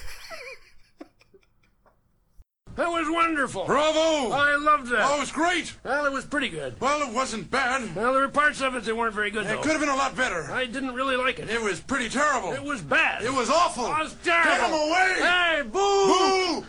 That 2.76 2.86
was 2.88 3.08
wonderful. 3.10 3.66
Bravo! 3.66 4.30
I 4.32 4.54
loved 4.56 4.86
that. 4.90 5.02
Oh, 5.02 5.16
it 5.16 5.20
was 5.20 5.32
great. 5.32 5.74
Well, 5.84 6.06
it 6.06 6.12
was 6.12 6.24
pretty 6.24 6.48
good. 6.48 6.80
Well, 6.80 7.06
it 7.06 7.12
wasn't 7.12 7.50
bad. 7.50 7.94
Well, 7.96 8.12
there 8.14 8.22
were 8.22 8.28
parts 8.28 8.62
of 8.62 8.74
it 8.76 8.84
that 8.84 8.96
weren't 8.96 9.12
very 9.12 9.30
good, 9.30 9.44
It 9.44 9.48
though. 9.48 9.60
could 9.60 9.72
have 9.72 9.80
been 9.80 9.90
a 9.90 9.96
lot 9.96 10.16
better. 10.16 10.44
I 10.52 10.66
didn't 10.66 10.94
really 10.94 11.16
like 11.16 11.40
it. 11.40 11.50
It 11.50 11.60
was 11.60 11.80
pretty 11.80 12.08
terrible. 12.08 12.52
It 12.52 12.62
was 12.62 12.80
bad. 12.80 13.22
It 13.22 13.34
was 13.34 13.50
awful. 13.50 13.86
It 13.86 13.98
was 13.98 14.16
terrible. 14.22 14.50
Get 14.50 14.68
him 14.68 14.72
away! 14.72 15.14
Hey, 15.18 15.62
boo! 15.64 16.62
Boo! 16.62 16.66